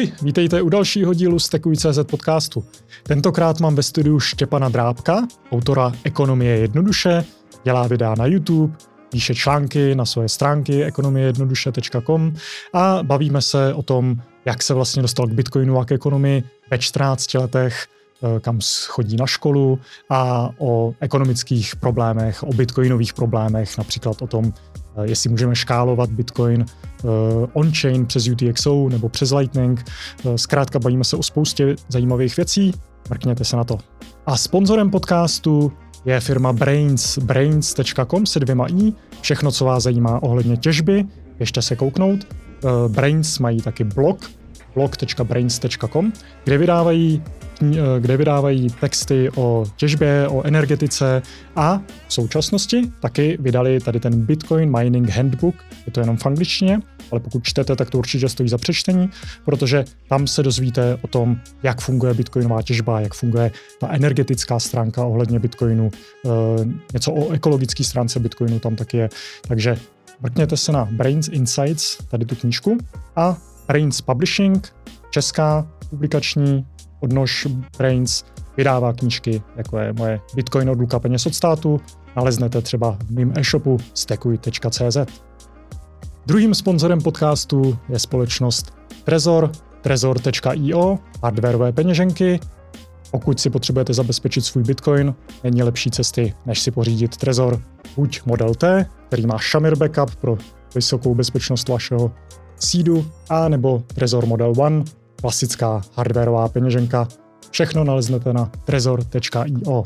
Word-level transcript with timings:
Ahoj, 0.00 0.12
vítejte 0.22 0.62
u 0.62 0.68
dalšího 0.68 1.14
dílu 1.14 1.38
Stekuj.cz 1.38 1.98
podcastu. 2.10 2.64
Tentokrát 3.02 3.60
mám 3.60 3.74
ve 3.74 3.82
studiu 3.82 4.20
Štěpana 4.20 4.68
Drábka, 4.68 5.26
autora 5.52 5.92
Ekonomie 6.04 6.56
jednoduše, 6.56 7.24
dělá 7.64 7.86
videa 7.86 8.14
na 8.14 8.26
YouTube, 8.26 8.74
píše 9.10 9.34
články 9.34 9.94
na 9.94 10.04
své 10.04 10.28
stránky 10.28 10.84
ekonomiejednoduše.com 10.84 12.34
a 12.72 12.98
bavíme 13.02 13.42
se 13.42 13.74
o 13.74 13.82
tom, 13.82 14.16
jak 14.44 14.62
se 14.62 14.74
vlastně 14.74 15.02
dostal 15.02 15.26
k 15.26 15.32
Bitcoinu 15.32 15.78
a 15.78 15.84
k 15.84 15.92
ekonomii 15.92 16.42
ve 16.70 16.78
14 16.78 17.34
letech, 17.34 17.86
eh, 18.22 18.40
kam 18.40 18.58
chodí 18.86 19.16
na 19.16 19.26
školu 19.26 19.78
a 20.10 20.50
o 20.58 20.94
ekonomických 21.00 21.76
problémech, 21.76 22.42
o 22.42 22.52
bitcoinových 22.52 23.12
problémech, 23.12 23.78
například 23.78 24.22
o 24.22 24.26
tom, 24.26 24.52
jestli 25.02 25.30
můžeme 25.30 25.56
škálovat 25.56 26.10
Bitcoin 26.10 26.64
eh, 26.64 27.06
on-chain 27.52 28.06
přes 28.06 28.28
UTXO 28.28 28.88
nebo 28.88 29.08
přes 29.08 29.32
Lightning. 29.32 29.84
Eh, 30.24 30.38
zkrátka 30.38 30.78
bavíme 30.78 31.04
se 31.04 31.16
o 31.16 31.22
spoustě 31.22 31.76
zajímavých 31.88 32.36
věcí, 32.36 32.72
mrkněte 33.10 33.44
se 33.44 33.56
na 33.56 33.64
to. 33.64 33.78
A 34.26 34.36
sponzorem 34.36 34.90
podcastu 34.90 35.72
je 36.04 36.20
firma 36.20 36.52
Brains, 36.52 37.18
brains.com 37.18 38.26
se 38.26 38.40
dvěma 38.40 38.66
i, 38.66 38.92
všechno, 39.20 39.52
co 39.52 39.64
vás 39.64 39.82
zajímá 39.82 40.22
ohledně 40.22 40.56
těžby, 40.56 41.04
ještě 41.40 41.62
se 41.62 41.76
kouknout. 41.76 42.20
Brains 42.88 43.38
mají 43.38 43.60
taky 43.60 43.84
blog, 43.84 44.30
blog.brains.com, 44.74 46.12
kde 46.44 46.58
vydávají 46.58 47.22
Eh, 47.62 48.00
kde 48.00 48.16
vydávají 48.16 48.70
texty 48.80 49.30
o 49.36 49.66
těžbě, 49.76 50.28
o 50.28 50.42
energetice 50.42 51.22
a 51.56 51.82
v 52.08 52.12
současnosti 52.12 52.82
taky 53.00 53.38
vydali 53.40 53.80
tady 53.80 54.00
ten 54.00 54.26
Bitcoin 54.26 54.78
Mining 54.78 55.10
Handbook, 55.10 55.54
je 55.86 55.92
to 55.92 56.00
jenom 56.00 56.16
v 56.16 56.26
angličtině, 56.26 56.80
ale 57.10 57.20
pokud 57.20 57.44
čtete, 57.44 57.76
tak 57.76 57.90
to 57.90 57.98
určitě 57.98 58.28
stojí 58.28 58.48
za 58.48 58.58
přečtení, 58.58 59.10
protože 59.44 59.84
tam 60.08 60.26
se 60.26 60.42
dozvíte 60.42 60.98
o 61.02 61.06
tom, 61.06 61.40
jak 61.62 61.80
funguje 61.80 62.14
bitcoinová 62.14 62.62
těžba, 62.62 63.00
jak 63.00 63.14
funguje 63.14 63.50
ta 63.80 63.88
energetická 63.88 64.58
stránka 64.58 65.04
ohledně 65.04 65.38
bitcoinu, 65.38 65.90
eh, 66.24 66.28
něco 66.92 67.12
o 67.12 67.30
ekologické 67.30 67.84
stránce 67.84 68.20
bitcoinu 68.20 68.58
tam 68.58 68.76
taky 68.76 68.96
je. 68.96 69.08
Takže 69.48 69.76
mrkněte 70.20 70.56
se 70.56 70.72
na 70.72 70.84
Brains 70.84 71.28
Insights, 71.28 71.98
tady 72.08 72.24
tu 72.24 72.34
knížku, 72.34 72.78
a 73.16 73.36
Brains 73.68 74.00
Publishing, 74.00 74.72
česká 75.10 75.68
publikační 75.90 76.66
odnož 77.00 77.46
Brains 77.78 78.24
vydává 78.56 78.92
knížky, 78.92 79.42
jako 79.56 79.78
je 79.78 79.92
moje 79.92 80.20
Bitcoin 80.34 80.70
od 80.70 80.80
Luka 80.80 80.98
peněz 80.98 81.26
od 81.26 81.34
státu, 81.34 81.80
naleznete 82.16 82.62
třeba 82.62 82.98
v 83.06 83.10
mém 83.10 83.32
e-shopu 83.36 83.76
stekuj.cz. 83.94 84.96
Druhým 86.26 86.54
sponzorem 86.54 87.00
podcastu 87.00 87.78
je 87.88 87.98
společnost 87.98 88.74
Trezor, 89.04 89.50
trezor.io, 89.80 90.98
hardwareové 91.22 91.72
peněženky. 91.72 92.40
Pokud 93.10 93.40
si 93.40 93.50
potřebujete 93.50 93.94
zabezpečit 93.94 94.40
svůj 94.40 94.64
Bitcoin, 94.64 95.14
není 95.44 95.62
lepší 95.62 95.90
cesty, 95.90 96.34
než 96.46 96.60
si 96.60 96.70
pořídit 96.70 97.16
Trezor. 97.16 97.62
Buď 97.96 98.20
Model 98.26 98.54
T, 98.54 98.86
který 99.06 99.26
má 99.26 99.38
Shamir 99.38 99.76
Backup 99.76 100.14
pro 100.14 100.38
vysokou 100.74 101.14
bezpečnost 101.14 101.68
vašeho 101.68 102.12
seedu, 102.56 103.06
a 103.28 103.48
nebo 103.48 103.82
Trezor 103.94 104.26
Model 104.26 104.52
One, 104.56 104.84
klasická 105.20 105.80
hardwareová 105.96 106.48
peněženka. 106.48 107.08
Všechno 107.50 107.84
naleznete 107.84 108.32
na 108.32 108.50
trezor.io. 108.64 109.84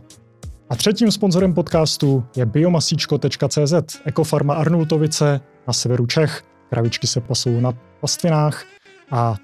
A 0.71 0.77
třetím 0.77 1.11
sponzorem 1.11 1.55
podcastu 1.55 2.25
je 2.37 2.47
biomasíčko.cz, 2.47 3.75
ekofarma 4.05 4.55
Arnultovice 4.55 5.41
na 5.67 5.73
severu 5.73 6.07
Čech. 6.07 6.43
Kravičky 6.71 7.07
se 7.07 7.21
pasou 7.21 7.61
na 7.61 7.73
pastvinách 8.01 8.65
a 9.11 9.37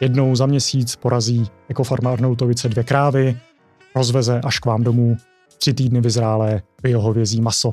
jednou 0.00 0.36
za 0.36 0.46
měsíc 0.46 0.96
porazí 0.96 1.46
ekofarma 1.68 2.12
Arnultovice 2.12 2.68
dvě 2.68 2.84
krávy, 2.84 3.38
rozveze 3.96 4.40
až 4.44 4.58
k 4.58 4.66
vám 4.66 4.84
domů 4.84 5.16
tři 5.58 5.74
týdny 5.74 6.00
vyzrálé 6.00 6.62
biohovězí 6.82 7.40
maso. 7.40 7.72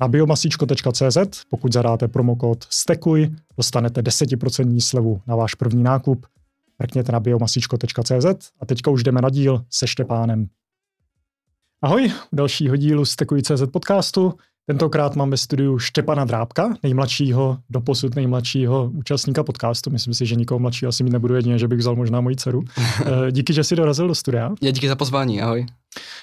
Na 0.00 0.08
biomasíčko.cz, 0.08 1.18
pokud 1.50 1.72
zadáte 1.72 2.08
promokód 2.08 2.64
STEKUJ, 2.70 3.30
dostanete 3.56 4.00
10% 4.00 4.80
slevu 4.80 5.20
na 5.26 5.36
váš 5.36 5.54
první 5.54 5.82
nákup 5.82 6.26
mrkněte 6.78 7.12
na 7.12 7.20
biomasíčko.cz 7.20 8.50
a 8.60 8.66
teďka 8.66 8.90
už 8.90 9.02
jdeme 9.02 9.22
na 9.22 9.30
díl 9.30 9.64
se 9.70 9.86
Štěpánem. 9.86 10.48
Ahoj, 11.82 12.12
u 12.32 12.36
dalšího 12.36 12.76
dílu 12.76 13.04
Stekuj.cz 13.04 13.62
podcastu. 13.72 14.34
Tentokrát 14.66 15.16
mám 15.16 15.30
ve 15.30 15.36
studiu 15.36 15.78
Štěpana 15.78 16.24
Drábka, 16.24 16.74
nejmladšího, 16.82 17.58
doposud 17.70 18.14
nejmladšího 18.14 18.90
účastníka 18.94 19.44
podcastu. 19.44 19.90
Myslím 19.90 20.14
si, 20.14 20.26
že 20.26 20.34
nikoho 20.34 20.58
mladšího 20.58 20.88
asi 20.88 21.04
mít 21.04 21.10
nebudu 21.10 21.34
jedině, 21.34 21.58
že 21.58 21.68
bych 21.68 21.78
vzal 21.78 21.96
možná 21.96 22.20
moji 22.20 22.36
dceru. 22.36 22.64
Eh, 23.04 23.32
díky, 23.32 23.52
že 23.52 23.64
jsi 23.64 23.76
dorazil 23.76 24.08
do 24.08 24.14
studia. 24.14 24.50
Já 24.62 24.70
díky 24.70 24.88
za 24.88 24.96
pozvání, 24.96 25.42
ahoj. 25.42 25.66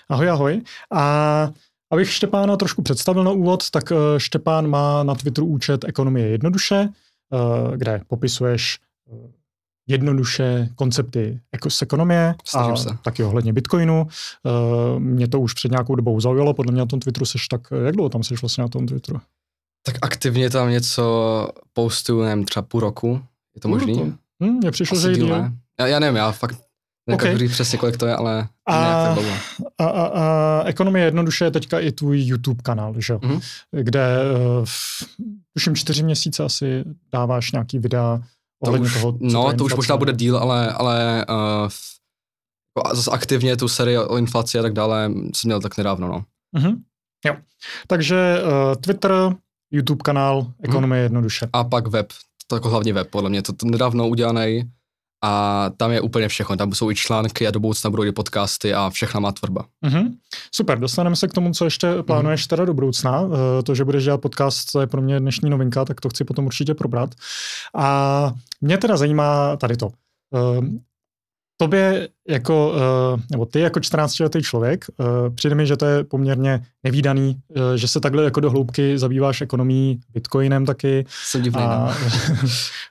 Ahoj, 0.10 0.30
ahoj. 0.30 0.62
A 0.94 1.50
abych 1.92 2.12
Štěpána 2.12 2.58
trošku 2.58 2.82
představil 2.82 3.24
na 3.24 3.32
úvod, 3.32 3.70
tak 3.70 3.92
eh, 3.92 3.96
Štěpán 4.18 4.68
má 4.68 5.04
na 5.04 5.16
Twitteru 5.16 5.48
účet 5.48 5.84
Ekonomie 5.84 6.28
jednoduše, 6.28 6.90
eh, 6.90 7.78
kde 7.78 8.02
popisuješ 8.08 8.80
jednoduše 9.92 10.70
koncepty 10.76 11.40
jako 11.54 11.70
z 11.70 11.82
ekonomie 11.82 12.36
Snažím 12.46 12.74
a 12.74 12.76
se. 12.78 12.90
taky 13.04 13.24
ohledně 13.24 13.54
Bitcoinu. 13.54 14.08
Uh, 14.44 15.00
mě 15.00 15.28
to 15.28 15.40
už 15.40 15.54
před 15.54 15.72
nějakou 15.72 15.96
dobou 15.96 16.20
zaujalo, 16.22 16.54
podle 16.54 16.72
mě 16.72 16.80
na 16.80 16.86
tom 16.86 17.00
Twitteru 17.00 17.26
seš 17.26 17.48
tak, 17.48 17.62
jak 17.86 17.96
dlouho 17.96 18.10
tam 18.10 18.24
seš 18.24 18.42
vlastně 18.42 18.62
na 18.62 18.68
tom 18.68 18.88
Twitteru? 18.88 19.20
Tak 19.86 19.96
aktivně 20.02 20.50
tam 20.50 20.70
něco 20.70 21.48
postuju, 21.74 22.22
nevím, 22.24 22.46
třeba 22.46 22.64
půl 22.64 22.80
roku. 22.82 23.22
Je 23.56 23.62
to 23.62 23.68
možný? 23.68 24.14
Hm, 24.44 24.50
mně 24.58 24.72
přišlo, 24.72 24.98
Asi 24.98 25.08
že 25.08 25.14
díl 25.14 25.26
díl. 25.26 25.36
ne. 25.36 25.54
Já, 25.80 25.88
já 25.88 26.00
nevím, 26.00 26.16
já 26.16 26.32
fakt 26.32 26.58
nedokážu 27.08 27.36
Okay. 27.36 27.48
přesně, 27.48 27.78
kolik 27.78 27.98
to 27.98 28.06
je, 28.06 28.16
ale 28.16 28.48
A- 28.66 28.80
nějak. 29.16 29.42
A, 29.78 29.86
a, 29.86 30.06
a 30.06 30.64
ekonomie 30.66 31.06
jednoduše 31.06 31.46
je 31.46 31.52
teďka 31.52 31.80
i 31.80 31.92
tvůj 31.92 32.22
YouTube 32.22 32.62
kanál, 32.64 32.94
že? 32.98 33.14
Mhm. 33.22 33.40
kde 33.82 34.18
uh, 34.60 34.66
v, 34.66 35.04
tuším 35.54 35.76
čtyři 35.76 36.04
měsíce 36.04 36.44
asi 36.44 36.84
dáváš 37.14 37.52
nějaký 37.52 37.80
videa 37.80 38.22
To 38.66 38.72
už, 38.72 38.94
toho, 38.94 39.18
no, 39.20 39.54
to 39.58 39.66
už 39.66 39.76
možná 39.76 39.98
bude 39.98 40.14
díl, 40.14 40.38
ale, 40.38 40.74
ale 40.74 41.26
uh, 41.30 41.70
zase 42.94 43.12
aktivně 43.12 43.58
tu 43.58 43.68
sérii 43.68 43.98
o 43.98 44.18
inflaci 44.18 44.60
a 44.60 44.62
tak 44.62 44.74
dále 44.74 45.12
jsem 45.36 45.48
měl 45.48 45.62
tak 45.62 45.78
nedávno, 45.78 46.08
no. 46.08 46.24
Mhm. 46.58 46.84
Jo. 47.26 47.36
Takže 47.88 48.42
uh, 48.44 48.76
Twitter, 48.82 49.12
YouTube 49.72 50.02
kanál, 50.04 50.54
ekonomie 50.64 51.04
jednoduše. 51.04 51.50
A 51.54 51.64
pak 51.64 51.88
web, 51.88 52.08
to 52.48 52.56
jako 52.56 52.70
hlavně 52.70 52.94
web, 52.94 53.10
podle 53.10 53.30
mě, 53.30 53.42
to, 53.42 53.54
to 53.54 53.66
nedávno 53.66 54.08
udělaný 54.08 54.72
a 55.24 55.70
tam 55.78 55.92
je 55.92 56.02
úplně 56.02 56.28
všechno, 56.28 56.58
tam 56.58 56.74
jsou 56.74 56.92
i 56.92 56.96
články 56.96 57.48
a 57.48 57.52
do 57.52 57.60
budoucna 57.60 57.90
budou 57.90 58.04
i 58.04 58.12
podcasty 58.12 58.74
a 58.74 58.90
všechna 58.90 59.20
má 59.20 59.32
tvorba. 59.32 59.66
Mhm. 59.82 60.14
Super, 60.52 60.80
dostaneme 60.80 61.16
se 61.16 61.28
k 61.28 61.34
tomu, 61.34 61.54
co 61.54 61.66
ještě 61.66 61.88
plánuješ 62.04 62.48
teda 62.48 62.66
do 62.66 62.74
budoucna. 62.74 63.22
Eh, 63.60 63.64
To, 63.64 63.76
že 63.76 63.86
budeš 63.86 64.04
dělat 64.04 64.22
podcast, 64.22 64.72
to 64.72 64.82
je 64.82 64.88
pro 64.88 65.02
mě 65.02 65.20
dnešní 65.20 65.50
novinka, 65.50 65.86
tak 65.86 66.02
to 66.02 66.10
chci 66.10 66.24
potom 66.24 66.46
určitě 66.46 66.74
probrat. 66.74 67.10
A 67.76 68.32
mě 68.62 68.78
teda 68.78 68.98
zajímá 68.98 69.56
tady 69.56 69.78
to. 69.78 69.90
Tobě 71.62 72.10
jako, 72.30 72.74
eh, 72.76 73.22
nebo 73.32 73.46
ty 73.46 73.60
jako 73.60 73.80
14-letý 73.80 74.42
člověk, 74.42 74.86
eh, 75.00 75.30
přijde 75.30 75.56
mi, 75.56 75.68
že 75.68 75.78
to 75.78 75.86
je 75.86 76.04
poměrně 76.04 76.64
nevýdaný, 76.84 77.36
eh, 77.56 77.78
že 77.78 77.88
se 77.88 78.00
takhle 78.00 78.24
jako 78.24 78.40
do 78.40 78.52
hloubky 78.52 78.98
zabýváš 78.98 79.42
ekonomií, 79.42 80.00
bitcoinem 80.14 80.66
taky, 80.66 81.06
Jsem 81.24 81.42
divný, 81.42 81.62
a 81.64 81.96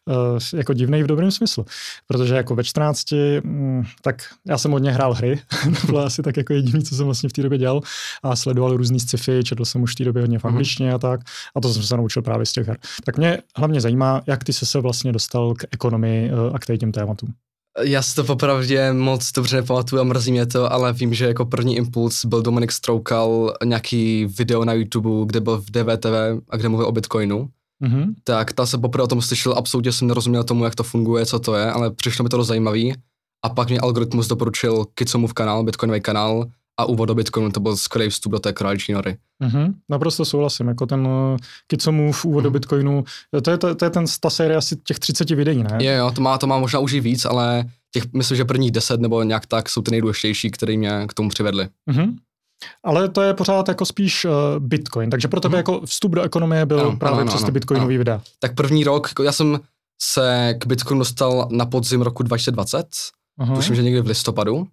no. 0.08 0.16
jako 0.54 0.72
divnej 0.72 1.02
v 1.02 1.06
dobrém 1.06 1.30
smyslu. 1.30 1.66
Protože 2.06 2.34
jako 2.34 2.54
ve 2.54 2.64
14, 2.64 3.40
mm, 3.44 3.84
tak 4.02 4.22
já 4.48 4.58
jsem 4.58 4.70
hodně 4.70 4.92
hrál 4.92 5.14
hry, 5.14 5.40
to 5.80 5.86
bylo 5.86 6.04
asi 6.04 6.22
tak 6.22 6.36
jako 6.36 6.52
jediný, 6.52 6.82
co 6.84 6.94
jsem 6.94 7.04
vlastně 7.06 7.28
v 7.28 7.32
té 7.32 7.42
době 7.42 7.58
dělal 7.58 7.80
a 8.22 8.36
sledoval 8.36 8.76
různý 8.76 9.00
sci-fi, 9.00 9.44
četl 9.44 9.64
jsem 9.64 9.82
už 9.82 9.92
v 9.92 9.94
té 9.94 10.04
době 10.04 10.22
hodně 10.22 10.38
v 10.38 10.44
Mhm. 10.44 10.52
angličtině 10.52 10.92
a 10.92 10.98
tak 10.98 11.20
a 11.56 11.60
to 11.60 11.68
jsem 11.68 11.82
se 11.82 11.96
naučil 11.96 12.22
právě 12.22 12.46
z 12.46 12.52
těch 12.52 12.68
her. 12.68 12.78
Tak 13.04 13.18
mě 13.18 13.38
hlavně 13.56 13.80
zajímá, 13.80 14.22
jak 14.26 14.44
ty 14.44 14.52
jsi 14.52 14.66
se 14.66 14.80
vlastně 14.80 15.12
dostal 15.12 15.54
k 15.54 15.64
ekonomii 15.70 16.30
a 16.52 16.58
k 16.58 16.78
těm 16.78 16.92
tématům. 16.92 17.34
Já 17.78 18.02
si 18.02 18.14
to 18.14 18.24
popravdě 18.24 18.92
moc 18.92 19.32
dobře 19.32 19.56
nepamatuju 19.56 20.00
a 20.00 20.04
mrzí 20.04 20.32
mě 20.32 20.46
to, 20.46 20.72
ale 20.72 20.92
vím, 20.92 21.14
že 21.14 21.26
jako 21.26 21.44
první 21.44 21.76
impuls 21.76 22.24
byl 22.24 22.42
Dominik 22.42 22.72
Stroukal 22.72 23.54
nějaký 23.64 24.26
video 24.38 24.64
na 24.64 24.72
YouTube, 24.72 25.26
kde 25.26 25.40
byl 25.40 25.58
v 25.58 25.70
DVTV 25.70 26.42
a 26.48 26.56
kde 26.56 26.68
mluvil 26.68 26.86
o 26.86 26.92
Bitcoinu. 26.92 27.48
Mhm. 27.80 28.14
Tak 28.24 28.52
tam 28.52 28.66
jsem 28.66 28.80
poprvé 28.80 29.04
o 29.04 29.06
tom 29.06 29.22
slyšel, 29.22 29.52
absolutně 29.52 29.92
jsem 29.92 30.08
nerozuměl 30.08 30.44
tomu, 30.44 30.64
jak 30.64 30.74
to 30.74 30.82
funguje, 30.82 31.26
co 31.26 31.38
to 31.38 31.54
je, 31.54 31.72
ale 31.72 31.90
přišlo 31.90 32.22
mi 32.22 32.28
to 32.28 32.36
dost 32.36 32.48
zajímavý. 32.48 32.94
A 33.44 33.48
pak 33.48 33.68
mě 33.68 33.80
algoritmus 33.80 34.28
doporučil 34.28 34.84
Kitsomův 34.94 35.32
kanál, 35.32 35.64
Bitcoinový 35.64 36.00
kanál 36.00 36.46
a 36.80 36.84
úvod 36.84 37.06
do 37.06 37.14
Bitcoinu, 37.14 37.50
to 37.50 37.60
byl 37.60 37.76
skvělý 37.76 38.10
vstup 38.10 38.32
do 38.32 38.38
té 38.38 38.52
králiční 38.52 38.94
nory. 38.94 39.16
Mhm, 39.42 39.74
naprosto 39.88 40.24
souhlasím, 40.24 40.68
jako 40.68 40.86
ten 40.86 41.06
uh, 41.06 41.36
Kitsomův 41.66 42.24
úvod 42.24 42.40
do 42.44 42.50
Mhm. 42.50 42.52
Bitcoinu, 42.52 43.04
to 43.44 43.50
je, 43.50 43.58
to, 43.58 43.74
to 43.74 43.84
je 43.84 43.90
ten, 43.90 44.04
ta 44.20 44.30
série 44.30 44.56
asi 44.56 44.76
těch 44.76 44.98
30 44.98 45.30
videí, 45.30 45.62
ne? 45.62 45.78
Je, 45.80 45.96
jo, 45.96 46.10
to 46.14 46.20
má, 46.20 46.38
to 46.38 46.46
má 46.46 46.58
možná 46.58 46.78
už 46.80 46.92
i 46.92 47.00
víc, 47.00 47.24
ale 47.24 47.64
těch, 47.92 48.12
myslím, 48.12 48.36
že 48.36 48.44
prvních 48.44 48.70
deset 48.70 49.00
nebo 49.00 49.22
nějak 49.22 49.46
tak 49.46 49.68
jsou 49.68 49.82
ty 49.82 49.90
nejdůležitější, 49.90 50.50
které 50.50 50.76
mě 50.76 51.04
k 51.08 51.14
tomu 51.14 51.28
přivedly. 51.28 51.68
Mhm. 51.90 52.16
Ale 52.84 53.08
to 53.08 53.22
je 53.22 53.34
pořád 53.34 53.68
jako 53.68 53.84
spíš 53.84 54.24
uh, 54.24 54.30
Bitcoin, 54.58 55.10
takže 55.10 55.28
pro 55.28 55.40
tebe 55.40 55.52
Mhm. 55.52 55.56
jako 55.58 55.80
vstup 55.86 56.12
do 56.14 56.22
ekonomie 56.22 56.66
byl 56.66 56.80
Ano, 56.80 56.96
právě 56.96 57.20
ano, 57.20 57.28
přes 57.32 57.42
ty 57.44 57.50
Bitcoinový 57.52 57.94
ano. 57.94 57.98
videa. 57.98 58.20
tak 58.38 58.54
první 58.54 58.84
rok, 58.84 59.08
jako 59.10 59.22
já 59.22 59.32
jsem 59.32 59.60
se 60.02 60.54
k 60.58 60.66
Bitcoinu 60.66 60.98
dostal 60.98 61.48
na 61.50 61.66
podzim 61.66 62.02
roku 62.02 62.22
2020, 62.22 62.86
Aha. 63.38 63.54
tuším, 63.56 63.74
že 63.74 63.82
někdy 63.82 64.00
v 64.00 64.06
listopadu. 64.06 64.66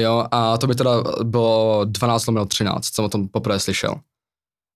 Jo, 0.00 0.26
a 0.30 0.58
to 0.58 0.66
by 0.66 0.74
teda 0.74 0.90
bylo 1.22 1.84
12 1.84 2.26
lomeno 2.26 2.46
13, 2.46 2.94
jsem 2.94 3.04
o 3.04 3.08
tom 3.08 3.28
poprvé 3.28 3.60
slyšel. 3.60 3.94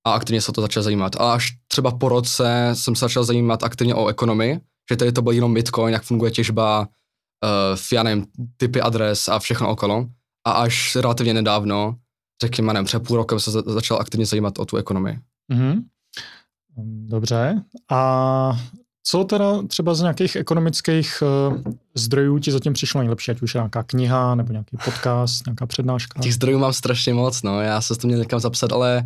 A 0.07 0.13
aktivně 0.13 0.41
se 0.41 0.53
to 0.53 0.61
začal 0.61 0.83
zajímat. 0.83 1.17
A 1.17 1.33
až 1.33 1.49
třeba 1.69 1.91
po 1.91 2.09
roce 2.09 2.71
jsem 2.73 2.97
se 2.97 3.01
začal 3.01 3.25
zajímat 3.25 3.63
aktivně 3.63 3.95
o 3.95 4.09
ekonomii, 4.09 4.61
že 4.91 4.97
tady 4.97 5.13
to 5.13 5.23
byl 5.23 5.33
jenom 5.33 5.55
Bitcoin, 5.55 5.93
jak 5.93 6.03
funguje 6.03 6.31
těžba, 6.31 6.81
uh, 6.81 7.79
já 7.93 8.03
nevím, 8.03 8.27
typy 8.57 8.81
adres 8.81 9.29
a 9.29 9.39
všechno 9.39 9.71
okolo. 9.71 10.07
A 10.47 10.51
až 10.53 10.97
relativně 10.97 11.35
nedávno, 11.35 11.97
řekněme, 12.43 12.73
nevím, 12.73 12.87
před 12.87 13.01
půl 13.01 13.17
rokem 13.17 13.41
se 13.41 13.51
za- 13.51 13.63
začal 13.67 13.99
aktivně 14.01 14.27
zajímat 14.27 14.59
o 14.59 14.65
tu 14.65 14.77
ekonomii. 14.77 15.19
Mhm. 15.49 15.83
Dobře. 17.09 17.63
A 17.91 18.53
co 19.11 19.25
teda 19.25 19.63
třeba 19.63 19.95
z 19.95 20.01
nějakých 20.01 20.37
ekonomických 20.37 21.23
uh, 21.51 21.59
zdrojů 21.95 22.39
ti 22.39 22.53
zatím 22.53 22.73
přišlo 22.73 23.01
nejlepší, 23.01 23.31
ať 23.31 23.43
už 23.43 23.55
je 23.55 23.59
nějaká 23.59 23.83
kniha, 23.83 24.35
nebo 24.35 24.53
nějaký 24.53 24.77
podcast, 24.85 25.47
nějaká 25.47 25.67
přednáška? 25.67 26.21
Těch 26.21 26.35
zdrojů 26.35 26.59
mám 26.59 26.73
strašně 26.73 27.15
moc, 27.15 27.43
no, 27.43 27.61
já 27.61 27.81
se 27.81 27.95
to 27.97 28.07
měl 28.07 28.19
někam 28.19 28.41
zapsat, 28.41 28.73
ale 28.73 29.05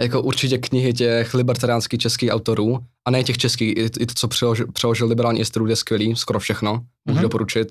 jako 0.00 0.22
určitě 0.22 0.58
knihy 0.58 0.92
těch 0.92 1.34
libertariánských 1.34 2.00
českých 2.00 2.30
autorů, 2.30 2.78
a 3.06 3.10
ne 3.10 3.24
těch 3.24 3.38
českých, 3.38 3.76
i, 3.76 3.90
i 4.00 4.06
to, 4.06 4.14
co 4.14 4.28
přeložil, 4.28 4.66
přeložil 4.72 5.06
liberální 5.06 5.38
institut, 5.38 5.66
je 5.66 5.76
skvělý, 5.76 6.16
skoro 6.16 6.38
všechno, 6.40 6.72
můžu 6.72 6.84
Mhm. 7.06 7.16
mm-hmm. 7.18 7.22
doporučit. 7.22 7.68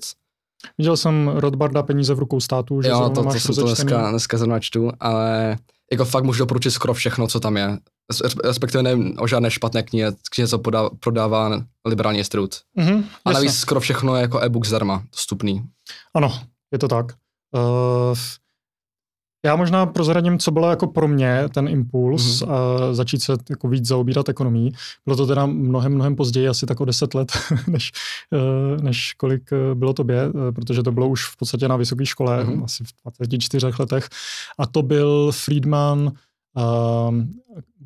Viděl 0.78 0.96
jsem 0.96 1.28
Rothbarda 1.34 1.82
Peníze 1.82 2.14
v 2.14 2.18
rukou 2.18 2.40
státu, 2.40 2.82
že 2.82 2.88
jo, 2.88 3.00
to, 3.00 3.10
to 3.10 3.22
máš 3.22 3.42
to 3.42 3.48
rozečtený. 3.48 3.88
dneska, 3.90 4.10
dneska 4.10 4.38
zrovna 4.38 4.60
čtu, 4.60 4.90
ale 5.00 5.56
jako 5.92 6.04
fakt 6.04 6.24
můžu 6.24 6.38
doporučit 6.38 6.70
skoro 6.70 6.94
všechno, 6.94 7.26
co 7.26 7.40
tam 7.40 7.56
je. 7.56 7.78
Res- 8.12 8.40
Respektive 8.44 8.82
nevím 8.82 9.14
o 9.18 9.26
žádné 9.26 9.50
špatné 9.50 9.82
knihy, 9.82 10.06
knihy, 10.34 10.48
co 10.48 10.58
podá, 10.58 10.90
prodává 11.00 11.62
liberální 11.86 12.18
institut. 12.18 12.54
Mhm, 12.74 12.92
A 12.94 12.96
jasně. 12.98 13.32
navíc 13.34 13.54
skoro 13.54 13.80
všechno 13.80 14.16
je 14.16 14.22
jako 14.22 14.40
e-book 14.40 14.66
zdarma, 14.66 15.02
dostupný. 15.12 15.64
Ano, 16.14 16.32
je 16.72 16.78
to 16.78 16.88
tak. 16.88 17.06
Uh, 17.54 18.16
já 19.44 19.56
možná 19.56 19.86
prozradím, 19.86 20.38
co 20.38 20.50
bylo 20.50 20.70
jako 20.70 20.86
pro 20.86 21.08
mě 21.08 21.44
ten 21.54 21.68
impuls 21.68 22.40
Mhm. 22.40 22.50
mm-hmm. 22.50 22.88
uh, 22.88 22.94
začít 22.94 23.22
se 23.22 23.32
jako 23.50 23.68
víc 23.68 23.86
zaobírat 23.86 24.28
ekonomií. 24.28 24.72
Bylo 25.04 25.16
to 25.16 25.26
teda 25.26 25.46
mnohem, 25.46 25.94
mnohem 25.94 26.16
později, 26.16 26.48
asi 26.48 26.66
tak 26.66 26.80
o 26.80 26.84
deset 26.84 27.14
let, 27.14 27.32
než, 27.66 27.92
uh, 28.76 28.82
než 28.82 29.12
kolik 29.12 29.42
uh, 29.52 29.74
bylo 29.78 29.92
tobě, 29.92 30.32
protože 30.54 30.82
to 30.82 30.92
bylo 30.92 31.08
už 31.08 31.24
v 31.26 31.36
podstatě 31.36 31.68
na 31.68 31.76
vysoké 31.76 32.06
škole, 32.06 32.44
Mhm. 32.44 32.52
mm-hmm. 32.54 32.64
asi 32.64 32.84
v 32.84 32.88
24 33.18 33.66
letech. 33.78 34.08
A 34.58 34.66
to 34.66 34.82
byl 34.82 35.32
Friedman, 35.32 36.12
uh, 36.56 37.14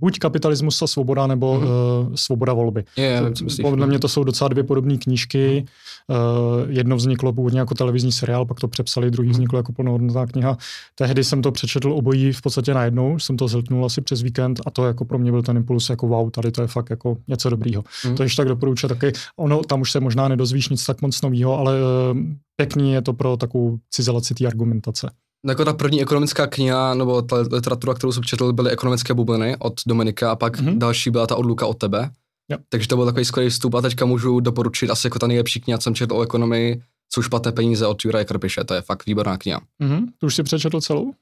buď 0.01 0.19
kapitalismus 0.19 0.83
a 0.83 0.87
svoboda, 0.87 1.27
nebo 1.27 1.55
mm-hmm. 1.55 2.09
uh, 2.09 2.15
svoboda 2.15 2.53
volby. 2.53 2.85
Je, 2.97 3.23
vím, 3.25 3.35
co 3.35 3.45
myslíš. 3.45 3.63
Podle 3.63 3.87
mě 3.87 3.99
to 3.99 4.09
jsou 4.09 4.25
docela 4.25 4.49
dvě 4.49 4.65
podobné 4.65 4.99
knížky. 4.99 5.65
Uh, 6.09 6.71
jedno 6.71 6.97
vzniklo 6.97 7.33
původně 7.33 7.59
jako 7.59 7.75
televizní 7.75 8.13
seriál, 8.13 8.47
pak 8.47 8.61
to 8.61 8.69
přepsali, 8.69 9.11
druhý 9.11 9.31
vzniklo 9.31 9.59
jako 9.59 9.73
plnohodnotná 9.73 10.27
kniha. 10.27 10.57
Tehdy 10.95 11.25
jsem 11.25 11.43
to 11.43 11.53
přečetl 11.53 11.93
obojí 11.93 12.33
v 12.33 12.43
podstatě 12.43 12.75
najednou, 12.75 13.19
jsem 13.19 13.37
to 13.37 13.49
zhltnul 13.49 13.85
asi 13.85 14.01
přes 14.01 14.23
víkend 14.23 14.61
a 14.67 14.71
to 14.71 14.87
jako 14.87 15.05
pro 15.05 15.19
mě 15.19 15.31
byl 15.31 15.43
ten 15.43 15.57
impuls 15.57 15.91
jako 15.91 16.09
wow, 16.09 16.31
tady 16.31 16.51
to 16.51 16.63
je 16.63 16.69
fakt 16.69 16.91
jako 16.91 17.17
něco 17.29 17.51
dobrýho. 17.51 17.85
Mhm. 18.05 18.17
To 18.17 18.23
ještě 18.23 18.37
tak 18.37 18.49
doporučuji 18.49 18.89
taky. 18.89 19.13
Ono, 19.37 19.63
tam 19.63 19.81
už 19.81 19.93
se 19.93 20.01
možná 20.01 20.29
nedozvíš 20.29 20.69
nic 20.69 20.87
tak 20.87 21.03
moc 21.03 21.23
nového, 21.23 21.59
ale 21.59 21.75
uh, 21.75 22.19
pěkný 22.57 22.93
je 22.93 23.03
to 23.03 23.13
pro 23.13 23.37
takovou 23.37 23.79
cizelaci 23.91 24.35
té 24.35 24.47
argumentace. 24.47 25.11
Jako 25.49 25.65
ta 25.65 25.73
první 25.73 26.03
ekonomická 26.03 26.47
kniha, 26.47 26.95
nebo 26.95 27.23
ta 27.23 27.37
literatura, 27.53 27.95
kterou 27.95 28.13
jsem 28.13 28.23
četl, 28.25 28.53
byly 28.53 28.71
ekonomické 28.71 29.15
bubliny 29.15 29.57
od 29.59 29.73
Dominika 29.87 30.31
a 30.31 30.37
pak 30.37 30.61
Mhm. 30.61 30.69
mm-hmm. 30.71 30.79
další 30.79 31.11
byla 31.11 31.27
ta 31.27 31.37
odluka 31.37 31.67
od 31.67 31.79
tebe. 31.79 32.11
Jo. 32.51 32.59
Takže 32.69 32.89
to 32.89 32.97
byl 32.97 33.05
takový 33.07 33.25
skvělý 33.25 33.51
vstup 33.51 33.75
a 33.75 33.81
teďka 33.81 34.05
můžu 34.05 34.41
doporučit 34.41 34.91
asi 34.91 35.07
jako 35.07 35.19
ta 35.19 35.27
nejlepší 35.27 35.61
kniha, 35.61 35.79
co 35.79 35.83
jsem 35.83 35.95
četl 35.95 36.17
o 36.17 36.23
ekonomii, 36.23 36.83
jsou 37.13 37.23
špatné 37.23 37.53
peníze 37.53 37.87
od 37.87 38.05
Juraje 38.05 38.25
Krpiše, 38.25 38.65
to 38.65 38.75
je 38.75 38.81
fakt 38.83 39.07
výborná 39.07 39.37
kniha. 39.39 39.61
Mhm. 39.79 40.07
Tu 40.19 40.27
už 40.27 40.35
si 40.35 40.43
přečetl 40.43 40.81
celou? 40.81 41.03
Uh, 41.03 41.13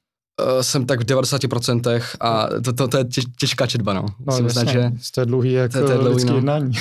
jsem 0.61 0.87
tak 0.87 1.01
v 1.01 1.05
90% 1.05 2.03
a 2.21 2.47
to, 2.65 2.73
to, 2.73 2.89
to 2.89 2.99
je 2.99 3.05
těž, 3.05 3.25
těžká 3.39 3.67
četba, 3.67 3.93
no. 3.93 4.03
No, 4.03 4.15
Musím 4.27 4.45
jasně, 4.47 4.73
že 4.73 4.93
to 5.15 5.21
je 5.21 5.27
dlouhý 5.27 5.53
jak 5.53 5.73
to- 5.73 5.87
to 5.87 5.93
je 5.93 5.99
dlouhý, 5.99 6.15
lidský 6.15 6.31
no. 6.31 6.37
jednání. 6.37 6.73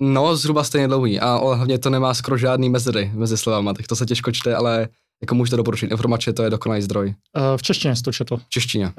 no, 0.00 0.36
zhruba 0.36 0.64
stejně 0.64 0.88
dlouhý, 0.88 1.20
a 1.20 1.34
ale 1.34 1.56
hlavně 1.56 1.78
to 1.78 1.90
nemá 1.90 2.14
skoro 2.14 2.36
žádný 2.36 2.68
mezery 2.70 3.10
mezi 3.14 3.36
slovama, 3.36 3.74
tak 3.74 3.86
to 3.86 3.96
se 3.96 4.06
těžko 4.06 4.32
čte, 4.32 4.54
ale 4.54 4.88
jako 5.22 5.34
můžete 5.34 5.56
doporučit. 5.56 5.90
Informace 5.90 6.32
to 6.32 6.42
je 6.42 6.50
dokonalý 6.50 6.82
zdroj. 6.82 7.14
Uh, 7.36 7.42
v 7.56 7.62
češtině 7.62 7.96
jsi 7.96 8.02
to 8.02 8.12
četl. 8.12 8.36
V 8.36 8.48
češtině. 8.48 8.92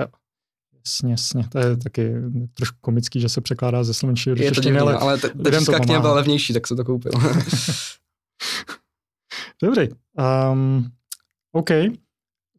Jasně, 0.85 1.11
jasně. 1.11 1.47
To 1.49 1.59
je 1.59 1.77
taky 1.77 2.13
trošku 2.53 2.77
komický, 2.81 3.21
že 3.21 3.29
se 3.29 3.41
překládá 3.41 3.83
ze 3.83 3.93
slovenštiny 3.93 4.35
do 4.35 4.43
Je 4.43 4.51
to 4.51 4.55
češtiny, 4.55 4.79
ale 4.79 4.97
ale, 4.97 5.17
ta, 5.17 5.27
to 5.43 5.51
česká 5.51 5.79
kniha 5.79 5.99
byla 5.99 6.13
levnější, 6.13 6.53
tak 6.53 6.67
jsem 6.67 6.77
to 6.77 6.83
koupil. 6.83 7.11
dobrý. 9.63 9.87
Um, 10.51 10.91
OK. 11.51 11.69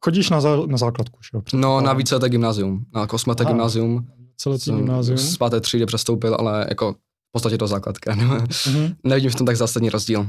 Chodíš 0.04 0.30
na, 0.30 0.40
zá, 0.40 0.56
na 0.66 0.76
základku, 0.76 1.18
že 1.22 1.28
jo? 1.34 1.42
no, 1.54 1.80
na 1.80 1.92
víceleté 1.92 2.28
gymnázium, 2.28 2.86
na 2.94 3.06
kosmaté 3.06 3.44
Aha. 3.44 3.52
gymnázium. 3.52 4.06
Jsem 4.40 4.76
gymnázium. 4.76 5.18
Z 5.18 5.36
páté 5.36 5.60
třídy 5.60 5.86
přestoupil, 5.86 6.36
ale 6.38 6.66
jako 6.68 6.92
v 6.92 7.32
podstatě 7.32 7.58
do 7.58 7.66
základka. 7.66 8.14
Mhm. 8.66 8.94
Nevidím 9.04 9.30
v 9.30 9.34
tom 9.34 9.46
tak 9.46 9.56
zásadní 9.56 9.90
rozdíl, 9.90 10.28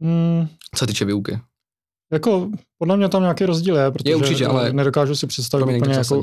Mm, 0.00 0.48
co 0.74 0.78
se 0.78 0.86
týče 0.86 1.04
výuky. 1.04 1.40
Jako, 2.12 2.50
podle 2.78 2.96
mě 2.96 3.08
tam 3.08 3.22
nějaký 3.22 3.46
rozdíl 3.46 3.76
je, 3.76 3.90
protože 3.90 4.16
určitě, 4.16 4.46
ale 4.46 4.72
nedokážu 4.72 5.16
si 5.16 5.26
představit 5.26 5.76
úplně 5.76 5.94
jako 5.94 6.20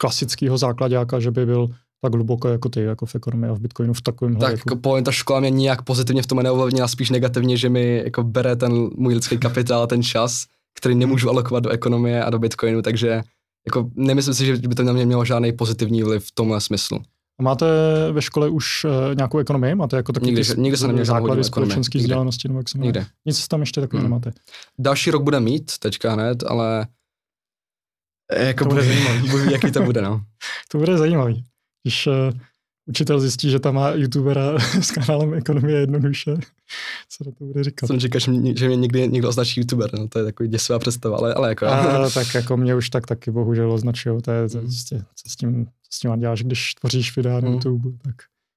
klasického 0.00 0.58
základáka, 0.58 1.20
že 1.20 1.30
by 1.30 1.46
byl 1.46 1.68
tak 2.00 2.14
hluboko 2.14 2.48
jako 2.48 2.68
ty, 2.68 2.82
jako 2.82 3.06
v 3.06 3.14
ekonomii 3.14 3.50
a 3.50 3.54
v 3.54 3.60
Bitcoinu 3.60 3.92
v 3.92 4.00
takovém 4.00 4.36
Tak 4.36 4.50
jako, 4.50 4.70
jako 4.70 4.76
povím, 4.76 5.04
ta 5.04 5.12
škola 5.12 5.40
mě 5.40 5.50
nijak 5.50 5.82
pozitivně 5.82 6.22
v 6.22 6.26
tom 6.26 6.42
neovlivnila, 6.42 6.88
spíš 6.88 7.10
negativně, 7.10 7.56
že 7.56 7.68
mi 7.68 8.02
jako 8.04 8.22
bere 8.22 8.56
ten 8.56 8.72
můj 8.96 9.14
lidský 9.14 9.38
kapitál 9.38 9.82
a 9.82 9.86
ten 9.86 10.02
čas, 10.02 10.46
který 10.74 10.94
nemůžu 10.94 11.28
alokovat 11.28 11.64
do 11.64 11.70
ekonomie 11.70 12.24
a 12.24 12.30
do 12.30 12.38
Bitcoinu, 12.38 12.82
takže 12.82 13.22
jako 13.66 13.90
nemyslím 13.94 14.34
si, 14.34 14.46
že 14.46 14.56
by 14.56 14.74
to 14.74 14.82
na 14.82 14.92
mě 14.92 15.06
mělo 15.06 15.24
žádný 15.24 15.52
pozitivní 15.52 16.02
vliv 16.02 16.24
v 16.24 16.32
tomhle 16.34 16.60
smyslu. 16.60 16.98
A 17.38 17.42
máte 17.42 17.66
ve 18.12 18.22
škole 18.22 18.48
už 18.48 18.84
uh, 18.84 18.90
nějakou 19.16 19.38
ekonomii? 19.38 19.74
Máte 19.74 19.96
jako 19.96 20.12
takový 20.12 20.32
Nikdy- 20.32 20.54
ty 20.54 20.60
nikdy 20.60 20.76
jsem 20.76 20.86
neměl 20.86 21.04
základy 21.04 21.42
Nikdy. 21.42 21.98
vzdělanosti, 21.98 22.48
nebo 22.48 22.60
jak 22.60 22.68
se? 22.68 22.78
Nikde. 22.78 23.06
Nic 23.26 23.48
tam 23.48 23.60
ještě 23.60 23.80
takového 23.80 24.04
Mm. 24.04 24.10
nemáte. 24.10 24.32
Další 24.78 25.10
rok 25.10 25.22
bude 25.22 25.40
mít, 25.40 25.78
teďka 25.78 26.12
hned, 26.12 26.42
ale 26.42 26.86
jako 28.38 28.64
To 28.64 28.70
bude 28.70 28.82
zajímavý. 28.82 29.28
Bůh 29.30 29.46
ví, 29.46 29.52
jaký 29.52 29.72
to 29.72 29.82
bude, 29.82 30.02
no. 30.02 30.20
To 30.70 30.78
bude 30.78 30.98
zajímavý. 30.98 31.44
Když 31.82 32.06
uh, 32.06 32.12
učitel 32.88 33.20
zjistí, 33.20 33.50
že 33.50 33.58
tam 33.58 33.74
má 33.74 33.90
youtubera 33.90 34.58
s 34.80 34.90
kanálem 34.90 35.34
Ekonomie 35.34 35.78
jednoduše, 35.80 36.34
co 37.08 37.24
na 37.24 37.30
to 37.38 37.44
bude 37.44 37.64
říkat. 37.64 37.86
Jsem 37.86 38.00
říkal, 38.00 38.20
že 38.20 38.30
mě, 38.30 38.56
že 38.56 38.66
mě 38.66 38.76
někdy 38.76 39.08
někdo 39.08 39.28
označí 39.28 39.60
youtuber, 39.60 39.98
no 39.98 40.08
to 40.08 40.18
je 40.18 40.24
takový 40.24 40.48
děsivá 40.48 40.78
představa, 40.78 41.16
ale, 41.18 41.34
ale 41.34 41.48
jako... 41.48 41.66
A, 41.66 42.10
tak 42.14 42.34
jako 42.34 42.56
mě 42.56 42.74
už 42.74 42.90
tak 42.90 43.06
taky 43.06 43.30
bohužel 43.30 43.72
označují. 43.72 44.22
To 44.22 44.30
je 44.30 44.48
to 44.48 44.58
Mm. 44.58 44.64
prostě, 44.66 44.98
co 44.98 45.28
s 45.30 45.36
tím, 45.36 45.64
co 45.66 45.70
s 45.90 45.98
tím 45.98 46.20
děláš, 46.20 46.42
když 46.42 46.74
tvoříš 46.74 47.16
videa 47.16 47.40
na 47.40 47.48
Mm. 47.48 47.54
YouTube, 47.54 47.90
tak 48.04 48.14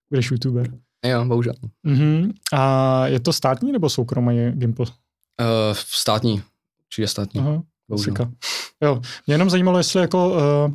budeš 0.09 0.31
youtuber. 0.31 0.69
jo, 1.05 1.25
bohužel. 1.25 1.53
Mhm. 1.83 2.31
A 2.53 3.07
je 3.07 3.19
to 3.19 3.33
státní 3.33 3.71
nebo 3.71 3.89
soukromý 3.89 4.51
Gimple? 4.51 4.85
Uh, 4.85 4.95
státní, 5.75 6.41
či 6.89 7.01
je 7.01 7.07
státní, 7.07 7.41
Aha, 7.41 7.63
bohužel. 7.89 8.13
Jo, 8.83 9.01
mě 9.27 9.33
jenom 9.33 9.49
zajímalo, 9.49 9.77
jestli 9.77 10.01
jako 10.01 10.29
uh, 10.29 10.73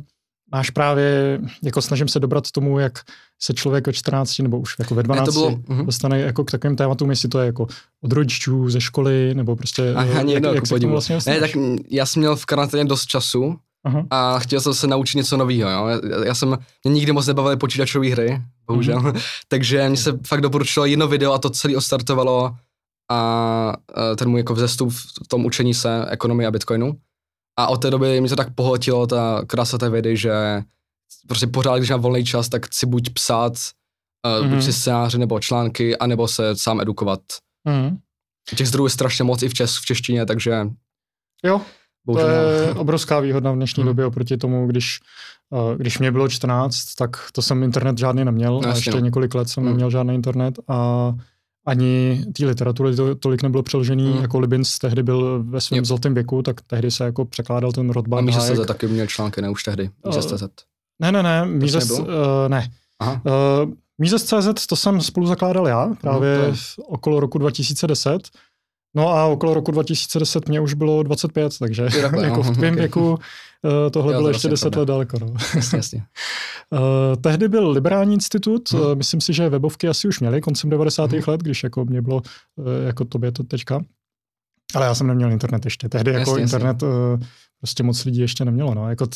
máš 0.51 0.69
právě, 0.69 1.39
jako 1.63 1.81
snažím 1.81 2.07
se 2.07 2.19
dobrat 2.19 2.51
tomu, 2.51 2.79
jak 2.79 2.99
se 3.41 3.53
člověk 3.53 3.87
ve 3.87 3.93
14 3.93 4.39
nebo 4.39 4.59
už 4.59 4.75
jako 4.79 4.95
ve 4.95 5.03
12 5.03 5.25
to 5.25 5.31
bylo- 5.31 5.59
mhm. 5.67 5.85
dostane 5.85 6.19
jako 6.19 6.43
k 6.43 6.51
takovým 6.51 6.75
tématům, 6.75 7.09
jestli 7.09 7.29
to 7.29 7.39
je 7.39 7.45
jako 7.45 7.67
od 8.01 8.11
rodičů, 8.11 8.69
ze 8.69 8.81
školy, 8.81 9.33
nebo 9.35 9.55
prostě 9.55 9.93
A 9.95 10.03
eh, 10.03 10.07
jak, 10.07 10.27
jedno, 10.27 10.49
jak 10.49 10.55
jako 10.55 10.65
se 10.65 10.69
k 10.69 10.69
tomu 10.69 10.75
podivu. 10.75 10.91
vlastně 10.91 11.17
Ne, 11.27 11.39
tak 11.39 11.51
já 11.89 12.05
jsem 12.05 12.19
měl 12.19 12.35
v 12.35 12.45
karanténě 12.45 12.85
dost 12.85 13.05
času 13.05 13.55
Aha. 13.83 14.05
a 14.09 14.39
chtěl 14.39 14.61
jsem 14.61 14.73
se 14.73 14.87
naučit 14.87 15.17
něco 15.17 15.37
nového. 15.37 15.69
Jo? 15.69 15.87
Já, 15.87 16.25
já 16.25 16.35
jsem, 16.35 16.57
mě 16.83 16.93
nikdy 16.93 17.11
moc 17.11 17.27
nebavily 17.27 17.57
počítačové 17.57 18.09
hry, 18.09 18.41
bohužel, 18.67 18.99
mm-hmm. 18.99 19.21
takže 19.47 19.87
mě 19.89 19.97
se 19.97 20.19
fakt 20.27 20.41
doporučilo 20.41 20.85
jedno 20.85 21.07
video 21.07 21.33
a 21.33 21.37
to 21.37 21.49
celé 21.49 21.75
ostartovalo 21.77 22.45
a 22.45 22.55
a 23.09 23.75
ten 24.15 24.29
můj 24.29 24.39
jako 24.39 24.53
vzestup 24.53 24.91
v 25.23 25.27
tom 25.27 25.45
učení 25.45 25.73
se 25.73 26.05
ekonomie 26.09 26.47
a 26.47 26.51
bitcoinu. 26.51 26.97
A 27.57 27.67
od 27.67 27.77
té 27.81 27.91
doby 27.91 28.21
mě 28.21 28.29
to 28.29 28.35
tak 28.35 28.55
pohltilo, 28.55 29.07
ta 29.07 29.41
krása 29.47 29.77
té 29.77 29.89
vědy, 29.89 30.17
že 30.17 30.33
prostě 31.27 31.47
pořád, 31.47 31.77
když 31.77 31.89
mám 31.89 32.01
volný 32.01 32.25
čas, 32.25 32.49
tak 32.49 32.65
chci 32.65 32.85
buď 32.85 33.09
psát, 33.09 33.53
uh, 34.39 34.45
Mhm. 34.45 34.55
buď 34.55 34.63
si 34.63 34.73
scénáře 34.73 35.17
nebo 35.17 35.39
články, 35.39 35.97
anebo 35.97 36.27
se 36.27 36.55
sám 36.55 36.81
edukovat. 36.81 37.19
Mhm. 37.67 37.97
Těch 38.55 38.67
zdrojů 38.67 38.85
je 38.85 38.89
strašně 38.89 39.23
moc 39.23 39.43
i 39.43 39.49
v, 39.49 39.53
čes, 39.53 39.77
v 39.77 39.85
češtině, 39.85 40.25
takže 40.25 40.67
Jo, 41.43 41.59
to 41.59 41.65
bohužel. 42.05 42.29
je 42.29 42.73
obrovská 42.75 43.19
výhoda 43.19 43.51
v 43.51 43.55
dnešní 43.55 43.83
Mhm. 43.83 43.87
době 43.89 44.05
oproti 44.05 44.37
tomu, 44.37 44.67
když, 44.67 44.99
eh, 45.53 45.77
když 45.77 45.99
mě 45.99 46.11
bylo 46.11 46.29
14, 46.29 46.95
tak 46.95 47.17
to 47.31 47.41
jsem 47.41 47.63
internet 47.63 47.97
žádný 47.97 48.25
neměl 48.25 48.59
No, 48.63 48.69
a 48.69 48.75
ještě 48.75 48.91
no. 48.91 48.99
několik 48.99 49.35
let 49.35 49.49
jsem 49.49 49.63
Mhm. 49.63 49.71
neměl 49.71 49.89
žádný 49.91 50.15
internet 50.15 50.59
a 50.67 51.11
ani 51.67 52.21
té 52.37 52.45
literatury 52.45 52.95
to, 52.95 53.15
tolik 53.15 53.43
nebylo 53.43 53.63
přeložený, 53.63 54.09
Mhm. 54.09 54.21
jako 54.21 54.39
Libins 54.39 54.79
tehdy 54.79 55.03
byl 55.03 55.43
ve 55.43 55.61
svém 55.61 55.75
Yep. 55.75 55.85
zlatém 55.85 56.13
věku, 56.13 56.41
tak 56.41 56.61
tehdy 56.61 56.91
se 56.91 57.03
jako 57.03 57.25
překládal 57.25 57.71
ten 57.71 57.89
A 57.89 57.93
Rothbard 57.93 58.25
Míře 58.25 58.39
Hayek. 58.39 58.55
se 58.57 58.65
taky 58.65 58.87
měl 58.87 59.07
články, 59.07 59.41
ne 59.41 59.49
už 59.49 59.63
tehdy. 59.63 59.89
Eh, 60.17 60.21
se 60.21 60.49
Ne, 61.01 61.11
ne, 61.11 61.23
ne, 61.23 61.45
Míře, 61.45 61.79
nebylo? 61.79 61.99
uh, 61.99 62.05
ne. 62.47 62.69
Aha. 62.99 63.21
Uh, 63.65 63.71
Mízes.cz 63.99 64.67
to 64.67 64.75
jsem 64.75 65.01
spolu 65.01 65.25
zakládal 65.27 65.67
já, 65.67 65.87
právě 66.01 66.37
No, 66.37 66.43
to 66.43 66.47
je- 66.49 66.53
okolo 66.87 67.19
roku 67.19 67.37
2010. 67.37 68.29
No 68.95 69.09
a 69.09 69.25
okolo 69.25 69.53
roku 69.53 69.71
2010 69.71 70.49
mě 70.49 70.59
už 70.59 70.73
bylo 70.73 71.03
25, 71.03 71.57
takže 71.59 71.81
Jo, 71.95 72.01
takhle, 72.01 72.23
jako 72.27 72.43
v 72.43 72.47
no, 72.47 72.53
tvém 72.53 72.73
ok. 72.73 72.79
věku 72.79 73.09
uh, 73.11 73.17
tohle 73.91 74.13
Jo, 74.13 74.19
bylo 74.19 74.29
ještě 74.29 74.47
vlastně 74.47 74.69
10 74.69 74.71
pravda. 74.71 74.79
let 74.79 75.07
daleko. 75.09 75.19
No. 75.19 75.33
Jasně, 75.55 75.77
jasně. 75.77 76.03
Uh, 76.69 76.79
tehdy 77.21 77.47
byl 77.47 77.69
Liberální 77.69 78.13
institut, 78.13 78.71
Hmm. 78.71 78.97
myslím 78.97 79.21
si, 79.21 79.33
že 79.33 79.49
webovky 79.49 79.87
asi 79.87 80.07
už 80.07 80.19
měli 80.19 80.41
koncem 80.41 80.69
90. 80.69 81.11
Hmm. 81.11 81.21
let, 81.27 81.41
když 81.41 81.63
jako 81.63 81.85
mě 81.85 82.01
bylo 82.01 82.21
jako 82.85 83.05
tobě 83.05 83.31
to 83.31 83.43
teďka. 83.43 83.81
Ale 84.75 84.85
já 84.85 84.95
jsem 84.95 85.07
neměl 85.07 85.31
internet 85.31 85.65
ještě. 85.65 85.89
Tehdy 85.89 86.11
jako 86.11 86.19
Jasně, 86.19 86.41
jasně. 86.41 86.43
internet 86.57 86.83
uh, 86.83 86.89
prostě 87.57 87.83
moc 87.83 88.05
lidí 88.05 88.19
ještě 88.19 88.45
nemělo. 88.45 88.73
No. 88.73 88.89
Jako 88.89 89.07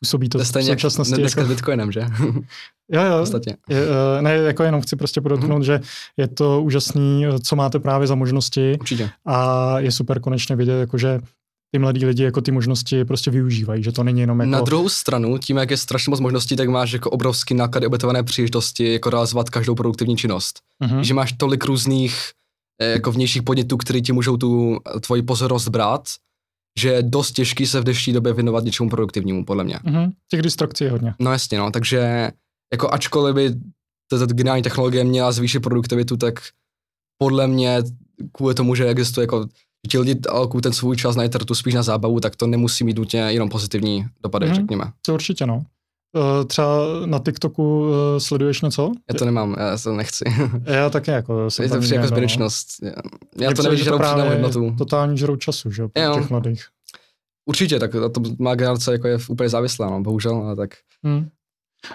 působí 0.00 0.28
to 0.28 0.38
v 0.38 0.56
jak 0.56 0.64
současnosti. 0.64 1.14
dneska 1.14 1.40
Jako, 1.40 1.52
s 1.52 1.54
Bitcoinem, 1.54 1.92
že? 1.92 2.00
jo, 2.92 3.02
jo, 3.02 3.16
v 3.16 3.20
podstatě. 3.20 3.56
je, 3.68 3.82
eh, 4.18 4.22
ne, 4.22 4.34
jako 4.34 4.62
jenom 4.62 4.80
chci 4.80 4.96
prostě 4.96 5.20
podotknout, 5.20 5.62
že 5.62 5.80
je 6.16 6.28
to 6.28 6.62
úžasný, 6.62 7.26
eh, 7.26 7.38
co 7.38 7.56
máte 7.56 7.78
právě 7.78 8.06
za 8.06 8.14
možnosti 8.14 8.76
Určitě. 8.80 9.10
a 9.26 9.78
je 9.78 9.92
super 9.92 10.20
konečně 10.20 10.56
vidět, 10.56 10.80
jako 10.80 10.98
že 10.98 11.20
ty 11.72 11.78
mladí 11.78 12.06
lidi 12.06 12.22
jako 12.22 12.40
ty 12.40 12.50
možnosti 12.50 13.04
prostě 13.04 13.30
využívají, 13.30 13.82
že 13.82 13.92
to 13.92 14.02
není 14.02 14.20
jenom 14.20 14.40
jako... 14.40 14.50
Na 14.50 14.60
druhou 14.60 14.88
stranu, 14.88 15.38
tím, 15.38 15.56
jak 15.56 15.70
je 15.70 15.76
strašně 15.76 16.10
moc 16.10 16.20
možností, 16.20 16.56
tak 16.56 16.68
máš 16.68 16.92
jako 16.92 17.10
obrovský 17.10 17.54
náklady 17.54 17.86
obětované 17.86 18.22
příležitosti, 18.22 18.92
jako 18.92 19.10
realizovat 19.10 19.50
každou 19.50 19.74
produktivní 19.74 20.16
činnost. 20.16 20.60
Mhm. 20.80 21.04
Že 21.04 21.14
máš 21.14 21.32
tolik 21.32 21.64
různých 21.64 22.18
eh, 22.80 22.86
jako 22.86 23.12
vnějších 23.12 23.42
podnětů, 23.42 23.76
které 23.76 24.00
ti 24.00 24.12
můžou 24.12 24.36
tu 24.36 24.78
tvoji 25.00 25.22
pozornost 25.22 25.68
brát, 25.68 26.08
že 26.78 26.88
je 26.88 27.02
dost 27.02 27.32
těžký 27.32 27.66
se 27.66 27.80
v 27.80 27.84
dnešní 27.84 28.12
době 28.12 28.32
věnovat 28.32 28.64
něčemu 28.64 28.90
produktivnímu, 28.90 29.44
podle 29.44 29.64
mě. 29.64 29.78
Mhm. 29.84 30.12
Těch 30.30 30.42
distrakcí 30.42 30.84
je 30.84 30.90
hodně. 30.90 31.14
No 31.18 31.32
jasně, 31.32 31.58
no, 31.58 31.70
takže 31.70 32.30
jako 32.72 32.92
ačkoliv 32.92 33.34
by 33.34 33.54
tato 34.10 34.26
geniální 34.26 34.62
technologie 34.62 35.04
měla 35.04 35.32
zvýšit 35.32 35.60
produktivitu, 35.60 36.16
tak 36.16 36.34
podle 37.18 37.46
mě 37.46 37.82
kvůli 38.32 38.54
tomu, 38.54 38.74
že 38.74 38.86
existuje 38.86 39.22
jako 39.22 39.46
ti 39.90 39.98
lidi 39.98 40.20
alokují 40.28 40.62
ten 40.62 40.72
svůj 40.72 40.96
čas 40.96 41.16
na 41.16 41.24
internetu 41.24 41.54
spíš 41.54 41.74
na 41.74 41.82
zábavu, 41.82 42.20
tak 42.20 42.36
to 42.36 42.46
nemusí 42.46 42.84
mít 42.84 42.96
nutně 42.96 43.20
jenom 43.20 43.48
pozitivní 43.48 44.06
dopady, 44.22 44.46
Mhm. 44.46 44.54
mm-hmm. 44.54 44.60
řekněme. 44.60 44.84
To 45.06 45.14
určitě, 45.14 45.46
no. 45.46 45.64
Eh, 46.16 46.44
Třeba 46.44 46.66
na 47.06 47.18
TikToku 47.18 47.86
eh, 48.16 48.20
sleduješ 48.20 48.62
něco? 48.62 48.92
Já 49.12 49.18
to 49.18 49.24
nemám, 49.24 49.56
já 49.58 49.78
to 49.78 49.92
nechci. 49.92 50.24
Já 50.64 50.90
taky 50.90 51.10
jako 51.10 51.50
jsem 51.50 51.62
je 51.62 51.68
to 51.68 51.78
přijde 51.80 51.96
jako 51.96 52.02
no. 52.02 52.08
zbytečnost. 52.08 52.68
Já, 52.82 52.92
já 53.40 53.48
Mně 53.48 53.54
to 53.54 53.62
nevím, 53.62 53.76
že 53.78 53.82
přidanou 53.82 53.98
právě 53.98 54.24
hodnotu. 54.24 54.74
Totální 54.78 55.18
žrou 55.18 55.36
času, 55.36 55.70
že 55.70 55.82
Jo. 55.82 56.14
těch 56.14 56.30
mladých. 56.30 56.64
Určitě, 57.48 57.78
tak 57.78 57.90
to 57.92 58.20
má 58.38 58.54
generace 58.54 58.92
jako 58.92 59.08
je 59.08 59.18
úplně 59.28 59.48
závislá, 59.48 59.90
no, 59.90 60.00
bohužel, 60.00 60.36
ale 60.36 60.56
tak. 60.56 60.70
Hmm. 61.04 61.28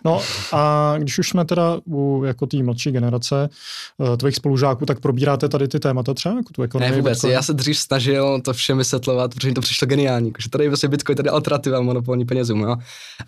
No 0.05 0.21
a 0.51 0.93
když 0.97 1.19
už 1.19 1.29
jsme 1.29 1.45
teda 1.45 1.79
u 1.85 2.23
jako 2.25 2.45
té 2.45 2.63
mladší 2.63 2.91
generace 2.91 3.49
uh, 3.97 4.17
tvých 4.17 4.35
spolužáků, 4.35 4.85
tak 4.85 4.99
probíráte 4.99 5.49
tady 5.49 5.67
ty 5.67 5.79
témata 5.79 6.13
třeba, 6.13 6.35
jako 6.35 6.53
tu 6.53 6.61
ekonomii? 6.61 6.91
Ne 6.91 6.97
vůbec, 6.97 7.17
Bitcoin? 7.17 7.33
já 7.33 7.41
se 7.41 7.53
dřív 7.53 7.77
snažil 7.77 8.41
to 8.41 8.53
všem 8.53 8.77
vysvětlovat, 8.77 9.33
protože 9.33 9.47
mi 9.47 9.53
to 9.53 9.61
přišlo 9.61 9.87
geniální, 9.87 10.33
že 10.39 10.49
tady 10.49 10.63
je 10.63 10.69
vlastně 10.69 10.89
Bitcoin, 10.89 11.15
tady 11.15 11.29
alternativa 11.29 11.81
monopolní 11.81 12.25
penězům, 12.25 12.61
jo. 12.61 12.75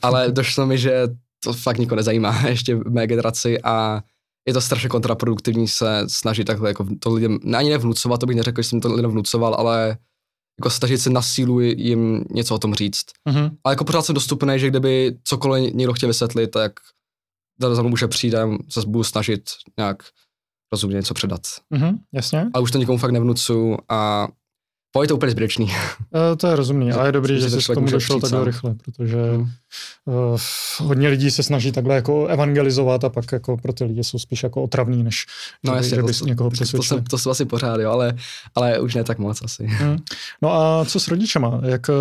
Ale 0.02 0.28
došlo 0.32 0.66
mi, 0.66 0.78
že 0.78 1.08
to 1.44 1.54
fakt 1.54 1.78
nikoho 1.78 1.96
nezajímá, 1.96 2.42
ještě 2.48 2.76
v 2.76 2.92
mé 2.92 3.08
generaci 3.08 3.62
a 3.62 4.02
je 4.48 4.54
to 4.54 4.62
strašně 4.62 4.90
kontraproduktivní 4.90 5.68
se 5.68 6.04
snažit 6.08 6.44
takhle 6.44 6.70
jako 6.70 6.86
to 7.00 7.14
lidem, 7.14 7.40
ne, 7.44 7.58
ani 7.58 7.70
nevnucovat, 7.70 8.20
to 8.20 8.26
bych 8.26 8.38
neřekl, 8.38 8.62
že 8.62 8.70
jsem 8.70 8.80
to 8.80 8.94
lidem 8.94 9.12
vnucoval, 9.12 9.56
ale 9.56 9.98
jako 10.60 10.70
snažit 10.70 10.98
se 10.98 11.10
na 11.10 11.22
sílu 11.22 11.60
jim 11.60 12.26
něco 12.32 12.56
o 12.56 12.60
tom 12.60 12.74
říct. 12.74 13.06
Mhm. 13.26 13.58
Ale 13.64 13.72
jako 13.72 13.84
pořád 13.84 14.06
jsem 14.06 14.16
dostupný, 14.16 14.60
že 14.60 14.68
kdyby 14.68 15.18
cokoliv 15.24 15.74
někdo 15.74 15.94
chtěl 15.94 16.10
vysvětlit, 16.10 16.48
tak 16.48 16.72
za 17.60 17.82
mnou 17.82 17.90
může 17.90 18.08
přijít 18.08 18.36
a 18.36 18.50
se 18.70 18.82
budu 18.88 19.04
snažit 19.04 19.50
nějak 19.78 20.04
rozumně 20.72 20.96
něco 20.96 21.14
předat. 21.14 21.42
Mhm, 21.70 21.98
jasně. 22.14 22.46
Ale 22.54 22.64
už 22.64 22.72
to 22.72 22.78
nikomu 22.78 22.98
fakt 22.98 23.12
nevnucu 23.12 23.78
a 23.90 24.28
po 24.96 25.02
je 25.02 25.08
to 25.08 25.16
úplně 25.16 25.32
zbytečný. 25.32 25.66
Uh, 25.66 25.72
to 26.38 26.48
je 26.48 26.56
rozumný, 26.56 26.92
ale 26.92 27.08
je 27.08 27.12
dobrý, 27.12 27.34
že 27.42 27.50
že 27.50 27.56
to 27.56 27.62
jsi 27.62 27.72
k 27.72 27.74
tomu 27.74 27.82
může 27.86 27.96
došel 27.96 28.22
sám. 28.22 28.44
rychle, 28.44 28.76
protože 28.86 29.18
Mm. 29.38 29.50
uh, 30.06 30.40
hodně 30.88 31.08
lidí 31.10 31.32
se 31.32 31.44
snaží 31.44 31.72
takhle 31.72 31.96
jako 31.96 32.28
evangelizovat 32.28 33.04
a 33.04 33.10
pak 33.10 33.32
jako 33.32 33.58
pro 33.58 33.74
ty 33.74 33.84
lidi 33.84 34.04
jsou 34.04 34.20
spíš 34.20 34.44
jako 34.44 34.64
otravný, 34.64 35.04
než 35.04 35.26
No 35.64 35.72
by- 35.72 35.78
jasně, 35.78 35.90
že 35.90 36.02
to, 36.02 36.08
bys 36.08 36.20
to, 36.20 36.26
někoho 36.28 36.50
to, 36.50 36.52
to, 36.52 36.54
přesvědčil. 36.54 36.98
jsem, 36.98 37.04
to 37.06 37.18
jsem 37.18 37.32
asi 37.32 37.46
pořád, 37.46 37.80
jo, 37.82 37.92
ale, 37.92 38.14
ale 38.56 38.80
už 38.80 38.96
ne 38.96 39.04
tak 39.04 39.18
moc 39.20 39.42
asi. 39.44 39.66
Hmm. 39.66 39.98
No 40.42 40.54
a 40.54 40.86
co 40.86 41.00
s 41.00 41.08
rodičema? 41.08 41.62
Jak, 41.66 41.90
eh, 41.90 41.94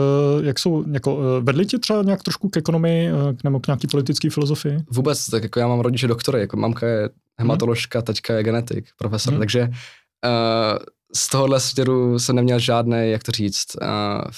jak 0.46 0.58
jsou, 0.58 0.84
jako, 0.92 1.18
eh, 1.38 1.40
vedli 1.44 1.66
tě 1.66 1.78
třeba 1.78 2.02
nějak 2.02 2.22
trošku 2.22 2.48
k 2.48 2.56
ekonomii 2.56 3.08
eh, 3.08 3.12
nebo 3.44 3.60
k 3.60 3.66
nějaký 3.66 3.86
politické 3.86 4.30
filozofii? 4.30 4.78
Vůbec, 4.90 5.26
tak 5.26 5.42
jako 5.42 5.60
já 5.60 5.68
mám 5.68 5.80
rodiče 5.80 6.08
doktory, 6.08 6.40
jako 6.40 6.56
mamka 6.56 6.86
je 6.86 7.10
hematoložka, 7.38 8.02
taťka 8.02 8.34
je 8.34 8.42
genetik, 8.42 8.84
profesor, 8.98 9.32
Mhm. 9.32 9.40
takže 9.40 9.68
uh, 9.68 10.78
z 11.16 11.28
tohohle 11.28 11.60
směru 11.60 12.18
jsem 12.18 12.36
neměl 12.36 12.58
žádný, 12.58 13.10
jak 13.10 13.22
to 13.22 13.32
říct, 13.32 13.66
uh, 13.82 14.30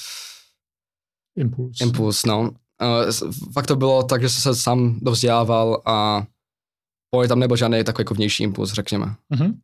Impuls. 1.36 1.80
impuls, 1.80 2.24
no. 2.24 2.40
Uh, 2.40 3.30
fakt 3.52 3.66
to 3.66 3.76
bylo 3.76 4.02
tak, 4.02 4.22
že 4.22 4.28
jsem 4.28 4.54
se 4.54 4.60
sám 4.62 4.98
dovzdělával 5.02 5.82
a 5.86 6.24
pojď 7.10 7.28
tam 7.28 7.38
nebyl 7.38 7.56
žádný 7.56 7.84
takový 7.84 8.00
jako 8.02 8.14
vnější 8.14 8.42
impuls, 8.42 8.72
řekněme, 8.72 9.14
Mhm. 9.30 9.60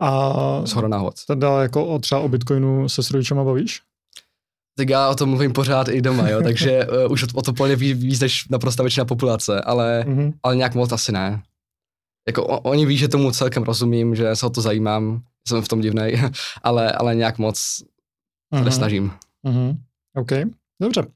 A 0.00 0.32
z 0.66 0.72
hora 0.72 0.88
náhod. 0.88 1.24
teda 1.24 1.62
jako 1.62 1.86
o, 1.86 1.98
třeba 1.98 2.20
o 2.20 2.28
Bitcoinu 2.28 2.88
se 2.88 3.02
s 3.02 3.10
rodičema 3.10 3.44
bavíš? 3.44 3.80
Tak 4.76 4.88
já 4.88 5.08
o 5.08 5.14
tom 5.14 5.28
mluvím 5.28 5.52
pořád 5.52 5.88
i 5.88 6.02
doma, 6.02 6.28
jo, 6.28 6.42
takže 6.42 6.86
uh, 6.86 6.94
už 7.12 7.26
o, 7.34 7.42
to 7.42 7.52
plně 7.52 7.76
ví 7.76 7.94
víc 7.94 8.20
než 8.20 8.48
naprosto 8.48 8.82
většina 8.82 9.04
populace, 9.04 9.60
ale, 9.60 10.04
Mhm. 10.08 10.32
ale 10.42 10.56
nějak 10.56 10.74
moc 10.74 10.92
asi 10.92 11.12
ne. 11.12 11.42
Jako 12.28 12.46
o, 12.46 12.60
oni 12.60 12.86
ví, 12.86 12.96
že 12.96 13.08
tomu 13.08 13.30
celkem 13.30 13.62
rozumím, 13.62 14.14
že 14.14 14.36
se 14.36 14.46
o 14.46 14.50
to 14.50 14.60
zajímám, 14.60 15.22
jsem 15.48 15.62
v 15.62 15.68
tom 15.68 15.80
divnej, 15.80 16.22
ale, 16.62 16.92
ale 16.92 17.14
nějak 17.14 17.38
moc 17.38 17.58
se 17.58 17.84
Mhm. 18.54 18.64
nesnažím. 18.64 19.12
Mhm. 19.42 19.76
OK, 20.16 20.30
dobře. 20.82 21.06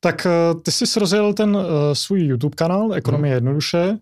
Tak 0.00 0.26
eh, 0.26 0.54
ty 0.62 0.72
jsi 0.72 1.00
rozjel 1.00 1.34
ten 1.34 1.56
uh, 1.56 1.62
svůj 1.92 2.20
YouTube 2.20 2.54
kanál 2.56 2.94
Ekonomie 2.94 3.34
jednoduše. 3.34 3.98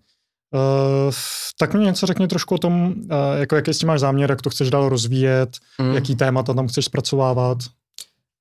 Uh, 0.55 1.13
tak 1.59 1.75
mi 1.75 1.85
něco 1.85 2.07
řekni 2.07 2.29
trošku 2.29 2.55
o 2.55 2.59
tom, 2.59 2.87
uh, 2.87 2.95
jako 3.39 3.57
jaký 3.57 3.75
s 3.75 3.79
tím 3.79 3.87
máš 3.87 4.01
záměr, 4.01 4.31
jak 4.31 4.43
to 4.43 4.51
chceš 4.51 4.71
dál 4.71 4.89
rozvíjet, 4.89 5.57
Mm. 5.81 5.95
jaký 5.95 6.17
témata 6.17 6.55
tam 6.55 6.69
chceš 6.69 6.85
zpracovávat. 6.85 7.59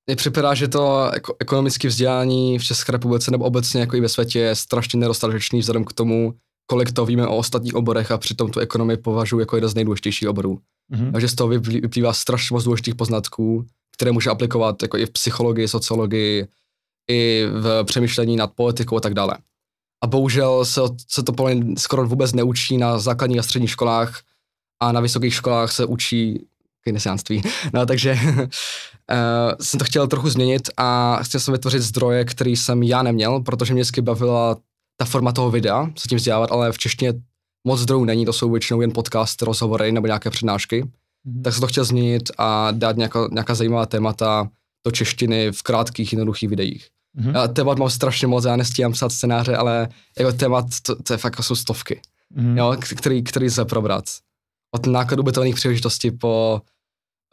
Mně 0.07 0.15
připadá, 0.15 0.53
že 0.53 0.67
to 0.67 1.11
jako 1.13 1.35
ekonomické 1.39 1.87
vzdělání 1.87 2.59
v 2.59 2.63
České 2.63 2.91
republice 2.91 3.31
nebo 3.31 3.45
obecně 3.45 3.81
jako 3.81 3.95
i 3.95 4.01
ve 4.01 4.09
světě 4.09 4.39
je 4.39 4.55
strašně 4.55 4.99
nedostatečný 4.99 5.59
vzhledem 5.59 5.85
k 5.85 5.93
tomu, 5.93 6.33
kolik 6.65 6.91
to 6.91 7.05
víme 7.05 7.27
o 7.27 7.37
ostatních 7.37 7.75
oborech 7.75 8.11
a 8.11 8.17
přitom 8.17 8.51
tu 8.51 8.59
ekonomii 8.59 8.97
považuji 8.97 9.39
jako 9.39 9.57
jeden 9.57 9.69
z 9.69 9.75
nejdůležitějších 9.75 10.29
oborů. 10.29 10.59
Mhm. 10.89 11.11
Takže 11.11 11.27
z 11.27 11.35
toho 11.35 11.49
vyplý- 11.49 11.81
vyplývá 11.81 12.13
strašně 12.13 12.53
moc 12.53 12.63
důležitých 12.63 12.95
poznatků, 12.95 13.65
které 13.95 14.11
může 14.11 14.29
aplikovat 14.29 14.81
jako 14.81 14.97
i 14.97 15.05
v 15.05 15.11
psychologii, 15.11 15.67
sociologii, 15.67 16.47
i 17.09 17.45
v 17.51 17.83
přemýšlení 17.83 18.35
nad 18.35 18.53
politikou 18.55 18.97
a 18.97 18.99
tak 18.99 19.13
dále. 19.13 19.37
A 20.03 20.07
bohužel 20.07 20.65
se, 20.65 20.81
se 21.07 21.23
to 21.23 21.47
mě 21.47 21.75
skoro 21.77 22.07
vůbec 22.07 22.33
neučí 22.33 22.77
na 22.77 22.99
základních 22.99 23.39
a 23.39 23.43
středních 23.43 23.71
školách 23.71 24.21
a 24.81 24.91
na 24.91 24.99
vysokých 24.99 25.33
školách 25.33 25.71
se 25.71 25.85
učí 25.85 26.45
keynesiánství. 26.83 27.41
No, 27.73 27.85
takže 27.85 28.17
uh, 28.23 28.45
jsem 29.61 29.77
to 29.77 29.85
chtěl 29.85 30.07
trochu 30.07 30.29
změnit 30.29 30.69
a 30.77 31.19
chtěl 31.23 31.41
jsem 31.41 31.51
vytvořit 31.51 31.81
zdroje, 31.81 32.25
který 32.25 32.55
jsem 32.55 32.83
já 32.83 33.03
neměl, 33.03 33.39
protože 33.39 33.73
mě 33.73 33.81
vždycky 33.81 34.01
bavila 34.01 34.57
ta 34.97 35.05
forma 35.05 35.31
toho 35.31 35.51
videa, 35.51 35.89
se 35.97 36.07
tím 36.07 36.17
vzdělávat, 36.17 36.51
ale 36.51 36.71
v 36.71 36.77
češtině 36.77 37.13
moc 37.67 37.79
zdrojů 37.79 38.03
není, 38.05 38.25
to 38.25 38.33
jsou 38.33 38.51
většinou 38.51 38.81
jen 38.81 38.91
podcast, 38.93 39.41
rozhovory 39.41 39.91
nebo 39.91 40.07
nějaké 40.07 40.29
přednášky 40.29 40.83
Mhm. 41.25 41.43
tak 41.43 41.53
jsem 41.53 41.61
to 41.61 41.67
chtěl 41.67 41.83
změnit 41.83 42.31
a 42.37 42.71
dát 42.71 42.97
nějaká, 42.97 43.27
nějaká 43.31 43.55
zajímavá 43.55 43.85
témata 43.85 44.49
do 44.85 44.91
češtiny 44.91 45.51
v 45.51 45.61
krátkých, 45.63 46.13
jednoduchých 46.13 46.49
videích. 46.49 46.87
Mhm. 47.15 47.35
Já 47.35 47.47
témat 47.47 47.77
mám 47.77 47.89
strašně 47.89 48.27
moc, 48.27 48.45
já 48.45 48.55
nestíhám 48.55 48.91
psát 48.91 49.11
scénáře, 49.11 49.55
ale 49.55 49.89
jako 50.19 50.31
témat, 50.31 50.65
to, 50.81 51.03
to 51.03 51.13
je 51.13 51.17
fakt 51.17 51.33
jako 51.33 51.43
jsou 51.43 51.55
stovky, 51.55 52.01
Mhm. 52.35 52.57
jo, 52.57 52.75
který, 52.97 53.23
který 53.23 53.49
se 53.49 53.65
probrat. 53.65 54.03
Od 54.75 54.85
nákladů 54.85 55.23
bytelných 55.23 55.55
příležitostí 55.55 56.11
po 56.11 56.61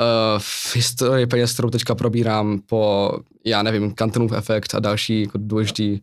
uh, 0.01 0.39
v 0.39 0.75
historii 0.77 1.27
peněz, 1.27 1.53
kterou 1.53 1.71
teďka 1.71 1.95
probírám, 1.95 2.59
po, 2.67 3.13
já 3.45 3.63
nevím, 3.63 3.95
kantonův 3.95 4.33
efekt 4.33 4.75
a 4.75 4.81
další 4.81 5.23
jako 5.23 5.39
důležitý, 5.39 6.01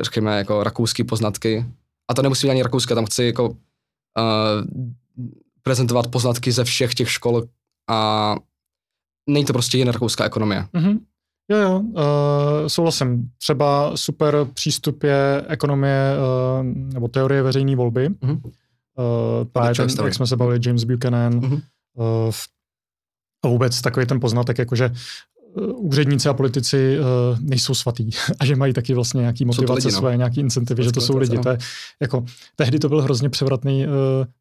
řekněme, 0.00 0.38
jako 0.38 0.62
rakouský 0.64 1.04
poznatky. 1.04 1.66
A 2.10 2.14
to 2.14 2.22
nemusí 2.22 2.46
být 2.46 2.50
ani 2.50 2.62
rakouské, 2.62 2.94
tam 2.94 3.06
chci 3.06 3.24
jako 3.24 3.48
uh, 3.48 3.56
prezentovat 5.62 6.06
poznatky 6.06 6.52
ze 6.52 6.64
všech 6.64 6.94
těch 6.94 7.10
škol 7.10 7.42
a 7.90 8.36
není 9.30 9.44
to 9.44 9.52
prostě 9.52 9.78
jen 9.78 9.88
rakouská 9.88 10.24
ekonomie. 10.24 10.66
Mhm. 10.72 10.98
Jo, 11.50 11.58
jo, 11.58 11.78
uh, 11.80 12.02
souhlasím. 12.66 13.30
Třeba 13.38 13.96
super 13.96 14.46
přístup 14.54 15.02
je 15.02 15.44
ekonomie 15.48 16.16
uh, 16.16 16.66
nebo 16.66 17.08
teorie 17.08 17.42
veřejné 17.42 17.76
volby. 17.76 18.08
Mhm. 18.20 18.32
Uh, 18.32 19.44
právě 19.52 19.74
ten, 19.74 19.88
jak 20.04 20.14
jsme 20.14 20.26
se 20.26 20.36
bavili, 20.36 20.60
James 20.66 20.84
Buchanan. 20.84 21.34
Mhm. 21.34 21.62
Uh, 21.94 22.32
a 23.44 23.48
vůbec 23.48 23.80
takový 23.80 24.06
ten 24.06 24.20
poznatek, 24.20 24.58
jakože 24.58 24.90
úředníci 25.74 26.28
a 26.28 26.34
politici 26.34 26.98
uh, 26.98 27.38
nejsou 27.40 27.74
svatý 27.74 28.10
a 28.40 28.44
že 28.44 28.56
mají 28.56 28.72
taky 28.72 28.94
vlastně 28.94 29.20
nějaký 29.20 29.44
motivace 29.44 29.74
lidi, 29.74 29.94
no. 29.94 29.98
své, 29.98 30.16
nějaký 30.16 30.40
incentivy, 30.40 30.84
že 30.84 30.92
to 30.92 31.00
jsou 31.00 31.16
lidi. 31.16 31.36
No. 31.36 31.42
To 31.42 31.48
je, 31.48 31.58
jako, 32.00 32.24
tehdy 32.56 32.78
to 32.78 32.88
byl 32.88 33.02
hrozně 33.02 33.28
převratný, 33.28 33.86
uh, 33.86 33.92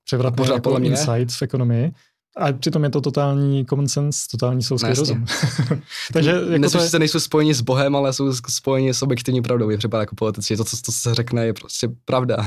převratný 0.05 0.45
jako 0.53 0.77
insight 0.77 1.31
v 1.31 1.41
ekonomii. 1.41 1.91
A 2.37 2.53
přitom 2.53 2.83
je 2.83 2.89
to 2.89 3.01
totální 3.01 3.65
common 3.65 3.87
sense, 3.87 4.21
totální 4.31 4.63
selský 4.63 4.87
no, 4.87 4.95
rozum. 4.95 5.25
Takže 6.13 6.31
jako 6.49 6.69
to 6.69 6.77
je... 6.77 6.89
se 6.89 6.99
nejsou 6.99 7.19
spojeni 7.19 7.53
s 7.53 7.61
Bohem, 7.61 7.95
ale 7.95 8.13
jsou 8.13 8.33
spojeni 8.33 8.93
s 8.93 9.01
objektivní 9.01 9.41
pravdou. 9.41 9.69
Je 9.69 9.77
třeba 9.77 9.99
jako 9.99 10.15
politici. 10.15 10.57
To, 10.57 10.63
co, 10.63 10.77
to, 10.77 10.81
co 10.81 10.91
se 10.91 11.15
řekne, 11.15 11.45
je 11.45 11.53
prostě 11.53 11.89
pravda. 12.05 12.37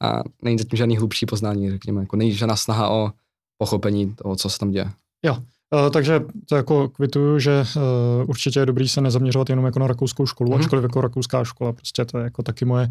A 0.00 0.22
není 0.42 0.58
zatím 0.58 0.76
žádný 0.76 0.96
hlubší 0.96 1.26
poznání, 1.26 1.70
řekněme. 1.70 2.00
Jako 2.00 2.16
není 2.16 2.32
žádná 2.32 2.56
snaha 2.56 2.90
o 2.90 3.10
pochopení 3.58 4.14
toho, 4.14 4.36
co 4.36 4.50
se 4.50 4.58
tam 4.58 4.70
děje. 4.70 4.90
Jo, 5.24 5.36
takže 5.92 6.20
to 6.48 6.56
jako 6.56 6.88
kvituju, 6.88 7.38
že 7.38 7.64
uh, 7.76 7.82
určitě 8.30 8.60
je 8.60 8.66
dobrý 8.66 8.88
se 8.88 9.00
nezaměřovat 9.00 9.50
jenom 9.50 9.64
jako 9.64 9.78
na 9.78 9.86
rakouskou 9.86 10.26
školu, 10.26 10.50
mm-hmm. 10.50 10.60
ačkoliv 10.60 10.82
jako 10.82 11.00
rakouská 11.00 11.44
škola, 11.44 11.72
prostě 11.72 12.04
to 12.04 12.18
je 12.18 12.24
jako 12.24 12.42
taky 12.42 12.64
moje, 12.64 12.88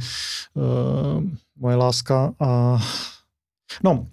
uh, 0.54 1.24
moje 1.60 1.76
láska. 1.76 2.34
A, 2.40 2.80
no, 3.84 4.06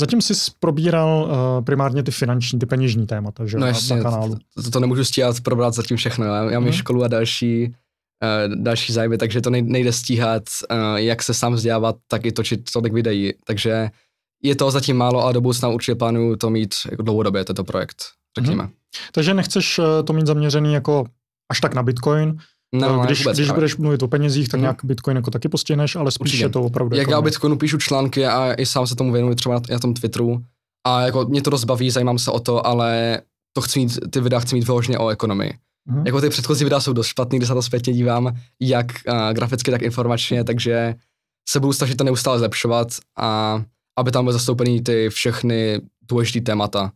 Zatím 0.00 0.20
jsi 0.20 0.34
probíral 0.60 1.30
uh, 1.58 1.64
primárně 1.64 2.02
ty 2.02 2.10
finanční, 2.10 2.58
ty 2.58 2.66
peněžní 2.66 3.06
témata, 3.06 3.46
že 3.46 3.58
no, 3.58 3.66
jasně, 3.66 3.96
na 3.96 4.02
kanálu. 4.02 4.36
To, 4.54 4.62
to, 4.62 4.70
to 4.70 4.80
nemůžu 4.80 5.04
stíhat 5.04 5.40
probrat 5.40 5.74
zatím 5.74 5.96
všechno. 5.96 6.24
Já, 6.24 6.36
já 6.36 6.60
mám 6.60 6.62
hmm. 6.62 6.72
školu 6.72 7.04
a 7.04 7.08
další, 7.08 7.68
uh, 7.68 8.62
další 8.62 8.92
zájmy, 8.92 9.18
takže 9.18 9.40
to 9.40 9.50
nejde 9.50 9.92
stíhat, 9.92 10.42
uh, 10.70 10.96
jak 10.96 11.22
se 11.22 11.34
sám 11.34 11.52
vzdělávat, 11.52 11.96
tak 12.08 12.26
i 12.26 12.32
točit 12.32 12.70
tolik 12.72 12.92
videí. 12.92 13.32
Takže 13.44 13.90
je 14.42 14.56
to 14.56 14.70
zatím 14.70 14.96
málo, 14.96 15.22
ale 15.22 15.32
do 15.32 15.40
budoucna 15.40 15.68
určitě 15.68 15.94
plánuju 15.94 16.36
to 16.36 16.50
mít 16.50 16.74
jako 16.90 17.02
dlouhodobě, 17.02 17.44
tento 17.44 17.64
projekt, 17.64 18.04
řekněme. 18.38 18.62
Hmm. 18.62 18.72
Takže 19.12 19.34
nechceš 19.34 19.80
to 20.04 20.12
mít 20.12 20.26
zaměřený 20.26 20.74
jako 20.74 21.04
až 21.50 21.60
tak 21.60 21.74
na 21.74 21.82
Bitcoin, 21.82 22.38
No, 22.74 22.98
když, 22.98 23.18
vůbec, 23.18 23.36
když 23.38 23.50
budeš 23.50 23.76
mluvit 23.76 24.02
o 24.02 24.08
penězích, 24.08 24.48
tak 24.48 24.58
mm. 24.58 24.62
nějak 24.62 24.84
Bitcoin 24.84 25.16
jako 25.16 25.30
taky 25.30 25.48
postihneš, 25.48 25.96
ale 25.96 26.10
spíš 26.10 26.20
Určitě. 26.20 26.44
je 26.44 26.48
to 26.48 26.62
opravdu. 26.62 26.96
Jak 26.96 27.00
jako 27.00 27.10
já 27.10 27.18
o 27.18 27.22
Bitcoinu 27.22 27.56
píšu 27.56 27.78
články 27.78 28.26
a 28.26 28.52
i 28.52 28.66
sám 28.66 28.86
se 28.86 28.96
tomu 28.96 29.12
věnuji 29.12 29.34
třeba 29.34 29.54
na, 29.54 29.60
na 29.70 29.78
tom 29.78 29.94
Twitteru 29.94 30.44
a 30.86 31.02
jako 31.02 31.24
mě 31.24 31.42
to 31.42 31.50
dost 31.50 31.64
baví, 31.64 31.90
zajímám 31.90 32.18
se 32.18 32.30
o 32.30 32.40
to, 32.40 32.66
ale 32.66 33.20
to 33.52 33.60
chci 33.60 33.78
mít, 33.78 33.98
ty 34.10 34.20
videa 34.20 34.40
chci 34.40 34.54
mít 34.54 34.66
vyloženě 34.66 34.98
o 34.98 35.08
ekonomii. 35.08 35.52
Mm. 35.88 36.06
Jako 36.06 36.20
ty 36.20 36.28
předchozí 36.28 36.64
videa 36.64 36.80
jsou 36.80 36.92
dost 36.92 37.06
špatný, 37.06 37.38
když 37.38 37.48
se 37.48 37.54
to 37.54 37.62
zpětně 37.62 37.92
dívám, 37.92 38.36
jak 38.60 38.86
uh, 38.86 39.32
graficky, 39.32 39.70
tak 39.70 39.82
informačně, 39.82 40.44
takže 40.44 40.94
se 41.48 41.60
budu 41.60 41.72
snažit 41.72 41.94
to 41.94 42.04
neustále 42.04 42.38
zlepšovat 42.38 42.88
a 43.18 43.62
aby 43.98 44.10
tam 44.10 44.24
byly 44.24 44.32
zastoupený 44.32 44.82
ty 44.82 45.08
všechny 45.08 45.80
důležité 46.08 46.40
témata 46.40 46.92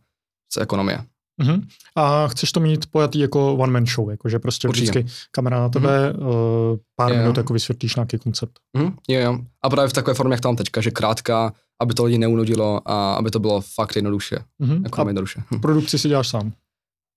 z 0.53 0.57
ekonomie. 0.57 1.03
Uh-huh. 1.41 1.63
A 1.95 2.27
chceš 2.27 2.51
to 2.51 2.59
mít 2.59 2.85
pojatý 2.85 3.19
jako 3.19 3.55
one 3.55 3.71
man 3.71 3.85
show, 3.85 4.09
jako 4.09 4.29
že 4.29 4.39
prostě 4.39 4.67
Určitě. 4.67 4.91
vždycky 4.91 5.11
kamera 5.31 5.59
na 5.59 5.69
tebe, 5.69 6.13
uh-huh. 6.13 6.71
uh, 6.71 6.77
pár 6.95 7.11
je, 7.11 7.19
minut 7.19 7.37
jako 7.37 7.53
vysvětlíš 7.53 7.95
nějaký 7.95 8.17
koncept. 8.17 8.59
Uh-huh. 8.77 8.93
Jo, 9.07 9.19
jo. 9.19 9.39
A 9.61 9.69
právě 9.69 9.89
v 9.89 9.93
takové 9.93 10.13
formě, 10.13 10.33
jak 10.33 10.41
tam 10.41 10.55
teďka, 10.55 10.81
že 10.81 10.91
krátká, 10.91 11.53
aby 11.81 11.93
to 11.93 12.03
lidi 12.03 12.17
neunudilo 12.17 12.81
a 12.85 13.13
aby 13.13 13.31
to 13.31 13.39
bylo 13.39 13.61
fakt 13.61 13.95
jednoduše. 13.95 14.39
Uh-huh. 14.63 14.83
Jako 14.83 15.01
a 15.01 15.07
jednoduše. 15.07 15.43
Hm. 15.51 15.59
Produkci 15.59 15.99
si 15.99 16.07
děláš 16.07 16.27
sám? 16.27 16.53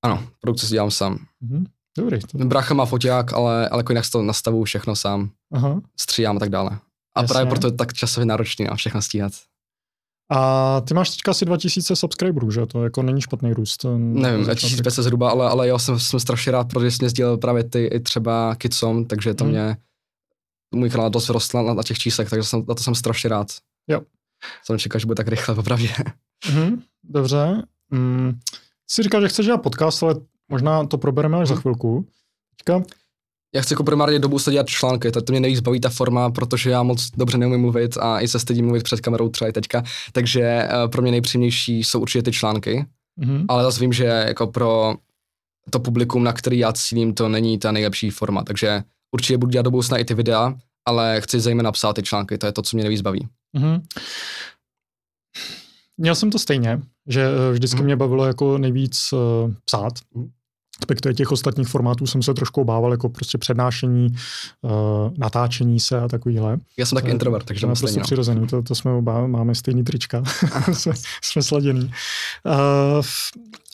Ano, 0.04 0.24
produkci 0.40 0.66
si 0.66 0.72
dělám 0.72 0.90
sám. 0.90 1.18
Uh-huh. 1.44 1.64
Dobrý. 1.98 2.18
To... 2.18 2.38
Brácha 2.38 2.74
má 2.74 2.86
foťák, 2.86 3.32
ale, 3.32 3.68
ale 3.68 3.80
jako 3.80 3.92
jinak 3.92 4.04
si 4.04 4.10
to 4.10 4.22
nastavu 4.22 4.64
všechno 4.64 4.96
sám. 4.96 5.30
Uh-huh. 5.54 5.82
Střídám 6.00 6.36
a 6.36 6.40
tak 6.40 6.50
dále. 6.50 6.70
A 7.16 7.20
Jasně. 7.20 7.32
právě 7.32 7.50
proto 7.50 7.66
je 7.66 7.72
tak 7.72 7.92
časově 7.92 8.26
náročný 8.26 8.68
a 8.68 8.76
všechno 8.76 9.02
stíhat. 9.02 9.32
A 10.30 10.80
ty 10.80 10.94
máš 10.94 11.10
teďka 11.10 11.30
asi 11.30 11.44
2000 11.44 11.96
subscriberů, 11.96 12.50
že? 12.50 12.66
To 12.66 12.84
jako 12.84 13.02
není 13.02 13.20
špatný 13.20 13.52
růst. 13.52 13.86
Nevím, 13.96 14.54
1500 14.54 15.04
zhruba, 15.04 15.30
ale, 15.30 15.50
ale 15.50 15.68
já 15.68 15.78
jsem, 15.78 15.98
jsem 15.98 16.20
strašně 16.20 16.52
rád, 16.52 16.68
protože 16.68 16.90
jsem 16.90 17.08
sdílel 17.08 17.38
právě 17.38 17.64
ty 17.64 17.84
i 17.84 18.00
třeba 18.00 18.54
Kidsom, 18.54 19.04
takže 19.04 19.34
to 19.34 19.44
hmm. 19.44 19.52
mě, 19.52 19.76
můj 20.74 20.90
kanál 20.90 21.10
dost 21.10 21.28
vyrostl 21.28 21.62
na, 21.62 21.74
na 21.74 21.82
těch 21.82 21.98
číslech, 21.98 22.30
takže 22.30 22.42
jsem, 22.42 22.64
na 22.68 22.74
to 22.74 22.82
jsem 22.82 22.94
strašně 22.94 23.30
rád. 23.30 23.46
Jo. 23.88 24.00
Jsem 24.64 24.78
čekal, 24.78 24.98
že 24.98 25.06
bude 25.06 25.16
tak 25.16 25.28
rychle, 25.28 25.54
popravdě. 25.54 25.88
Mm, 26.54 26.82
dobře. 27.04 27.62
Mm, 27.90 28.38
jsi 28.90 29.02
říkal, 29.02 29.20
že 29.20 29.28
chceš 29.28 29.46
dělat 29.46 29.62
podcast, 29.62 30.02
ale 30.02 30.14
možná 30.48 30.86
to 30.86 30.98
probereme 30.98 31.38
až 31.38 31.48
za 31.48 31.54
mhm. 31.54 31.60
chvilku. 31.60 32.08
Teďka 32.56 32.82
já 33.54 33.62
chci 33.62 33.74
jako 33.74 33.84
primárně 33.84 34.18
dobu 34.18 34.38
se 34.38 34.52
dělat 34.52 34.68
články, 34.68 35.10
to, 35.10 35.22
to 35.22 35.32
mě 35.32 35.40
nejvíc 35.40 35.60
baví 35.60 35.80
ta 35.80 35.88
forma, 35.88 36.30
protože 36.30 36.70
já 36.70 36.82
moc 36.82 37.10
dobře 37.16 37.38
neumím 37.38 37.60
mluvit 37.60 37.96
a 37.96 38.20
i 38.20 38.28
se 38.28 38.38
stydím 38.38 38.64
mluvit 38.64 38.82
před 38.82 39.00
kamerou 39.00 39.28
třeba 39.28 39.48
i 39.48 39.52
teďka, 39.52 39.82
takže 40.12 40.68
uh, 40.84 40.90
pro 40.90 41.02
mě 41.02 41.10
nejpříjemnější 41.10 41.84
jsou 41.84 42.00
určitě 42.00 42.22
ty 42.22 42.32
články, 42.32 42.86
mm-hmm. 43.20 43.44
ale 43.48 43.62
zase 43.62 43.80
vím, 43.80 43.92
že 43.92 44.04
jako 44.04 44.46
pro 44.46 44.94
to 45.70 45.80
publikum, 45.80 46.24
na 46.24 46.32
který 46.32 46.58
já 46.58 46.72
cílím, 46.72 47.14
to 47.14 47.28
není 47.28 47.58
ta 47.58 47.72
nejlepší 47.72 48.10
forma, 48.10 48.44
takže 48.44 48.82
určitě 49.12 49.38
budu 49.38 49.50
dělat 49.50 49.62
do 49.62 49.70
budoucna 49.70 49.98
i 49.98 50.04
ty 50.04 50.14
videa, 50.14 50.54
ale 50.88 51.20
chci 51.20 51.40
zejména 51.40 51.72
psát 51.72 51.92
ty 51.92 52.02
články, 52.02 52.38
to 52.38 52.46
je 52.46 52.52
to, 52.52 52.62
co 52.62 52.76
mě 52.76 52.84
nejvíc 52.84 53.00
baví. 53.00 53.28
Mm-hmm. 53.56 53.82
Měl 55.98 56.14
jsem 56.14 56.30
to 56.30 56.38
stejně, 56.38 56.80
že 57.08 57.22
eh, 57.22 57.52
vždycky 57.52 57.78
mm. 57.78 57.84
mě 57.84 57.96
bavilo 57.96 58.26
jako 58.26 58.58
nejvíc 58.58 59.12
uh, 59.12 59.52
psát. 59.64 59.92
Mm 60.14 60.30
respektive 60.90 61.14
těch 61.14 61.32
ostatních 61.32 61.68
formátů 61.68 62.06
jsem 62.06 62.22
se 62.22 62.34
trošku 62.34 62.60
obával, 62.60 62.92
jako 62.92 63.08
prostě 63.08 63.38
přednášení, 63.38 64.08
uh, 64.62 64.70
natáčení 65.18 65.80
se 65.80 66.00
a 66.00 66.08
takovýhle. 66.08 66.58
Já 66.78 66.86
jsem 66.86 66.96
tak 66.96 67.04
uh, 67.04 67.10
introvert, 67.10 67.44
takže 67.44 67.66
to 67.66 67.72
prostě 67.78 67.98
no. 67.98 68.04
přirozený, 68.04 68.46
to, 68.46 68.62
to 68.62 68.74
jsme 68.74 68.92
oba, 68.92 69.26
máme 69.26 69.54
stejný 69.54 69.84
trička, 69.84 70.22
jsme, 70.72 70.92
jsme 71.22 71.42
sladěný. 71.42 71.90
Uh, 72.44 73.04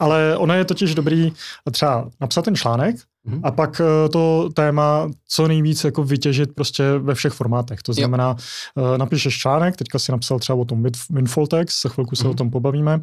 ale 0.01 0.37
ono 0.37 0.55
je 0.55 0.65
totiž 0.65 0.95
dobrý 0.95 1.33
třeba 1.71 2.09
napsat 2.21 2.45
ten 2.45 2.57
článek, 2.57 2.97
mm-hmm. 2.97 3.41
a 3.43 3.51
pak 3.51 3.81
to 4.13 4.49
téma 4.55 5.09
co 5.29 5.49
nejvíc 5.49 5.85
jako 5.85 6.05
vytěžit 6.05 6.55
prostě 6.55 6.99
ve 6.99 7.15
všech 7.15 7.33
formátech. 7.33 7.83
To 7.83 7.93
znamená, 7.93 8.37
uh, 8.75 8.99
napíšeš 8.99 9.39
článek, 9.39 9.77
teďka 9.77 9.99
si 9.99 10.13
napsal 10.13 10.39
třeba 10.39 10.59
o 10.59 10.65
tom 10.65 10.85
windfall 11.11 11.47
tax, 11.47 11.83
za 11.83 11.89
chvilku 11.89 12.17
se 12.17 12.25
mm-hmm. 12.25 12.31
o 12.31 12.35
tom 12.35 12.51
pobavíme, 12.51 13.01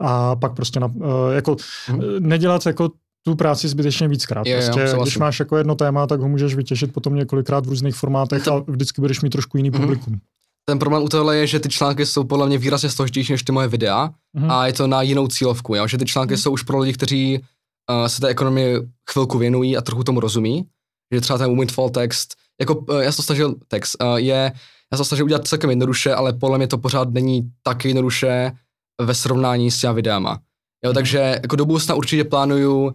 a 0.00 0.36
pak 0.36 0.54
prostě 0.54 0.80
na, 0.80 0.90
jako 1.34 1.52
mm-hmm. 1.54 2.20
nedělat 2.20 2.66
jako 2.66 2.90
tu 3.26 3.34
práci 3.34 3.68
zbytečně 3.68 4.08
víckrát. 4.08 4.46
Je, 4.46 4.56
prostě, 4.56 4.80
jo, 4.80 5.02
když 5.02 5.18
máš 5.18 5.40
jako 5.40 5.56
jedno 5.56 5.74
téma, 5.74 6.06
tak 6.06 6.20
ho 6.20 6.28
můžeš 6.28 6.54
vytěžit 6.54 6.92
potom 6.92 7.14
několikrát 7.14 7.66
v 7.66 7.68
různých 7.68 7.94
formátech 7.94 8.44
to... 8.44 8.54
a 8.54 8.64
vždycky 8.68 9.00
budeš 9.00 9.20
mít 9.20 9.30
trošku 9.30 9.56
jiný 9.56 9.70
mm-hmm. 9.70 9.80
publikum. 9.80 10.20
Ten 10.64 10.78
problém 10.78 11.02
u 11.02 11.08
tohle 11.08 11.36
je, 11.36 11.46
že 11.46 11.60
ty 11.60 11.68
články 11.68 12.06
jsou 12.06 12.24
podle 12.24 12.46
mě 12.46 12.58
výrazně 12.58 12.90
složitější 12.90 13.32
než 13.32 13.42
ty 13.42 13.52
moje 13.52 13.68
videa 13.68 14.10
mm-hmm. 14.36 14.52
a 14.52 14.66
je 14.66 14.72
to 14.72 14.86
na 14.86 15.02
jinou 15.02 15.28
cílovku, 15.28 15.74
jo? 15.74 15.86
že 15.86 15.98
ty 15.98 16.04
články 16.04 16.34
mm-hmm. 16.34 16.42
jsou 16.42 16.50
už 16.50 16.62
pro 16.62 16.78
lidi, 16.78 16.92
kteří 16.92 17.38
uh, 17.38 18.06
se 18.06 18.20
té 18.20 18.28
ekonomii 18.28 18.76
chvilku 19.10 19.38
věnují 19.38 19.76
a 19.76 19.80
trochu 19.80 20.04
tomu 20.04 20.20
rozumí, 20.20 20.66
že 21.14 21.20
třeba 21.20 21.38
ten 21.38 21.58
windfall 21.58 21.90
text, 21.90 22.34
jako 22.60 22.74
uh, 22.74 22.98
já 22.98 23.12
jsem 23.12 23.16
to 23.16 23.22
snažil, 23.22 23.54
text, 23.68 23.96
uh, 24.02 24.16
je, 24.16 24.52
já 24.92 24.96
jsem 24.96 24.98
to 24.98 25.04
snažil 25.04 25.24
udělat 25.24 25.48
celkem 25.48 25.70
jednoduše, 25.70 26.14
ale 26.14 26.32
podle 26.32 26.58
mě 26.58 26.66
to 26.66 26.78
pořád 26.78 27.12
není 27.12 27.50
tak 27.62 27.84
jednoduše 27.84 28.52
ve 29.02 29.14
srovnání 29.14 29.70
s 29.70 29.80
těma 29.80 29.92
videama. 29.92 30.38
Jo, 30.84 30.90
mm-hmm. 30.90 30.94
takže 30.94 31.18
jako 31.42 31.56
do 31.56 31.64
budoucna 31.64 31.94
určitě 31.94 32.24
plánuju 32.24 32.94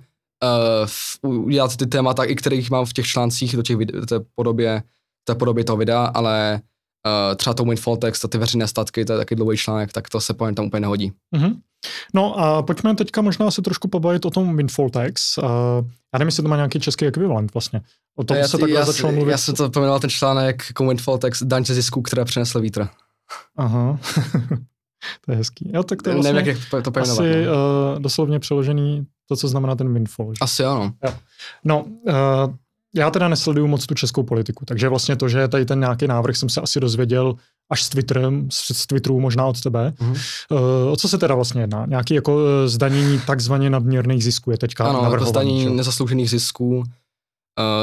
uh, 1.24 1.32
udělat 1.46 1.78
ty 1.78 1.88
témata, 1.88 2.24
i 2.24 2.36
kterých 2.36 2.72
mám 2.72 2.86
v 2.86 2.94
těch 2.94 3.06
článcích 3.06 3.56
do 3.56 3.62
těch 3.62 3.78
vide- 3.78 4.06
té 4.06 4.20
podobě, 4.36 4.84
té 5.24 5.36
podobě 5.36 5.64
toho 5.64 5.78
videa, 5.78 6.06
ale 6.06 6.62
uh, 7.06 7.36
třeba 7.36 7.54
to 7.54 7.66
windfall 7.66 7.98
text 7.98 8.26
a 8.26 8.28
ty 8.28 8.38
veřejné 8.38 8.68
statky, 8.68 9.06
to 9.06 9.14
je 9.14 9.20
taky 9.20 9.36
dlouhý 9.36 9.58
článek, 9.58 9.94
tak 9.94 10.10
to 10.10 10.22
se 10.22 10.34
pojem 10.34 10.56
tam 10.56 10.66
úplně 10.66 10.82
nehodí. 10.82 11.12
Mm-hmm. 11.36 11.56
No 12.14 12.40
a 12.40 12.64
pojďme 12.64 12.96
teďka 12.96 13.22
možná 13.22 13.52
se 13.52 13.62
trošku 13.62 13.88
pobavit 13.88 14.26
o 14.26 14.30
tom 14.30 14.58
windfall 14.58 14.90
tax. 14.90 15.38
Uh, 15.38 15.46
já 16.14 16.20
nevím, 16.20 16.28
jestli 16.28 16.44
to 16.44 16.50
má 16.50 16.56
nějaký 16.56 16.80
český 16.80 17.06
ekvivalent 17.06 17.54
vlastně. 17.54 17.82
O 18.16 18.24
tom 18.24 18.38
já, 18.38 18.48
se 18.48 18.58
takhle 18.58 18.80
já, 18.80 18.86
začal 18.86 19.12
mluvit. 19.12 19.32
Já 19.32 19.38
jsem 19.38 19.56
to 19.56 19.70
pomenoval 19.70 20.00
ten 20.00 20.10
článek 20.10 20.64
jako 20.70 20.88
windfall 20.88 21.18
tax, 21.18 21.44
daň 21.44 21.66
ze 21.66 21.74
zisku, 21.74 22.02
která 22.02 22.26
přinesla 22.26 22.62
vítr. 22.62 22.88
Aha. 23.58 24.00
to 25.26 25.32
je 25.32 25.38
hezký. 25.38 25.72
Jo, 25.74 25.84
tak 25.84 26.04
to 26.04 26.10
je 26.10 26.16
vlastně 26.16 26.34
Nevím, 26.34 26.58
jak 26.74 26.84
to 26.84 26.92
pojmenovat. 26.92 27.20
Asi 27.20 27.46
no. 27.46 27.52
uh, 27.94 28.00
doslovně 28.00 28.40
přeložený 28.40 29.08
to, 29.30 29.36
co 29.36 29.48
znamená 29.48 29.76
ten 29.76 29.94
windfall. 29.94 30.34
Že? 30.34 30.38
Asi 30.42 30.64
ano. 30.64 30.94
Jo. 31.06 31.14
No, 31.64 31.84
uh, 31.84 32.54
já 32.96 33.12
teda 33.12 33.28
nesleduju 33.28 33.68
moc 33.68 33.86
tu 33.86 33.96
českou 33.96 34.24
politiku, 34.24 34.66
takže 34.66 34.90
vlastně 34.90 35.16
to, 35.16 35.30
že 35.30 35.48
tady 35.48 35.66
ten 35.66 35.80
nějaký 35.80 36.08
návrh 36.08 36.38
jsem 36.38 36.50
se 36.50 36.62
asi 36.62 36.80
dozvěděl 36.80 37.36
až 37.72 37.84
s 37.84 37.90
Twitterem, 37.90 38.48
z 38.52 38.88
Twitteru 38.88 39.20
možná 39.20 39.46
od 39.46 39.62
tebe. 39.62 39.94
Mm-hmm. 40.00 40.18
Uh, 40.52 40.92
o 40.92 40.96
co 40.96 41.08
se 41.08 41.18
teda 41.18 41.36
vlastně 41.36 41.62
jedná? 41.62 41.86
Nějaký 41.86 42.14
jako 42.14 42.36
uh, 42.36 42.42
zdanění 42.66 43.20
takzvaně 43.28 43.70
nadměrných 43.70 44.24
zisků 44.24 44.52
je 44.52 44.58
teďka 44.58 44.86
Ano, 44.86 45.12
jako 45.12 45.26
zdanění 45.26 45.64
že? 45.64 45.70
nezasloužených 45.70 46.30
zisků 46.30 46.78
uh, 46.78 46.84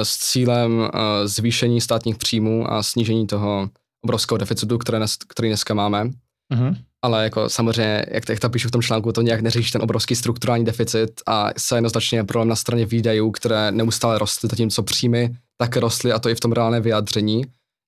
s 0.02 0.18
cílem 0.18 0.78
uh, 0.78 0.88
zvýšení 1.24 1.80
státních 1.80 2.16
příjmů 2.16 2.72
a 2.72 2.82
snížení 2.82 3.26
toho 3.26 3.70
obrovského 4.04 4.38
deficitu, 4.38 4.78
které 4.78 5.04
který 5.28 5.48
dneska 5.48 5.74
máme. 5.74 6.04
Mm-hmm 6.04 6.76
ale 7.06 7.24
jako 7.24 7.48
samozřejmě, 7.48 8.04
jak, 8.10 8.28
jak 8.28 8.40
to 8.40 8.50
píšu 8.50 8.68
v 8.68 8.70
tom 8.70 8.82
článku, 8.82 9.12
to 9.12 9.22
nějak 9.22 9.40
neřeší 9.40 9.72
ten 9.72 9.82
obrovský 9.82 10.16
strukturální 10.16 10.64
deficit 10.64 11.10
a 11.26 11.50
se 11.58 11.76
jednoznačně 11.76 12.24
problém 12.24 12.48
na 12.48 12.56
straně 12.56 12.86
výdajů, 12.86 13.30
které 13.30 13.72
neustále 13.72 14.18
rostly, 14.18 14.48
zatímco 14.48 14.82
příjmy 14.82 15.36
tak 15.58 15.76
rostly 15.76 16.12
a 16.12 16.18
to 16.18 16.28
i 16.28 16.34
v 16.34 16.40
tom 16.40 16.52
reálné 16.52 16.80
vyjádření, 16.80 17.44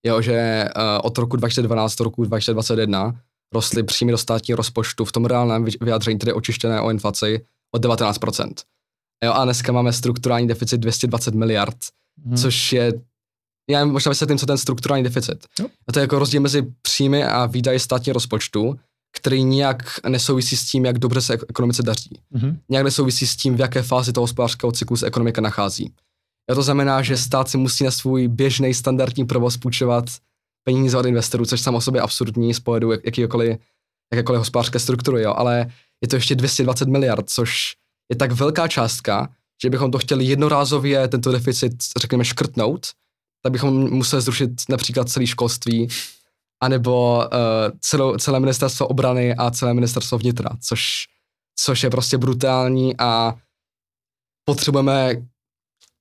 je, 0.07 0.23
že 0.23 0.65
uh, 0.77 0.83
od 1.03 1.19
roku 1.19 1.37
2012 1.37 1.97
do 1.97 2.05
roku 2.05 2.25
2021 2.25 3.15
rostly 3.55 3.83
příjmy 3.83 4.13
do 4.13 4.19
státního 4.19 4.57
rozpočtu 4.57 5.05
v 5.05 5.13
tom 5.13 5.25
reálném 5.25 5.65
vyjádření, 5.81 6.19
tedy 6.19 6.33
očištěné 6.33 6.81
o 6.81 6.91
inflaci, 6.91 7.41
o 7.75 7.79
19%. 7.79 8.53
Jo, 9.25 9.33
a 9.33 9.45
dneska 9.45 9.73
máme 9.73 9.93
strukturální 9.93 10.49
deficit 10.49 10.79
220 10.79 11.35
miliard, 11.35 11.77
Mhm. 12.25 12.37
což 12.37 12.73
je, 12.73 12.93
já 13.71 13.85
možná 13.85 14.11
vysvětlím, 14.11 14.39
co 14.39 14.47
ten 14.47 14.59
strukturální 14.59 15.05
deficit. 15.05 15.47
Jo. 15.61 15.67
A 15.89 15.93
to 15.93 15.99
je 15.99 16.03
jako 16.03 16.19
rozdíl 16.19 16.41
mezi 16.41 16.67
příjmy 16.83 17.25
a 17.25 17.47
výdaji 17.47 17.79
státního 17.79 18.15
rozpočtu, 18.15 18.79
který 19.13 19.45
nijak 19.45 20.01
nesouvisí 20.09 20.57
s 20.57 20.65
tím, 20.71 20.85
jak 20.85 20.99
dobře 20.99 21.21
se 21.21 21.35
ek- 21.35 21.45
ekonomice 21.49 21.83
daří. 21.83 22.21
Mhm. 22.31 22.59
Nějak 22.69 22.85
nesouvisí 22.85 23.27
s 23.27 23.37
tím, 23.37 23.57
v 23.57 23.61
jaké 23.61 23.83
fázi 23.83 24.13
toho 24.13 24.23
hospodářského 24.23 24.73
cyklu 24.73 24.97
se 24.97 25.07
ekonomika 25.07 25.41
nachází. 25.41 25.93
A 26.51 26.55
to 26.55 26.63
znamená, 26.63 27.03
že 27.03 27.17
stát 27.17 27.49
si 27.49 27.57
musí 27.59 27.85
na 27.85 27.91
svůj 27.91 28.29
běžný 28.29 28.75
standardní 28.75 29.25
provoz 29.25 29.57
půjčovat 29.57 30.05
peníze 30.65 30.99
od 30.99 31.07
investorů, 31.07 31.45
což 31.45 31.61
samo 31.61 31.79
o 31.79 31.81
sobě 31.81 32.01
absurdní 32.01 32.55
z 32.55 32.61
pohledu 32.61 32.91
jak- 32.93 33.05
jakýkoliv, 33.05 33.59
jakékoliv 34.13 34.39
hospodářské 34.39 34.79
struktury, 34.79 35.23
jo. 35.23 35.35
ale 35.37 35.67
je 36.03 36.09
to 36.09 36.17
ještě 36.17 36.35
220 36.35 36.89
miliard, 36.89 37.31
což 37.31 37.75
je 38.13 38.17
tak 38.17 38.33
velká 38.33 38.69
částka, 38.69 39.29
že 39.63 39.71
bychom 39.71 39.91
to 39.91 39.99
chtěli 39.99 40.25
jednorázově 40.25 41.09
tento 41.09 41.33
deficit, 41.33 41.73
řekněme, 42.01 42.25
škrtnout, 42.25 42.87
tak 43.43 43.53
bychom 43.53 43.91
museli 43.91 44.23
zrušit 44.23 44.51
například 44.69 45.09
celé 45.09 45.27
školství, 45.27 45.89
anebo 46.61 47.19
uh, 47.19 47.79
celou, 47.81 48.17
celé 48.17 48.41
ministerstvo 48.41 48.87
obrany 48.87 49.35
a 49.35 49.51
celé 49.51 49.75
ministerstvo 49.75 50.19
vnitra, 50.19 50.51
což, 50.61 50.85
což 51.59 51.83
je 51.83 51.91
prostě 51.91 52.19
brutální 52.19 52.97
a 52.99 53.35
potřebujeme 54.45 55.11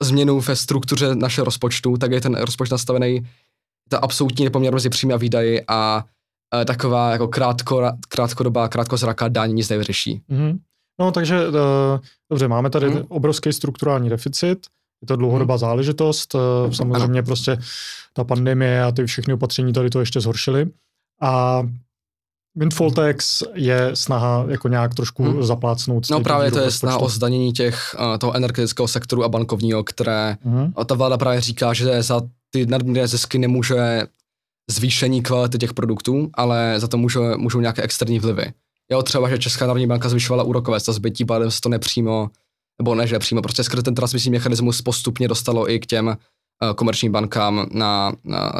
změnu 0.03 0.39
ve 0.39 0.55
struktuře 0.55 1.15
našeho 1.15 1.45
rozpočtu, 1.45 1.97
tak 1.97 2.11
je 2.11 2.21
ten 2.21 2.35
rozpočet 2.35 2.71
nastavený, 2.71 3.27
ta 3.89 3.97
absolutní 3.97 4.45
nepoměr 4.45 4.73
mezi 4.73 4.89
příjmy 4.89 5.13
a 5.13 5.17
výdaji 5.17 5.61
a 5.67 6.03
uh, 6.55 6.65
taková 6.65 7.11
jako 7.11 7.27
krátko, 7.27 7.91
krátkodobá, 8.07 8.67
krátkozraká 8.67 9.27
daň 9.27 9.53
nic 9.53 9.69
nevyřeší. 9.69 10.21
Mhm. 10.27 10.59
No, 10.99 11.11
takže 11.11 11.47
uh, 11.47 11.53
dobře, 12.31 12.47
máme 12.47 12.69
tady 12.69 12.89
Mhm. 12.89 13.03
obrovský 13.09 13.53
strukturální 13.53 14.09
deficit, 14.09 14.67
je 15.01 15.07
to 15.07 15.15
dlouhodobá 15.15 15.57
záležitost, 15.57 16.35
uh, 16.35 16.41
samozřejmě 16.71 17.23
prostě 17.23 17.57
ta 18.13 18.23
pandemie 18.23 18.83
a 18.83 18.91
ty 18.91 19.05
všechny 19.05 19.33
opatření 19.33 19.73
tady 19.73 19.89
to 19.89 19.99
ještě 19.99 20.21
zhoršily. 20.21 20.67
A 21.21 21.63
windfall 22.55 22.91
tax 22.91 23.43
je 23.53 23.91
snaha 23.93 24.45
jako 24.47 24.67
nějak 24.67 24.95
trošku 24.95 25.23
Mhm. 25.23 25.43
zaplácnout. 25.43 26.09
No 26.09 26.19
právě 26.19 26.51
to 26.51 26.59
je 26.59 26.71
snaha 26.71 26.97
o 26.97 26.99
rozpočtu. 26.99 27.15
zdanění 27.15 27.53
těch, 27.53 27.95
uh, 27.99 28.17
toho 28.17 28.35
energetického 28.35 28.87
sektoru 28.87 29.23
a 29.23 29.29
bankovního, 29.29 29.83
které 29.83 30.37
a 30.75 30.83
ta 30.85 30.95
vláda 30.95 31.17
právě 31.17 31.41
říká, 31.41 31.73
že 31.73 32.03
za 32.03 32.21
ty 32.49 32.65
nadměrné 32.65 33.07
zisky 33.07 33.37
nemůže 33.39 34.07
zvýšení 34.71 35.21
kvality 35.21 35.57
těch 35.57 35.73
produktů, 35.73 36.29
ale 36.33 36.75
za 36.79 36.87
to 36.87 36.97
může, 36.97 37.19
můžou 37.37 37.59
nějaké 37.59 37.81
externí 37.81 38.19
vlivy. 38.19 38.53
Jo, 38.91 39.03
třeba, 39.03 39.29
že 39.29 39.37
Česká 39.37 39.67
národní 39.67 39.87
banka 39.87 40.09
zvyšovala 40.09 40.43
úrokové 40.43 40.79
sazby, 40.79 41.11
tím 41.11 41.27
pádem 41.27 41.51
se 41.51 41.61
to 41.61 41.69
nepřímo, 41.69 42.29
nebo 42.81 42.95
ne, 42.95 43.07
že 43.07 43.19
přímo, 43.19 43.41
prostě 43.41 43.63
skrze 43.63 43.83
ten 43.83 43.95
transmisní 43.95 44.31
mechanismus 44.31 44.81
postupně 44.81 45.27
dostalo 45.27 45.71
i 45.71 45.79
k 45.79 45.85
těm 45.85 46.07
uh, 46.07 46.73
komerčním 46.75 47.11
bankám 47.11 47.67
na, 47.71 48.13
na 48.23 48.51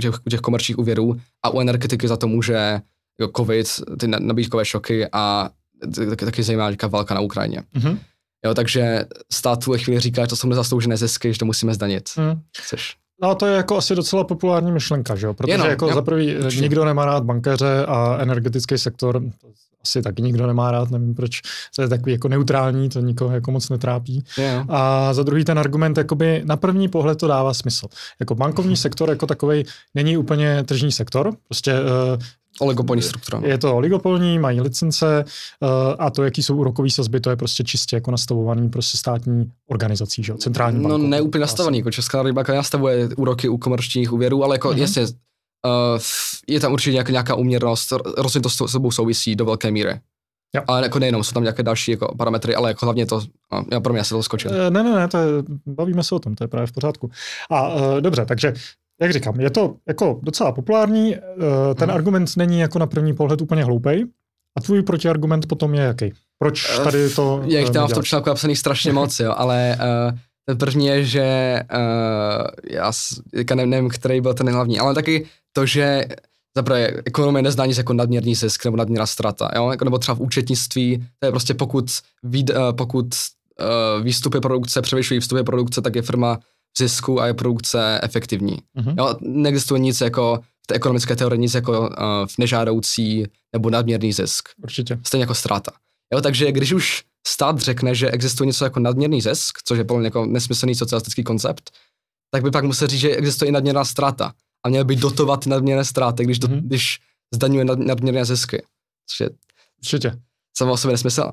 těch, 0.00 0.14
těch 0.30 0.40
komerčních 0.40 0.78
úvěrů 0.78 1.20
a 1.44 1.50
u 1.50 1.60
energetiky 1.60 2.08
za 2.08 2.16
to 2.16 2.26
může 2.28 2.80
jo, 3.20 3.28
covid, 3.36 3.66
ty 3.98 4.08
na- 4.08 4.18
nabídkové 4.20 4.64
šoky 4.64 5.06
a 5.12 5.50
taky, 5.94 6.24
taky 6.24 6.42
zajímavá 6.42 6.70
nějaká 6.70 6.86
válka 6.86 7.14
na 7.14 7.20
Ukrajině. 7.20 7.62
Mhm. 7.74 7.98
Jo, 8.44 8.54
takže 8.54 9.04
stát 9.32 9.60
v 9.60 9.64
tuhle 9.64 9.78
chvíli 9.78 10.00
říká, 10.00 10.22
že 10.22 10.28
to 10.28 10.36
jsou 10.36 10.48
nezasloužené 10.48 10.96
zisky, 10.96 11.32
že 11.32 11.38
to 11.38 11.44
musíme 11.44 11.74
zdanit. 11.74 12.10
Mhm. 12.16 12.40
Což 12.68 12.96
No 13.22 13.34
to 13.34 13.46
je 13.46 13.56
jako 13.56 13.76
asi 13.76 13.94
docela 13.94 14.24
populární 14.24 14.72
myšlenka, 14.72 15.16
že 15.16 15.26
jo? 15.26 15.34
Protože 15.34 15.52
Jenom, 15.52 15.66
jako 15.66 15.88
jo, 15.88 15.94
za 15.94 16.02
prvý 16.02 16.36
určitě. 16.36 16.62
nikdo 16.62 16.84
nemá 16.84 17.04
rád 17.04 17.24
bankéře 17.24 17.86
a 17.86 18.18
energetický 18.20 18.78
sektor 18.78 19.22
to 19.40 19.48
asi 19.82 20.02
taky 20.02 20.22
nikdo 20.22 20.46
nemá 20.46 20.70
rád, 20.70 20.90
nevím 20.90 21.14
proč, 21.14 21.40
to 21.76 21.82
je 21.82 21.88
takový 21.88 22.12
jako 22.12 22.28
neutrální, 22.28 22.88
to 22.88 23.00
nikoho 23.00 23.34
jako 23.34 23.50
moc 23.50 23.68
netrápí. 23.68 24.24
no. 24.38 24.66
A 24.68 25.14
za 25.14 25.22
druhý 25.22 25.44
ten 25.44 25.58
argument, 25.58 25.98
jakoby 25.98 26.42
na 26.44 26.56
první 26.56 26.88
pohled 26.88 27.18
to 27.18 27.26
dává 27.26 27.54
smysl. 27.54 27.86
Jako 28.20 28.34
bankovní 28.34 28.76
sektor 28.86 29.10
jako 29.10 29.26
takový 29.26 29.64
není 29.94 30.16
úplně 30.16 30.64
tržní 30.64 30.92
sektor, 30.92 31.32
prostě 31.48 31.74
uh, 31.80 32.22
Oligopolní 32.60 33.02
struktura. 33.02 33.40
no. 33.40 33.46
je 33.48 33.58
to 33.58 33.76
oligopolní, 33.76 34.38
mají 34.38 34.60
licence 34.60 35.24
uh, 35.60 35.68
a 35.98 36.10
to, 36.10 36.22
jaký 36.22 36.42
jsou 36.42 36.56
úrokové 36.56 36.90
sazby, 36.90 37.20
to 37.20 37.30
je 37.30 37.36
prostě 37.36 37.64
čistě 37.64 37.96
jako 37.96 38.10
nastavovaný 38.10 38.68
prostě 38.68 38.98
státní 38.98 39.50
organizací, 39.68 40.22
že 40.22 40.34
centrální 40.34 40.82
No 40.82 40.88
bankou. 40.88 41.06
ne 41.06 41.20
úplně 41.20 41.40
nastavený, 41.40 41.78
jako 41.78 41.90
Česká 41.90 42.18
národní 42.18 42.34
banka 42.34 42.54
nastavuje 42.54 43.08
úroky 43.16 43.48
u 43.48 43.56
komerčních 43.58 44.12
úvěrů, 44.12 44.44
ale 44.44 44.54
jako 44.54 44.68
Mhm. 44.68 44.76
mm-hmm. 44.76 44.80
jasně, 44.80 45.02
uh, 45.02 45.08
je 46.48 46.60
tam 46.60 46.72
určitě 46.72 46.92
nějaká, 46.92 47.10
nějaká 47.12 47.34
uměrnost, 47.34 47.92
rozhodně 48.18 48.42
to 48.42 48.50
s 48.50 48.66
sebou 48.72 48.90
souvisí 48.90 49.36
do 49.36 49.44
velké 49.44 49.70
míry. 49.70 50.00
Jo. 50.56 50.62
Ale 50.66 50.82
jako 50.82 50.98
nejenom, 50.98 51.24
jsou 51.24 51.32
tam 51.32 51.42
nějaké 51.42 51.62
další 51.62 51.90
jako 51.90 52.14
parametry, 52.18 52.54
ale 52.54 52.70
jako 52.70 52.86
hlavně 52.86 53.06
to, 53.06 53.22
já 53.72 53.80
pro 53.80 53.92
mě 53.92 54.04
se 54.04 54.14
to 54.14 54.22
skočil. 54.22 54.50
Eh, 54.54 54.70
Ne, 54.70 54.82
ne, 54.82 54.94
ne, 54.96 55.08
to 55.08 55.18
je, 55.18 55.24
bavíme 55.66 56.02
se 56.04 56.14
o 56.14 56.18
tom, 56.18 56.34
to 56.34 56.44
je 56.44 56.48
právě 56.48 56.66
v 56.66 56.72
pořádku. 56.72 57.10
A 57.50 57.74
uh, 57.74 58.00
dobře, 58.00 58.24
takže 58.26 58.54
jak 59.00 59.12
říkám, 59.12 59.40
je 59.40 59.50
to 59.50 59.76
jako 59.88 60.20
docela 60.22 60.52
populární, 60.52 61.16
uh, 61.16 61.74
ten 61.74 61.88
Mhm. 61.88 61.96
argument 61.96 62.30
není 62.36 62.60
jako 62.60 62.78
na 62.78 62.86
první 62.86 63.14
pohled 63.14 63.40
úplně 63.40 63.64
hloupej. 63.64 64.06
A 64.58 64.60
tvůj 64.60 64.82
protiargument 64.82 65.46
potom 65.46 65.74
je 65.74 65.80
jaký? 65.82 66.12
Proč 66.38 66.78
Eh, 66.80 66.84
tady 66.84 67.10
to 67.10 67.42
Je 67.46 67.58
jich 67.58 67.68
uh, 67.68 67.74
tam 67.74 67.88
v 67.88 67.92
tom 67.92 68.02
článku 68.02 68.28
napsaných 68.28 68.58
strašně 68.58 68.92
moc, 68.92 69.20
jo, 69.20 69.34
ale 69.36 69.78
uh, 70.12 70.18
ten 70.46 70.58
první 70.58 70.86
je, 70.86 71.04
že 71.04 71.60
uh, 71.74 72.46
já 72.70 72.92
s- 72.92 73.20
teďka 73.30 73.54
ne, 73.54 73.66
nevím, 73.66 73.88
který 73.90 74.20
byl 74.20 74.34
ten 74.34 74.50
hlavní, 74.52 74.78
ale 74.80 74.94
taky 74.94 75.26
to, 75.52 75.66
že 75.66 76.04
zaprvé 76.56 76.90
ekonomie 77.04 77.42
nezná 77.42 77.66
nic 77.66 77.78
jako 77.78 77.92
nadměrný 77.92 78.34
zisk 78.34 78.64
nebo 78.64 78.76
nadměrná 78.76 79.06
strata, 79.06 79.50
jo? 79.56 79.70
Jako, 79.70 79.84
nebo 79.84 79.98
třeba 79.98 80.14
v 80.14 80.20
účetnictví, 80.20 81.06
to 81.18 81.26
je 81.26 81.30
prostě 81.30 81.54
pokud, 81.54 81.90
výd, 82.22 82.50
uh, 82.50 82.56
pokud 82.72 83.06
uh, 83.06 84.04
výstupy 84.04 84.40
produkce 84.40 84.82
převyšují 84.82 85.20
vstupy 85.20 85.42
produkce, 85.42 85.82
tak 85.82 85.96
je 85.96 86.02
firma 86.02 86.38
zisku 86.78 87.20
a 87.20 87.26
je 87.26 87.34
produkce 87.34 88.00
efektivní. 88.02 88.58
Mhm. 88.74 88.94
Jo? 88.98 89.14
Neexistuje 89.20 89.80
nic 89.80 90.00
jako 90.00 90.40
v 90.62 90.66
té 90.66 90.74
ekonomické 90.74 91.16
teorii, 91.16 91.38
nic 91.38 91.54
jako 91.54 91.80
uh, 91.80 91.86
v 92.26 92.38
nežádoucí 92.38 93.24
nebo 93.52 93.70
nadměrný 93.70 94.12
zisk 94.12 94.48
Určitě. 94.62 94.98
stejně 95.06 95.22
jako 95.22 95.34
ztráta. 95.34 95.72
Jo, 96.14 96.20
takže 96.20 96.52
když 96.52 96.72
už 96.72 97.04
stát 97.26 97.58
řekne, 97.58 97.94
že 97.94 98.10
existuje 98.10 98.46
něco 98.46 98.64
jako 98.64 98.80
nadměrný 98.80 99.20
zisk, 99.20 99.58
což 99.64 99.78
je 99.78 99.84
podle 99.84 100.00
mě 100.00 100.06
jako 100.06 100.26
nesmyslný 100.26 100.74
socialistický 100.74 101.24
koncept, 101.24 101.70
tak 102.30 102.42
by 102.42 102.50
pak 102.50 102.64
musel 102.64 102.88
říct, 102.88 103.00
že 103.00 103.16
existuje 103.16 103.48
i 103.48 103.52
nadměrná 103.52 103.84
ztráta. 103.84 104.32
A 104.66 104.68
měl 104.68 104.84
by 104.84 104.96
dotovat 104.96 105.46
nadměrné 105.46 105.84
ztráty, 105.84 106.24
když, 106.24 106.38
do, 106.38 106.48
Mhm. 106.48 106.60
když 106.66 106.98
zdaňuje 107.34 107.64
nad, 107.64 107.78
nadměrné 107.78 108.24
zisky. 108.24 108.62
Což 109.10 109.20
je 109.20 109.30
Určitě. 109.78 110.12
samo 110.56 110.72
o 110.72 110.76
sobě 110.76 110.92
nesmysl. 110.92 111.32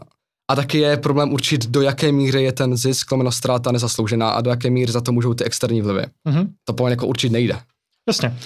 A 0.52 0.56
taky 0.56 0.78
je 0.78 0.98
problém 0.98 1.34
určit, 1.34 1.66
do 1.70 1.82
jaké 1.82 2.12
míry 2.12 2.44
je 2.44 2.52
ten 2.52 2.78
zisk, 2.78 3.12
lomeno 3.12 3.32
ztráta 3.32 3.72
nezasloužená 3.72 4.30
a 4.30 4.42
do 4.42 4.50
jaké 4.50 4.70
míry 4.70 4.92
za 4.92 5.02
to 5.02 5.12
můžou 5.12 5.34
ty 5.34 5.44
externí 5.44 5.82
vlivy. 5.82 6.04
Mhm. 6.26 6.48
To 6.64 6.84
mě 6.84 6.90
jako 6.92 7.08
určit 7.08 7.32
nejde. 7.32 7.60
Jasně. 8.08 8.38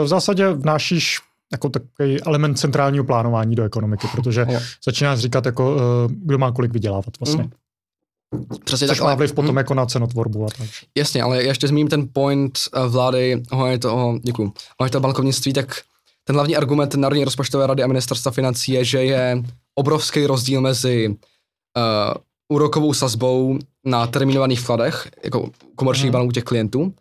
Eh, 0.00 0.04
V 0.04 0.08
zásadě 0.08 0.48
vnášíš 0.50 1.18
jako 1.52 1.68
takový 1.68 2.22
element 2.22 2.58
centrálního 2.58 3.04
plánování 3.04 3.54
do 3.56 3.64
ekonomiky, 3.64 4.06
protože 4.12 4.46
Jo. 4.50 4.60
začínáš 4.84 5.18
říkat, 5.18 5.46
jako, 5.46 5.76
eh, 5.80 6.12
kdo 6.24 6.38
má 6.38 6.52
kolik 6.52 6.72
vydělávat 6.72 7.14
vlastně. 7.20 7.42
Mhm. 7.42 7.52
Přesně 8.64 8.88
Což 8.88 8.96
tak, 8.98 9.02
má 9.04 9.08
ale- 9.10 9.16
vliv 9.16 9.32
potom 9.32 9.50
Mhm. 9.50 9.58
jako 9.58 9.74
na 9.74 9.86
cenotvorbu. 9.86 10.44
A 10.44 10.48
tak. 10.58 10.68
Jasně, 10.96 11.22
ale 11.22 11.42
ještě 11.42 11.68
zmíním 11.68 11.88
ten 11.88 12.08
point 12.12 12.58
eh, 12.76 12.88
vlády 12.88 13.42
ohledně 13.52 13.78
toho, 13.78 14.18
děkuju, 14.22 14.52
ohledně 14.78 14.92
toho 14.92 15.02
bankovnictví, 15.02 15.52
tak 15.52 15.80
ten 16.24 16.36
hlavní 16.36 16.56
argument 16.56 16.94
Národní 16.94 17.24
rozpočtové 17.24 17.66
rady 17.66 17.82
a 17.82 17.86
ministerstva 17.86 18.32
financí 18.32 18.72
je, 18.72 18.84
že 18.84 19.04
je 19.04 19.42
obrovský 19.74 20.26
rozdíl 20.26 20.60
mezi 20.60 21.16
úrokovou 22.52 22.94
sazbou 22.94 23.58
na 23.86 24.06
terminovaných 24.06 24.60
vkladech, 24.60 25.08
jako 25.24 25.50
komerčních 25.74 26.06
Mhm. 26.10 26.12
banků 26.12 26.32
těch 26.32 26.44
klientů, 26.44 26.94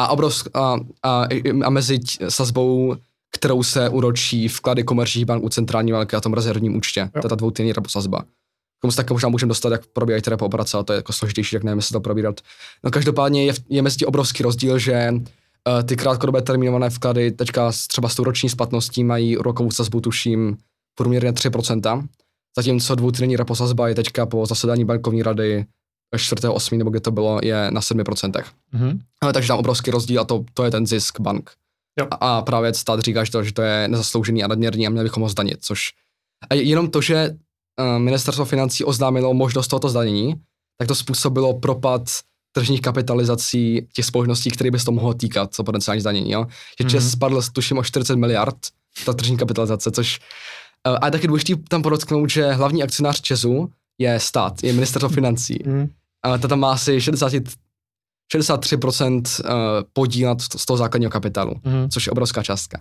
a, 0.00 0.08
obrovsk, 0.08 0.48
a, 0.56 0.76
a, 1.02 1.24
a 1.64 1.70
mezi 1.70 1.98
sazbou, 2.28 2.96
kterou 3.32 3.62
se 3.62 3.88
úročí 3.88 4.48
vklady 4.48 4.84
komerčních 4.84 5.24
bank 5.24 5.44
u 5.44 5.48
centrální 5.48 5.92
banky 5.92 6.16
a 6.16 6.20
tom 6.20 6.32
rezervním 6.34 6.76
účtě. 6.76 7.10
To 7.12 7.26
je 7.26 7.28
ta 7.28 7.34
dvoutýdenní 7.34 7.72
repo 7.72 7.88
sazba. 7.88 8.22
K 8.22 8.80
tomu 8.82 8.90
se 8.92 8.96
také 8.96 9.14
možná 9.14 9.28
můžeme 9.28 9.48
dostat, 9.48 9.72
jak 9.72 9.86
probíhají 9.86 10.22
ty 10.22 10.30
repo 10.30 10.46
operace, 10.46 10.76
ale 10.76 10.84
to 10.84 10.92
je 10.92 10.96
jako 10.96 11.12
složitější, 11.12 11.56
tak 11.56 11.64
nevím, 11.64 11.78
jestli 11.78 11.92
to 11.92 12.00
probírat. 12.00 12.40
No 12.84 12.90
každopádně 12.90 13.44
je, 13.44 13.52
je 13.68 13.82
mezi 13.82 13.96
tím 13.96 14.08
obrovský 14.08 14.42
rozdíl, 14.42 14.78
že 14.78 15.10
uh, 15.12 15.82
ty 15.82 15.96
krátkodobé 15.96 16.42
terminované 16.42 16.90
vklady 16.90 17.30
teďka 17.30 17.72
s- 17.72 17.86
třeba 17.86 18.08
s 18.08 18.14
tou 18.14 18.24
roční 18.24 18.48
splatností 18.48 19.04
mají 19.04 19.36
rokovou 19.36 19.70
sazbu, 19.70 20.00
tuším, 20.00 20.56
průměrně 20.94 21.32
3%, 21.32 22.04
zatímco 22.58 22.94
dvoutýdenní 22.94 23.36
repo 23.36 23.54
sazba 23.56 23.88
je 23.88 23.94
teďka 23.94 24.26
po 24.26 24.46
zasedání 24.46 24.84
bankovní 24.84 25.22
rady 25.22 25.64
4.8. 26.16 26.78
nebo 26.78 26.90
kde 26.90 27.00
to 27.00 27.10
bylo, 27.10 27.40
je 27.42 27.70
na 27.70 27.80
7%. 27.80 28.44
Mhm. 28.72 28.98
Ale 29.22 29.32
takže 29.32 29.48
tam 29.48 29.58
obrovský 29.58 29.90
rozdíl 29.90 30.20
a 30.20 30.24
to, 30.24 30.44
to 30.54 30.64
je 30.64 30.70
ten 30.70 30.86
zisk 30.86 31.20
bank. 31.20 31.50
Jo. 32.00 32.06
A, 32.10 32.14
a 32.14 32.42
právě 32.42 32.74
stát 32.74 33.00
říká, 33.00 33.24
že 33.24 33.30
to, 33.30 33.44
že 33.44 33.52
to 33.52 33.62
je 33.62 33.88
nezasloužený 33.88 34.44
a 34.44 34.48
nadměrný 34.48 34.86
a 34.86 34.90
měli 34.90 35.04
bychom 35.04 35.22
ho 35.22 35.28
zdanit, 35.28 35.58
což 35.60 35.80
a 36.50 36.54
jenom 36.54 36.90
to, 36.90 37.00
že 37.00 37.30
uh, 37.30 37.98
ministerstvo 37.98 38.44
financí 38.44 38.84
oznámilo 38.84 39.34
možnost 39.34 39.68
tohoto 39.68 39.88
zdanění, 39.88 40.34
tak 40.78 40.88
to 40.88 40.94
způsobilo 40.94 41.60
propad 41.60 42.02
tržních 42.52 42.80
kapitalizací 42.80 43.88
těch 43.94 44.04
společností, 44.04 44.50
které 44.50 44.70
by 44.70 44.78
se 44.78 44.84
to 44.84 44.92
mohlo 44.92 45.14
týkat, 45.14 45.54
co 45.54 45.64
potenciální 45.64 46.00
zdanění. 46.00 46.32
Jo? 46.32 46.46
Že 46.78 46.84
Mhm. 46.84 46.90
Čes 46.90 47.10
spadl 47.10 47.42
tuším 47.52 47.78
o 47.78 47.84
40 47.84 48.16
miliard, 48.16 48.56
ta 49.04 49.12
tržní 49.12 49.36
kapitalizace, 49.36 49.90
což 49.90 50.20
a 50.94 51.06
je 51.06 51.10
taky 51.12 51.26
důležité 51.26 51.62
tam 51.68 51.82
podotknout, 51.82 52.30
že 52.30 52.52
hlavní 52.52 52.82
akcionář 52.82 53.20
Česu 53.20 53.70
je 53.98 54.20
stát, 54.20 54.62
je 54.64 54.72
ministerstvo 54.72 55.08
financí. 55.08 55.58
Mhm. 55.66 55.88
uh, 56.28 56.38
ta 56.38 56.48
tam 56.48 56.60
má 56.60 56.72
asi 56.72 57.00
60, 57.00 57.32
63% 58.34 59.22
uh, 59.44 59.50
podíl 59.92 60.36
z 60.56 60.66
toho 60.66 60.76
základního 60.76 61.10
kapitálu, 61.10 61.54
Mhm. 61.64 61.88
což 61.90 62.06
je 62.06 62.10
obrovská 62.12 62.42
částka. 62.42 62.80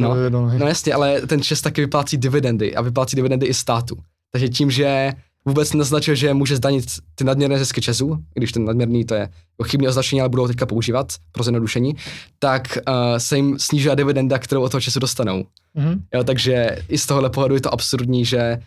No. 0.00 0.14
No 0.58 0.66
jasně, 0.68 0.94
ale 0.94 1.20
ten 1.20 1.42
Čes 1.42 1.60
taky 1.60 1.80
vyplácí 1.80 2.16
dividendy 2.16 2.74
a 2.76 2.82
vyplácí 2.82 3.16
dividendy 3.16 3.46
i 3.46 3.54
státu. 3.54 3.96
Takže 4.32 4.48
tím, 4.48 4.70
že 4.70 5.12
vůbec 5.48 5.72
naznačil, 5.72 6.14
že 6.14 6.34
může 6.34 6.56
zdanit 6.56 6.84
ty 7.14 7.24
nadměrné 7.24 7.58
zisky 7.58 7.80
Česu, 7.80 8.18
i 8.36 8.40
když 8.40 8.52
ten 8.52 8.64
nadměrný 8.64 9.04
to 9.04 9.14
je 9.14 9.28
chybné 9.64 9.88
označení, 9.88 10.20
ale 10.20 10.28
budou 10.28 10.46
teďka 10.46 10.66
používat 10.66 11.12
pro 11.32 11.42
zjednodušení, 11.42 11.96
tak 12.38 12.78
uh, 12.88 12.94
se 13.18 13.36
jim 13.36 13.58
snížila 13.58 13.94
dividenda, 13.94 14.38
kterou 14.38 14.62
od 14.62 14.68
toho 14.70 14.80
Česu 14.80 15.00
dostanou. 15.00 15.44
Mhm. 15.74 16.02
Jo, 16.14 16.24
takže 16.24 16.78
i 16.88 16.98
z 16.98 17.06
tohohle 17.06 17.30
pohledu 17.30 17.54
je 17.54 17.60
to 17.60 17.72
absurdní, 17.72 18.24
že 18.24 18.58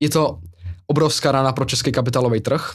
je 0.00 0.08
to 0.10 0.38
obrovská 0.86 1.32
rána 1.32 1.52
pro 1.52 1.64
český 1.64 1.92
kapitálový 1.92 2.40
trh 2.40 2.72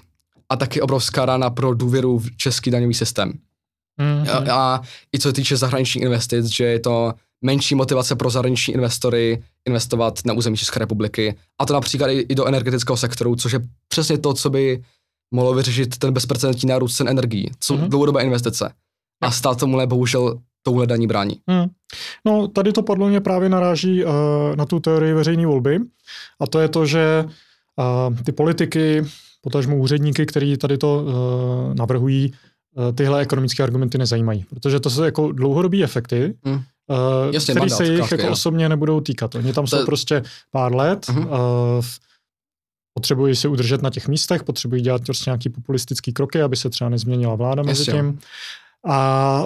a 0.50 0.56
taky 0.56 0.82
obrovská 0.82 1.26
rána 1.26 1.50
pro 1.50 1.74
důvěru 1.74 2.20
v 2.20 2.38
český 2.38 2.72
daňový 2.72 2.94
systém. 2.94 3.34
Mhm. 3.98 4.28
A, 4.30 4.54
a 4.54 4.82
i 5.16 5.20
co 5.20 5.30
se 5.30 5.34
týče 5.34 5.58
zahraničních 5.58 6.04
investic, 6.04 6.46
že 6.46 6.64
je 6.64 6.80
to 6.80 7.14
menší 7.42 7.76
motivace 7.76 8.16
pro 8.16 8.30
zahraniční 8.30 8.74
investory 8.74 9.44
investovat 9.68 10.20
na 10.26 10.34
území 10.34 10.58
České 10.58 10.80
republiky. 10.80 11.36
A 11.60 11.66
to 11.66 11.74
například 11.74 12.08
i, 12.10 12.20
i 12.20 12.36
do 12.36 12.46
energetického 12.46 12.98
sektoru, 12.98 13.36
což 13.36 13.52
je 13.54 13.60
přesně 13.88 14.18
to, 14.18 14.34
co 14.34 14.50
by 14.50 14.84
mohlo 15.34 15.54
vyřešit 15.54 15.98
ten 15.98 16.14
bezprecedentní 16.14 16.70
nárůst 16.70 16.96
cen 16.96 17.08
energií, 17.10 17.52
co 17.60 17.74
Mhm. 17.74 17.84
mm-hmm. 17.84 17.90
dlouhodobé 17.90 18.24
investice. 18.24 18.74
A 19.22 19.32
stát 19.32 19.60
tomuhle 19.60 19.88
bohužel 19.88 20.40
touhle 20.64 20.88
daní 20.88 21.08
brání. 21.08 21.40
Hmm. 21.48 21.66
No, 22.26 22.48
tady 22.48 22.74
to 22.74 22.84
podle 22.84 23.10
mě 23.10 23.22
právě 23.22 23.50
naráží 23.50 24.06
uh, 24.06 24.12
na 24.56 24.66
tu 24.66 24.80
teorii 24.80 25.14
veřejné 25.14 25.46
volby. 25.48 25.80
A 26.40 26.48
to 26.48 26.60
je 26.60 26.68
to, 26.70 26.86
že 26.86 27.26
uh, 27.28 28.18
ty 28.18 28.32
politiky, 28.32 29.06
potažmo 29.42 29.78
úředníky, 29.78 30.26
kteří 30.26 30.58
tady 30.58 30.78
to 30.78 31.04
uh, 31.04 31.76
navrhují, 31.76 32.32
uh, 32.78 32.96
tyhle 32.96 33.22
ekonomické 33.22 33.64
argumenty 33.64 33.98
nezajímají. 33.98 34.46
Protože 34.50 34.80
to 34.80 34.90
jsou 34.90 35.04
jako 35.04 35.32
dlouhodobé 35.32 35.84
efekty, 35.84 36.34
Hmm. 36.46 36.62
Uh, 36.90 37.34
Jasně, 37.34 37.54
které 37.54 37.60
mandát, 37.60 37.78
se 37.78 37.86
jich 37.86 38.12
jako 38.12 38.30
osobně 38.30 38.70
nebudou 38.70 39.02
týkat. 39.02 39.36
Oni 39.36 39.54
tam 39.54 39.66
To 39.66 39.78
jsou 39.78 39.86
prostě 39.86 40.24
pár 40.52 40.76
let, 40.76 41.10
Mhm. 41.10 41.28
uh, 41.28 41.36
potřebují 42.94 43.36
se 43.36 43.48
udržet 43.48 43.82
na 43.82 43.90
těch 43.90 44.08
místech, 44.08 44.44
potřebují 44.44 44.82
dělat 44.82 45.02
prostě 45.06 45.30
nějaký 45.30 45.50
populistický 45.50 46.14
kroky, 46.14 46.42
aby 46.42 46.56
se 46.56 46.70
třeba 46.70 46.90
nezměnila 46.90 47.36
vláda 47.36 47.64
mezi 47.64 47.82
Jasně. 47.82 47.94
tím. 47.94 48.20
A 48.88 49.44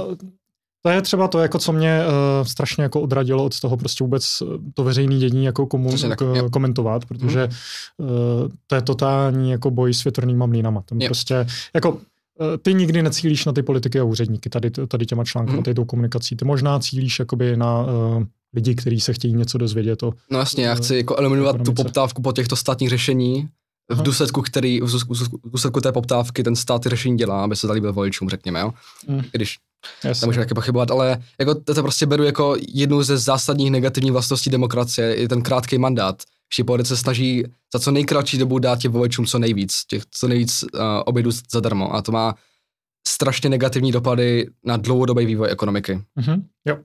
to 0.86 0.89
je 0.89 1.01
třeba 1.01 1.27
to, 1.27 1.39
jako 1.39 1.60
co 1.60 1.71
mě 1.73 2.01
uh, 2.08 2.47
strašně 2.47 2.84
jako 2.84 3.01
odradilo 3.01 3.45
od 3.45 3.60
toho 3.60 3.77
prostě 3.77 4.03
vůbec 4.03 4.25
eh, 4.41 4.45
to 4.73 4.84
veřejné 4.84 5.17
dění 5.17 5.45
jako 5.45 5.65
komu, 5.67 5.97
tak, 5.97 6.19
k, 6.19 6.49
komentovat, 6.51 7.06
protože 7.06 7.49
uh, 7.97 8.08
to 8.67 8.75
je 8.75 8.82
totální 8.82 9.51
jako 9.51 9.71
boj 9.71 9.93
s 9.93 10.03
větrnýma 10.03 10.45
mlínama. 10.45 10.82
Tam 10.82 10.99
prostě 11.06 11.45
jako 11.73 11.97
eh, 12.01 12.06
ty 12.61 12.73
nikdy 12.73 13.03
necílíš 13.03 13.45
na 13.45 13.53
ty 13.53 13.63
politiky 13.63 13.99
a 13.99 14.03
úředníky 14.03 14.49
tady, 14.49 14.69
tady 14.71 15.05
těma 15.05 15.23
články, 15.23 15.53
Mhm. 15.53 15.63
tady 15.63 15.75
tou 15.75 15.85
komunikací. 15.85 16.35
Ty 16.35 16.45
možná 16.45 16.79
cílíš 16.79 17.19
jakoby 17.19 17.57
na 17.57 17.81
uh, 17.81 18.23
lidi, 18.53 18.75
kteří 18.75 18.99
se 18.99 19.13
chtějí 19.13 19.33
něco 19.33 19.57
dozvědět 19.57 20.03
o 20.03 20.13
No 20.31 20.39
jasně, 20.39 20.65
já 20.65 20.73
eh, 20.73 20.75
chci 20.75 20.95
jako 20.95 21.15
eliminovat 21.15 21.51
tu 21.55 21.61
ekonomice. 21.61 21.83
poptávku 21.83 22.21
po 22.21 22.31
těchto 22.31 22.55
státních 22.55 22.89
řešení, 22.89 23.47
v 23.89 23.93
Aha. 23.93 24.03
důsledku, 24.03 24.41
který, 24.41 24.81
v 24.81 24.83
důsledku- 24.83 25.37
v 25.43 25.51
důsledku 25.51 25.81
té 25.81 25.91
poptávky 25.91 26.43
ten 26.43 26.55
stát 26.55 26.83
ty 26.83 26.89
řešení 26.89 27.17
dělá, 27.17 27.43
aby 27.43 27.55
se 27.55 27.67
zalíbil 27.67 27.93
voličům, 27.93 28.29
řekněme, 28.29 28.59
jo. 28.59 28.71
Mm. 29.07 29.19
I 29.19 29.23
když 29.33 29.57
Jasně. 30.03 30.21
tam 30.21 30.27
můžeme 30.27 30.45
taky 30.45 30.53
pochybovat, 30.55 30.91
ale 30.91 31.23
jako 31.39 31.55
to, 31.55 31.73
to 31.73 31.81
prostě 31.81 32.05
beru 32.05 32.23
jako 32.23 32.55
jednu 32.73 33.03
ze 33.03 33.17
zásadních 33.17 33.71
negativních 33.71 34.11
vlastností 34.11 34.49
demokracie, 34.49 35.15
je 35.21 35.29
ten 35.29 35.41
krátký 35.41 35.77
mandát. 35.77 36.23
Všichni 36.53 36.63
politici 36.63 36.89
se 36.89 36.97
snaží 36.97 37.43
za 37.73 37.79
co 37.79 37.91
nejkratší 37.91 38.37
dobu 38.37 38.59
dát 38.59 38.79
těm 38.79 38.91
voličům 38.91 39.25
co 39.25 39.39
nejvíc, 39.39 39.85
těch 39.87 40.03
co 40.11 40.27
nejvíc 40.27 40.63
uh, 40.63 40.79
obědů 41.05 41.29
zadarmo 41.51 41.95
a 41.95 42.01
to 42.01 42.11
má 42.11 42.35
strašně 43.07 43.49
negativní 43.49 43.91
dopady 43.91 44.49
na 44.65 44.77
dlouhodobý 44.77 45.25
vývoj 45.25 45.51
ekonomiky. 45.51 46.01
Mhm. 46.15 46.47
Jo. 46.65 46.77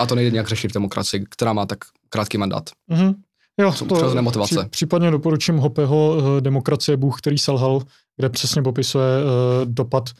A 0.00 0.06
to 0.06 0.14
nejde 0.14 0.30
nějak 0.30 0.48
řešit 0.48 0.70
v 0.70 0.74
demokracii, 0.74 1.24
která 1.30 1.52
má 1.52 1.66
tak 1.66 1.78
krátký 2.08 2.38
mandát. 2.38 2.70
Mhm. 2.88 3.14
Jo, 3.60 3.72
přirozené 3.72 4.22
motivace. 4.22 4.54
Při, 4.60 4.68
případně 4.68 5.10
doporučím 5.10 5.56
Hopeho 5.56 6.16
uh, 6.16 6.40
Demokracie 6.40 6.96
Bůh, 6.96 7.18
který 7.18 7.38
selhal, 7.38 7.82
kde 8.16 8.28
přesně 8.28 8.62
popisuje 8.62 9.24
uh, 9.24 9.30
dopad 9.64 10.10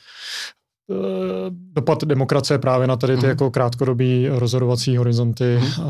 dopad 1.51 2.05
demokracie 2.05 2.59
právě 2.59 2.87
na 2.87 2.97
tady 2.97 3.13
ty 3.15 3.19
Mhm. 3.19 3.29
jako 3.29 3.51
krátkodobý 3.51 4.29
rozhodovací 4.29 4.97
horizonty 4.97 5.57
uh, 5.79 5.85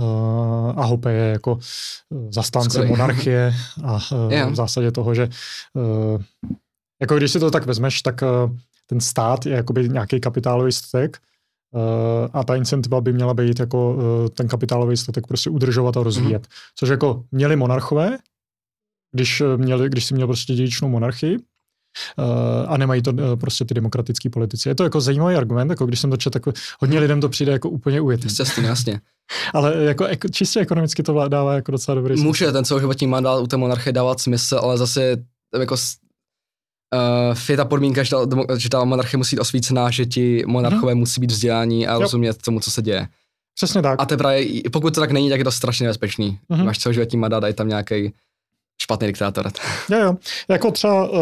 a 0.77 0.85
Hope 0.85 1.13
je 1.13 1.33
jako 1.33 1.53
uh, 1.55 2.29
zastánce 2.31 2.71
Skvělý. 2.71 2.89
monarchie 2.91 3.55
a 3.85 3.99
Jo. 4.31 4.51
v 4.51 4.55
zásadě 4.55 4.93
toho, 4.93 5.15
že 5.15 5.29
uh, 5.75 6.23
jako 7.01 7.17
když 7.17 7.33
si 7.33 7.41
to 7.41 7.51
tak 7.51 7.67
vezmeš, 7.67 8.03
tak 8.03 8.23
uh, 8.23 8.57
ten 8.87 9.01
stát 9.01 9.47
je 9.47 9.53
jakoby 9.53 9.89
nějaký 9.89 10.21
kapitálový 10.21 10.73
statek 10.73 11.19
a 12.33 12.45
ta 12.45 12.57
incentiva 12.57 13.01
by 13.01 13.13
měla 13.13 13.35
být 13.35 13.61
jako 13.61 13.97
ten 14.35 14.49
kapitálový 14.49 14.97
statek 14.97 15.27
prostě 15.27 15.51
udržovat 15.51 15.97
a 15.97 16.03
rozvíjet. 16.03 16.43
Mhm. 16.43 16.49
Což 16.75 16.89
jako 16.89 17.25
měli 17.33 17.57
monarchové, 17.57 18.19
když, 19.13 19.43
měli, 19.57 19.89
když 19.89 20.05
si 20.05 20.15
měl 20.15 20.27
prostě 20.27 20.55
dědičnou 20.55 20.89
monarchii, 20.89 21.37
a 22.69 22.77
nemají 22.77 23.03
to 23.03 23.11
uh, 23.11 23.19
prostě 23.41 23.65
ty 23.65 23.75
demokratický 23.75 24.29
politici. 24.29 24.69
Je 24.69 24.75
to 24.75 24.85
jako 24.85 25.01
zajímavý 25.01 25.35
argument, 25.35 25.71
jako 25.71 25.87
když 25.87 26.01
jsem 26.01 26.11
to 26.11 26.17
četl, 26.17 26.39
tak 26.41 26.55
hodně 26.81 26.99
lidem 27.01 27.21
to 27.21 27.29
přijde 27.29 27.53
jako 27.53 27.69
úplně 27.71 28.01
ujetý. 28.01 28.29
Jasně, 28.39 28.67
jasně. 28.67 29.01
Ale 29.55 29.85
jako, 29.85 30.07
čistě 30.33 30.61
ekonomicky 30.61 31.03
to 31.03 31.29
dává 31.29 31.55
jako 31.55 31.73
docela 31.73 31.95
dobrý 31.95 32.15
smysl. 32.15 32.27
Může 32.27 32.53
ten 32.53 32.65
celoživotní 32.65 33.07
mandát 33.07 33.41
u 33.43 33.47
té 33.47 33.57
monarchie 33.57 33.93
dávat 33.93 34.21
smysl, 34.21 34.59
ale 34.63 34.79
zase 34.79 35.17
jako 35.59 35.75
uh, 35.75 37.39
je 37.49 37.57
ta 37.57 37.65
podmínka, 37.65 38.03
že 38.03 38.11
ta, 38.11 38.19
že 38.57 38.69
ta 38.69 38.85
monarchie 38.85 39.19
musí 39.19 39.37
být 39.37 39.41
osvícená, 39.41 39.91
že 39.91 40.07
ti 40.07 40.45
monarchové 40.47 40.93
Mhm. 40.93 40.99
musí 40.99 41.21
být 41.21 41.31
vzdělaní 41.31 41.87
a 41.87 41.93
Jo. 41.93 42.01
rozumět 42.01 42.43
tomu, 42.43 42.61
co 42.61 42.71
se 42.71 42.83
děje. 42.83 43.09
Přesně 43.55 43.83
tak. 43.83 44.03
A 44.03 44.07
to 44.07 44.17
právě, 44.17 44.63
pokud 44.73 44.95
to 44.95 45.01
tak 45.01 45.11
není, 45.11 45.31
tak 45.31 45.39
je 45.39 45.45
to 45.45 45.53
strašně 45.53 45.85
nebezpečný. 45.85 46.39
Mhm. 46.49 46.65
Máš 46.67 46.79
celoživotní 46.79 47.19
mandát 47.19 47.45
a 47.45 47.47
je 47.47 47.55
tam 47.55 47.69
nějaký 47.69 48.13
špatný 48.83 49.07
diktátor. 49.07 49.51
Jo, 49.91 49.99
jo. 49.99 50.17
Jako 50.49 50.71
třeba 50.71 51.11
uh, 51.11 51.19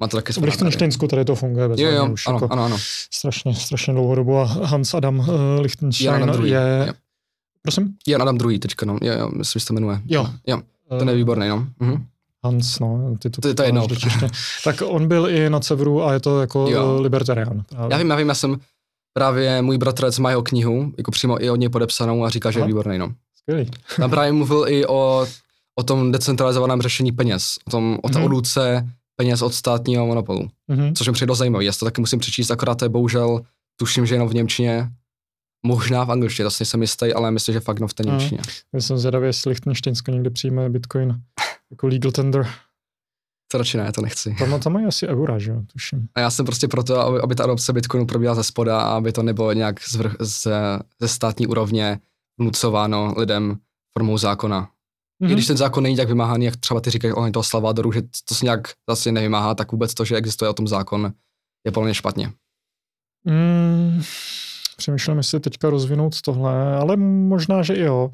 Má 0.00 0.08
to 0.08 0.16
taky 0.16 0.32
v. 0.32 0.36
Lichtensteinsku 0.36 1.08
tady 1.08 1.24
to 1.24 1.34
funguje 1.34 1.68
bez 1.68 1.80
Jo, 1.80 1.90
jo, 1.90 2.10
už 2.12 2.26
ano, 2.26 2.36
jako 2.36 2.48
ano, 2.52 2.64
ano. 2.64 2.76
strašně, 3.12 3.54
strašně 3.54 3.92
dlouhou 3.92 4.14
dobu 4.14 4.36
a 4.38 4.44
Hans 4.44 4.94
Adam 4.94 5.18
uh, 5.18 5.26
Lichtenstein 5.60 6.06
Jan 6.10 6.22
Adam 6.22 6.34
druhý, 6.36 6.50
je... 6.50 6.84
jo. 6.86 6.92
Prosím? 7.62 7.94
Jan 8.08 8.22
Adam 8.22 8.38
druhý 8.38 8.58
teďka, 8.58 8.86
no. 8.86 8.98
Jo, 9.02 9.12
jo, 9.18 9.30
myslím, 9.36 9.60
že 9.60 9.64
se 9.64 9.66
to 9.66 9.74
jmenuje. 9.74 10.00
Jo. 10.06 10.26
Jo, 10.46 10.60
ten 10.98 11.08
je 11.08 11.14
výborný, 11.14 11.48
no. 11.48 11.66
Mhm. 11.80 12.04
Hans, 12.44 12.78
no, 12.78 13.14
ty 13.18 13.30
to, 13.30 13.40
To- 13.40 13.54
to 13.54 13.62
je 13.62 13.68
jedno. 13.68 13.86
Tak 14.64 14.82
on 14.86 15.08
byl 15.08 15.28
i 15.30 15.50
na 15.50 15.60
Severu 15.60 16.02
a 16.02 16.12
je 16.12 16.20
to 16.20 16.40
jako 16.40 16.58
Jo. 16.70 16.82
jo. 16.82 17.00
libertarián. 17.00 17.62
Právě. 17.68 17.94
Já 17.94 17.98
vím, 17.98 18.10
já 18.10 18.16
vím, 18.16 18.28
já 18.28 18.34
jsem 18.34 18.56
právě 19.12 19.62
můj 19.62 19.78
bratranec 19.78 20.18
má 20.18 20.30
jeho 20.30 20.42
knihu, 20.42 20.92
jako 20.98 21.10
přímo 21.10 21.44
i 21.44 21.50
od 21.50 21.56
něj 21.56 21.68
podepsanou 21.68 22.24
a 22.24 22.28
říká, 22.30 22.50
že 22.50 22.58
je 22.58 22.62
Aha. 22.62 22.66
výborný, 22.68 22.98
no. 22.98 23.12
Skvělý. 23.38 23.70
Tam 23.96 24.10
právě 24.10 24.32
mluvil 24.32 24.64
i 24.68 24.86
o, 24.86 25.26
o 25.74 25.82
tom 25.82 26.12
decentralizovaném 26.12 26.82
řešení 26.82 27.12
peněz, 27.12 27.54
o, 27.64 27.70
tom, 27.70 27.98
o 28.02 28.08
té 28.08 28.18
Mhm. 28.18 28.24
odluce 28.26 28.88
peněz 29.20 29.42
od 29.42 29.54
státního 29.54 30.06
monopolu, 30.06 30.48
Mhm. 30.68 30.94
což 30.94 31.06
mi 31.06 31.12
přijde 31.12 31.26
dost 31.26 31.38
zajímavý. 31.38 31.66
Já 31.66 31.72
to 31.72 31.84
taky 31.84 32.00
musím 32.00 32.18
přečíst, 32.18 32.50
akorát 32.50 32.74
to 32.74 32.84
je 32.84 32.88
bohužel, 32.88 33.40
tuším, 33.76 34.06
že 34.06 34.14
jenom 34.14 34.28
v 34.28 34.34
Němčině, 34.34 34.90
možná 35.66 36.04
v 36.04 36.10
angličtině, 36.10 36.44
to 36.44 36.50
si 36.50 36.62
nejsem 36.62 36.82
jistý, 36.82 37.12
ale 37.12 37.30
myslím, 37.30 37.52
že 37.52 37.60
fakt 37.60 37.76
jenom 37.76 37.88
v 37.88 37.94
té 37.94 38.02
Mhm. 38.06 38.18
Němčině. 38.18 38.40
Já 38.74 38.80
jsem 38.80 38.98
zvědavý, 38.98 39.26
jestli 39.26 39.48
Lichtensteinsko 39.50 40.10
někdy 40.10 40.30
přijme 40.30 40.70
Bitcoin 40.70 41.20
jako 41.70 41.86
legal 41.86 42.12
tender. 42.12 42.48
To 43.52 43.58
radši 43.58 43.76
ne, 43.78 43.92
to 43.92 44.00
nechci. 44.02 44.34
Tam, 44.38 44.60
tam 44.60 44.72
mají 44.72 44.86
asi 44.86 45.08
eura, 45.08 45.38
že 45.38 45.50
jo, 45.50 45.62
tuším. 45.72 46.08
A 46.14 46.20
já 46.20 46.30
jsem 46.30 46.46
prostě 46.46 46.68
proto, 46.68 47.00
aby, 47.00 47.20
aby 47.20 47.34
ta 47.34 47.44
adopce 47.44 47.72
Bitcoinu 47.72 48.06
probíhala 48.06 48.34
ze 48.34 48.44
spoda 48.44 48.80
a 48.80 48.96
aby 48.96 49.12
to 49.12 49.22
nebylo 49.22 49.52
nějak 49.52 49.82
z 49.82 49.94
vrch, 49.94 50.16
ze, 50.20 50.78
ze 51.00 51.08
státní 51.08 51.46
úrovně 51.46 52.00
vnucováno 52.40 53.14
lidem 53.16 53.58
formou 53.98 54.18
zákona. 54.18 54.68
Mhm. 55.20 55.30
I 55.30 55.34
když 55.34 55.46
ten 55.46 55.56
zákon 55.56 55.82
není 55.82 55.96
tak 55.96 56.08
vymáhaný, 56.08 56.44
jak 56.44 56.56
třeba 56.56 56.80
ty 56.80 56.90
říkají 56.90 57.12
ohledně 57.12 57.32
toho 57.32 57.42
Salvadoru, 57.42 57.92
že 57.92 58.02
to 58.28 58.34
se 58.34 58.44
nějak 58.44 58.68
zase 58.88 59.12
nevymáhá, 59.12 59.54
tak 59.54 59.72
vůbec 59.72 59.94
to, 59.94 60.04
že 60.04 60.16
existuje 60.16 60.48
o 60.48 60.54
tom 60.54 60.68
zákon, 60.68 61.12
je 61.66 61.72
podle 61.72 61.86
mě 61.86 61.94
špatně. 61.94 62.32
Mm, 63.24 64.02
přemýšlím, 64.76 65.16
jestli 65.16 65.40
teďka 65.40 65.70
rozvinout 65.70 66.22
tohle, 66.22 66.76
ale 66.76 66.96
možná, 66.96 67.62
že 67.62 67.74
i 67.74 67.82
jo. 67.82 68.10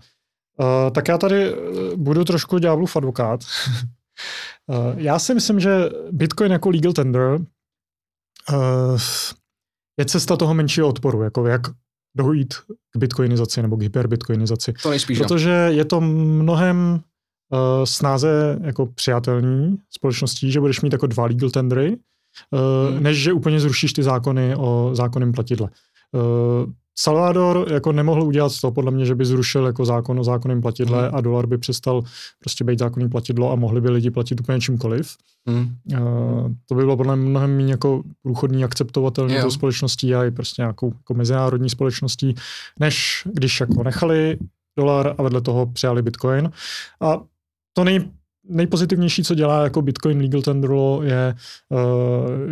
Uh, 0.61 0.91
tak 0.91 1.09
já 1.09 1.19
tady 1.19 1.53
eh, 1.53 1.57
budu 1.97 2.25
trošku 2.25 2.59
ďáblův 2.59 2.97
advokát. 2.97 3.41
uh, 4.67 4.77
já 4.97 5.19
si 5.19 5.35
myslím, 5.35 5.61
že 5.61 5.91
Bitcoin 6.11 6.53
jako 6.53 6.71
legal 6.71 6.93
tender 6.93 7.41
uh, 8.53 8.99
je 9.99 10.05
cesta 10.05 10.37
toho 10.37 10.55
menšího 10.55 10.89
odporu, 10.89 11.23
jako 11.23 11.47
jak 11.47 11.61
dojít 12.17 12.55
k 12.93 12.97
bitcoinizaci 12.97 13.63
nebo 13.63 13.77
k 13.77 13.83
hyperbitcoinizaci. 13.83 14.73
To 14.83 14.91
nejspíš. 14.91 15.19
Protože 15.19 15.51
je 15.51 15.85
to 15.85 16.01
mnohem 16.01 17.01
uh, 17.53 17.59
snáze 17.85 18.59
jako 18.63 18.87
přijatelný 18.87 19.77
společností, 19.91 20.53
že 20.53 20.61
budeš 20.61 20.81
mít 20.81 20.93
jako 20.93 21.07
dva 21.07 21.25
legal 21.27 21.51
tendery, 21.51 21.97
uh, 22.51 22.95
Hmm. 22.95 23.03
než 23.03 23.23
že 23.23 23.33
úplně 23.33 23.61
zrušíš 23.61 23.93
ty 23.93 24.03
zákony 24.03 24.57
o 24.57 24.91
zákonném 24.93 25.33
platidle. 25.33 25.69
Uh, 26.13 26.73
Salvador 26.99 27.67
jako 27.73 27.93
nemohl 27.93 28.23
udělat 28.23 28.53
to, 28.61 28.71
podle 28.71 28.91
mě, 28.91 29.07
že 29.07 29.15
by 29.15 29.25
zrušil 29.25 29.67
jako 29.67 29.85
zákon 29.85 30.21
o 30.21 30.25
zákonném 30.25 30.61
platidle 30.63 31.07
Mhm. 31.07 31.15
a 31.15 31.21
dolar 31.21 31.47
by 31.47 31.59
přestal 31.59 32.03
prostě 32.41 32.65
být 32.65 32.79
zákonný 32.79 33.09
platidlo 33.09 33.53
a 33.53 33.55
mohli 33.55 33.81
by 33.81 33.91
lidi 33.91 34.11
platit 34.11 34.41
úplně 34.41 34.61
čímkoliv. 34.61 35.17
Hm. 35.51 35.77
Uh, 35.93 35.99
to 36.69 36.75
by 36.75 36.83
bylo 36.83 36.97
podle 36.97 37.17
mě 37.17 37.29
mnohem 37.31 37.57
méně 37.57 37.73
jako 37.73 38.03
průchodný, 38.23 38.65
akceptovatelný 38.65 39.35
Jo. 39.35 39.43
tou 39.43 39.51
společností 39.51 40.15
a 40.15 40.25
i 40.25 40.31
prostě 40.31 40.63
nějakou 40.63 40.93
jako 40.97 41.15
mezinárodní 41.15 41.71
společností, 41.71 42.35
než 42.81 43.23
když 43.33 43.61
jako 43.61 43.83
nechali 43.83 44.39
dolar 44.79 45.15
a 45.19 45.23
vedle 45.23 45.41
toho 45.41 45.67
přijali 45.67 46.03
bitcoin. 46.03 46.51
A 47.01 47.21
to 47.73 47.85
nej, 47.85 48.09
nejpozitivnější, 48.49 49.25
co 49.25 49.35
dělá 49.35 49.63
jako 49.65 49.83
Bitcoin 49.83 50.21
Legal 50.21 50.43
Tender 50.43 50.71
Law, 50.71 51.05
je, 51.05 51.35
uh, 51.69 51.79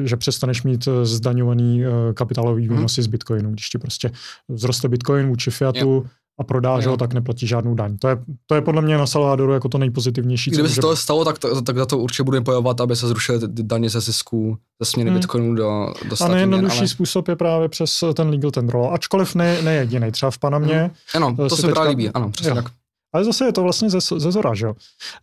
že 0.04 0.16
přestaneš 0.16 0.62
mít 0.62 0.88
eh, 0.88 1.06
zdaňovaný 1.06 1.86
uh, 1.86 1.92
kapitálový 2.14 2.66
Mhm. 2.68 2.76
výnosy 2.76 3.02
z 3.02 3.06
Bitcoinu. 3.06 3.50
Když 3.50 3.68
ti 3.68 3.78
prostě 3.78 4.10
vzroste 4.56 4.88
Bitcoin 4.88 5.28
vůči 5.28 5.50
fiatu 5.50 6.06
a 6.40 6.44
prodáš 6.44 6.86
ho, 6.86 6.96
tak 6.96 7.14
neplatí 7.14 7.46
žádnou 7.46 7.74
daň. 7.74 7.96
To 7.98 8.08
je, 8.08 8.16
to 8.46 8.54
je 8.54 8.60
podle 8.60 8.82
mě 8.82 8.98
na 8.98 9.06
Salvadoru 9.06 9.52
jako 9.52 9.68
to 9.68 9.78
nejpozitivnější. 9.78 10.50
Kdyby 10.50 10.62
může 10.62 10.74
se 10.74 10.80
to 10.80 10.96
stalo, 10.96 11.24
tak, 11.24 11.38
to, 11.38 11.62
tak 11.62 11.78
za 11.78 11.86
to 11.86 11.98
určitě 11.98 12.22
budeme 12.22 12.44
bojovat, 12.44 12.80
aby 12.80 12.96
se 12.96 13.08
zrušily 13.08 13.38
ty- 13.40 13.62
daně 13.62 13.90
ze 13.90 14.00
zisků, 14.00 14.56
ze 14.82 14.90
směny 14.90 15.10
Hmm. 15.10 15.18
Bitcoinu 15.20 15.54
do, 15.54 15.94
do 16.10 16.16
A 16.24 16.28
nejjednodušší 16.28 16.78
ale... 16.78 16.88
způsob 16.88 17.28
je 17.28 17.36
právě 17.36 17.68
přes 17.68 18.04
ten 18.14 18.28
legal 18.28 18.50
tender 18.50 18.76
law, 18.76 18.94
ačkoliv 18.94 19.34
ne, 19.34 19.62
ne 19.62 19.74
jediný. 19.74 20.10
Třeba 20.12 20.30
v 20.30 20.38
Panamě, 20.38 20.90
Ano, 21.14 21.36
Eh, 21.46 21.48
to 21.48 21.56
se 21.56 21.66
mi 21.66 21.72
právě 21.72 21.90
líbí, 21.90 22.08
ano, 22.10 22.30
přesně 22.30 22.48
Jo. 22.50 22.54
tak. 22.54 22.64
Ale 23.12 23.24
zase 23.24 23.44
je 23.44 23.52
to 23.52 23.62
vlastně 23.62 23.90
ze, 23.90 23.98
ze 24.16 24.32
zora, 24.32 24.54
že 24.54 24.66
jo. 24.66 24.74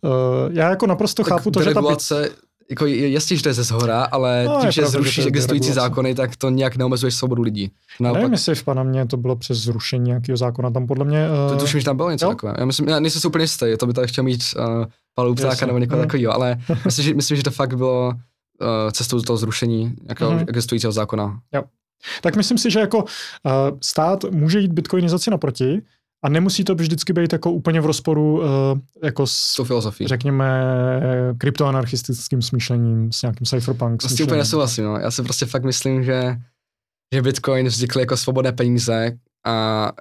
Uh, 0.02 0.10
já 0.52 0.70
jako 0.70 0.86
naprosto 0.86 1.24
chápu 1.24 1.50
to, 1.50 1.60
že 1.60 1.64
ta 1.64 1.68
bit, 1.70 1.74
deregulace, 1.74 2.30
jako 2.70 2.86
jasně, 2.86 3.36
že 3.36 3.42
to 3.42 3.48
je 3.48 3.54
ze 3.54 3.62
zhora, 3.62 4.02
ale 4.04 4.42
No, 4.46 4.52
no, 4.52 4.58
je 4.58 4.62
tím, 4.62 4.70
že 4.72 4.80
pravda, 4.80 4.98
to 4.98 5.02
zrušíš 5.02 5.26
existující 5.26 5.72
zákony, 5.72 6.14
tak 6.14 6.36
to 6.36 6.50
nějak 6.50 6.76
neomezuješ 6.76 7.14
svobodu 7.14 7.42
lidí. 7.42 7.70
Naopak, 8.00 8.20
nevím, 8.22 8.32
jestli 8.32 8.54
v 8.54 8.64
Panamě 8.64 9.06
to 9.06 9.16
bylo 9.16 9.36
přes 9.36 9.58
zrušení 9.58 10.04
nějakého 10.04 10.36
zákona, 10.36 10.70
tam 10.70 10.86
podle 10.86 11.04
mě... 11.04 11.28
to, 11.48 11.54
Uh, 11.54 11.60
tuším, 11.60 11.80
že 11.80 11.84
tam 11.84 11.96
bylo 11.96 12.10
něco 12.10 12.26
jo. 12.26 12.30
takové. 12.30 12.54
Já 12.58 12.64
myslím, 12.64 12.88
já 12.88 13.00
nejsem 13.00 13.20
si 13.20 13.26
úplně 13.28 13.44
jistý, 13.44 13.66
to 13.78 13.86
by 13.86 13.92
tady 13.92 14.06
chtěl 14.08 14.24
mít 14.24 14.40
uh, 14.58 14.84
Pavel 15.14 15.34
Ptáka 15.34 15.48
Jasně. 15.48 15.66
nebo 15.66 15.78
někoho 15.78 15.98
Mhm. 15.98 16.08
takového, 16.08 16.34
ale 16.34 16.58
myslím 16.84 17.04
že, 17.04 17.14
myslím, 17.14 17.36
že 17.36 17.42
to 17.42 17.50
fakt 17.50 17.74
bylo 17.76 18.06
uh, 18.08 18.90
cestou 18.92 19.20
toho 19.20 19.36
zrušení 19.36 19.94
nějakého 20.02 20.30
Mhm. 20.32 20.44
existujícího 20.48 20.92
zákona. 20.92 21.40
tak 22.22 22.36
myslím 22.36 22.58
si, 22.58 22.70
že 22.70 22.80
jako 22.80 22.98
uh, 22.98 23.04
stát 23.82 24.24
může 24.30 24.58
jít 24.58 24.72
bitcoinizaci 24.72 25.30
naproti 25.30 25.82
a 26.24 26.28
nemusí 26.28 26.64
to 26.64 26.74
vždycky 26.74 27.12
být 27.12 27.32
jako 27.32 27.52
úplně 27.52 27.80
v 27.80 27.86
rozporu 27.86 28.38
uh, 28.38 28.44
jako 29.04 29.26
S 29.26 29.64
filozofií. 29.64 30.06
řekněme, 30.06 30.64
kryptoanarchistickým 31.38 32.42
smýšlením, 32.42 33.12
s 33.12 33.22
nějakým 33.22 33.46
cypherpunk 33.46 34.02
S 34.02 34.04
tím 34.04 34.06
úplně 34.06 34.16
smýšlením. 34.16 34.38
nesouhlasím, 34.38 34.84
no. 34.84 34.96
Já 34.96 35.10
si 35.10 35.22
prostě 35.22 35.46
fakt 35.46 35.64
myslím, 35.64 36.04
že, 36.04 36.36
že 37.14 37.22
Bitcoin 37.22 37.66
vznikl 37.66 38.00
jako 38.00 38.16
svobodné 38.16 38.52
peníze 38.52 39.12
a 39.46 39.92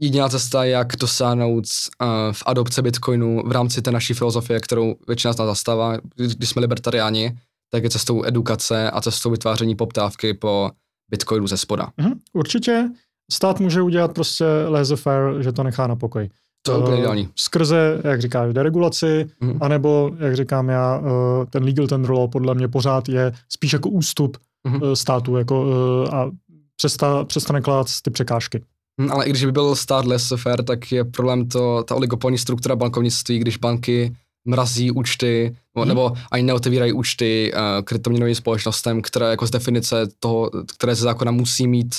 jediná 0.00 0.28
cesta, 0.28 0.64
jak 0.64 0.96
dosáhnout 0.96 1.64
uh, 2.02 2.08
v 2.32 2.42
adopce 2.46 2.82
Bitcoinu 2.82 3.42
v 3.46 3.52
rámci 3.52 3.82
té 3.82 3.90
naší 3.90 4.14
filozofie, 4.14 4.60
kterou 4.60 4.94
většina 5.06 5.32
z 5.32 5.38
nás 5.38 5.46
zastává, 5.46 5.96
když 6.16 6.34
když 6.34 6.48
jsme 6.50 6.60
libertariáni, 6.60 7.38
tak 7.72 7.84
je 7.84 7.90
cestou 7.90 8.24
edukace 8.24 8.90
a 8.90 9.00
cestou 9.00 9.30
vytváření 9.30 9.74
poptávky 9.76 10.34
po 10.34 10.70
Bitcoinu 11.10 11.46
ze 11.46 11.56
spoda. 11.56 11.88
Mhm, 11.96 12.12
určitě. 12.32 12.90
Stát 13.30 13.60
může 13.60 13.82
udělat 13.82 14.12
prostě 14.14 14.44
laissez-faire, 14.68 15.42
že 15.42 15.52
to 15.52 15.62
nechá 15.62 15.86
na 15.86 15.96
pokoj. 15.96 16.28
To 16.62 16.72
je 16.72 16.78
úplně 16.78 16.96
Eh, 16.96 16.98
ideální. 17.00 17.28
Skrze, 17.36 18.00
jak 18.04 18.20
říkáš, 18.20 18.54
deregulaci, 18.54 19.26
Mhm. 19.40 19.58
anebo, 19.60 20.10
jak 20.18 20.36
říkám 20.36 20.68
já, 20.68 21.00
eh, 21.04 21.46
ten 21.50 21.64
legal 21.64 21.86
tender 21.86 22.10
law 22.10 22.30
podle 22.30 22.54
mě 22.54 22.68
pořád 22.68 23.08
je 23.08 23.32
spíš 23.48 23.72
jako 23.72 23.88
ústup 23.88 24.36
eh, 24.66 24.96
státu 24.96 25.36
jako, 25.36 25.66
a 26.12 26.30
přesta, 26.76 27.24
přestane 27.24 27.60
klát 27.60 27.86
ty 28.02 28.10
překážky. 28.10 28.62
Hm, 29.00 29.12
Ale 29.12 29.26
i 29.26 29.30
když 29.30 29.44
by 29.44 29.52
byl 29.52 29.76
stát 29.76 30.04
laissez-faire, 30.06 30.62
tak 30.64 30.92
je 30.92 31.04
problém 31.04 31.48
to, 31.48 31.82
ta 31.84 31.94
oligopolní 31.94 32.38
struktura 32.38 32.76
bankovnictví, 32.76 33.38
když 33.38 33.56
banky 33.56 34.16
mrazí 34.44 34.90
účty, 34.90 35.44
nebo, 35.74 35.80
Mhm. 35.84 35.88
nebo 35.88 36.12
ani 36.30 36.42
neotevírají 36.42 36.92
účty 36.92 37.52
uh, 37.54 37.60
kryptoměnovým 37.84 38.34
společnostem, 38.34 39.02
které 39.02 39.30
jako 39.30 39.46
z 39.46 39.50
definice 39.50 40.06
toho, 40.20 40.50
které 40.76 40.94
ze 40.94 41.02
zákona 41.02 41.30
musí 41.32 41.66
mít 41.66 41.94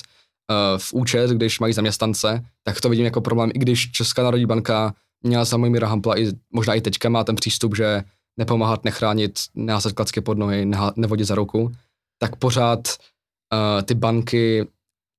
v 0.78 0.94
účet, 0.94 1.30
když 1.32 1.60
mají 1.60 1.74
zaměstnance, 1.74 2.46
tak 2.64 2.82
to 2.82 2.90
vidím 2.90 3.06
jako 3.06 3.22
problém, 3.22 3.52
i 3.54 3.60
když 3.60 3.92
Česká 3.92 4.24
národní 4.24 4.46
banka 4.46 4.94
měla 5.24 5.46
za 5.46 5.58
Mojmíra 5.58 5.88
Hampla, 5.88 6.20
i, 6.20 6.32
možná 6.54 6.74
i 6.74 6.82
teďka 6.82 7.10
má 7.10 7.24
ten 7.24 7.36
přístup, 7.36 7.76
že 7.76 8.04
nepomáhat, 8.38 8.86
nechránit, 8.86 9.40
neházet 9.56 9.94
klacky 9.94 10.22
pod 10.22 10.38
nohy, 10.38 10.66
neha, 10.66 10.94
nevodit 10.96 11.28
za 11.28 11.36
ruku, 11.36 11.72
tak 12.18 12.36
pořád 12.36 12.80
uh, 12.88 13.82
ty 13.82 13.94
banky 13.94 14.68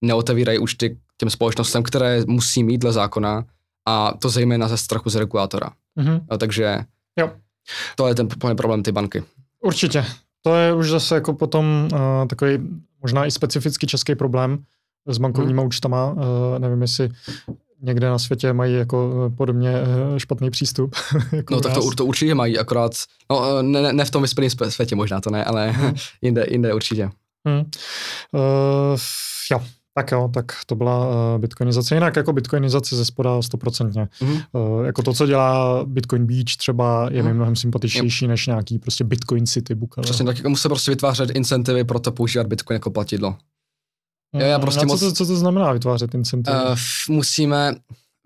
neotevírají 0.04 0.58
účty 0.58 0.98
těm 1.16 1.30
společnostem, 1.30 1.82
které 1.82 2.22
musí 2.26 2.62
mít 2.64 2.78
dle 2.78 2.92
zákona 2.92 3.44
a 3.88 4.12
to 4.18 4.28
zejména 4.28 4.68
ze 4.68 4.76
strachu 4.76 5.10
z 5.10 5.16
regulátora. 5.16 5.70
Mhm. 5.96 6.20
No, 6.30 6.38
takže 6.38 6.78
Jo. 7.18 7.30
to 7.96 8.08
je 8.08 8.14
ten 8.14 8.28
problém 8.28 8.82
ty 8.82 8.92
banky. 8.92 9.24
Určitě. 9.64 10.04
To 10.42 10.54
je 10.54 10.74
už 10.74 10.90
zase 10.90 11.14
jako 11.14 11.34
potom 11.34 11.88
uh, 11.92 12.28
takový 12.28 12.58
možná 13.02 13.26
i 13.26 13.30
specifický 13.30 13.86
český 13.86 14.14
problém 14.14 14.64
s 15.06 15.18
bankovníma 15.18 15.62
účtama. 15.62 16.12
Uh, 16.12 16.22
nevím, 16.58 16.82
jestli 16.82 17.08
někde 17.82 18.08
na 18.08 18.18
světě 18.18 18.52
mají 18.52 18.74
jako 18.74 19.12
eh, 19.26 19.36
podobně 19.36 19.70
eh, 19.70 20.20
špatný 20.20 20.50
přístup. 20.50 20.96
jako 21.32 21.54
No 21.54 21.60
tak 21.60 21.72
to, 21.74 21.90
to 21.96 22.04
určitě 22.04 22.34
mají, 22.34 22.58
akorát, 22.58 22.92
no 23.30 23.58
eh, 23.58 23.62
ne, 23.62 23.92
ne- 23.92 24.04
v 24.04 24.10
tom 24.10 24.22
vyspělém 24.22 24.48
sp- 24.50 24.66
světě 24.70 24.96
možná 24.96 25.20
to 25.20 25.30
ne, 25.30 25.44
ale 25.44 25.74
jinde, 26.22 26.46
jinde 26.50 26.74
určitě. 26.74 27.10
Hmm. 27.48 27.58
Uh, 28.34 28.98
jo, 29.52 29.62
tak 29.94 30.12
jo, 30.12 30.30
tak 30.34 30.52
to 30.66 30.74
byla 30.74 31.08
uh, 31.08 31.14
bitcoinizace. 31.40 31.94
Jinak 31.94 32.16
jako 32.16 32.32
bitcoinizace 32.32 32.96
ze 32.96 33.04
spoda 33.04 33.42
stoprocentně. 33.42 34.08
Mhm. 34.22 34.32
Uh, 34.52 34.84
jako 34.86 35.02
to, 35.02 35.12
co 35.12 35.26
dělá 35.26 35.84
Bitcoin 35.84 36.26
Beach 36.26 36.56
třeba, 36.58 37.08
je 37.10 37.22
mi 37.22 37.28
Mhm. 37.28 37.36
mnohem 37.36 37.56
sympatičnější 37.56 38.26
než 38.26 38.46
nějaký 38.46 38.78
prostě 38.78 39.04
Bitcoin 39.04 39.46
City 39.46 39.74
book. 39.74 39.98
ale- 39.98 40.02
Přesně 40.02 40.24
tak, 40.24 40.36
jako 40.36 40.48
musí 40.48 40.68
prostě 40.68 40.90
vytvářet 40.90 41.30
incentivy 41.30 41.84
pro 41.84 42.00
to 42.00 42.12
používat 42.12 42.46
Bitcoin 42.46 42.74
jako 42.74 42.90
platidlo. 42.90 43.36
Jo, 44.34 44.46
já 44.46 44.58
Mm, 44.58 44.62
prostě 44.62 44.80
a 44.80 44.82
co, 44.82 44.86
moc- 44.86 45.00
to, 45.00 45.12
co 45.12 45.26
to 45.26 45.36
znamená 45.36 45.72
vytvářet 45.72 46.14
incentivy? 46.14 46.56
Uh, 46.56 46.74
musíme 47.08 47.74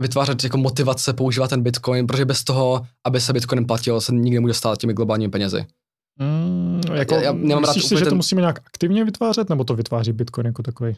vytvářet 0.03 0.45
jako 0.45 0.57
motivace 0.57 1.13
používat 1.13 1.51
ten 1.51 1.63
Bitcoin, 1.63 2.07
protože 2.07 2.25
bez 2.25 2.45
toho, 2.45 2.87
aby 3.07 3.21
se 3.21 3.33
Bitcoinem 3.33 3.67
platilo, 3.67 4.01
se 4.01 4.13
nikdy 4.15 4.35
nemůže 4.37 4.55
stát 4.55 4.79
těmi 4.79 4.93
globálními 4.95 5.31
penězi. 5.31 5.65
Mm, 6.21 6.81
jako, 6.95 7.15
já- 7.15 7.21
já 7.23 7.33
nemám 7.33 7.65
rád 7.65 7.69
myslíš 7.77 7.85
si, 7.85 7.95
že 7.97 8.05
to 8.05 8.11
ten- 8.11 8.17
musíme 8.17 8.41
nějak 8.41 8.59
aktivně 8.67 9.05
vytvářet, 9.05 9.49
nebo 9.49 9.65
to 9.65 9.75
vytváří 9.75 10.13
Bitcoin 10.13 10.47
jako 10.47 10.63
takový? 10.63 10.97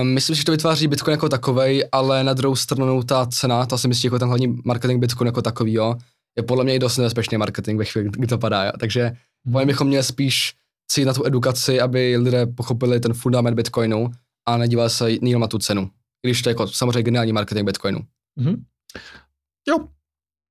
Um, 0.00 0.08
myslím 0.08 0.36
si, 0.36 0.40
že 0.40 0.44
to 0.44 0.52
vytváří 0.52 0.88
Bitcoin 0.88 1.12
jako 1.12 1.28
takovej, 1.28 1.84
ale 1.92 2.24
na 2.24 2.34
druhou 2.34 2.56
stranu 2.56 3.02
ta 3.02 3.26
cena, 3.26 3.66
ta 3.66 3.78
si 3.78 3.88
myslím, 3.88 4.08
jako 4.08 4.18
ten 4.18 4.28
hlavní 4.28 4.58
marketing 4.64 5.00
Bitcoin 5.00 5.26
jako 5.26 5.42
takový, 5.42 5.72
jo, 5.72 5.94
je 6.38 6.42
podle 6.42 6.64
mě 6.64 6.74
i 6.74 6.78
dost 6.78 6.96
nebezpečný 6.96 7.38
marketing 7.38 7.78
ve 7.78 7.84
chvíli, 7.84 8.08
kdy 8.12 8.26
to 8.26 8.38
padá, 8.38 8.64
jo. 8.64 8.72
Takže 8.80 9.12
Mhm. 9.44 9.56
mě 9.56 9.66
bychom 9.66 9.86
měli 9.86 10.04
spíš 10.04 10.54
cítit 10.90 11.04
na 11.06 11.12
tu 11.14 11.26
edukaci, 11.26 11.80
aby 11.80 12.16
lidé 12.16 12.46
pochopili 12.46 13.00
ten 13.00 13.14
fundament 13.14 13.56
Bitcoinu 13.56 14.10
a 14.48 14.56
nedívali 14.56 14.90
se 14.90 15.10
jenom 15.10 15.40
na 15.40 15.46
tu 15.48 15.58
cenu. 15.58 15.90
I 16.24 16.28
Když 16.28 16.42
to 16.42 16.48
je 16.48 16.50
jako 16.50 16.66
samozřejmě 16.66 17.02
geniální 17.02 17.32
marketing 17.32 17.66
Bitcoinu. 17.66 18.00
Mhm. 18.36 18.64
Jo, 19.68 19.88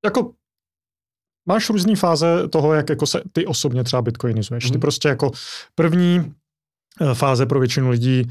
jako 0.05 0.33
máš 1.49 1.69
různé 1.69 1.95
fáze 1.95 2.47
toho, 2.47 2.73
jak 2.73 2.89
jako 2.89 3.07
se 3.07 3.21
ty 3.31 3.45
osobně 3.45 3.83
třeba 3.83 4.01
bitcoinizuješ. 4.01 4.63
Ty 4.65 4.71
Mhm. 4.71 4.79
prostě 4.79 5.07
jako 5.07 5.31
první 5.75 6.33
eh, 7.01 7.13
fáze 7.15 7.45
pro 7.45 7.59
většinu 7.59 7.89
lidí 7.89 8.29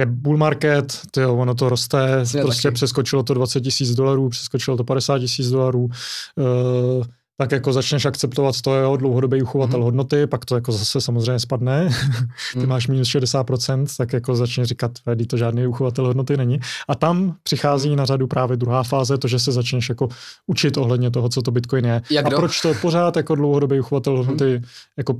je 0.00 0.06
bull 0.06 0.36
market, 0.36 1.00
tyjo, 1.10 1.36
ono 1.36 1.54
to 1.54 1.68
roste, 1.68 1.98
Jasně, 1.98 2.42
prostě 2.42 2.68
taky. 2.68 2.74
přeskočilo 2.74 3.22
to 3.22 3.34
20 3.34 3.60
tisíc 3.60 3.94
dolarů, 3.94 4.28
přeskočilo 4.28 4.76
to 4.76 4.84
50 4.84 5.18
tisíc 5.18 5.48
dolarů, 5.50 5.84
uh, 5.84 7.04
tak 7.38 7.52
jako 7.52 7.72
začneš 7.72 8.04
akceptovat 8.04 8.60
to 8.60 8.74
jeho 8.76 8.96
dlouhodobý 8.96 9.42
uchovatel 9.42 9.78
Mhm. 9.78 9.84
hodnoty, 9.84 10.26
pak 10.26 10.44
to 10.44 10.54
jako 10.54 10.72
zase 10.72 11.00
samozřejmě 11.00 11.38
spadne, 11.38 11.88
ty 12.52 12.58
Mhm. 12.58 12.68
máš 12.68 12.88
minus 12.88 13.08
60%, 13.08 13.96
tak 13.96 14.12
jako 14.12 14.36
začneš 14.36 14.68
říkat, 14.68 14.92
vedy, 15.06 15.26
to 15.26 15.36
žádný 15.36 15.66
uchovatel 15.66 16.06
hodnoty 16.06 16.36
není. 16.36 16.60
A 16.88 16.94
tam 16.94 17.36
přichází 17.42 17.96
na 17.96 18.04
řadu 18.04 18.26
právě 18.26 18.56
druhá 18.56 18.82
fáze, 18.82 19.18
to, 19.18 19.28
že 19.28 19.38
se 19.38 19.52
začneš 19.52 19.88
jako 19.88 20.08
učit 20.46 20.76
ohledně 20.76 21.10
toho, 21.10 21.28
co 21.28 21.42
to 21.42 21.50
Bitcoin 21.50 21.84
je. 21.84 22.02
Jak 22.10 22.26
a 22.26 22.28
kdo? 22.28 22.36
proč 22.38 22.60
to 22.60 22.74
pořád 22.74 23.16
jako 23.16 23.34
dlouhodobý 23.34 23.80
uchovatel 23.80 24.16
hodnoty 24.16 24.62
jako 24.96 25.14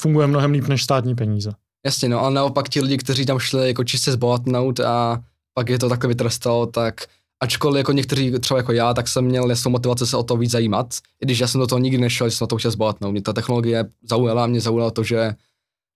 funguje 0.00 0.26
mnohem 0.26 0.52
líp 0.52 0.68
než 0.68 0.84
státní 0.84 1.14
peníze. 1.14 1.52
Jasně, 1.86 2.08
no, 2.08 2.20
ale 2.20 2.34
naopak 2.34 2.68
ti 2.68 2.80
lidi, 2.80 2.98
kteří 2.98 3.26
tam 3.26 3.38
šli 3.38 3.66
jako 3.66 3.84
čistě 3.84 4.12
zbohatnout 4.12 4.80
a 4.80 5.20
pak 5.54 5.68
je 5.68 5.78
to 5.78 5.88
takhle 5.88 6.08
vytrestalo, 6.08 6.66
tak 6.66 6.94
ačkoliv 7.42 7.78
jako 7.78 7.92
někteří, 7.92 8.32
třeba 8.40 8.58
jako 8.58 8.72
já, 8.72 8.94
tak 8.94 9.08
jsem 9.08 9.24
měl 9.24 9.50
jasnou 9.50 9.70
motivaci 9.70 10.06
se 10.06 10.16
o 10.16 10.22
to 10.22 10.36
víc 10.36 10.50
zajímat, 10.50 10.94
i 11.22 11.26
když 11.26 11.38
já 11.38 11.46
jsem 11.46 11.60
do 11.60 11.66
toho 11.66 11.78
nikdy 11.78 11.98
nešel, 11.98 12.28
že 12.28 12.36
jsem 12.36 12.44
na 12.44 12.48
to 12.48 12.56
chtěl 12.56 12.70
zbohatnout. 12.70 13.12
Mě 13.12 13.22
ta 13.22 13.32
technologie 13.32 13.84
zaujala, 14.08 14.46
mě 14.46 14.60
zaujalo 14.60 14.90
to, 14.90 15.04
že 15.04 15.34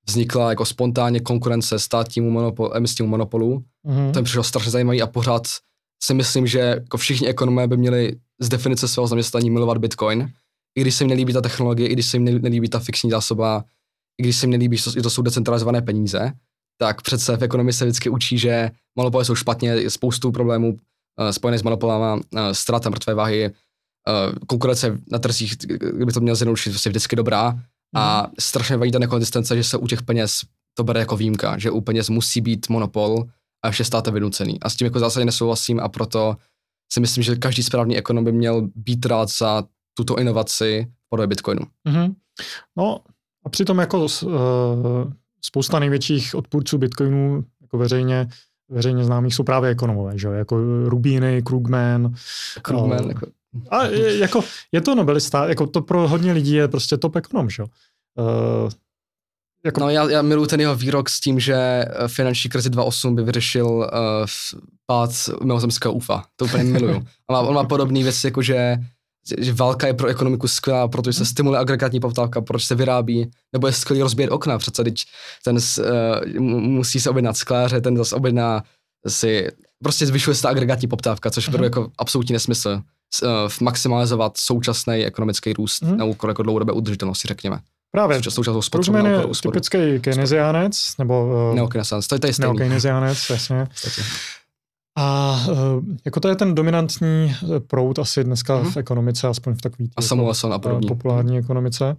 vznikla 0.09 0.51
jako 0.51 0.65
spontánně 0.65 1.21
konkurence 1.21 1.79
státnímu 1.79 2.31
monopolu, 2.31 2.77
emisnímu 2.77 3.11
monopolu. 3.11 3.65
Mhm. 3.85 4.13
To 4.13 4.19
mi 4.19 4.25
přišlo 4.25 4.43
strašně 4.43 4.71
zajímavý 4.71 5.03
a 5.03 5.07
pořád 5.07 5.43
si 6.03 6.15
myslím, 6.15 6.47
že 6.47 6.59
jako 6.59 6.97
všichni 6.97 7.29
ekonomé 7.29 7.69
by 7.69 7.77
měli 7.77 8.17
z 8.41 8.49
definice 8.49 8.89
svého 8.89 9.07
zaměstnání 9.07 9.51
milovat 9.51 9.79
Bitcoin, 9.79 10.33
i 10.79 10.81
když 10.81 10.95
se 10.95 11.05
jim 11.05 11.11
nelíbí 11.11 11.33
ta 11.33 11.41
technologie, 11.41 11.89
i 11.89 11.93
když 11.93 12.07
se 12.07 12.17
jim 12.17 12.25
nelíbí 12.25 12.69
ta 12.69 12.79
fixní 12.79 13.11
zásoba, 13.11 13.65
i 14.19 14.23
když 14.23 14.37
se 14.37 14.47
jim 14.47 14.51
nelíbí, 14.51 14.77
že 14.77 15.03
to 15.03 15.11
jsou 15.11 15.23
decentralizované 15.23 15.83
peníze, 15.83 16.33
tak 16.79 17.03
přece 17.03 17.37
v 17.37 17.43
ekonomii 17.43 17.73
se 17.73 17.85
vždycky 17.85 18.09
učí, 18.09 18.39
že 18.39 18.71
monopoly 18.97 19.25
jsou 19.25 19.35
špatně, 19.35 19.69
je 19.69 19.91
spoustu 19.91 20.33
problémů 20.33 20.77
uh, 21.21 21.31
spojených 21.31 21.61
s 21.61 21.63
monopolama, 21.63 22.15
uh, 22.15 22.21
ztráta 22.53 22.91
mrtvé 22.91 23.15
váhy, 23.15 23.51
uh, 23.51 24.35
konkurence 24.47 24.99
na 25.13 25.19
trzích, 25.19 25.57
kdyby 25.93 26.13
to 26.13 26.21
měl 26.21 26.35
zjednodušit, 26.35 26.71
prostě 26.71 26.91
vždycky 26.91 27.17
dobrá 27.17 27.61
a 27.95 28.23
mhm. 28.23 28.33
strašně 28.39 28.77
vadí 28.77 28.93
ta 28.93 28.99
nekonzistence, 28.99 29.57
že 29.57 29.65
se 29.65 29.77
u 29.77 29.87
těch 29.87 30.03
peněz 30.03 30.41
to 30.75 30.85
bere 30.85 31.01
jako 31.01 31.17
výjimka, 31.17 31.59
že 31.59 31.71
u 31.71 31.81
peněz 31.81 32.09
musí 32.09 32.41
být 32.41 32.69
monopol 32.69 33.25
a 33.65 33.67
ještě 33.67 33.85
státe 33.85 34.11
vynucený. 34.11 34.61
A 34.61 34.71
s 34.71 34.77
tím 34.77 34.85
jako 34.85 34.99
zásadně 34.99 35.25
nesouhlasím 35.25 35.81
a 35.81 35.89
proto 35.89 36.37
si 36.93 37.01
myslím, 37.01 37.25
že 37.25 37.37
každý 37.37 37.63
správný 37.63 37.97
ekonom 37.97 38.25
by 38.25 38.33
měl 38.33 38.69
být 38.75 39.07
rád 39.07 39.29
za 39.29 39.65
tuto 39.95 40.19
inovaci 40.19 40.87
v 41.07 41.09
podobě 41.09 41.27
Bitcoinu. 41.27 41.63
Mm-hmm. 41.89 42.15
No 42.77 43.01
a 43.45 43.49
přitom 43.49 43.79
jako 43.79 44.05
uh, 44.05 44.09
spousta 45.45 45.79
největších 45.79 46.35
odpůrců 46.35 46.79
Bitcoinu 46.79 47.45
jako 47.63 47.79
veřejně 47.79 48.29
veřejně 48.69 49.05
známých 49.05 49.35
jsou 49.35 49.43
právě 49.43 49.71
ekonomové, 49.71 50.19
že? 50.19 50.29
jako 50.29 50.59
Rubíny, 50.89 51.43
Krugman. 51.43 52.15
Krugman, 52.63 53.05
uh, 53.05 53.09
jako... 53.09 53.27
A 53.71 53.85
je, 53.85 54.19
jako, 54.19 54.45
je 54.73 54.81
to 54.81 54.95
nobelista, 54.95 55.49
jako 55.49 55.67
to 55.67 55.81
pro 55.81 56.09
hodně 56.09 56.33
lidí 56.33 56.53
je 56.53 56.69
prostě 56.69 56.97
top 56.97 57.17
ekonom, 57.17 57.51
že? 57.51 57.63
Uh, 57.63 58.71
jako... 59.65 59.81
No 59.81 59.91
já, 59.91 60.11
já 60.11 60.23
miluji 60.23 60.47
ten 60.47 60.61
jeho 60.61 60.77
výrok 60.77 61.11
s 61.11 61.21
tím, 61.21 61.41
že 61.41 61.55
eh, 61.55 62.09
finanční 62.09 62.51
krizi 62.51 62.71
2.8 62.71 63.15
by 63.15 63.23
vyřešil 63.23 63.67
uh, 63.67 63.87
pád 64.87 65.11
mimozemského 65.43 65.95
UFA. 65.95 66.25
To 66.37 66.45
úplně 66.45 66.65
miluju. 66.65 66.97
on, 66.97 67.33
má, 67.33 67.41
on 67.41 67.55
má 67.55 67.65
podobný 67.65 68.03
věci, 68.03 68.27
jako 68.27 68.43
že, 68.43 68.77
že 69.39 69.53
válka 69.53 69.87
je 69.87 69.95
pro 69.95 70.09
ekonomiku 70.09 70.49
skvělá, 70.49 70.89
protože 70.89 71.13
se 71.13 71.23
mhm. 71.23 71.27
stimuluje 71.27 71.61
agregátní 71.61 72.01
poptávka, 72.01 72.41
proč 72.41 72.65
se 72.65 72.75
vyrábí, 72.75 73.31
nebo 73.53 73.67
je 73.67 73.73
skvělý 73.73 74.03
rozbíjet 74.03 74.33
okna, 74.33 74.59
přece 74.59 74.85
teď 74.85 75.05
ten 75.45 75.57
uh, 75.57 76.41
musí 76.61 77.01
se 77.01 77.11
objednat 77.11 77.37
skláře, 77.37 77.81
ten 77.81 77.97
zase 77.97 78.17
objedná 78.17 78.63
si, 79.09 79.49
prostě 79.83 80.07
zvyšuje 80.07 80.35
se 80.35 80.43
ta 80.43 80.49
agregátní 80.49 80.89
poptávka, 80.89 81.31
což 81.31 81.51
uh-huh. 81.51 81.63
jako 81.63 81.91
absolutní 81.99 82.33
nesmysl. 82.33 82.83
Uh, 83.23 83.29
maximalizovat 83.61 84.37
současný 84.37 84.95
ekonomický 84.95 85.53
růst 85.53 85.83
uh-huh. 85.83 85.97
na 85.97 86.05
úkor 86.05 86.31
jako 86.31 86.43
dlouhodobé 86.43 86.73
udržitelnosti, 86.73 87.29
řekněme. 87.29 87.61
Právě. 87.91 88.21
Krugman 88.71 89.07
je 89.07 89.23
typický 89.43 90.01
keynesiánec, 90.01 90.93
nebo... 90.99 91.27
Uh, 91.49 91.55
Neokeynesiánec, 91.55 92.07
to 92.07 92.15
je 92.15 92.19
tady 92.19 92.33
stejný. 92.33 92.49
Neokeynesiánec, 92.49 93.31
jasně. 93.31 93.69
A 94.97 95.39
uh, 95.51 95.85
jako 96.05 96.21
to 96.21 96.29
je 96.29 96.37
ten 96.37 96.55
dominantní 96.55 97.33
eh, 97.33 97.61
proud 97.61 97.99
asi 97.99 98.25
dneska 98.25 98.63
mm-hmm. 98.63 98.71
v 98.71 98.77
ekonomice, 98.77 99.29
aspoň 99.29 99.55
v 99.55 99.61
takový 99.61 99.91
a 99.97 100.01
jako, 100.01 100.55
a 100.55 100.59
podobně. 100.59 100.89
populární 100.89 101.39
ekonomice, 101.39 101.97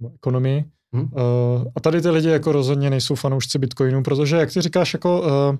nebo 0.00 0.14
ekonomii. 0.14 0.64
Uh, 0.94 1.64
a 1.76 1.80
tady 1.80 2.02
ty 2.02 2.10
lidi 2.10 2.28
jako 2.28 2.52
rozhodně 2.52 2.90
nejsou 2.90 3.14
fanoušci 3.14 3.58
Bitcoinu, 3.58 4.02
protože 4.02 4.36
jak 4.36 4.52
ty 4.52 4.60
říkáš, 4.60 4.92
jako 4.92 5.20
uh, 5.20 5.56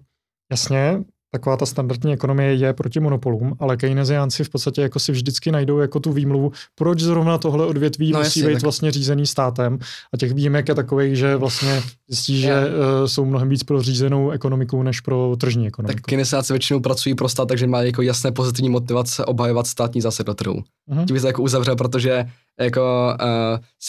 jasně, 0.51 1.05
taková 1.35 1.57
ta 1.57 1.67
standardní 1.67 2.13
ekonomie 2.13 2.55
je 2.55 2.73
proti 2.73 3.01
monopolům, 3.01 3.57
ale 3.59 3.77
keynesiánci 3.77 4.45
v 4.45 4.49
podstatě 4.49 4.81
jako 4.83 4.99
si 4.99 5.13
vždycky 5.13 5.53
najdou 5.53 5.79
jako 5.79 6.01
tu 6.01 6.13
výmluvu, 6.13 6.53
proč 6.75 7.01
zrovna 7.01 7.39
tohle 7.39 7.67
odvětví 7.67 8.13
no, 8.13 8.19
musí 8.19 8.41
jasně, 8.41 8.49
být 8.49 8.55
tak... 8.55 8.63
vlastně 8.63 8.91
řízený 8.91 9.27
státem 9.27 9.79
a 10.13 10.17
těch 10.17 10.33
výjimek 10.33 10.69
je 10.69 10.75
takových, 10.75 11.17
že 11.17 11.37
vlastně 11.37 11.83
zjistí, 12.09 12.41
že 12.41 12.55
uh, 12.55 13.07
jsou 13.07 13.25
mnohem 13.25 13.49
víc 13.49 13.63
pro 13.63 13.83
řízenou 13.83 14.31
ekonomiku 14.31 14.83
než 14.83 15.01
pro 15.01 15.37
tržní 15.41 15.67
ekonomiku. 15.67 15.97
Tak 15.97 16.05
keynesiánci 16.05 16.53
většinou 16.53 16.81
pracují 16.81 17.15
pro 17.15 17.29
stát, 17.29 17.49
takže 17.49 17.67
mají 17.67 17.87
jako 17.87 18.03
jasné 18.03 18.33
pozitivní 18.33 18.71
motivace 18.71 19.25
obhajovat 19.25 19.67
státní 19.67 20.01
zásad 20.01 20.27
do 20.27 20.35
trhu. 20.35 20.63
Uh-huh. 20.91 21.05
Tím 21.07 21.21
se 21.21 21.27
jako 21.27 21.43
uzavře, 21.43 21.75
protože 21.75 22.25
jako 22.61 23.15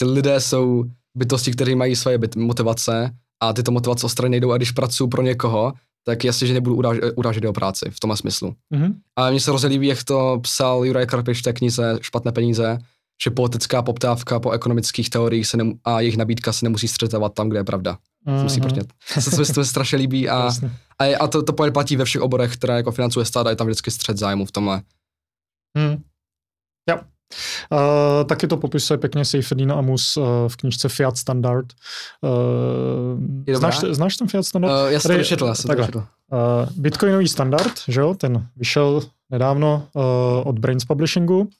uh, 0.02 0.12
lidé 0.12 0.40
jsou 0.40 0.84
bytosti, 1.14 1.50
kteří 1.50 1.74
mají 1.74 1.96
svoje 1.96 2.18
byt, 2.18 2.36
motivace 2.36 3.10
a 3.42 3.52
tyto 3.52 3.70
motivace 3.70 4.06
ostrany 4.06 4.30
nejdou 4.30 4.52
a 4.52 4.56
když 4.56 4.70
pracují 4.70 5.10
pro 5.10 5.22
někoho, 5.22 5.72
tak 6.06 6.24
jasně, 6.24 6.46
že 6.46 6.54
nebudu 6.54 6.76
urážet, 6.76 7.12
urážet 7.16 7.44
jeho 7.44 7.52
práci 7.52 7.90
v 7.90 8.00
tom 8.00 8.16
smyslu. 8.16 8.54
Mm-hmm. 8.74 8.94
Ale 9.16 9.30
mně 9.30 9.40
se 9.40 9.50
hrozně 9.50 9.68
líbí, 9.68 9.86
jak 9.86 10.04
to 10.04 10.38
psal 10.42 10.84
Juraj 10.84 11.06
Karpiš 11.06 11.38
v 11.38 11.42
té 11.42 11.52
knize 11.52 11.98
Špatné 12.00 12.32
peníze, 12.32 12.78
že 13.24 13.30
politická 13.30 13.82
poptávka 13.82 14.40
po 14.40 14.50
ekonomických 14.50 15.10
teoriích 15.10 15.46
se 15.46 15.56
nem- 15.56 15.78
a 15.84 16.00
jejich 16.00 16.16
nabídka 16.16 16.52
se 16.52 16.66
nemusí 16.66 16.88
střetávat 16.88 17.34
tam, 17.34 17.48
kde 17.48 17.58
je 17.58 17.64
pravda. 17.64 17.98
Mm-hmm. 18.26 18.42
Musí 18.42 18.60
protnět. 18.60 18.92
Se 19.06 19.30
to, 19.30 19.52
to 19.54 19.60
mi 19.60 19.66
strašně 19.66 19.98
líbí 19.98 20.28
a, 20.28 20.50
a, 20.98 21.04
je, 21.04 21.16
a 21.16 21.26
to, 21.26 21.42
to 21.42 21.52
platí 21.52 21.96
ve 21.96 22.04
všech 22.04 22.22
oborech, 22.22 22.52
které 22.52 22.76
jako 22.76 22.92
financuje 22.92 23.24
stát 23.24 23.46
a 23.46 23.50
je 23.50 23.56
tam 23.56 23.66
vždycky 23.66 23.90
střed 23.90 24.16
zájmu 24.16 24.46
v 24.46 24.52
tomhle. 24.52 24.82
Mm. 25.78 26.02
Jo. 26.90 26.98
Uh, 27.72 28.24
taky 28.24 28.46
to 28.46 28.56
popisuje 28.56 28.98
pěkně 28.98 29.24
Seyfriedin 29.24 29.72
Amus 29.72 30.16
uh, 30.16 30.24
v 30.48 30.56
knižce 30.56 30.88
Fiat 30.88 31.16
Standard. 31.16 31.66
Uh, 32.20 33.54
znáš, 33.56 33.78
znáš 33.78 34.16
ten 34.16 34.28
Fiat 34.28 34.46
Standard? 34.46 34.72
Uh, 34.72 34.92
já 34.92 35.00
jsem 35.00 35.12
to 35.12 35.18
vyšetl, 35.18 35.46
já 35.46 35.54
jsem 35.54 35.68
to 35.68 35.76
vyšetl. 35.76 35.98
Uh, 35.98 36.06
Bitcoinový 36.76 37.28
standard, 37.28 37.72
že 37.88 38.00
jo, 38.00 38.14
ten 38.14 38.46
vyšel 38.56 39.02
nedávno 39.30 39.88
uh, 39.92 40.02
od 40.48 40.58
Brains 40.58 40.84
Publishingu. 40.84 41.50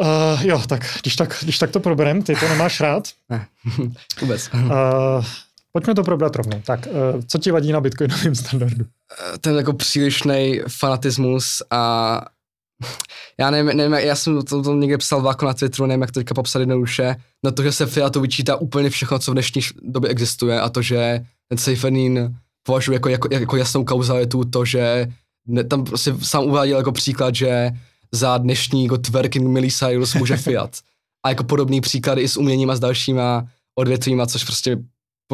Uh, 0.00 0.46
jo, 0.46 0.62
tak 0.68 0.98
když, 1.02 1.16
tak 1.16 1.38
když 1.42 1.58
tak 1.58 1.70
to 1.70 1.80
proberem, 1.80 2.22
ty 2.22 2.34
to 2.34 2.48
nemáš 2.48 2.80
rád. 2.80 3.08
Ne, 3.30 3.46
vůbec. 4.20 4.50
Uh, 4.54 5.24
pojďme 5.72 5.94
to 5.94 6.02
probrat 6.02 6.36
rovnou. 6.36 6.60
Tak, 6.66 6.86
uh, 6.86 7.20
co 7.26 7.38
ti 7.38 7.50
vadí 7.50 7.72
na 7.72 7.80
bitcoinovém 7.80 8.34
standardu? 8.44 8.84
Ten 9.40 9.56
jako 9.56 9.72
přílišný 9.72 10.60
fanatismus 10.68 11.62
a 11.70 12.20
já 13.38 13.50
nevím, 13.50 13.76
nevím, 13.76 13.92
já 13.92 14.16
jsem 14.16 14.42
to, 14.42 14.62
to 14.62 14.74
někde 14.74 14.98
psal 14.98 15.22
váko 15.22 15.46
na 15.46 15.54
Twitteru, 15.54 15.86
nevím, 15.86 16.00
jak 16.00 16.10
to 16.10 16.20
teďka 16.20 16.34
popsat 16.34 16.58
jednoduše, 16.58 17.16
na 17.44 17.50
to, 17.50 17.62
že 17.62 17.72
se 17.72 17.86
Fiatu 17.86 18.20
vyčítá 18.20 18.56
úplně 18.56 18.90
všechno, 18.90 19.18
co 19.18 19.30
v 19.30 19.34
dnešní 19.34 19.62
době 19.82 20.10
existuje 20.10 20.60
a 20.60 20.68
to, 20.68 20.82
že 20.82 21.20
ten 21.48 21.58
Seifernin 21.58 22.36
považuje 22.62 22.96
jako, 22.96 23.08
jako, 23.08 23.28
jako 23.30 23.56
jasnou 23.56 23.84
kauzalitu 23.84 24.44
to, 24.44 24.64
že 24.64 25.06
ne, 25.48 25.64
tam 25.64 25.86
si 25.96 26.14
sám 26.22 26.44
uváděl 26.44 26.78
jako 26.78 26.92
příklad, 26.92 27.34
že 27.34 27.70
za 28.12 28.38
dnešní 28.38 28.84
jako 28.84 28.98
twerking 28.98 29.48
Miley 29.48 29.70
Cyrus 29.70 30.14
může 30.14 30.36
Fiat. 30.36 30.76
A 31.24 31.28
jako 31.28 31.44
podobný 31.44 31.80
příklady 31.80 32.22
i 32.22 32.28
s 32.28 32.36
uměním 32.36 32.70
a 32.70 32.76
s 32.76 32.80
dalšíma 32.80 33.46
odvětvíma, 33.78 34.26
což 34.26 34.44
prostě 34.44 34.78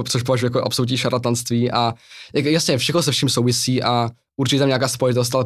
což 0.09 0.23
považuji 0.23 0.47
jako 0.47 0.63
absolutní 0.63 0.97
šarlatanství 0.97 1.71
a 1.71 1.95
jak, 2.35 2.45
jasně, 2.45 2.79
všechno 2.79 3.03
se 3.03 3.13
vším 3.13 3.29
souvisí 3.29 3.83
a 3.83 4.11
určitě 4.37 4.59
tam 4.59 4.69
nějaká 4.69 4.89
spojitost, 4.89 5.35
ale 5.35 5.45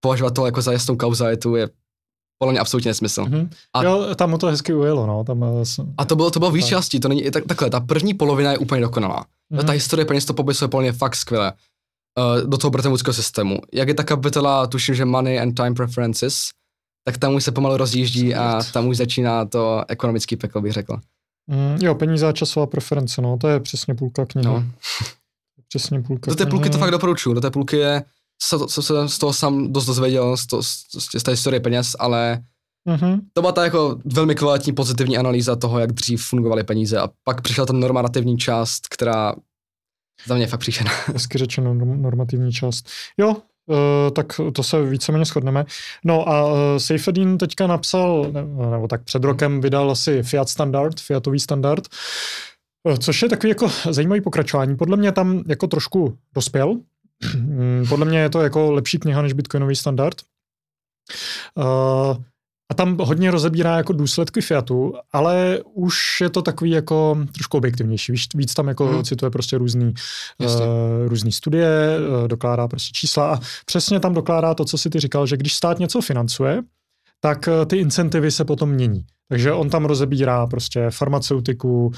považovat 0.00 0.34
to 0.34 0.46
jako 0.46 0.62
za 0.62 0.72
jasnou 0.72 0.96
kauzalitu 0.96 1.56
je 1.56 1.68
podle 2.38 2.52
mě 2.52 2.60
absolutně 2.60 2.88
nesmysl. 2.88 3.22
Mm-hmm. 3.22 3.48
A, 3.74 3.82
jo, 3.82 4.14
tam 4.14 4.30
mu 4.30 4.38
to 4.38 4.46
hezky 4.46 4.74
ujelo, 4.74 5.06
no. 5.06 5.24
Tam, 5.24 5.44
eh, 5.44 5.84
a 5.98 6.04
to 6.04 6.16
bylo, 6.16 6.30
to 6.30 6.38
bylo 6.38 6.50
víc 6.50 6.66
částí, 6.66 7.00
to 7.00 7.08
není, 7.08 7.30
tak, 7.30 7.46
takhle, 7.46 7.70
ta 7.70 7.80
první 7.80 8.14
polovina 8.14 8.52
je 8.52 8.58
úplně 8.58 8.80
dokonalá. 8.80 9.24
Mm-hmm. 9.52 9.66
Ta 9.66 9.72
historie 9.72 10.06
peněz 10.06 10.24
to 10.24 10.34
popisuje 10.34 10.68
podle 10.68 10.82
mě 10.82 10.92
fakt 10.92 11.16
skvěle. 11.16 11.52
Uh, 12.18 12.50
do 12.50 12.58
toho 12.58 12.70
brtemuckého 12.70 13.14
systému. 13.14 13.58
Jak 13.72 13.88
je 13.88 13.94
ta 13.94 14.04
kapitola, 14.04 14.66
tuším, 14.66 14.94
že 14.94 15.04
Money 15.04 15.40
and 15.40 15.54
Time 15.54 15.74
Preferences, 15.74 16.48
tak 17.04 17.18
tam 17.18 17.34
už 17.34 17.44
se 17.44 17.52
pomalu 17.52 17.76
rozjíždí 17.76 18.34
a 18.34 18.62
tam 18.72 18.86
už 18.86 18.96
začíná 18.96 19.44
to 19.44 19.84
ekonomický 19.88 20.36
peklo, 20.36 20.60
bych 20.60 20.72
řekl. 20.72 20.96
Mm, 21.46 21.78
jo, 21.82 21.94
peníze 21.94 22.28
a 22.28 22.32
časová 22.32 22.66
preference, 22.66 23.22
no, 23.22 23.38
to 23.38 23.48
je 23.48 23.60
přesně 23.60 23.94
půlka 23.94 24.26
knihy. 24.26 24.46
No. 24.46 24.64
Přesně 25.68 26.02
půlka 26.02 26.30
Do 26.30 26.34
té 26.34 26.46
půlky 26.46 26.70
to 26.70 26.78
fakt 26.78 26.90
doporučuju, 26.90 27.34
do 27.34 27.40
té 27.40 27.50
půlky 27.50 27.76
je 27.76 28.02
co, 28.38 28.66
co 28.66 28.82
jsem 28.82 29.08
z 29.08 29.18
toho 29.18 29.32
sám 29.32 29.72
dost 29.72 29.86
dozvěděl, 29.86 30.36
z, 30.36 30.46
to, 30.46 30.62
z, 30.62 30.84
z 31.18 31.22
té 31.22 31.30
historie 31.30 31.60
peněz, 31.60 31.96
ale 31.98 32.42
mm-hmm. 32.88 33.20
to 33.32 33.40
byla 33.40 33.52
ta 33.52 33.64
jako 33.64 33.98
velmi 34.04 34.34
kvalitní 34.34 34.72
pozitivní 34.72 35.18
analýza 35.18 35.56
toho, 35.56 35.78
jak 35.78 35.92
dřív 35.92 36.24
fungovaly 36.24 36.64
peníze 36.64 37.00
a 37.00 37.08
pak 37.24 37.40
přišla 37.40 37.66
ta 37.66 37.72
normativní 37.72 38.38
část, 38.38 38.88
která 38.88 39.34
za 40.26 40.34
mě 40.34 40.42
je 40.42 40.48
fakt 40.48 40.60
příšená. 40.60 40.90
Hezky 41.06 41.38
řečeno, 41.38 41.74
normativní 41.74 42.52
část. 42.52 42.88
Jo, 43.18 43.36
Uh, 43.70 44.10
tak 44.10 44.40
to 44.52 44.62
se 44.62 44.82
víceméně 44.82 45.24
shodneme. 45.24 45.64
No 46.04 46.28
a 46.28 46.46
uh, 46.46 46.58
Seyfedin 46.78 47.38
teďka 47.38 47.66
napsal, 47.66 48.32
nebo 48.70 48.88
tak 48.88 49.04
před 49.04 49.24
rokem 49.24 49.60
vydal 49.60 49.90
asi 49.90 50.22
Fiat 50.22 50.48
standard, 50.48 51.00
Fiatový 51.00 51.40
standard, 51.40 51.88
uh, 52.84 52.96
což 52.96 53.22
je 53.22 53.28
takový 53.28 53.48
jako 53.48 53.70
zajímavý 53.90 54.20
pokračování. 54.20 54.76
Podle 54.76 54.96
mě 54.96 55.12
tam 55.12 55.42
jako 55.46 55.66
trošku 55.66 56.18
dospěl, 56.34 56.76
podle 57.88 58.06
mě 58.06 58.18
je 58.18 58.30
to 58.30 58.40
jako 58.40 58.72
lepší 58.72 58.98
kniha 58.98 59.22
než 59.22 59.32
Bitcoinový 59.32 59.76
standard. 59.76 60.16
Uh, 61.54 62.16
a 62.70 62.74
tam 62.74 62.98
hodně 62.98 63.30
rozebírá 63.30 63.76
jako 63.76 63.92
důsledky 63.92 64.40
Fiatu, 64.40 64.94
ale 65.12 65.58
už 65.74 66.20
je 66.20 66.30
to 66.30 66.42
takový 66.42 66.70
jako 66.70 67.18
trošku 67.32 67.56
objektivnější. 67.56 68.12
Víc, 68.12 68.22
víc 68.34 68.54
tam 68.54 68.68
jako 68.68 68.86
hmm. 68.86 69.04
cituje 69.04 69.30
prostě 69.30 69.58
různý, 69.58 69.94
uh, 70.38 70.48
různý 71.06 71.32
studie, 71.32 71.68
uh, 72.22 72.28
dokládá 72.28 72.68
prostě 72.68 72.90
čísla 72.92 73.34
a 73.34 73.40
přesně 73.66 74.00
tam 74.00 74.14
dokládá 74.14 74.54
to, 74.54 74.64
co 74.64 74.78
si 74.78 74.90
ty 74.90 75.00
říkal, 75.00 75.26
že 75.26 75.36
když 75.36 75.54
stát 75.54 75.78
něco 75.78 76.00
financuje, 76.00 76.62
tak 77.20 77.48
uh, 77.48 77.64
ty 77.64 77.76
incentivy 77.76 78.30
se 78.30 78.44
potom 78.44 78.70
mění. 78.70 79.04
Takže 79.28 79.52
on 79.52 79.70
tam 79.70 79.84
rozebírá 79.84 80.46
prostě 80.46 80.86
farmaceutiku, 80.90 81.92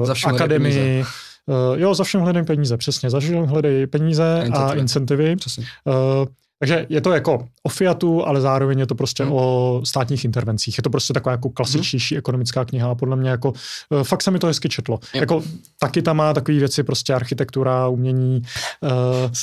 uh, 0.00 0.10
akademii, 0.26 1.04
Uh, 1.46 1.80
jo, 1.80 1.94
za 1.94 2.04
všem 2.04 2.20
hledají 2.20 2.46
peníze, 2.46 2.76
přesně, 2.76 3.10
za 3.10 3.20
všem 3.20 3.44
hledají 3.44 3.86
peníze 3.86 4.48
a, 4.52 4.58
a 4.58 4.74
incentivy. 4.74 5.36
Přesně. 5.36 5.64
Uh, 5.84 6.26
Takže 6.58 6.86
je 6.88 7.00
to 7.00 7.12
jako 7.12 7.48
o 7.62 7.68
Fiatu, 7.68 8.26
ale 8.26 8.40
zároveň 8.40 8.78
je 8.78 8.86
to 8.86 8.94
prostě 8.94 9.24
Hmm. 9.24 9.32
o 9.32 9.80
státních 9.84 10.24
intervencích. 10.24 10.78
Je 10.78 10.82
to 10.82 10.90
prostě 10.90 11.12
taková 11.12 11.30
jako 11.30 11.50
klasičtější 11.50 12.16
ekonomická 12.16 12.64
kniha 12.64 12.90
a 12.90 12.94
podle 12.94 13.16
mě 13.16 13.30
jako 13.30 13.52
eh, 14.00 14.04
fakt 14.04 14.22
se 14.22 14.30
mi 14.30 14.38
to 14.38 14.46
hezky 14.46 14.68
četlo. 14.68 14.98
Jo. 15.14 15.20
Jako 15.20 15.42
taky 15.78 16.02
tam 16.02 16.16
má 16.16 16.34
takové 16.34 16.58
věci, 16.58 16.82
prostě 16.82 17.14
architektura, 17.14 17.88
umění, 17.88 18.42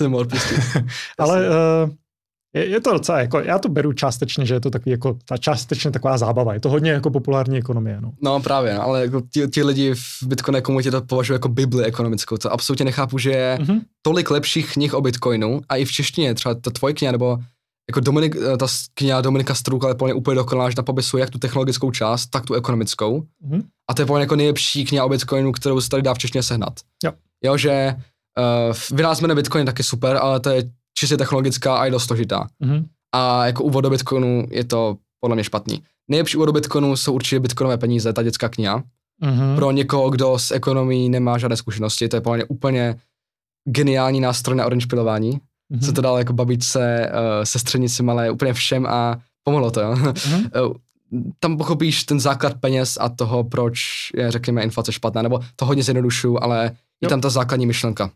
uh, 0.10 0.26
pustit. 0.28 0.60
ale 1.18 1.50
uh, 1.50 1.56
je, 2.54 2.66
je 2.70 2.82
to 2.82 2.92
docela, 2.94 3.20
jako, 3.20 3.40
já 3.40 3.60
to 3.60 3.70
beru 3.70 3.94
částečně, 3.94 4.46
že 4.46 4.54
je 4.54 4.60
to 4.60 4.70
takový 4.70 4.92
jako, 4.92 5.18
ta 5.26 5.38
částečně 5.38 5.92
taková 5.92 6.18
zábava. 6.18 6.54
Je 6.54 6.60
to 6.60 6.70
hodně 6.70 6.92
jako 6.92 7.10
populární 7.12 7.58
ekonomie. 7.58 8.02
No. 8.02 8.12
No 8.24 8.40
právě, 8.42 8.74
no, 8.74 8.82
ale 8.84 9.02
jako 9.02 9.22
ti, 9.34 9.48
ti 9.48 9.64
lidi 9.64 9.94
v 9.96 10.24
Bitcoin 10.24 10.62
komunitě 10.62 10.92
to 10.92 11.02
považují 11.02 11.36
jako 11.36 11.50
Bibli 11.50 11.86
ekonomickou. 11.86 12.38
To 12.38 12.54
absolutně 12.54 12.86
nechápu, 12.86 13.18
že 13.18 13.32
je 13.32 13.58
Mhm. 13.62 13.80
tolik 14.02 14.32
lepších 14.32 14.74
knih 14.74 14.94
o 14.94 15.02
Bitcoinu 15.02 15.62
a 15.70 15.76
i 15.76 15.86
v 15.86 15.92
češtině, 15.92 16.34
třeba 16.34 16.56
ta 16.56 16.72
tvoje 16.72 16.94
kniha, 16.94 17.12
nebo 17.12 17.38
jako 17.90 18.00
Dominik, 18.00 18.36
eh, 18.54 18.58
ta 18.58 18.68
kniha 18.94 19.22
Dominika 19.22 19.56
Strůka 19.56 19.88
je 19.88 19.96
plně 19.96 20.14
úplně 20.14 20.36
dokonalá, 20.36 20.70
že 20.70 20.76
tam 20.76 20.86
popisuje 20.86 21.22
jak 21.22 21.30
tu 21.30 21.38
technologickou 21.40 21.92
část, 21.92 22.28
tak 22.28 22.46
tu 22.46 22.54
ekonomickou. 22.54 23.24
Mhm. 23.42 23.62
A 23.90 23.94
to 23.94 24.02
je 24.02 24.06
plně 24.06 24.22
jako 24.24 24.36
nejlepší 24.36 24.86
kniha 24.86 25.06
o 25.06 25.10
Bitcoinu, 25.10 25.52
kterou 25.52 25.82
se 25.82 25.90
tady 25.90 26.04
dá 26.04 26.14
v 26.14 26.18
češtině 26.18 26.44
sehnat. 26.44 26.74
Jo. 27.04 27.12
Jo, 27.44 27.58
že 27.58 27.96
uh, 28.40 28.98
vynázme 28.98 29.28
na 29.28 29.36
Bitcoin 29.36 29.66
taky 29.66 29.84
super, 29.84 30.18
ale 30.22 30.40
to 30.40 30.50
je 30.50 30.64
čistě 30.98 31.18
technologická 31.18 31.76
a 31.78 31.86
je 31.86 31.92
dost 31.92 32.04
složitá. 32.06 32.48
Mhm. 32.60 32.86
A 33.16 33.46
jako 33.46 33.64
úvod 33.64 33.82
do 33.82 33.90
Bitcoinu 33.90 34.46
je 34.52 34.64
to 34.64 34.98
podle 35.20 35.36
mě 35.36 35.44
špatný. 35.44 35.84
Nejlepší 36.10 36.38
úvod 36.38 36.46
do 36.46 36.52
Bitcoinu 36.52 36.96
jsou 36.98 37.14
určitě 37.14 37.40
bitcoinové 37.40 37.78
peníze, 37.78 38.14
ta 38.14 38.24
dětská 38.24 38.50
kniha. 38.50 38.84
Mhm. 39.24 39.56
Pro 39.56 39.72
někoho, 39.72 40.10
kdo 40.10 40.40
s 40.40 40.52
ekonomií 40.52 41.10
nemá 41.10 41.38
žádné 41.38 41.58
zkušenosti, 41.58 42.08
to 42.10 42.18
je 42.18 42.22
podle 42.22 42.38
mě 42.38 42.46
úplně 42.46 42.96
geniální 43.70 44.20
nástroj 44.20 44.58
na 44.58 44.66
orange 44.66 44.88
pilování. 44.88 45.40
Mhm. 45.70 45.82
Se 45.82 45.94
to 45.94 46.02
dalo 46.02 46.18
jako 46.18 46.34
babičce, 46.34 47.12
uh, 47.14 47.44
sestřenici 47.44 48.04
malé, 48.04 48.32
úplně 48.32 48.54
všem 48.54 48.86
a 48.86 49.18
pomohlo 49.44 49.72
to. 49.72 49.82
Jo. 49.82 49.96
Mhm. 49.96 50.14
Eh, 50.56 50.60
Tam 51.40 51.58
pochopíš 51.58 52.04
ten 52.04 52.20
základ 52.20 52.54
peněz 52.60 52.98
a 53.02 53.10
toho, 53.10 53.44
proč 53.44 53.80
je, 54.16 54.32
řekněme, 54.32 54.64
inflace 54.64 54.92
špatná, 54.92 55.22
nebo 55.22 55.40
to 55.56 55.66
hodně 55.66 55.84
zjednodušuju, 55.84 56.38
ale 56.42 56.64
je 56.66 56.72
Jo. 57.02 57.10
tam 57.10 57.22
ta 57.22 57.30
základní 57.30 57.66
myšlenka. 57.66 58.12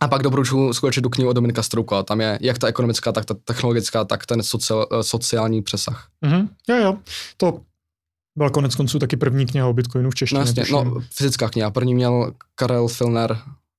A 0.00 0.08
pak 0.08 0.22
doporučuji 0.22 0.72
skutečně 0.72 1.02
tu 1.02 1.08
knihu 1.10 1.30
od 1.30 1.32
Dominika 1.32 1.62
Strouka. 1.62 2.02
Tam 2.02 2.20
je 2.20 2.38
jak 2.42 2.58
ta 2.58 2.66
ekonomická, 2.66 3.12
tak 3.12 3.24
ta 3.24 3.34
technologická, 3.44 4.04
tak 4.04 4.26
ten 4.26 4.42
social, 4.42 4.86
eh, 4.92 5.02
sociální 5.02 5.62
přesah. 5.62 6.08
Mhm. 6.22 6.48
Jo, 6.68 6.76
jo. 6.76 6.96
To 7.36 7.60
byla 8.38 8.50
konec 8.50 8.74
konců 8.74 8.98
taky 8.98 9.16
první 9.16 9.46
kniha 9.46 9.66
o 9.66 9.72
Bitcoinu 9.72 10.10
v 10.10 10.12
No 10.12 10.16
češtině. 10.16 10.38
jasně, 10.40 10.62
tuším. 10.62 10.74
no 10.76 10.94
fyzická 11.14 11.48
kniha. 11.48 11.70
První 11.70 11.94
měl 11.94 12.32
Karel 12.54 12.88
Filner 12.88 13.38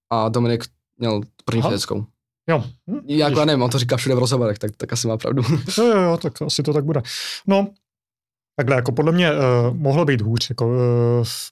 a 0.09 0.30
Dominik 0.30 0.63
měl 0.97 1.22
první 1.45 1.61
Aha. 1.61 1.70
fyzickou. 1.70 2.05
Jo. 2.49 2.63
Hm, 2.89 2.99
Já 3.07 3.28
vidíš. 3.30 3.45
nevím, 3.45 3.61
on 3.63 3.70
to 3.70 3.80
říká 3.80 3.97
všude 3.97 4.15
v 4.15 4.20
rozhovorech, 4.20 4.59
tak, 4.59 4.72
tak 4.78 4.93
asi 4.93 5.07
má 5.07 5.18
pravdu. 5.18 5.43
Jo, 5.78 5.84
jo, 5.86 6.01
jo, 6.01 6.18
tak 6.22 6.41
asi 6.41 6.63
to 6.63 6.74
tak 6.74 6.86
bude. 6.86 7.01
No, 7.47 7.68
takhle, 8.58 8.76
jako 8.76 8.91
podle 8.91 9.12
mě 9.12 9.32
uh, 9.32 9.38
mohlo 9.78 10.05
být 10.05 10.22
hůř, 10.22 10.49
jako, 10.49 10.68
uh, 10.68 10.74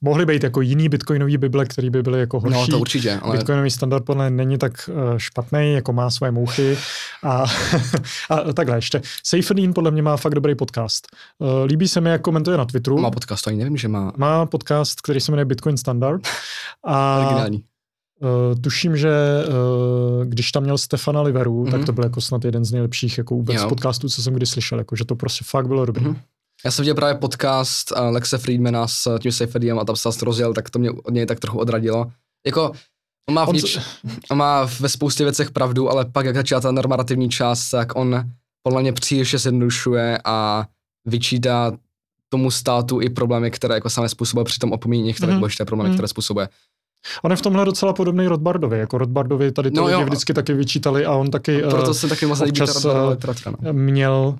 mohly 0.01 0.25
být 0.25 0.43
jako 0.43 0.61
jiný 0.61 0.89
bitcoinový 0.89 1.37
bible, 1.37 1.65
který 1.65 1.89
by 1.89 2.03
byly 2.03 2.19
jako 2.19 2.39
horší. 2.39 2.59
No 2.59 2.67
to 2.67 2.79
určitě, 2.79 3.19
ale 3.21 3.37
Bitcoinový 3.37 3.71
standard 3.71 4.05
podle 4.05 4.29
mě 4.29 4.37
není 4.45 4.57
tak 4.57 4.89
uh, 4.93 5.17
špatný, 5.17 5.73
jako 5.73 5.93
má 5.93 6.09
své 6.09 6.31
mouchy. 6.31 6.77
A, 7.23 7.45
a 8.29 8.53
takhle 8.53 8.77
ještě. 8.77 9.01
Saferin 9.25 9.73
podle 9.73 9.91
mě 9.91 10.01
má 10.01 10.17
fakt 10.17 10.35
dobrý 10.35 10.55
podcast. 10.55 11.07
Uh, 11.39 11.47
líbí 11.65 11.87
se 11.87 12.01
mi, 12.01 12.09
jak 12.09 12.21
komentuje 12.21 12.57
na 12.57 12.65
Twitteru. 12.65 12.97
má 12.97 13.11
podcast, 13.11 13.43
to 13.43 13.49
ani 13.49 13.57
nevím, 13.57 13.77
že 13.77 13.87
má. 13.87 14.13
má 14.17 14.45
podcast, 14.45 15.01
který 15.01 15.19
se 15.21 15.31
jmenuje 15.31 15.45
Bitcoin 15.45 15.77
Standard. 15.77 16.21
A 16.83 17.17
Originální. 17.25 17.63
uh, 18.21 18.59
tuším, 18.61 18.97
že 18.97 19.09
uh, 19.47 20.25
když 20.25 20.51
tam 20.51 20.63
měl 20.63 20.77
Stefana 20.77 21.21
Liveru, 21.21 21.63
mm-hmm. 21.63 21.71
tak 21.71 21.75
Mhm. 21.79 21.85
to 21.85 21.91
byl 21.93 22.03
jako 22.03 22.21
snad 22.21 22.45
jeden 22.45 22.65
z 22.65 22.71
nejlepších 22.71 23.17
jako 23.17 23.35
vůbec 23.35 23.55
Jo. 23.61 23.69
podcastů, 23.69 24.09
co 24.09 24.23
jsem 24.23 24.33
kdy 24.33 24.45
slyšel, 24.45 24.77
jako, 24.77 24.95
že 24.95 25.05
to 25.05 25.15
prostě 25.15 25.45
fakt 25.47 25.67
bylo 25.67 25.85
dobrý. 25.85 26.05
Mhm. 26.05 26.15
Já 26.65 26.71
jsem 26.71 26.83
viděl 26.83 26.95
právě 26.95 27.15
podcast 27.15 27.91
uh, 27.91 27.97
Lexe 28.09 28.37
Friedmana 28.37 28.87
s 28.87 29.17
tím 29.19 29.31
Seyfriedem 29.31 29.79
a 29.79 29.85
tam 29.85 29.95
se 29.95 30.09
to 30.19 30.25
rozjel, 30.25 30.53
tak 30.53 30.69
to 30.69 30.79
mě 30.79 30.91
od 30.91 31.13
něj 31.13 31.25
tak 31.25 31.39
trochu 31.39 31.59
odradilo. 31.59 32.11
Jako, 32.45 32.71
on 33.29 33.35
má, 33.35 33.45
v 33.45 33.49
On 33.49 33.55
nič, 33.55 33.73
se- 33.73 33.81
on 34.31 34.37
má 34.37 34.63
ve 34.79 34.89
spoustě 34.89 35.23
věcech 35.23 35.51
pravdu, 35.51 35.89
ale 35.89 36.05
pak 36.05 36.25
jak 36.25 36.35
začala 36.35 36.61
ta 36.61 36.71
normativní 36.71 37.29
část, 37.29 37.69
tak 37.69 37.95
on 37.95 38.29
podle 38.63 38.81
mě 38.81 38.93
příliš 38.93 39.33
je 39.33 39.39
zjednodušuje 39.39 40.19
a 40.25 40.65
vyčítá 41.05 41.71
tomu 42.29 42.51
státu 42.51 43.01
i 43.01 43.09
problémy, 43.09 43.51
které 43.51 43.75
jako 43.75 43.89
samé 43.89 44.09
způsobuje, 44.09 44.45
přitom 44.45 44.71
opomíjí 44.71 45.03
některé 45.03 45.31
Mhm. 45.31 45.39
důležité 45.39 45.65
problémy, 45.65 45.89
Mhm. 45.89 45.97
které 45.97 46.07
způsobuje. 46.07 46.49
On 47.23 47.31
je 47.31 47.37
v 47.37 47.41
tomhle 47.41 47.65
docela 47.65 47.93
podobný 47.93 48.27
Rothbardovi, 48.27 48.79
jako 48.79 48.97
Rothbardovi 48.97 49.51
tady 49.51 49.71
ty 49.71 49.77
No 49.77 49.85
lidi 49.85 49.99
jo. 49.99 50.05
vždycky 50.05 50.33
taky 50.33 50.53
vyčítali 50.53 51.05
a 51.05 51.13
on 51.13 51.31
taky 51.31 51.61
Proto 51.61 51.87
uh, 51.87 51.93
se 51.93 52.07
taky 52.07 52.25
moc 52.25 52.39
ta 52.39 52.45
občas, 52.45 52.85
eh. 52.85 52.89
No. 53.61 53.73
měl, 53.73 54.35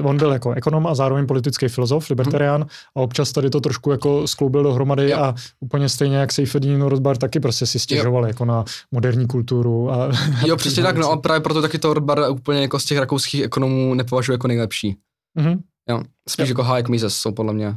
uh, 0.00 0.06
on 0.06 0.16
byl 0.16 0.32
jako 0.32 0.52
ekonom 0.52 0.86
a 0.86 0.94
zároveň 0.94 1.26
politický 1.26 1.68
filozof, 1.68 2.10
libertarián 2.10 2.66
a 2.96 3.00
občas 3.00 3.32
tady 3.32 3.50
to 3.50 3.60
trošku 3.60 3.90
jako 3.90 4.26
skloubil 4.28 4.62
dohromady 4.62 5.10
Jo. 5.10 5.18
a 5.18 5.34
úplně 5.60 5.88
stejně 5.88 6.16
jak 6.16 6.32
Seyfriedin 6.32 6.82
Rothbard 6.82 7.20
taky 7.20 7.40
prostě 7.40 7.66
si 7.66 7.78
stěžoval 7.78 8.26
jako 8.26 8.44
na 8.44 8.64
moderní 8.92 9.26
kulturu. 9.26 9.90
A, 9.92 10.10
Jo, 10.46 10.56
přesně 10.56 10.82
tak, 10.82 10.96
no 10.96 11.10
a 11.10 11.16
právě 11.16 11.40
proto 11.40 11.62
taky 11.62 11.78
to 11.78 11.94
Rothbard 11.94 12.28
úplně 12.30 12.60
jako 12.60 12.78
z 12.78 12.84
těch 12.84 12.98
rakouských 12.98 13.42
ekonomů 13.42 13.94
nepovažuje 13.94 14.34
jako 14.34 14.48
nejlepší. 14.48 14.96
Mhm. 15.34 15.60
Jo, 15.88 16.02
spíš 16.28 16.48
Jo. 16.48 16.50
jako 16.50 16.62
Hayek 16.62 16.88
Mises 16.88 17.14
jsou 17.14 17.32
podle 17.32 17.52
mě. 17.52 17.76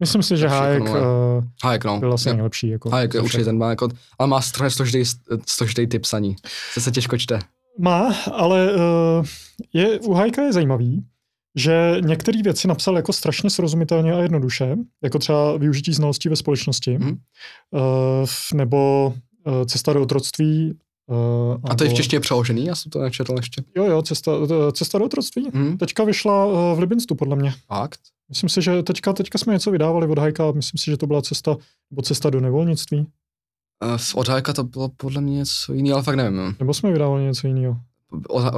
Myslím 0.00 0.22
si, 0.22 0.36
že 0.36 0.48
Hayek 0.48 0.82
uh, 0.82 1.84
no. 1.84 2.00
byl 2.00 2.12
asi 2.12 2.28
Jo. 2.28 2.34
nejlepší. 2.34 2.68
Jako 2.68 2.90
Hayek 2.90 3.14
je 3.14 3.20
určitě 3.20 3.44
ten 3.44 3.58
má 3.58 3.70
jako, 3.70 3.88
ale 4.18 4.28
má 4.28 4.40
strašně 4.40 4.76
složitý, 4.76 5.04
složitý 5.46 5.86
typ 5.86 6.02
psaní. 6.02 6.36
Se 6.72 6.80
se 6.80 6.90
těžko 6.90 7.18
čte. 7.18 7.38
Má, 7.78 8.14
ale 8.32 8.72
uh, 8.74 8.80
je, 9.72 10.00
u 10.00 10.12
Hajka 10.12 10.42
je 10.42 10.52
zajímavý, 10.52 11.04
že 11.56 11.96
některé 12.00 12.42
věci 12.42 12.68
napsal 12.68 12.96
jako 12.96 13.12
strašně 13.12 13.50
srozumitelně 13.50 14.12
a 14.12 14.18
jednoduše, 14.18 14.76
jako 15.04 15.18
třeba 15.18 15.56
využití 15.56 15.92
znalostí 15.92 16.28
ve 16.28 16.36
společnosti, 16.36 16.98
Mhm. 16.98 17.16
uh, 17.70 18.28
nebo 18.54 19.12
uh, 19.46 19.64
cesta 19.64 19.92
do 19.92 20.02
otroctví. 20.02 20.74
Uh, 21.06 21.56
A 21.70 21.74
to 21.74 21.84
je 21.84 21.90
v 21.90 21.94
češtině 21.94 22.20
přeložený, 22.20 22.66
já 22.66 22.74
jsem 22.74 22.90
to 22.90 22.98
nečetl 23.02 23.34
ještě. 23.36 23.62
Jo, 23.76 23.84
jo, 23.84 24.02
cesta, 24.02 24.32
cesta 24.72 24.98
do 24.98 25.04
otroctví. 25.04 25.48
Hm, 25.54 25.76
Teďka 25.78 26.04
vyšla 26.04 26.46
uh, 26.46 26.52
v 26.76 26.78
Libinstu, 26.78 27.14
podle 27.14 27.36
mě. 27.36 27.54
fakt? 27.66 28.00
Myslím 28.30 28.48
si, 28.48 28.62
že 28.62 28.82
teďka, 28.82 29.12
teďka 29.12 29.38
jsme 29.38 29.52
něco 29.52 29.70
vydávali 29.70 30.06
od 30.06 30.18
Hajka, 30.18 30.52
myslím 30.52 30.78
si, 30.78 30.90
že 30.90 30.96
to 30.96 31.06
byla 31.06 31.22
cesta, 31.22 31.56
nebo 31.90 32.02
cesta 32.02 32.30
do 32.30 32.40
nevolnictví, 32.40 33.06
Uh, 33.84 33.98
od 34.14 34.28
Hayeka 34.28 34.52
to 34.52 34.64
bylo 34.64 34.88
podle 34.96 35.20
mě 35.20 35.36
něco 35.36 35.72
jiného, 35.72 35.94
ale 35.96 36.02
fakt 36.02 36.16
nevím. 36.16 36.56
nebo 36.58 36.74
jsme 36.74 36.92
vydávali 36.92 37.22
něco 37.24 37.46
jiného. 37.46 37.76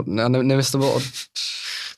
Ne, 0.06 0.28
ne, 0.28 0.38
nevím, 0.42 0.50
jestli 0.50 0.72
to 0.72 0.78
bylo 0.78 0.94
od... 0.94 1.02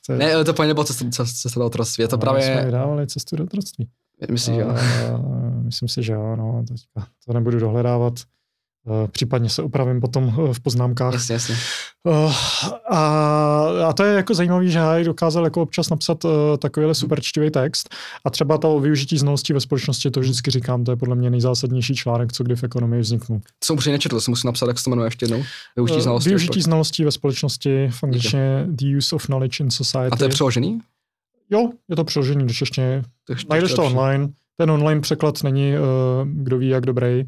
To 0.06 0.12
je- 0.12 0.18
Ne, 0.18 0.44
to 0.44 0.62
nebylo 0.62 0.84
cesta, 0.84 1.04
cesta, 1.10 1.24
cesta 1.24 1.60
do 1.60 1.66
otroctví. 1.66 2.02
Je 2.02 2.08
to 2.08 2.16
No, 2.16 2.20
Jsme 2.20 2.30
právě... 2.30 2.64
vydávali 2.64 3.06
cestu 3.06 3.36
do 3.36 3.44
otroctví. 3.44 3.88
Myslím, 4.30 4.54
že 4.54 4.60
jo. 4.60 4.68
Myslím 5.62 5.88
si, 5.88 6.02
že 6.02 6.12
jo, 6.12 6.36
no, 6.36 6.64
teďka 6.68 7.06
to 7.26 7.32
nebudu 7.32 7.58
dohledávat. 7.58 8.14
Uh, 8.86 9.08
případně 9.08 9.48
se 9.48 9.62
opravím 9.62 10.00
potom 10.00 10.24
uh, 10.24 10.52
v 10.52 10.60
poznámkách. 10.60 11.12
Jasně, 11.12 11.32
jasně. 11.32 11.56
Uh, 12.04 12.34
a, 12.90 12.98
a 13.88 13.92
to 13.92 14.04
je 14.04 14.14
jako 14.14 14.34
zajímavý, 14.34 14.70
že 14.70 14.78
Hayek 14.78 15.06
dokázal 15.06 15.44
jako 15.44 15.62
občas 15.62 15.90
napsat 15.90 16.24
uh, 16.24 16.30
takovýhle 16.58 16.94
super 16.94 17.20
čtivý 17.20 17.50
text 17.50 17.94
a 18.24 18.30
třeba 18.30 18.58
to 18.58 18.80
využití 18.80 19.18
znalostí 19.18 19.52
ve 19.52 19.60
společnosti, 19.60 20.10
to 20.10 20.20
vždycky 20.20 20.50
říkám, 20.50 20.84
to 20.84 20.92
je 20.92 20.96
podle 20.96 21.14
mě 21.14 21.30
nejzásadnější 21.30 21.94
článek, 21.94 22.32
co 22.32 22.44
kdy 22.44 22.56
v 22.56 22.64
ekonomii 22.64 23.00
vzniknul. 23.00 23.40
Jsem 23.64 23.76
upřímně 23.76 23.92
nečetl, 23.92 24.20
jsem 24.20 24.32
musel 24.32 24.48
napsat, 24.48 24.66
jak 24.66 24.78
se 24.78 24.84
to 24.84 24.90
jmenuje 24.90 25.06
ještě 25.06 25.24
jednou. 25.24 25.42
Využití 25.76 26.00
znalostí. 26.00 26.28
Využití 26.28 26.60
znalostí 26.60 27.04
ve 27.04 27.12
společnosti, 27.12 27.88
v 27.90 28.04
angličtině 28.04 28.66
The 28.68 28.96
Use 28.96 29.16
of 29.16 29.26
Knowledge 29.26 29.64
in 29.64 29.70
Society. 29.70 30.10
A 30.10 30.16
to 30.16 30.24
je 30.24 30.28
přeložený? 30.28 30.78
Jo, 31.50 31.70
je 31.88 31.96
to 31.96 32.04
přeložený 32.04 32.46
do 32.46 32.54
češtiny, 32.54 33.02
Najdeš 33.50 33.74
to 33.74 33.84
online. 33.84 34.28
Ten 34.56 34.70
online 34.70 35.00
překlad 35.00 35.42
není, 35.42 35.72
uh, 35.72 36.28
kdo 36.28 36.58
ví, 36.58 36.68
jak 36.68 36.86
dobrý. 36.86 37.24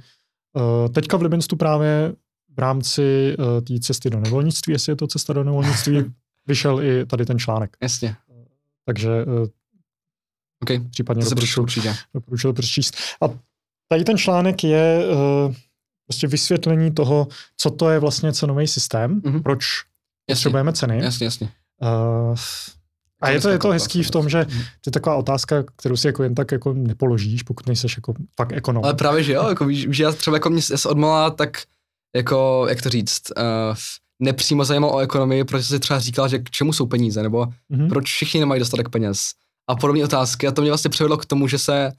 Uh, 0.56 0.88
teďka 0.92 1.16
v 1.16 1.22
Libinstu 1.22 1.56
právě 1.56 2.12
v 2.56 2.58
rámci 2.58 3.36
uh, 3.38 3.60
té 3.60 3.80
cesty 3.80 4.10
do 4.10 4.20
nevolnictví, 4.20 4.72
jestli 4.72 4.92
je 4.92 4.96
to 4.96 5.06
cesta 5.06 5.32
do 5.32 5.44
nevolnictví, 5.44 6.04
vyšel 6.46 6.82
i 6.82 7.06
tady 7.06 7.26
ten 7.26 7.38
článek. 7.38 7.76
Jasně. 7.82 8.16
Takže 8.84 9.24
uh, 9.24 9.46
OK, 10.62 10.90
případně 10.90 11.24
to 11.24 11.30
doporučuji 11.30 11.62
určitě. 11.62 11.94
doporučuji 12.14 12.52
přečíst. 12.52 12.96
A 13.22 13.26
tady 13.88 14.04
ten 14.04 14.18
článek 14.18 14.64
je 14.64 15.04
prostě 16.06 16.26
vysvětlení 16.26 16.90
toho, 16.94 17.28
co 17.56 17.70
to 17.70 17.90
je 17.90 17.98
vlastně 17.98 18.32
cenový 18.32 18.66
systém, 18.66 19.20
Mhm. 19.24 19.42
proč 19.42 19.64
Jasně, 20.28 20.34
potřebujeme 20.34 20.72
ceny. 20.72 20.98
jasně, 21.04 21.24
jasně. 21.24 21.48
Uh, 21.82 22.36
a 23.22 23.30
je 23.30 23.40
to, 23.40 23.48
je 23.48 23.58
to 23.58 23.68
hezký 23.70 24.02
v 24.02 24.10
tom, 24.10 24.28
že 24.28 24.44
to 24.44 24.88
je 24.88 24.92
taková 24.92 25.16
otázka, 25.16 25.64
kterou 25.76 25.96
si 25.96 26.06
jako 26.06 26.22
jen 26.22 26.34
tak 26.34 26.52
jako 26.52 26.72
nepoložíš, 26.72 27.42
pokud 27.42 27.66
nejseš 27.66 27.96
jako 27.96 28.14
fakt 28.36 28.52
ekonom. 28.52 28.84
Ale 28.84 28.94
právě, 28.94 29.22
že 29.22 29.32
jo, 29.32 29.48
jako 29.48 29.64
víš, 29.64 29.86
víš, 29.86 29.98
já 29.98 30.12
třeba 30.12 30.36
jako 30.36 30.50
mě 30.50 30.62
se 30.62 30.88
odmala 30.88 31.30
tak, 31.30 31.62
jako, 32.16 32.66
jak 32.68 32.82
to 32.82 32.88
říct, 32.88 33.22
uh, 33.36 33.76
nepřímo 34.22 34.64
zajímal 34.64 34.90
o 34.90 34.98
ekonomii, 34.98 35.44
protože 35.44 35.64
si 35.64 35.78
třeba 35.80 35.98
říkal, 36.00 36.28
že 36.28 36.38
k 36.38 36.50
čemu 36.50 36.72
jsou 36.72 36.86
peníze, 36.86 37.22
nebo 37.22 37.46
Mhm. 37.68 37.88
proč 37.88 38.04
všichni 38.04 38.40
nemají 38.40 38.58
dostatek 38.58 38.88
peněz. 38.88 39.30
A 39.70 39.76
podobné 39.76 40.04
otázky. 40.04 40.46
A 40.46 40.52
to 40.52 40.62
mě 40.62 40.70
vlastně 40.70 40.90
přivedlo 40.90 41.16
k 41.16 41.24
tomu, 41.26 41.48
že 41.48 41.58
se 41.58 41.92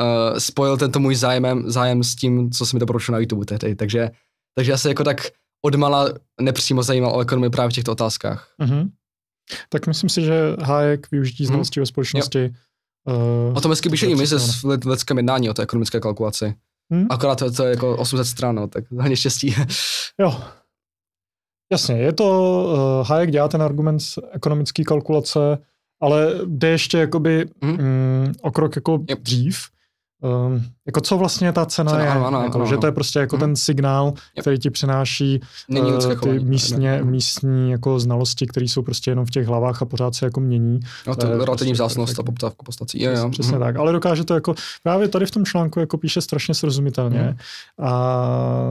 uh, 0.00 0.38
spojil 0.38 0.76
tento 0.76 1.00
můj 1.00 1.14
zájem, 1.14 1.70
zájem 1.70 2.04
s 2.04 2.14
tím, 2.16 2.50
co 2.50 2.66
jsem 2.66 2.76
mi 2.76 2.80
doporučil 2.80 3.12
na 3.12 3.18
YouTube 3.18 3.44
tehdy. 3.46 3.74
Takže, 3.74 4.10
takže 4.54 4.70
já 4.72 4.78
se 4.78 4.88
jako 4.88 5.04
tak 5.04 5.16
odmala 5.64 6.08
nepřímo 6.40 6.82
zajímal 6.82 7.16
o 7.16 7.20
ekonomii 7.20 7.50
právě 7.50 7.70
v 7.70 7.72
těchto 7.72 7.92
otázkách. 7.92 8.48
Mhm. 8.58 8.88
Tak 9.68 9.86
myslím 9.86 10.10
si, 10.10 10.22
že 10.22 10.40
Hayek 10.62 11.10
využití 11.10 11.46
znalostí 11.46 11.80
ve 11.80 11.86
společnosti. 11.86 12.54
Uh, 13.04 13.56
O 13.56 13.60
tom 13.60 13.70
hezky 13.72 13.88
píše 13.90 14.06
i 14.06 14.14
my 14.14 14.26
se 14.26 14.38
v 14.38 14.86
lidském 14.86 15.16
jednání 15.16 15.50
o 15.50 15.54
té 15.54 15.62
ekonomické 15.62 16.00
kalkulaci. 16.00 16.54
Hm? 16.94 17.06
Akorát 17.10 17.38
to, 17.38 17.52
to 17.52 17.64
je 17.64 17.70
jako 17.70 17.96
800 17.96 18.26
stran, 18.26 18.54
no, 18.54 18.68
tak 18.68 18.84
hodně 18.90 19.16
štěstí. 19.16 19.54
Jo. 20.20 20.40
Jasně, 21.72 21.94
je 21.98 22.12
to, 22.12 22.24
uh, 23.00 23.06
Hayek 23.08 23.30
dělá 23.30 23.48
ten 23.48 23.62
argument 23.62 24.00
z 24.00 24.18
ekonomické 24.32 24.84
kalkulace, 24.84 25.58
ale 26.02 26.34
jde 26.46 26.68
ještě 26.68 26.98
jakoby 26.98 27.46
Mhm. 27.62 27.76
mm, 27.82 28.32
o 28.42 28.50
krok 28.50 28.76
jako 28.76 29.04
Yep. 29.08 29.18
dřív. 29.20 29.58
Um, 30.22 30.64
jako 30.86 31.00
co 31.00 31.18
vlastně 31.18 31.52
ta 31.52 31.66
cena, 31.66 31.90
Cena, 31.92 32.04
je, 32.04 32.10
ano, 32.10 32.26
ano, 32.26 32.42
jako, 32.42 32.56
ano, 32.58 32.66
že 32.66 32.72
ano. 32.74 32.80
to 32.80 32.86
je 32.86 32.92
prostě 32.92 33.18
jako 33.18 33.36
Mhm. 33.36 33.40
ten 33.40 33.56
signál, 33.56 34.12
který 34.40 34.58
ti 34.58 34.70
přináší 34.70 35.40
Není 35.68 35.90
eh, 35.90 35.94
lidské 35.94 36.16
ty 36.16 36.38
místně, 36.40 36.90
Ne. 36.90 37.02
místní 37.04 37.70
jako 37.70 38.00
znalosti, 38.00 38.46
které 38.46 38.64
jsou 38.66 38.82
prostě 38.82 39.10
jenom 39.10 39.26
v 39.26 39.30
těch 39.30 39.46
hlavách 39.46 39.82
a 39.82 39.84
pořád 39.84 40.14
se 40.14 40.24
jako 40.26 40.40
mění. 40.40 40.80
No, 41.06 41.14
to 41.14 41.20
to 41.20 41.26
je 41.26 41.32
je 41.32 41.44
relativní 41.44 41.72
prostě 41.72 41.72
vzácnost 41.72 41.98
a 41.98 42.06
perfektní. 42.06 42.24
poptávku 42.24 42.64
po 42.64 42.72
stacích. 42.72 43.00
Jo. 43.02 43.30
Přesně 43.30 43.52
mhm. 43.52 43.60
tak, 43.60 43.76
ale 43.76 43.92
dokáže 43.92 44.24
to 44.24 44.34
jako, 44.34 44.54
právě 44.82 45.08
tady 45.08 45.26
v 45.26 45.30
tom 45.30 45.44
článku 45.44 45.80
jako 45.80 45.98
píše 45.98 46.20
strašně 46.20 46.54
srozumitelně 46.54 47.18
Mhm. 47.22 47.36
a 47.78 48.22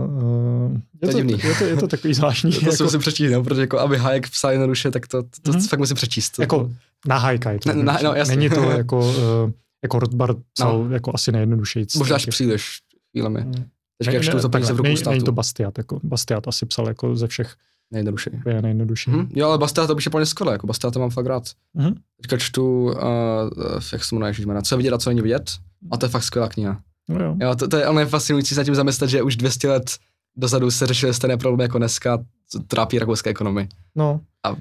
uh, 0.07 0.71
je, 1.01 1.11
To 1.11 1.17
je 1.17 1.23
to, 1.23 1.47
je, 1.47 1.55
to, 1.55 1.63
je 1.63 1.75
to 1.77 1.87
takový 1.97 2.13
zvláštní. 2.13 2.51
To 2.51 2.59
si 2.59 2.65
jako, 2.71 2.83
musím 2.83 2.99
přečíst, 2.99 3.31
no, 3.31 3.43
protože 3.43 3.61
jako 3.61 3.79
aby 3.79 3.97
Hayek 3.97 4.29
psal 4.29 4.51
jednoduše, 4.51 4.91
tak 4.91 5.07
to, 5.07 5.23
to, 5.23 5.29
to 5.43 5.51
Mhm. 5.51 5.61
fakt 5.61 5.79
musím 5.79 5.95
přečíst. 5.95 6.39
jako 6.39 6.69
na 7.07 7.17
hajka 7.17 7.51
je 7.51 7.59
to. 7.59 7.73
Na- 7.73 7.99
no. 8.03 8.13
Není 8.27 8.49
to 8.49 8.61
jako, 8.77 8.99
uh, 8.99 9.13
jako 9.83 9.99
Rothbard 9.99 10.37
psal 10.53 10.83
No. 10.83 10.93
jako 10.93 11.11
asi 11.15 11.31
nejjednodušejíc. 11.31 11.95
Možná 11.95 12.15
až 12.15 12.25
příliš 12.25 12.79
chvílemi. 13.11 13.41
Mm. 13.41 13.53
Teď 14.03 14.13
jak 14.13 14.23
čtu 14.23 14.39
to 14.39 14.49
peníze 14.49 14.73
v 14.73 14.77
rukou 14.77 14.89
nej-. 14.89 15.09
Není 15.09 15.23
to 15.23 15.31
Bastiat, 15.31 15.77
jako 15.77 15.99
Bastiat 16.03 16.47
asi 16.47 16.65
psal 16.65 16.87
jako 16.87 17.15
ze 17.15 17.27
všech 17.27 17.55
Nejjednodušší. 17.91 18.29
je 18.47 18.61
nejjednodušší. 18.61 19.11
Mhm. 19.11 19.29
Jo, 19.35 19.47
ale 19.47 19.57
Bastia 19.57 19.87
to 19.87 19.95
už 19.95 20.05
je 20.05 20.09
plně 20.09 20.25
skvělé, 20.25 20.51
jako 20.53 20.67
Bastia 20.67 20.91
to 20.91 20.99
mám 20.99 21.09
fakt 21.09 21.25
rád. 21.25 21.43
Mhm. 21.73 21.95
Teďka 22.21 22.37
čtu, 22.37 22.83
uh, 22.85 22.91
jak 23.93 24.03
se 24.03 24.15
jmenuje, 24.15 24.29
ježišmarja, 24.29 24.61
co 24.61 24.75
je 24.75 24.77
vidět 24.77 24.93
a 24.93 24.97
co 24.97 25.09
není 25.09 25.21
vidět. 25.21 25.51
A 25.91 25.97
to 25.97 26.05
je 26.05 26.09
fakt 26.09 26.23
skvělá 26.23 26.47
kniha. 26.49 26.81
No 27.09 27.23
jo. 27.25 27.35
Jo, 27.41 27.55
to, 27.55 27.67
to 27.67 27.77
je 27.77 27.85
ale 27.85 28.05
fascinující 28.05 28.55
se 28.55 28.65
tím 28.65 28.75
zamyslet, 28.75 29.09
že 29.09 29.21
už 29.21 29.35
200 29.35 29.69
let 29.69 29.91
dozadu 30.35 30.71
se 30.71 30.87
řešily 30.87 31.13
stejné 31.13 31.37
problémy 31.37 31.63
jako 31.63 31.77
dneska, 31.77 32.19
trápí 32.67 32.99
rakouské 32.99 33.29
ekonomii. 33.29 33.67
No. 33.95 34.21
A- 34.45 34.55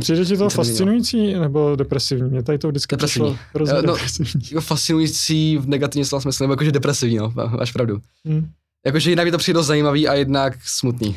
Přijde 0.00 0.24
ti 0.24 0.36
to 0.36 0.50
fascinující 0.50 1.34
nebo 1.34 1.76
depresivní? 1.76 2.30
Mě 2.30 2.42
tady 2.42 2.58
to 2.58 2.68
vždycky 2.68 2.96
Depresivní. 2.96 3.30
přišlo 3.30 3.46
hrozně 3.54 3.78
Eh, 3.78 3.82
no, 3.82 3.92
depresivní. 3.92 4.42
Jako 4.50 4.60
fascinující 4.60 5.56
v 5.56 5.68
negativním 5.68 6.04
slova 6.04 6.20
smyslu, 6.20 6.44
nebo 6.44 6.52
jakože 6.52 6.72
depresivní, 6.72 7.16
no, 7.16 7.32
máš 7.58 7.72
pravdu. 7.72 8.00
Mm. 8.24 8.50
Jakože 8.86 9.10
jednak 9.10 9.26
je 9.26 9.32
to 9.32 9.38
přijde 9.38 9.62
zajímavý 9.62 10.08
a 10.08 10.14
jednak 10.14 10.58
smutný. 10.64 11.16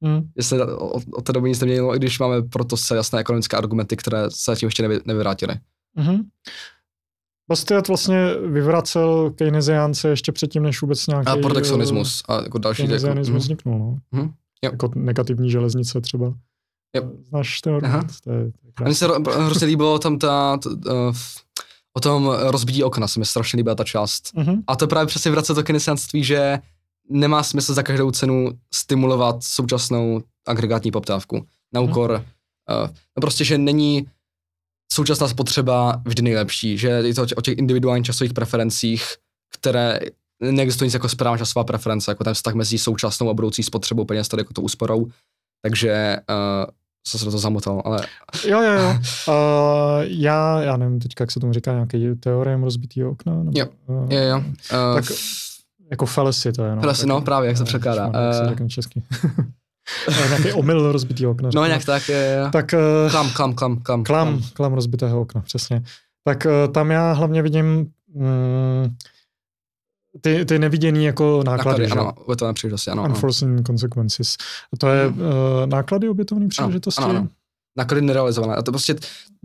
Mm. 0.00 0.28
Že 0.36 0.42
se 0.42 0.64
od, 0.64 1.02
od 1.12 1.24
té 1.24 1.32
doby 1.32 1.48
nic 1.48 1.60
neměnilo, 1.60 1.94
i 1.94 1.98
když 1.98 2.18
máme 2.18 2.42
proto 2.42 2.76
se 2.76 2.96
jasné 2.96 3.20
ekonomické 3.20 3.56
argumenty, 3.56 3.96
které 3.96 4.30
se 4.30 4.50
zatím 4.52 4.66
ještě 4.66 4.82
nevy, 4.82 5.00
nevyvrátily. 5.04 5.54
Mhm. 5.94 6.22
Bastiat 7.48 7.88
vlastně 7.88 8.34
vyvracel 8.34 9.30
keynesiánce 9.30 10.08
ještě 10.08 10.32
předtím, 10.32 10.62
než 10.62 10.82
vůbec 10.82 11.06
nějaký... 11.06 11.26
A 11.26 11.36
protekcionismus 11.36 12.22
a 12.28 12.42
jako 12.42 12.58
další. 12.58 12.82
Jako, 12.82 12.88
Keynesianismus 12.88 13.34
mhm. 13.34 13.38
vzniknul, 13.38 13.78
no. 13.78 13.98
Mhm. 14.12 14.32
Jo. 14.64 14.70
Jako 14.72 14.90
negativní 14.94 15.50
železnice 15.50 16.00
třeba. 16.00 16.34
Znáš 17.28 17.60
ten 17.60 17.72
Aha. 17.84 17.98
argument? 17.98 18.12
To 18.24 18.30
je, 18.32 18.44
to 18.44 18.58
je 18.66 18.72
A 18.76 18.84
mně 18.84 18.94
se 18.94 19.08
ro- 19.08 19.44
hrozně 19.44 19.66
líbilo 19.66 19.98
tam 19.98 20.18
ta, 20.18 20.56
t, 20.56 20.68
uh, 20.68 21.16
o 21.96 22.00
tom 22.00 22.30
rozbití 22.38 22.84
okna, 22.84 23.08
se 23.08 23.18
mi 23.18 23.24
strašně 23.26 23.56
líbila 23.56 23.74
ta 23.74 23.84
část. 23.84 24.30
Mhm. 24.34 24.62
A 24.66 24.76
to 24.76 24.86
právě 24.86 25.06
přesně 25.06 25.30
vrací 25.30 25.54
to 25.54 25.62
keynesianství, 25.62 26.24
že 26.24 26.58
nemá 27.10 27.42
smysl 27.42 27.74
za 27.74 27.82
každou 27.82 28.10
cenu 28.10 28.50
stimulovat 28.74 29.36
současnou 29.44 30.22
agregátní 30.46 30.90
poptávku 30.90 31.46
na 31.72 31.80
Mhm. 31.80 31.90
úkor, 31.90 32.10
uh, 32.10 32.86
no 33.16 33.20
prostě, 33.20 33.44
že 33.44 33.58
není 33.58 34.06
současná 34.92 35.28
spotřeba 35.28 36.02
vždy 36.06 36.22
nejlepší, 36.22 36.78
že 36.78 36.88
je 36.88 37.14
to 37.14 37.26
o 37.36 37.40
těch 37.40 37.58
individuálních 37.58 38.06
časových 38.06 38.32
preferencích, 38.32 39.04
které 39.54 40.00
neexistují 40.42 40.86
nic 40.86 40.94
jako 40.94 41.08
správná 41.08 41.38
časová 41.38 41.64
preference, 41.64 42.10
jako 42.10 42.24
ten 42.24 42.34
vztah 42.34 42.54
mezi 42.54 42.78
současnou 42.78 43.30
a 43.30 43.34
budoucí 43.34 43.62
spotřebou 43.62 44.04
peněz, 44.04 44.28
tady 44.28 44.40
jako 44.40 44.52
to 44.54 44.62
úsporou. 44.62 45.06
Takže 45.62 46.16
uh, 46.30 46.64
jsem 47.08 47.18
se 47.18 47.24
do 47.24 47.30
toho 47.30 47.40
zamotal, 47.40 47.82
ale 47.84 48.00
Jo, 48.48 48.62
jo, 48.62 48.72
jo. 48.72 48.88
Uh, 49.28 49.34
já, 50.02 50.60
já 50.62 50.76
nevím 50.76 51.00
teď, 51.00 51.12
jak 51.20 51.30
se 51.30 51.40
tomu 51.40 51.52
říká, 51.52 51.72
nějaký 51.72 52.14
teorem 52.20 52.62
rozbitýho 52.62 53.10
okna? 53.10 53.34
Nebo, 53.34 53.50
Jo. 53.54 53.66
Uh, 53.86 54.12
jo, 54.12 54.20
jo. 54.22 54.38
Uh, 54.38 54.94
Tak 54.94 55.04
jako 55.90 56.06
fallacy 56.06 56.52
to 56.52 56.64
je. 56.64 56.74
No, 56.74 56.80
Fallacy, 56.80 57.00
Tak- 57.00 57.08
no, 57.08 57.20
právě, 57.20 57.48
jak 57.48 57.56
se 57.56 57.62
eh, 57.62 57.66
překládá. 57.66 58.10
Jak 58.50 58.58
se 58.58 58.68
česky. 58.68 59.02
Nějaký 60.28 60.52
omyl 60.52 60.92
rozbitýho 60.92 61.30
okna. 61.30 61.50
no 61.54 61.66
nějak 61.66 61.84
tak, 61.84 62.08
je, 62.08 62.16
je. 62.16 62.50
Tak 62.52 62.74
uh, 63.04 63.10
Klam, 63.10 63.30
klam, 63.30 63.54
klam, 63.54 63.82
klam. 63.82 64.04
klam, 64.04 64.42
klam 64.54 64.72
rozbitého 64.72 65.20
okna, 65.20 65.40
přesně. 65.40 65.82
Tak 66.24 66.46
uh, 66.46 66.72
tam 66.72 66.90
já 66.90 67.12
hlavně 67.12 67.42
vidím 67.42 67.86
mm, 68.14 68.94
ty, 70.20 70.44
ty 70.44 70.58
neviděný 70.58 71.04
jako 71.04 71.42
náklady, 71.46 71.58
Náklady, 71.82 71.88
že? 71.88 71.92
ano, 71.92 72.12
obětované 72.12 72.54
příležitosti, 72.54 72.90
ano. 72.90 73.02
ano. 73.02 73.14
Unforeseen 73.14 73.64
consequences. 73.64 74.36
To 74.78 74.88
je 74.88 75.06
uh, 75.08 75.14
náklady 75.66 76.08
obětovné 76.08 76.48
příležitosti? 76.48 77.02
ano, 77.02 77.10
ano. 77.10 77.28
Náklady 77.76 78.02
nerealizované. 78.02 78.54
A 78.54 78.62
to 78.62 78.72
prostě 78.72 78.94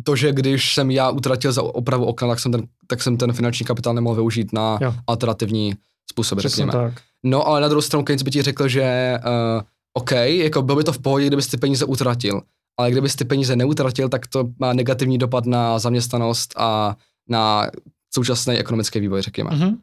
to, 0.04 0.16
že 0.16 0.32
když 0.32 0.74
jsem 0.74 0.92
já 0.92 1.10
utratil 1.10 1.52
za 1.52 1.64
opravu 1.64 2.06
okna, 2.06 2.28
tak 2.28 2.40
jsem 2.40 2.52
ten, 2.52 2.62
tak 2.88 3.02
jsem 3.04 3.18
ten 3.18 3.34
finanční 3.34 3.66
kapitál 3.66 3.94
nemohl 3.94 4.16
využít 4.16 4.54
na 4.54 4.78
Jo. 4.82 4.94
alternativní 5.08 5.74
způsoby, 6.12 6.40
Přesně 6.40 6.66
řekněme. 6.66 6.84
tak. 6.84 7.02
No 7.24 7.48
ale 7.48 7.62
na 7.62 7.68
druhou 7.68 7.82
stranu 7.82 8.04
Keynes 8.04 8.24
by 8.24 8.32
ti 8.32 8.42
řekl, 8.42 8.68
že 8.68 9.18
uh, 9.26 9.62
OK, 9.94 10.12
jako 10.12 10.62
bylo 10.62 10.78
by 10.78 10.84
to 10.84 10.94
v 10.94 11.00
pohodě, 11.00 11.28
kdybys 11.28 11.48
ty 11.48 11.58
peníze 11.58 11.86
utratil, 11.86 12.42
ale 12.80 12.92
kdybys 12.92 13.16
ty 13.16 13.26
peníze 13.26 13.56
neutratil, 13.56 14.10
tak 14.10 14.28
to 14.28 14.50
má 14.60 14.74
negativní 14.74 15.18
dopad 15.18 15.46
na 15.46 15.80
zaměstnanost 15.80 16.54
a 16.58 16.96
na 17.30 17.68
současný 18.14 18.58
ekonomický 18.58 19.00
vývoj, 19.00 19.22
řekněme. 19.22 19.50
Mhm. 19.54 19.78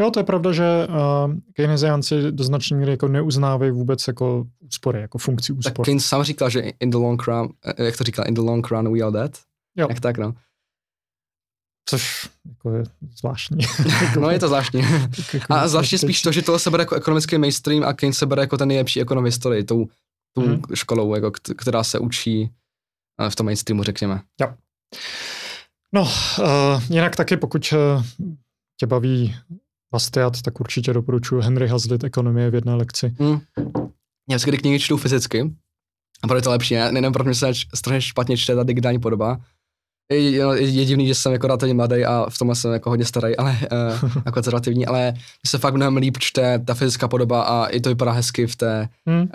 Jo, 0.00 0.10
to 0.10 0.20
je 0.20 0.24
pravda, 0.24 0.52
že 0.52 0.86
uh, 0.88 1.34
keynesiánci 1.52 2.32
do 2.32 2.44
značné 2.44 2.76
míry 2.76 2.90
jako 2.90 3.08
neuznávají 3.08 3.70
vůbec 3.70 4.06
jako 4.08 4.46
úspory, 4.60 5.00
jako 5.00 5.18
funkci 5.18 5.52
Tak 5.52 5.58
úspor. 5.58 5.84
Keynes 5.84 6.06
sám 6.06 6.22
říkal, 6.22 6.50
že 6.50 6.60
in 6.60 6.90
the 6.90 6.96
long 6.96 7.26
run, 7.26 7.48
eh, 7.64 7.84
jak 7.84 7.96
to 7.96 8.04
říkal, 8.04 8.24
in 8.28 8.34
the 8.34 8.40
long 8.40 8.70
run 8.70 8.92
we 8.98 9.00
are 9.04 9.12
dead. 9.12 9.38
Jo. 9.76 9.86
Jak 9.90 10.00
tak, 10.00 10.18
no. 10.18 10.34
Což 11.88 12.28
jako 12.48 12.70
je 12.74 12.82
zvláštní. 13.18 13.58
No 14.20 14.30
je 14.30 14.38
to 14.38 14.46
zvláštní. 14.48 14.80
Jako 15.34 15.46
A 15.54 15.68
zvláště 15.68 15.98
spíš 15.98 16.22
to, 16.22 16.32
že 16.32 16.42
tohle 16.42 16.58
se 16.58 16.70
bere 16.70 16.82
jako 16.82 16.94
ekonomický 16.94 17.38
mainstream 17.38 17.84
a 17.84 17.92
Keynes 17.92 18.18
se 18.18 18.26
bere 18.26 18.42
jako 18.42 18.56
ten 18.56 18.68
nejlepší 18.68 19.00
ekonom 19.00 19.24
historii, 19.24 19.64
tou, 19.64 19.86
tou 20.34 20.42
Mhm. 20.46 20.62
školou, 20.74 21.14
jako, 21.14 21.28
kt- 21.30 21.54
která 21.56 21.84
se 21.84 21.98
učí 21.98 22.50
eh, 23.20 23.30
v 23.30 23.36
tom 23.36 23.44
mainstreamu, 23.46 23.82
řekněme. 23.82 24.20
No, 25.94 26.02
uh, 26.02 26.82
jinak 26.90 27.16
taky, 27.16 27.36
pokud 27.36 27.72
uh, 27.72 28.02
tě 28.80 28.86
baví 28.86 29.34
Bastiat, 29.98 30.42
tak 30.42 30.60
určitě 30.60 30.92
doporučuji 30.92 31.40
Henry 31.40 31.68
Hazlitt 31.68 32.04
Ekonomie 32.04 32.50
v 32.50 32.54
jedné 32.54 32.74
lekci. 32.74 33.14
Mm. 33.18 33.40
Já 34.30 34.36
vždycky 34.36 34.58
knihy 34.58 34.80
čtu 34.80 34.96
fyzicky, 34.96 35.54
a 36.22 36.26
proto 36.26 36.38
je 36.38 36.42
to 36.42 36.50
lepší, 36.50 36.74
ne? 36.74 36.92
Nejenom 36.92 37.12
protože 37.12 37.34
se 37.34 37.52
strašně 37.74 38.00
špatně 38.00 38.36
čte 38.36 38.54
ta 38.54 38.62
digitální 38.62 38.98
podoba. 38.98 39.38
Je, 40.12 40.30
je, 40.30 40.62
je 40.62 40.84
divný, 40.84 41.06
že 41.06 41.14
jsem 41.14 41.32
jako 41.32 41.46
relativně 41.46 41.74
mladý 41.74 42.04
a 42.04 42.26
v 42.30 42.38
tomhle 42.38 42.56
jsem 42.56 42.72
jako 42.72 42.90
hodně 42.90 43.04
starý, 43.04 43.36
ale 43.36 43.58
uh, 44.02 44.10
jako 44.26 44.40
relativní, 44.40 44.86
ale 44.86 45.12
mně 45.12 45.48
se 45.48 45.58
fakt 45.58 45.74
mnohem 45.74 45.96
líp 45.96 46.18
čte 46.18 46.58
ta 46.58 46.74
fyzická 46.74 47.08
podoba 47.08 47.42
a 47.42 47.66
i 47.66 47.80
to 47.80 47.88
vypadá 47.88 48.12
hezky 48.12 48.46
v 48.46 48.56
té, 48.56 48.88
Hmm. 49.06 49.20
um, 49.20 49.28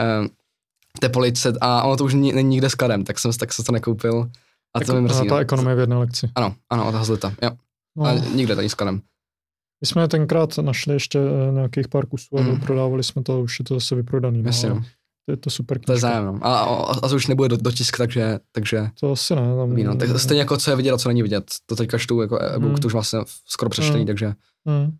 v 0.97 0.99
té 0.99 1.09
police 1.09 1.53
a 1.61 1.83
ono 1.83 1.97
to 1.97 2.05
už 2.05 2.13
ni- 2.13 2.33
není 2.33 2.49
nikde 2.49 2.69
skladem, 2.69 3.03
tak 3.03 3.19
jsem 3.19 3.31
tak 3.33 3.53
se 3.53 3.63
to 3.63 3.71
nekoupil. 3.71 4.29
A 4.75 4.79
to 4.79 4.93
mi 4.93 5.01
mrzí. 5.01 5.27
ta 5.27 5.35
no. 5.35 5.41
ekonomie 5.41 5.75
v 5.75 5.79
jedné 5.79 5.95
lekci. 5.95 6.29
Ano, 6.35 6.55
ano, 6.69 6.87
od 6.87 6.95
Hazlita, 6.95 7.33
jo. 7.43 7.49
No, 7.97 8.05
Ale 8.05 8.21
nikde 8.35 8.55
to 8.55 8.59
není 8.61 8.69
skladem. 8.69 9.01
My 9.81 9.87
jsme 9.87 10.07
tenkrát 10.07 10.57
našli 10.57 10.93
ještě 10.93 11.19
eh, 11.19 11.51
nějakých 11.53 11.87
pár 11.87 12.05
kusů 12.05 12.37
a 12.37 12.41
Mm. 12.41 12.59
prodávali 12.59 13.03
jsme 13.03 13.23
to, 13.23 13.41
už 13.41 13.59
je 13.59 13.65
to 13.65 13.73
zase 13.73 13.95
vyprodaný. 13.95 14.41
No, 14.43 14.49
Jasně, 14.49 14.69
no. 14.69 14.81
to 15.25 15.31
je 15.31 15.37
to 15.37 15.49
super 15.49 15.79
To 15.79 15.91
je 15.91 15.97
zájem, 15.99 16.25
no. 16.25 16.39
A, 16.41 16.59
a, 16.59 16.91
a, 17.03 17.09
to 17.09 17.15
už 17.15 17.27
nebude 17.27 17.49
do, 17.49 17.57
dotisk, 17.57 17.97
takže, 17.97 18.39
takže 18.51 18.87
To 18.99 19.11
asi 19.11 19.35
ne. 19.35 19.41
Tam, 19.55 19.75
víno. 19.75 19.95
Tak 19.95 20.19
stejně 20.19 20.41
jako 20.41 20.57
co 20.57 20.69
je 20.71 20.75
vidět 20.75 20.91
a 20.91 20.97
co 20.97 21.09
není 21.09 21.23
vidět. 21.23 21.43
To 21.65 21.75
teďka 21.75 21.97
čtu 21.97 22.21
jako 22.21 22.39
e-book, 22.41 22.69
Mm. 22.71 22.77
to 22.77 22.87
už 22.87 22.93
vlastně 22.93 23.19
skoro 23.45 23.69
přečtený, 23.69 23.99
Mm. 23.99 24.05
takže. 24.07 24.33
Hmm. 24.67 24.97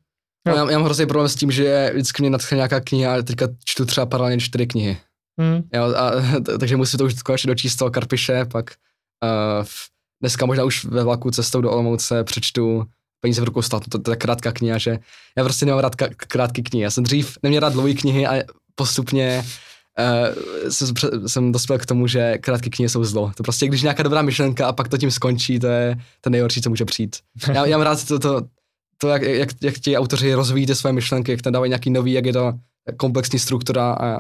No, 0.48 0.56
já, 0.56 0.72
já, 0.72 0.78
mám 0.78 0.86
hrozný 0.86 1.06
problém 1.06 1.30
s 1.30 1.36
tím, 1.36 1.52
že 1.52 1.90
vždycky 1.94 2.22
mě 2.24 2.30
nadchne 2.30 2.56
nějaká 2.56 2.80
kniha 2.80 3.16
a 3.16 3.22
teďka 3.22 3.48
čtu 3.66 3.86
třeba 3.86 4.06
paralelně 4.06 4.40
čtyři 4.40 4.68
knihy. 4.68 4.98
Hmm. 5.40 5.62
Jo, 5.74 5.84
a, 5.96 6.12
t- 6.46 6.58
takže 6.58 6.78
musím 6.78 6.98
to 6.98 7.06
už 7.06 7.14
konečně 7.24 7.48
dočíst 7.48 7.76
toho 7.80 7.92
Karpiše, 7.92 8.46
pak 8.52 8.72
uh, 9.24 9.66
dneska 10.22 10.46
možná 10.46 10.64
už 10.64 10.86
ve 10.86 11.04
vlaku 11.04 11.32
cestou 11.32 11.62
do 11.62 11.72
Olomouce 11.72 12.24
přečtu 12.24 12.86
peníze 13.22 13.42
v 13.42 13.44
rukou 13.44 13.62
státu, 13.62 13.90
to, 13.90 14.00
to 14.00 14.12
je 14.12 14.18
krátká 14.18 14.52
kniha, 14.52 14.78
že 14.78 15.00
já 15.38 15.44
prostě 15.44 15.66
nemám 15.66 15.80
rád 15.80 15.96
krátké 16.16 16.62
knihy. 16.62 16.84
Já 16.84 16.92
jsem 16.92 17.04
dřív 17.04 17.38
neměl 17.44 17.60
rád 17.60 17.74
dlouhé 17.74 17.94
knihy 17.94 18.28
a 18.28 18.44
postupně 18.76 19.46
uh, 20.00 20.70
jsem, 20.70 20.96
jsem 21.28 21.52
dospěl 21.52 21.78
k 21.78 21.86
tomu, 21.86 22.08
že 22.08 22.38
krátké 22.38 22.70
knihy 22.70 22.90
jsou 22.90 23.04
zlo. 23.04 23.32
To 23.38 23.44
prostě, 23.44 23.68
když 23.68 23.82
nějaká 23.82 24.04
dobrá 24.04 24.22
myšlenka 24.22 24.68
a 24.68 24.74
pak 24.74 24.88
to 24.88 24.98
tím 24.98 25.12
skončí, 25.12 25.60
to 25.60 25.68
je 25.68 25.98
to 26.22 26.30
nejhorší, 26.30 26.62
co 26.62 26.70
může 26.70 26.86
přijít. 26.86 27.16
Já, 27.54 27.66
já 27.66 27.78
mám 27.78 27.86
rád 27.86 28.08
to, 28.08 28.20
to, 28.20 28.42
to 28.98 29.08
jak, 29.08 29.22
jak, 29.22 29.50
jak 29.62 29.80
ti 29.80 29.98
autoři 29.98 30.34
rozvíjí 30.34 30.68
ty 30.68 30.76
své 30.76 30.94
myšlenky, 30.94 31.32
jak 31.32 31.42
tam 31.42 31.54
dávají 31.54 31.70
nějaký 31.70 31.90
nový, 31.90 32.12
jak 32.14 32.26
je 32.26 32.34
to 32.34 32.54
komplexní 32.98 33.40
struktura 33.40 33.94
a 33.94 34.20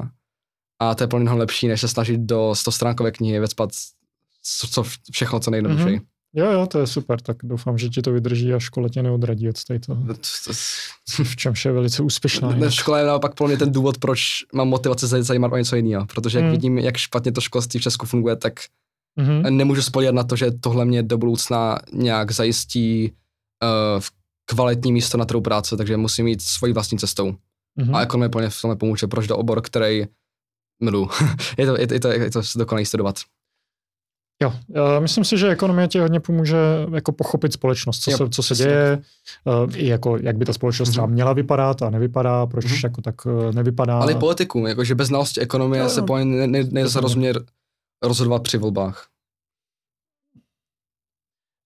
A 0.81 0.95
to 0.95 1.03
je 1.03 1.07
pro 1.07 1.35
lepší, 1.35 1.67
než 1.67 1.81
se 1.81 1.87
snažit 1.87 2.19
do 2.19 2.55
100 2.55 2.71
stránkové 2.71 3.11
knihy 3.11 3.39
vecpat 3.39 3.69
co, 4.43 4.67
co 4.67 4.83
všechno 5.11 5.39
co 5.39 5.51
nejjednodušeji. 5.51 5.97
Mm-hmm. 5.97 6.05
Jo, 6.35 6.51
jo, 6.51 6.67
to 6.67 6.79
je 6.79 6.87
super, 6.87 7.21
tak 7.21 7.37
doufám, 7.43 7.77
že 7.77 7.89
ti 7.89 8.01
to 8.01 8.11
vydrží 8.11 8.53
a 8.53 8.59
škola 8.59 8.89
tě 8.89 9.03
neodradí 9.03 9.49
od 9.49 9.63
této. 9.63 9.97
v 11.23 11.35
čemž 11.35 11.65
je 11.65 11.71
velice 11.71 12.03
úspěšná. 12.03 12.55
Na 12.55 12.69
škole 12.69 12.99
je 12.99 13.05
naopak 13.05 13.35
pro 13.35 13.47
mě 13.47 13.57
ten 13.57 13.71
důvod, 13.71 13.97
proč 13.97 14.21
mám 14.53 14.67
motivaci 14.67 15.07
zajímat 15.07 15.51
o 15.51 15.57
něco 15.57 15.75
jiného, 15.75 16.05
protože 16.05 16.37
jak 16.37 16.45
mm. 16.45 16.51
vidím, 16.51 16.77
jak 16.77 16.97
špatně 16.97 17.31
to 17.31 17.41
školství 17.41 17.79
v 17.79 17.83
Česku 17.83 18.05
funguje, 18.05 18.35
tak 18.35 18.53
mm-hmm. 19.19 19.49
nemůžu 19.49 19.81
spolíhat 19.81 20.15
na 20.15 20.23
to, 20.23 20.35
že 20.35 20.51
tohle 20.51 20.85
mě 20.85 21.03
do 21.03 21.17
budoucna 21.17 21.79
nějak 21.93 22.31
zajistí 22.31 23.11
uh, 23.63 24.03
kvalitní 24.45 24.91
místo 24.91 25.17
na 25.17 25.25
trhu 25.25 25.41
práce, 25.41 25.77
takže 25.77 25.97
musím 25.97 26.27
jít 26.27 26.41
svojí 26.41 26.73
vlastní 26.73 26.97
cestou. 26.97 27.35
Mm-hmm. 27.79 27.95
A 27.95 28.01
ekonomie 28.01 28.29
plně 28.29 28.49
v 28.49 28.61
tomhle 28.61 28.75
pomůže, 28.75 29.07
proč 29.07 29.27
do 29.27 29.37
obor, 29.37 29.61
který 29.61 30.05
miluju. 30.83 31.09
je, 31.57 31.65
to, 31.65 31.79
je, 31.79 31.87
to, 31.87 31.93
je, 31.93 31.99
to, 31.99 32.07
je 32.07 32.29
to 32.29 32.41
dokonalý 32.55 32.85
studovat. 32.85 33.15
Jo, 34.43 34.53
myslím 34.99 35.23
si, 35.23 35.37
že 35.37 35.49
ekonomie 35.49 35.87
ti 35.87 35.99
hodně 35.99 36.19
pomůže 36.19 36.57
jako 36.93 37.11
pochopit 37.11 37.53
společnost, 37.53 37.99
co, 37.99 38.11
jo, 38.11 38.17
se, 38.17 38.29
co 38.29 38.43
se 38.43 38.55
děje, 38.55 39.01
uh, 39.43 39.75
i 39.75 39.87
jako, 39.87 40.17
jak 40.17 40.37
by 40.37 40.45
ta 40.45 40.53
společnost 40.53 40.89
třeba 40.89 41.05
mhm. 41.05 41.13
měla 41.13 41.33
vypadat 41.33 41.81
a 41.81 41.89
nevypadá, 41.89 42.45
proč 42.45 42.65
mm-hmm. 42.65 42.83
jako 42.83 43.01
tak 43.01 43.25
uh, 43.25 43.51
nevypadá. 43.51 43.99
Ale 43.99 44.11
i 44.11 44.15
politikům, 44.15 44.67
jakože 44.67 44.95
bez 44.95 45.07
znalosti 45.07 45.41
ekonomie 45.41 45.83
jo, 45.83 45.89
se 45.89 46.01
po 46.01 46.17
ne, 46.17 46.47
ne, 46.47 46.63
ne, 46.63 46.83
rozumět 46.95 47.37
rozhodovat 48.03 48.43
při 48.43 48.57
volbách. 48.57 49.07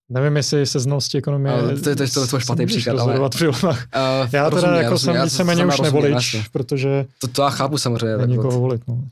Nevím, 0.10 0.38
jestli 0.38 0.66
se 0.66 0.80
znalosti 0.80 1.18
ekonomie... 1.18 1.64
Uh, 1.64 1.70
to, 1.70 1.96
to, 1.96 2.08
to, 2.14 2.28
to 2.28 2.36
je 2.36 2.42
špatný 2.42 2.66
příklad, 2.66 3.00
ale... 3.00 3.30
Při 3.30 3.48
volbách. 3.48 3.88
Uh, 3.96 4.30
já 4.32 4.50
teda 4.50 4.50
rozumím, 4.50 4.76
jako 4.76 4.98
jsem 4.98 5.22
víceméně 5.24 5.66
už 5.66 5.80
nevolič, 5.80 6.48
protože... 6.52 7.06
To, 7.20 7.28
to 7.28 7.42
já 7.42 7.50
chápu 7.50 7.78
samozřejmě. 7.78 8.28
Nikoho 8.28 8.60
volit, 8.60 8.82
no. 8.88 9.04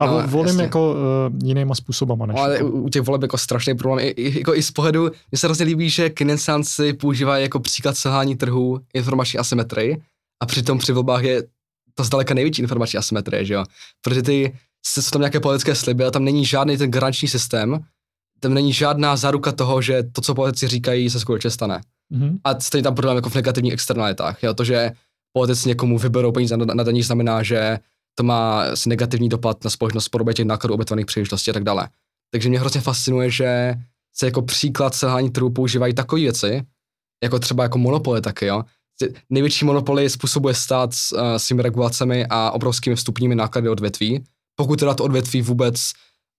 A 0.00 0.06
no, 0.06 0.22
volím 0.26 0.46
jasně. 0.46 0.62
jako 0.62 0.92
uh, 0.92 1.48
jinýma 1.48 1.74
způsobama. 1.74 2.26
Než 2.26 2.36
ale 2.40 2.54
jako. 2.54 2.66
u 2.66 2.88
těch 2.88 3.02
voleb 3.02 3.22
jako 3.22 3.38
strašný 3.38 3.74
problém. 3.74 4.06
I, 4.06 4.08
i, 4.08 4.38
jako 4.38 4.54
i 4.54 4.62
z 4.62 4.70
pohledu, 4.70 5.02
mně 5.02 5.38
se 5.38 5.46
hrozně 5.46 5.64
líbí, 5.64 5.90
že 5.90 6.10
Keynesianci 6.10 6.92
používají 6.92 7.42
jako 7.42 7.60
příklad 7.60 7.96
selhání 7.96 8.36
trhu 8.36 8.80
informační 8.94 9.38
asymetrii 9.38 10.02
a 10.42 10.46
přitom 10.46 10.78
při 10.78 10.92
volbách 10.92 11.22
je 11.22 11.42
to 11.94 12.04
zdaleka 12.04 12.34
největší 12.34 12.62
informační 12.62 12.96
asymetrie, 12.96 13.44
že 13.44 13.54
jo? 13.54 13.64
Protože 14.02 14.22
ty, 14.22 14.58
jsou 14.86 15.10
tam 15.10 15.20
nějaké 15.20 15.40
politické 15.40 15.74
sliby 15.74 16.04
a 16.04 16.10
tam 16.10 16.24
není 16.24 16.44
žádný 16.44 16.76
ten 16.76 16.90
garanční 16.90 17.28
systém, 17.28 17.84
tam 18.40 18.54
není 18.54 18.72
žádná 18.72 19.16
záruka 19.16 19.52
toho, 19.52 19.82
že 19.82 20.02
to, 20.12 20.20
co 20.20 20.34
politici 20.34 20.68
říkají, 20.68 21.10
se 21.10 21.20
skutečně 21.20 21.50
stane. 21.50 21.80
Mm-hmm. 22.12 22.38
A 22.44 22.60
stejně 22.60 22.82
tam 22.82 22.94
problém 22.94 23.16
jako 23.16 23.30
v 23.30 23.34
negativních 23.34 23.72
externalitách. 23.72 24.42
Jo? 24.42 24.54
To, 24.54 24.64
že 24.64 24.92
politici 25.32 25.68
někomu 25.68 25.98
vyberou 25.98 26.32
peníze 26.32 26.56
na, 26.56 26.64
na 26.74 26.84
daních, 26.84 27.06
znamená, 27.06 27.42
že 27.42 27.78
to 28.14 28.22
má 28.22 28.64
negativní 28.86 29.28
dopad 29.28 29.64
na 29.64 29.70
společnost 29.70 30.06
v 30.06 30.10
podobě 30.10 30.34
těch 30.34 30.46
nákladů 30.46 30.74
obětovaných 30.74 31.06
příležitostí 31.06 31.50
a 31.50 31.54
tak 31.54 31.64
dále. 31.64 31.88
Takže 32.32 32.48
mě 32.48 32.60
hrozně 32.60 32.80
fascinuje, 32.80 33.30
že 33.30 33.74
se 34.16 34.26
jako 34.26 34.42
příklad 34.42 34.94
selhání 34.94 35.30
trhu 35.30 35.50
používají 35.50 35.94
takové 35.94 36.20
věci, 36.20 36.62
jako 37.22 37.38
třeba 37.38 37.62
jako 37.62 37.78
monopoly 37.78 38.20
taky, 38.20 38.46
jo. 38.46 38.64
Největší 39.30 39.64
monopoly 39.64 40.10
způsobuje 40.10 40.54
stát 40.54 40.94
s 40.94 41.12
uh, 41.12 41.20
svými 41.36 41.62
regulacemi 41.62 42.26
a 42.30 42.50
obrovskými 42.50 42.96
vstupními 42.96 43.34
náklady 43.34 43.68
odvětví, 43.68 44.24
pokud 44.56 44.78
teda 44.78 44.94
to 44.94 45.04
odvětví 45.04 45.42
vůbec 45.42 45.92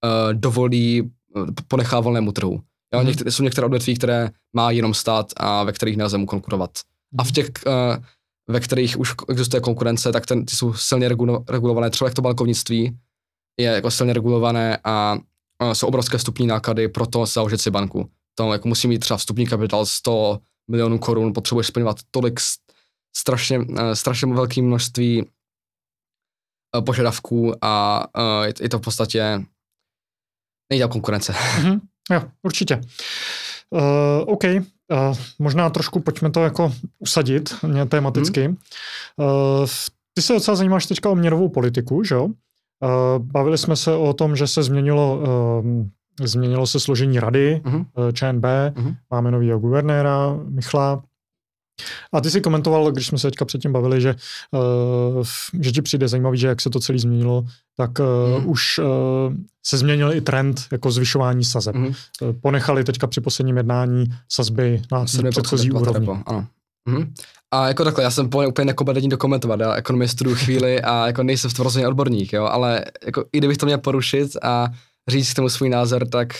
uh, 0.05 0.33
dovolí, 0.33 1.01
uh, 1.01 1.47
ponechá 1.67 1.99
volnému 1.99 2.31
trhu. 2.31 2.61
Jo, 2.93 2.99
mm. 2.99 3.07
některé, 3.07 3.31
jsou 3.31 3.43
některé 3.43 3.65
odvětví, 3.65 3.95
které 3.95 4.29
má 4.55 4.71
jenom 4.71 4.93
stát 4.93 5.33
a 5.37 5.63
ve 5.63 5.71
kterých 5.71 5.97
nelze 5.97 6.17
mu 6.17 6.25
konkurovat. 6.25 6.71
Mm. 7.11 7.19
A 7.19 7.23
v 7.23 7.31
těch 7.31 7.47
uh, 7.65 8.03
ve 8.51 8.59
kterých 8.59 8.99
už 8.99 9.13
existuje 9.29 9.61
konkurence, 9.61 10.11
tak 10.11 10.25
ten, 10.25 10.45
ty 10.45 10.55
jsou 10.55 10.73
silně 10.73 11.09
regulované, 11.49 11.89
třeba 11.89 12.07
jak 12.07 12.15
to 12.15 12.21
bankovnictví 12.21 12.97
je 13.59 13.71
jako 13.71 13.91
silně 13.91 14.13
regulované 14.13 14.77
a, 14.83 15.17
a 15.59 15.75
jsou 15.75 15.87
obrovské 15.87 16.17
vstupní 16.17 16.47
náklady 16.47 16.87
pro 16.87 17.07
to 17.07 17.25
založit 17.25 17.61
si 17.61 17.71
banku. 17.71 18.09
To 18.35 18.53
jako 18.53 18.67
musí 18.67 18.87
mít 18.87 18.99
třeba 18.99 19.17
vstupní 19.17 19.47
kapitál 19.47 19.85
100 19.85 20.39
milionů 20.71 20.99
korun, 20.99 21.33
potřebuješ 21.33 21.67
splňovat 21.67 21.97
tolik 22.11 22.39
strašně, 23.15 23.59
eh, 23.77 23.95
strašně 23.95 24.33
velké 24.33 24.61
množství 24.61 25.25
eh, 26.77 26.81
požadavků 26.81 27.53
a 27.65 28.05
uh, 28.17 28.45
je, 28.61 28.69
to 28.69 28.79
v 28.79 28.81
podstatě 28.81 29.45
nejde 30.71 30.87
konkurence. 30.87 31.33
Mm-hmm. 31.33 31.79
Jo, 32.11 32.21
určitě. 32.43 32.81
Uh, 33.69 34.33
OK, 34.33 34.43
Uh, 34.91 35.17
možná 35.39 35.69
trošku 35.69 35.99
pojďme 35.99 36.31
to 36.31 36.43
jako 36.43 36.73
usadit 36.99 37.55
mě 37.63 37.85
tematicky. 37.85 38.45
Hmm. 38.45 38.57
Uh, 39.15 39.67
ty 40.13 40.21
se 40.21 40.33
docela 40.33 40.55
zajímáš 40.55 40.85
teďka 40.85 41.09
o 41.09 41.15
měnovou 41.15 41.49
politiku, 41.49 42.03
že 42.03 42.15
jo? 42.15 42.25
Uh, 42.25 42.31
bavili 43.19 43.57
jsme 43.57 43.75
se 43.75 43.93
o 43.93 44.13
tom, 44.13 44.35
že 44.35 44.47
se 44.47 44.63
změnilo, 44.63 45.19
uh, 45.19 45.85
změnilo 46.27 46.67
se 46.67 46.79
složení 46.79 47.19
rady 47.19 47.61
uh-huh. 47.63 47.85
uh, 47.97 48.11
ČNB, 48.11 48.43
uh-huh. 48.43 48.95
máme 49.11 49.31
nového 49.31 49.59
guvernéra 49.59 50.37
Michla, 50.49 51.03
a 52.13 52.21
ty 52.21 52.31
si 52.31 52.41
komentoval, 52.41 52.91
když 52.91 53.07
jsme 53.07 53.17
se 53.17 53.27
teďka 53.27 53.45
předtím 53.45 53.73
bavili, 53.73 54.01
že, 54.01 54.15
uh, 54.51 55.23
že 55.59 55.71
ti 55.71 55.81
přijde 55.81 56.07
zajímavý, 56.07 56.37
že 56.37 56.47
jak 56.47 56.61
se 56.61 56.69
to 56.69 56.79
celé 56.79 56.99
změnilo, 56.99 57.45
tak 57.77 57.99
uh, 57.99 58.41
mm. 58.41 58.49
už 58.49 58.77
uh, 58.77 58.85
se 59.65 59.77
změnil 59.77 60.13
i 60.13 60.21
trend 60.21 60.61
jako 60.71 60.91
zvyšování 60.91 61.43
sazeb. 61.43 61.75
Mm. 61.75 61.93
Ponechali 62.41 62.83
teďka 62.83 63.07
při 63.07 63.21
posledním 63.21 63.57
jednání 63.57 64.05
sazby 64.29 64.81
na 64.91 65.05
předchozí 65.29 65.71
úrovni. 65.71 66.07
Ano. 66.25 66.47
Mm. 66.89 67.13
A 67.53 67.67
jako 67.67 67.83
takhle, 67.83 68.03
já 68.03 68.11
jsem 68.11 68.29
úplně 68.47 68.65
nekompetentní 68.65 69.09
dokumentovat, 69.09 69.59
já 69.59 69.73
ekonomii 69.73 70.07
studuju 70.07 70.35
chvíli 70.35 70.81
a 70.83 71.07
jako 71.07 71.23
nejsem 71.23 71.49
v 71.49 71.53
tom 71.53 71.63
rozhodně 71.63 71.87
odborník, 71.87 72.33
jo, 72.33 72.45
ale 72.45 72.85
jako 73.05 73.25
i 73.33 73.37
kdybych 73.37 73.57
to 73.57 73.65
měl 73.65 73.77
porušit 73.77 74.37
a 74.41 74.67
říct 75.07 75.31
k 75.31 75.35
tomu 75.35 75.49
svůj 75.49 75.69
názor, 75.69 76.07
tak 76.07 76.33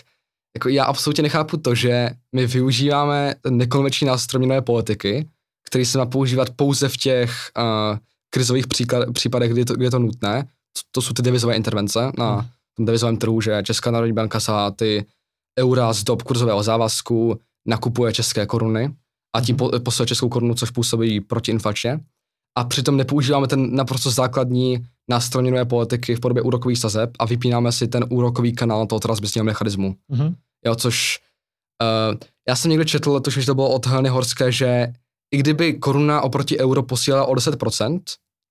jako 0.57 0.69
já 0.69 0.85
absolutně 0.85 1.23
nechápu 1.23 1.57
to, 1.57 1.75
že 1.75 2.09
my 2.35 2.47
využíváme 2.47 3.35
nekonvenční 3.49 4.07
nástroj 4.07 4.39
měnové 4.39 4.61
politiky, 4.61 5.27
který 5.67 5.85
se 5.85 5.97
má 5.97 6.05
používat 6.05 6.49
pouze 6.49 6.89
v 6.89 6.97
těch 6.97 7.51
uh, 7.57 7.97
krizových 8.29 8.67
příklad, 8.67 9.13
případech, 9.13 9.51
kdy, 9.51 9.65
to, 9.65 9.73
kdy 9.73 9.85
je 9.85 9.91
to 9.91 9.99
nutné. 9.99 10.43
To, 10.43 10.81
to 10.91 11.01
jsou 11.01 11.13
ty 11.13 11.21
devizové 11.21 11.55
intervence 11.55 12.11
na 12.17 12.35
hmm. 12.35 12.49
tom 12.77 12.85
devizovém 12.85 13.17
trhu, 13.17 13.41
že 13.41 13.63
Česká 13.63 13.91
národní 13.91 14.13
banka 14.13 14.39
sa 14.39 14.71
ty 14.71 15.05
eura 15.59 15.93
z 15.93 16.03
dob 16.03 16.23
kurzového 16.23 16.63
závazku 16.63 17.39
nakupuje 17.67 18.13
české 18.13 18.45
koruny 18.45 18.95
a 19.35 19.41
tím 19.41 19.55
po, 19.55 19.91
českou 20.05 20.29
korunu, 20.29 20.55
což 20.55 20.69
působí 20.69 21.21
protiinflačně. 21.21 21.99
A 22.57 22.63
přitom 22.63 22.97
nepoužíváme 22.97 23.47
ten 23.47 23.75
naprosto 23.75 24.11
základní 24.11 24.85
nástroj 25.09 25.41
měnové 25.41 25.65
politiky 25.65 26.15
v 26.15 26.19
podobě 26.19 26.43
úrokových 26.43 26.79
sazeb 26.79 27.11
a 27.19 27.25
vypínáme 27.25 27.71
si 27.71 27.87
ten 27.87 28.05
úrokový 28.09 28.53
kanál 28.53 28.85
toho 28.85 28.99
transmisního 28.99 29.45
mechanismu. 29.45 29.95
Mm-hmm. 30.11 30.35
Jo, 30.65 30.75
což 30.75 31.19
uh, 32.11 32.17
já 32.47 32.55
jsem 32.55 32.71
někde 32.71 32.85
četl, 32.85 33.19
to, 33.19 33.29
že 33.31 33.45
to 33.45 33.55
bylo 33.55 33.69
od 33.69 33.85
Heleny 33.85 34.09
Horské, 34.09 34.51
že 34.51 34.93
i 35.33 35.37
kdyby 35.37 35.73
koruna 35.73 36.21
oproti 36.21 36.59
euro 36.59 36.83
posílala 36.83 37.25
o 37.25 37.33
10%, 37.33 37.99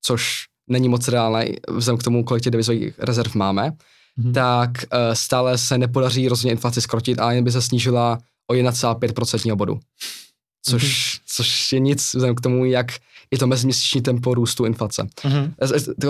což 0.03 0.45
není 0.71 0.89
moc 0.89 1.09
reálné, 1.09 1.47
vzhledem 1.69 1.99
k 1.99 2.03
tomu, 2.03 2.25
kolik 2.25 2.43
těch 2.43 2.51
devizových 2.51 2.99
rezerv 2.99 3.35
máme, 3.35 3.71
mm-hmm. 3.71 4.33
tak 4.33 4.71
uh, 4.71 4.99
stále 5.13 5.59
se 5.59 5.79
nepodaří 5.79 6.29
rozhodně 6.29 6.53
inflaci 6.53 6.81
skrotit 6.81 7.19
a 7.19 7.33
jen 7.33 7.45
by 7.45 7.53
se 7.53 7.63
snížila 7.63 8.19
o 8.51 8.55
1,5% 8.55 9.55
bodu. 9.55 9.81
Což, 10.65 10.83
mm-hmm. 10.83 11.21
což 11.27 11.73
je 11.73 11.81
nic 11.81 12.15
vzhledem 12.15 12.35
k 12.35 12.41
tomu, 12.41 12.65
jak 12.65 12.87
je 13.33 13.39
to 13.39 13.47
meziměsíční 13.47 14.03
tempo 14.03 14.35
růstu 14.35 14.65
inflace. 14.65 15.03
Mm-hmm. 15.03 15.53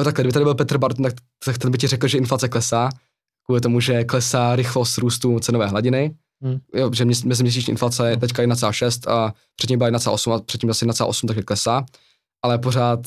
Takhle, 0.04 0.12
kdyby 0.12 0.32
tady 0.32 0.44
byl 0.44 0.54
Petr 0.54 0.78
Barton, 0.78 1.02
tak, 1.04 1.14
tak 1.44 1.58
ten 1.58 1.70
by 1.70 1.78
ti 1.78 1.86
řekl, 1.86 2.08
že 2.08 2.18
inflace 2.18 2.48
klesá, 2.48 2.90
kvůli 3.46 3.60
tomu, 3.60 3.80
že 3.80 4.04
klesá 4.04 4.56
rychlost 4.56 4.98
růstu 4.98 5.38
cenové 5.38 5.66
hladiny, 5.66 6.14
mm. 6.40 6.58
jo, 6.74 6.90
že 6.94 7.04
meziměsíční 7.04 7.70
inflace 7.70 8.10
je 8.10 8.16
teďka 8.16 8.42
1,6 8.42 9.12
a 9.12 9.34
předtím 9.56 9.78
byla 9.78 9.90
1,8 9.90 10.32
a 10.32 10.40
předtím 10.40 10.70
asi 10.70 10.86
1,8, 10.86 11.26
takže 11.26 11.42
klesá, 11.42 11.84
ale 12.44 12.58
pořád, 12.58 13.00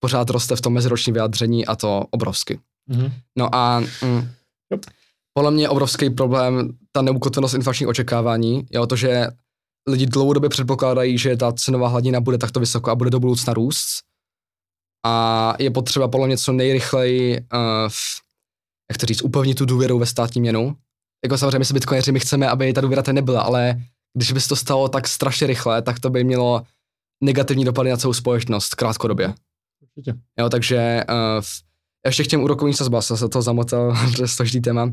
pořád 0.00 0.30
roste 0.30 0.56
v 0.56 0.60
tom 0.60 0.72
meziročním 0.72 1.14
vyjádření 1.14 1.66
a 1.66 1.76
to 1.76 2.04
obrovsky. 2.10 2.60
Mm. 2.86 3.12
No 3.38 3.54
a 3.54 3.80
mm, 3.80 4.28
yep. 4.72 4.86
podle 5.34 5.50
mě 5.50 5.68
obrovský 5.68 6.10
problém 6.10 6.76
ta 6.92 7.02
neukotvenost 7.02 7.54
inflačních 7.54 7.88
očekávání, 7.88 8.66
jo, 8.70 8.86
to, 8.86 8.96
že 8.96 9.26
lidi 9.88 10.06
dlouhodobě 10.06 10.48
předpokládají, 10.48 11.18
že 11.18 11.36
ta 11.36 11.52
cenová 11.52 11.88
hladina 11.88 12.20
bude 12.20 12.38
takto 12.38 12.60
vysoká 12.60 12.92
a 12.92 12.94
bude 12.94 13.10
do 13.10 13.20
budoucna 13.20 13.54
růst. 13.54 13.86
A 15.06 15.54
je 15.58 15.70
potřeba 15.70 16.08
podle 16.08 16.26
mě 16.26 16.38
co 16.38 16.52
nejrychleji, 16.52 17.40
uh, 17.40 17.88
v, 17.88 18.20
jak 18.90 18.98
to 18.98 19.06
říct, 19.06 19.22
upevnit 19.22 19.58
tu 19.58 19.66
důvěru 19.66 19.98
ve 19.98 20.06
státní 20.06 20.40
měnu. 20.40 20.76
Jako 21.24 21.38
samozřejmě 21.38 21.58
my 21.58 21.64
se 21.64 21.74
bitcoineři, 21.74 22.12
my 22.12 22.20
chceme, 22.20 22.48
aby 22.48 22.72
ta 22.72 22.80
důvěra 22.80 23.02
tady 23.02 23.14
nebyla, 23.14 23.42
ale 23.42 23.82
když 24.14 24.32
by 24.32 24.40
se 24.40 24.48
to 24.48 24.56
stalo 24.56 24.88
tak 24.88 25.08
strašně 25.08 25.46
rychle, 25.46 25.82
tak 25.82 26.00
to 26.00 26.10
by 26.10 26.24
mělo 26.24 26.62
negativní 27.22 27.64
dopady 27.64 27.90
na 27.90 27.96
celou 27.96 28.12
společnost 28.12 28.74
krátkodobě. 28.74 29.34
Určitě. 29.82 30.18
Jo, 30.38 30.48
takže 30.48 31.04
uh, 31.08 31.44
ještě 32.06 32.24
k 32.24 32.26
těm 32.26 32.42
úrokovým 32.42 32.74
sazbám, 32.74 33.02
jsem 33.02 33.16
se 33.16 33.28
to 33.28 33.42
zamotal, 33.42 33.96
to 34.16 34.22
je 34.22 34.28
složitý 34.28 34.60
téma. 34.60 34.90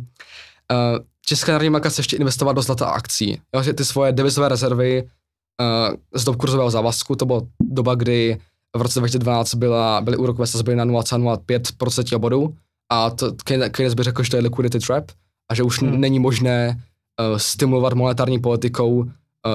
Uh, 0.72 1.00
Česká 1.26 1.52
národní 1.52 1.70
banka 1.70 1.90
se 1.90 2.00
ještě 2.00 2.18
investovat 2.18 2.54
do 2.54 2.62
zlata 2.62 2.86
a 2.86 2.92
akcí. 2.92 3.42
Jo, 3.56 3.74
ty 3.74 3.86
svoje 3.86 4.12
devizové 4.12 4.50
rezervy 4.50 5.04
uh, 5.04 5.96
z 6.16 6.24
dob 6.24 6.36
kurzového 6.36 6.70
závazku, 6.72 7.16
to 7.16 7.26
byla 7.26 7.42
doba, 7.62 7.96
kdy 7.96 8.38
v 8.78 8.82
roce 8.82 9.00
2012 9.00 9.56
byla, 9.56 10.02
byly 10.02 10.18
úrokové 10.18 10.48
sazby 10.48 10.76
na 10.76 10.86
0,05% 10.86 12.18
bodu 12.18 12.56
A 12.92 13.10
to 13.10 13.32
Keynes 13.72 13.94
by 13.94 14.04
řekl, 14.04 14.24
že 14.24 14.30
to 14.30 14.36
je 14.36 14.42
liquidity 14.42 14.80
trap 14.80 15.12
a 15.52 15.56
že 15.56 15.64
už 15.64 15.82
Hmm. 15.82 16.02
není 16.02 16.20
možné 16.20 16.70
uh, 16.76 17.38
stimulovat 17.38 17.94
monetární 17.94 18.40
politikou 18.40 18.96
uh, 18.96 19.06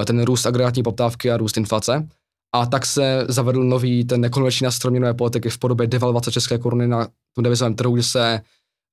ten 0.05 0.23
růst 0.23 0.45
agregátní 0.45 0.83
poptávky 0.83 1.31
a 1.31 1.37
růst 1.37 1.57
inflace. 1.57 2.07
A 2.55 2.65
tak 2.65 2.85
se 2.85 3.25
zavedl 3.29 3.63
nový 3.63 4.05
ten 4.05 4.21
nekonvenční 4.21 4.63
nástroj 4.63 4.91
měnové 4.91 5.13
politiky 5.13 5.49
v 5.49 5.57
podobě 5.57 5.87
devalvace 5.87 6.31
české 6.31 6.57
koruny 6.57 6.87
na 6.87 7.07
tom 7.33 7.43
devizovém 7.43 7.75
trhu, 7.75 7.93
kde 7.93 8.03
se 8.03 8.41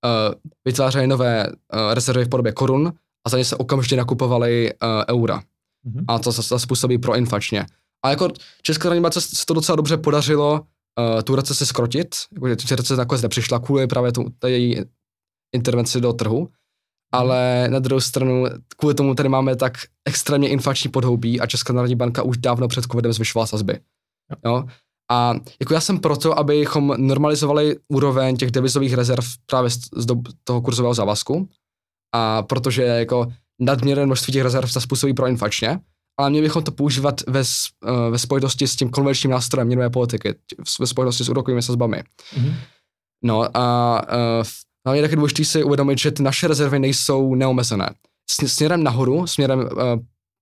uh, 0.04 0.34
vytvářejí 0.64 1.06
nové 1.06 1.46
uh, 1.46 1.54
rezervy 1.94 2.24
v 2.24 2.28
podobě 2.28 2.52
korun 2.52 2.92
a 3.26 3.30
za 3.30 3.38
ně 3.38 3.44
se 3.44 3.56
okamžitě 3.56 3.96
nakupovaly 3.96 4.72
uh, 4.72 4.88
eura. 5.16 5.42
Mhm. 5.84 6.04
A 6.08 6.18
to 6.18 6.32
zase 6.32 6.58
způsobí 6.58 6.98
proinflačně. 6.98 7.66
A 8.04 8.10
jako 8.10 8.28
Česká 8.62 8.88
národní 8.88 9.02
bance 9.02 9.20
se 9.20 9.46
to 9.46 9.54
docela 9.54 9.76
dobře 9.76 9.96
podařilo 9.96 10.52
uh, 10.52 11.22
tu 11.22 11.36
recesi 11.36 11.66
skrotit, 11.66 12.14
jako, 12.34 12.48
že 12.48 12.56
ta 12.56 12.76
recese 12.76 12.96
nakonec 12.96 13.22
nepřišla 13.22 13.58
kvůli 13.58 13.86
právě 13.86 14.12
tu, 14.12 14.24
té 14.38 14.50
její 14.50 14.80
intervenci 15.54 16.00
do 16.00 16.12
trhu, 16.12 16.48
ale 17.12 17.68
na 17.68 17.78
druhou 17.78 18.00
stranu 18.00 18.44
kvůli 18.76 18.94
tomu 18.94 19.14
tady 19.14 19.28
máme 19.28 19.56
tak 19.56 19.72
extrémně 20.04 20.48
inflační 20.48 20.90
podhoubí 20.90 21.40
a 21.40 21.46
Česká 21.46 21.72
národní 21.72 21.96
banka 21.96 22.22
už 22.22 22.36
dávno 22.36 22.68
před 22.68 22.84
covidem 22.84 23.12
zvyšovala 23.12 23.46
sazby. 23.46 23.80
Jo? 24.44 24.64
A 25.12 25.34
jako 25.60 25.74
já 25.74 25.80
jsem 25.80 25.98
proto, 25.98 26.38
abychom 26.38 26.94
normalizovali 26.96 27.76
úroveň 27.88 28.36
těch 28.36 28.50
devizových 28.50 28.94
rezerv 28.94 29.24
právě 29.46 29.70
z, 29.70 29.78
z 29.96 30.06
do, 30.06 30.16
toho 30.44 30.62
kurzového 30.62 30.94
závazku, 30.94 31.48
a 32.14 32.42
protože 32.42 32.82
jako 32.82 33.26
nadměrné 33.60 34.06
množství 34.06 34.32
těch 34.32 34.42
rezerv 34.42 34.72
se 34.72 34.80
způsobí 34.80 35.14
proinflačně, 35.14 35.80
ale 36.20 36.30
měli 36.30 36.46
bychom 36.46 36.62
to 36.62 36.72
používat 36.72 37.20
ve, 37.28 37.40
eh, 37.40 38.10
ve 38.10 38.18
spojitosti 38.18 38.68
s 38.68 38.76
tím 38.76 38.90
konvenčním 38.90 39.30
nástrojem 39.30 39.66
měnové 39.66 39.90
politiky, 39.90 40.34
ve 40.80 40.86
spojitosti 40.86 41.24
s 41.24 41.28
úrokovými 41.28 41.62
sazbami. 41.62 42.02
Mhm. 42.36 42.54
No 43.24 43.56
a 43.56 44.02
uh, 44.02 44.44
hlavně 44.86 44.98
je 44.98 45.02
taky 45.02 45.16
důležité 45.16 45.44
si 45.44 45.64
uvědomit, 45.64 45.98
že 45.98 46.10
ty 46.10 46.22
naše 46.22 46.48
rezervy 46.48 46.78
nejsou 46.78 47.34
neomezené. 47.34 47.90
S, 48.30 48.46
směrem 48.46 48.82
nahoru, 48.82 49.26
směrem 49.26 49.58
uh, 49.58 49.66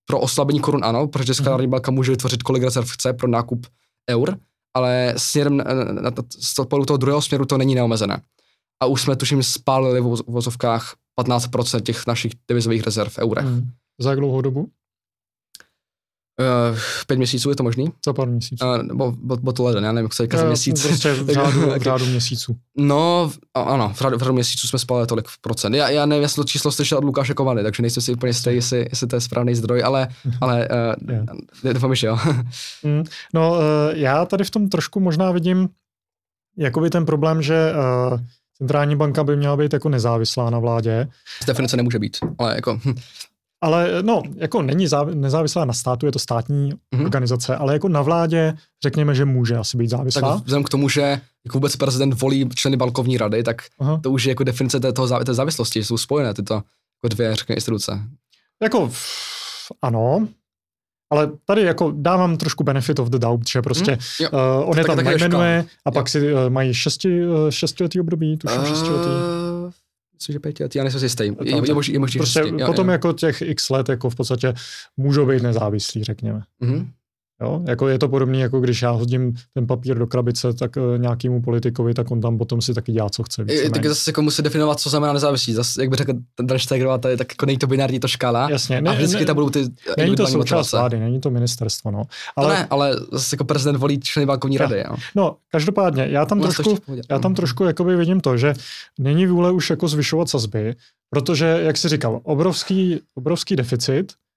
pro 0.06 0.20
oslabení 0.20 0.60
korun 0.60 0.84
ano, 0.84 1.06
protože 1.08 1.26
Česká 1.26 1.42
Mhm. 1.42 1.50
národní 1.50 1.70
banka 1.70 1.90
může 1.90 2.12
vytvořit 2.12 2.42
kolik 2.42 2.62
rezerv 2.62 2.90
chce 2.90 3.12
pro 3.12 3.28
nákup 3.28 3.66
eur, 4.10 4.38
ale 4.74 5.14
směrem 5.16 5.56
na, 5.56 5.64
na, 5.64 5.84
na, 5.84 6.10
z 6.40 6.54
toho, 6.54 6.96
druhého 6.96 7.22
směru 7.22 7.46
to 7.46 7.58
není 7.58 7.74
neomezené. 7.74 8.22
A 8.82 8.86
už 8.86 9.02
jsme 9.02 9.16
tuším 9.16 9.42
spálili 9.42 10.00
v 10.00 10.04
voz- 10.04 10.24
vozovkách 10.26 10.94
15% 11.20 11.80
těch 11.80 12.06
našich 12.06 12.32
devizových 12.48 12.82
rezerv 12.82 13.10
v 13.10 13.18
eurech. 13.18 13.44
Mm. 13.44 13.52
Mhm. 13.52 13.70
Za 14.00 14.10
jak 14.10 14.18
dlouhou 14.18 14.40
dobu? 14.40 14.68
Uh, 16.40 16.78
pět 17.06 17.16
měsíců 17.16 17.50
je 17.50 17.56
to 17.56 17.62
možný? 17.62 17.92
Za 18.06 18.12
pár 18.12 18.28
měsíců. 18.28 18.66
Uh, 18.66 18.82
nebo 18.82 19.12
bo, 19.22 19.36
bo 19.36 19.52
to 19.52 19.64
leden, 19.64 19.84
já 19.84 19.92
nevím, 19.92 20.04
jak 20.04 20.14
se 20.14 20.22
říká 20.22 20.38
za 20.38 20.44
Eh, 20.44 20.46
měsíc. 20.46 20.86
Prostě 20.86 21.12
v 21.12 21.30
řádu, 21.32 21.60
v 21.78 21.82
řádu 21.82 22.06
měsíců. 22.06 22.56
No, 22.76 23.30
ano, 23.54 23.92
v 23.94 23.98
řádu, 24.00 24.16
v 24.16 24.20
řádu 24.20 24.32
měsíců 24.34 24.68
jsme 24.68 24.78
spali 24.78 25.06
tolik 25.06 25.26
procent. 25.40 25.74
Já, 25.74 25.88
já 25.88 26.06
nevím, 26.06 26.22
jestli 26.22 26.42
to 26.42 26.48
číslo 26.48 26.72
slyšel 26.72 26.98
od 26.98 27.04
Lukáše 27.04 27.34
Kovany, 27.34 27.62
takže 27.62 27.82
nejsem 27.82 28.02
si 28.02 28.12
úplně 28.12 28.30
jistý, 28.30 28.50
jestli, 28.54 28.86
jestli 28.90 29.06
to 29.06 29.16
je 29.16 29.20
správný 29.20 29.54
zdroj, 29.54 29.82
ale, 29.84 30.08
ale 30.40 30.68
Je. 31.08 31.24
uh, 31.64 31.72
doufám, 31.72 31.94
že 31.94 32.06
jo. 32.06 32.18
Mm, 32.82 33.04
No, 33.34 33.56
eh, 33.60 33.98
já 33.98 34.24
tady 34.26 34.44
v 34.44 34.50
tom 34.50 34.68
trošku 34.68 35.00
možná 35.00 35.30
vidím 35.30 35.68
jakoby 36.58 36.90
ten 36.90 37.06
problém, 37.06 37.42
že 37.42 37.54
eh, 37.54 38.18
centrální 38.58 38.96
banka 38.96 39.24
by 39.24 39.36
měla 39.36 39.56
být 39.56 39.72
jako 39.72 39.88
nezávislá 39.88 40.50
na 40.50 40.58
vládě, 40.58 41.08
Z 41.42 41.46
definice 41.46 41.76
nemůže 41.76 41.98
být, 41.98 42.16
ale 42.38 42.54
jako, 42.54 42.80
hm, 42.84 42.94
ale 43.62 43.88
no, 44.02 44.22
jako 44.36 44.62
není 44.62 44.86
záv- 44.86 45.14
nezávislá 45.14 45.64
na 45.64 45.72
státu, 45.72 46.06
je 46.06 46.12
to 46.12 46.18
státní 46.18 46.72
Mhm. 46.94 47.04
organizace, 47.04 47.56
ale 47.56 47.72
jako 47.72 47.88
na 47.88 48.02
vládě 48.02 48.54
řekněme, 48.82 49.14
že 49.14 49.24
může 49.24 49.56
asi 49.56 49.76
být 49.76 49.90
tak 49.90 49.98
závislá. 49.98 50.34
vzhledem 50.34 50.64
k 50.64 50.68
tomu, 50.68 50.88
že 50.88 51.00
jako 51.46 51.52
vůbec 51.58 51.76
prezident 51.76 52.20
volí 52.20 52.48
členy 52.54 52.76
bankovní 52.76 53.18
rady, 53.18 53.42
tak 53.42 53.56
Aha. 53.78 54.00
to 54.02 54.10
už 54.10 54.24
je 54.24 54.30
jako 54.30 54.44
definice 54.44 54.80
té, 54.80 54.92
toho, 54.92 55.24
té 55.24 55.34
závislosti, 55.34 55.84
jsou 55.84 55.98
spojené 55.98 56.34
tyto 56.34 56.54
jako 56.54 57.08
dvě, 57.14 57.36
řekněme, 57.36 57.54
instituce. 57.54 58.00
Jako 58.62 58.90
ano, 59.82 60.28
ale 61.12 61.30
tady 61.44 61.62
jako 61.62 61.92
dávám 61.96 62.36
trošku 62.36 62.64
benefit 62.64 62.98
of 62.98 63.08
the 63.08 63.18
doubt, 63.18 63.48
že 63.50 63.62
prostě 63.62 63.98
Jo. 64.20 64.28
uh, 64.32 64.70
on 64.70 64.78
je 64.78 64.84
Tak- 64.84 64.86
tam 64.96 65.04
tak 65.04 65.06
je 65.06 65.28
jmenuje 65.28 65.64
a 65.84 65.88
Jo. 65.88 65.92
pak 65.92 66.08
si 66.08 66.32
uh, 66.32 66.38
mají 66.48 66.74
šesti, 66.74 67.26
uh, 67.26 67.34
šestiletý 67.50 68.00
období, 68.00 68.36
tuším 68.38 68.64
šestiletý. 68.66 69.10
Myslím, 70.22 70.32
že 70.32 70.40
pětiletý, 70.40 70.78
já 70.78 70.84
nejsem 70.84 71.00
si 71.00 71.06
jistý. 71.06 71.24
Je, 71.24 71.32
je, 71.68 71.74
možný, 71.74 71.94
je 71.94 71.98
možný, 71.98 72.18
Prostě 72.18 72.40
jo, 72.40 72.66
potom 72.66 72.86
jo. 72.86 72.92
jako 72.92 73.12
těch 73.12 73.42
x 73.42 73.70
let 73.70 73.88
jako 73.88 74.10
v 74.10 74.14
podstatě 74.14 74.54
můžou 74.96 75.26
být 75.26 75.42
nezávislí, 75.42 76.04
řekněme. 76.04 76.42
Mhm. 76.60 76.90
Jo? 77.42 77.62
Jako 77.68 77.88
je 77.88 77.98
to 77.98 78.08
podobné, 78.08 78.38
jako 78.38 78.60
když 78.60 78.82
já 78.82 78.90
hodím 78.90 79.34
ten 79.54 79.66
papír 79.66 79.98
do 79.98 80.06
krabice 80.06 80.52
tak 80.52 80.76
uh, 80.76 80.98
nějakému 80.98 81.42
politikovi, 81.42 81.94
tak 81.94 82.10
on 82.10 82.20
tam 82.20 82.38
potom 82.38 82.62
si 82.62 82.74
taky 82.74 82.92
dělá, 82.92 83.10
co 83.10 83.22
chce. 83.22 83.44
Víceméně. 83.44 83.70
taky 83.70 83.88
zase 83.88 84.10
jako 84.10 84.22
musí 84.22 84.42
definovat, 84.42 84.80
co 84.80 84.90
znamená 84.90 85.12
nezávislý. 85.12 85.52
Zase, 85.52 85.82
jak 85.82 85.90
by 85.90 85.96
řekl 85.96 86.12
ten 86.34 86.46
tady 87.00 87.16
tak 87.16 87.32
jako 87.32 87.46
není 87.46 87.58
to 87.58 87.66
binární 87.66 88.00
to 88.00 88.08
škála. 88.08 88.50
Jasně, 88.50 88.80
a 88.80 88.92
vždycky 88.92 89.24
tam 89.24 89.34
budou 89.34 89.50
ty 89.50 89.68
není 89.96 90.16
to 90.16 90.26
součást 90.26 90.72
vlády, 90.72 91.00
není 91.00 91.20
to 91.20 91.30
ministerstvo. 91.30 91.90
No. 91.90 92.02
Ale, 92.36 92.48
to 92.48 92.52
ne, 92.52 92.66
ale 92.70 92.96
zase 93.12 93.34
jako 93.34 93.44
prezident 93.44 93.76
volí 93.76 94.00
členy 94.00 94.26
bankovní 94.26 94.58
rady. 94.58 94.84
Jo. 94.88 94.96
no, 95.14 95.36
každopádně, 95.52 96.06
já 96.10 96.26
tam 96.26 96.40
trošku, 96.40 96.78
já 97.10 97.18
tam 97.18 97.34
trošku 97.34 97.64
jakoby 97.64 97.96
vidím 97.96 98.20
to, 98.20 98.36
že 98.36 98.54
není 98.98 99.26
vůle 99.26 99.50
už 99.50 99.70
jako 99.70 99.88
zvyšovat 99.88 100.28
sazby, 100.28 100.74
protože, 101.10 101.46
jak 101.62 101.76
jsi 101.76 101.88
říkal, 101.88 102.20
obrovský, 102.22 103.00
obrovský 103.14 103.56
deficit, 103.56 104.12
eh, 104.12 104.29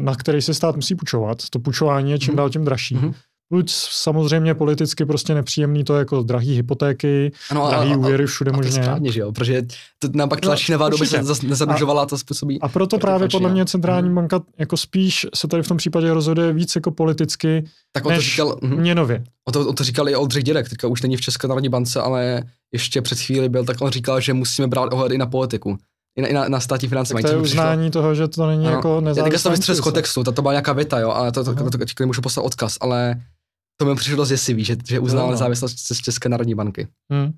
na 0.00 0.14
který 0.14 0.42
se 0.42 0.54
stát 0.54 0.76
musí 0.76 0.94
půjčovat. 0.94 1.38
To 1.50 1.58
půjčování 1.58 2.10
je 2.10 2.18
čím 2.18 2.32
Mhm. 2.32 2.36
dál 2.36 2.50
tím 2.50 2.64
dražší. 2.64 2.94
Mhm. 2.94 3.12
Buď 3.52 3.70
samozřejmě 3.70 4.54
politicky 4.54 5.04
prostě 5.04 5.34
nepříjemný 5.34 5.84
to 5.84 5.96
jako 5.96 6.22
drahý 6.22 6.54
hypotéky, 6.56 7.32
Ano, 7.50 7.68
drahý 7.68 7.96
úvěry 7.96 8.26
všude 8.26 8.50
a 8.50 8.52
to 8.52 8.56
možně. 8.56 8.72
správně, 8.72 9.12
že 9.12 9.20
jo, 9.20 9.32
protože 9.32 9.62
to 9.98 10.08
nám 10.14 10.28
pak 10.28 10.42
No, 10.42 10.46
tlačí 10.48 10.72
na 10.72 10.78
vládu, 10.78 10.96
aby 10.96 11.06
se 11.06 11.22
nezadlužovala 11.46 12.02
a 12.02 12.06
to 12.06 12.18
způsobí. 12.18 12.60
A 12.60 12.68
proto 12.68 12.98
právě 12.98 13.28
podle 13.28 13.48
jo. 13.48 13.52
mě 13.54 13.66
centrální 13.66 14.06
Mhm. 14.08 14.14
banka 14.14 14.40
jako 14.58 14.76
spíš 14.76 15.26
se 15.34 15.48
tady 15.48 15.62
v 15.62 15.68
tom 15.68 15.76
případě 15.76 16.14
rozhoduje 16.14 16.52
víc 16.52 16.74
jako 16.76 16.90
politicky 16.90 17.64
Tak 17.92 18.04
on 18.06 18.12
to 18.12 18.16
než 18.16 18.30
říkal, 18.30 18.58
mhm. 18.62 18.76
měnově. 18.80 19.24
on 19.48 19.52
to, 19.52 19.68
on 19.68 19.74
to 19.74 19.84
říkal 19.84 20.08
i 20.08 20.16
Oldřich 20.16 20.44
Dědek, 20.44 20.68
teďka 20.68 20.88
už 20.88 21.02
není 21.02 21.16
v 21.16 21.20
České 21.20 21.48
národní 21.48 21.68
bance, 21.68 22.00
ale 22.00 22.42
ještě 22.72 23.02
před 23.02 23.18
chvíli 23.20 23.48
byl, 23.48 23.64
tak 23.64 23.76
on 23.80 23.90
říkal, 23.90 24.20
že 24.20 24.32
musíme 24.34 24.68
brát 24.68 24.92
ohled 24.92 25.12
i 25.12 25.18
na 25.18 25.26
politiku. 25.26 25.78
I 26.16 26.22
na, 26.22 26.28
i 26.28 26.32
na, 26.32 26.48
na 26.48 26.60
státní 26.60 26.88
finance. 26.88 27.14
Tak 27.14 27.22
to 27.22 27.28
je 27.28 27.36
uznání 27.36 27.90
toho, 27.90 28.14
že 28.14 28.28
to 28.28 28.46
není 28.46 28.66
Ano. 28.66 28.76
jako 28.76 29.02
Já 29.16 29.24
teďka 29.24 29.38
jsem 29.38 29.52
vystřel 29.52 29.74
z 29.74 29.80
kontextu, 29.80 30.24
to, 30.24 30.32
to 30.32 30.42
byla 30.42 30.52
nějaká 30.52 30.72
věta, 30.72 30.98
jo, 30.98 31.10
ale 31.10 31.32
to, 31.32 31.44
to, 31.44 31.54
to, 31.54 31.70
to, 31.70 31.78
to 31.96 32.06
můžu 32.06 32.20
poslat 32.22 32.42
odkaz, 32.42 32.76
ale 32.80 33.20
to 33.76 33.84
mi 33.84 33.94
přišlo 33.94 34.16
dost 34.16 34.28
děsivý, 34.28 34.64
že, 34.64 34.76
že 34.88 35.00
uznal 35.00 35.22
No, 35.22 35.26
no. 35.26 35.30
nezávislost 35.32 35.78
z 35.78 35.96
České 35.96 36.28
národní 36.28 36.54
banky. 36.54 36.88
Hmm. 37.12 37.32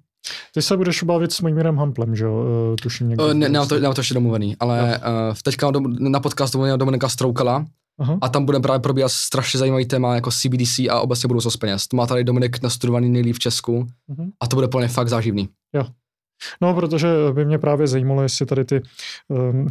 Ty 0.55 0.63
se 0.63 0.77
budeš 0.77 1.03
bavit 1.03 1.33
s 1.33 1.41
Mojmírem 1.41 1.77
Hamplem, 1.77 2.17
že 2.17 2.25
jo? 2.25 2.45
Eh, 2.73 2.77
Tuším 2.83 3.09
někdy. 3.09 3.25
Uh, 3.25 3.35
ne, 3.35 3.49
nemám, 3.49 3.69
to, 3.69 3.75
nemám 3.75 3.95
to 3.95 4.01
ještě 4.01 4.15
domluvený, 4.15 4.57
ale 4.61 4.99
uh, 4.99 5.35
teďka 5.43 5.71
na 5.99 6.21
podcastu 6.21 6.63
měl 6.63 6.79
Dominika 6.79 7.09
Stroukala 7.09 7.67
Aha. 7.99 8.19
a 8.21 8.29
tam 8.29 8.45
budeme 8.45 8.63
právě 8.63 8.81
probíhat 8.81 9.09
strašně 9.13 9.59
zajímavý 9.59 9.87
téma 9.87 10.15
jako 10.15 10.31
CBDC 10.31 10.79
a 10.91 11.01
obecně 11.01 11.27
budoucnost 11.27 11.57
peněz. 11.57 11.87
To 11.89 11.97
má 11.97 12.07
tady 12.07 12.25
Dominik 12.25 12.63
nastudovaný 12.63 13.09
nejlíp 13.09 13.37
v 13.37 13.39
Česku 13.39 13.87
Mhm. 14.09 14.31
a 14.41 14.47
to 14.47 14.57
bude 14.57 14.69
plně 14.69 14.89
fakt 14.89 15.09
záživný. 15.09 15.49
No, 16.61 16.75
protože 16.75 17.09
by 17.33 17.45
mě 17.45 17.59
právě 17.59 17.87
zajímalo, 17.87 18.23
jestli 18.23 18.47
tady 18.47 18.65
ty 18.65 18.83
um, 19.29 19.69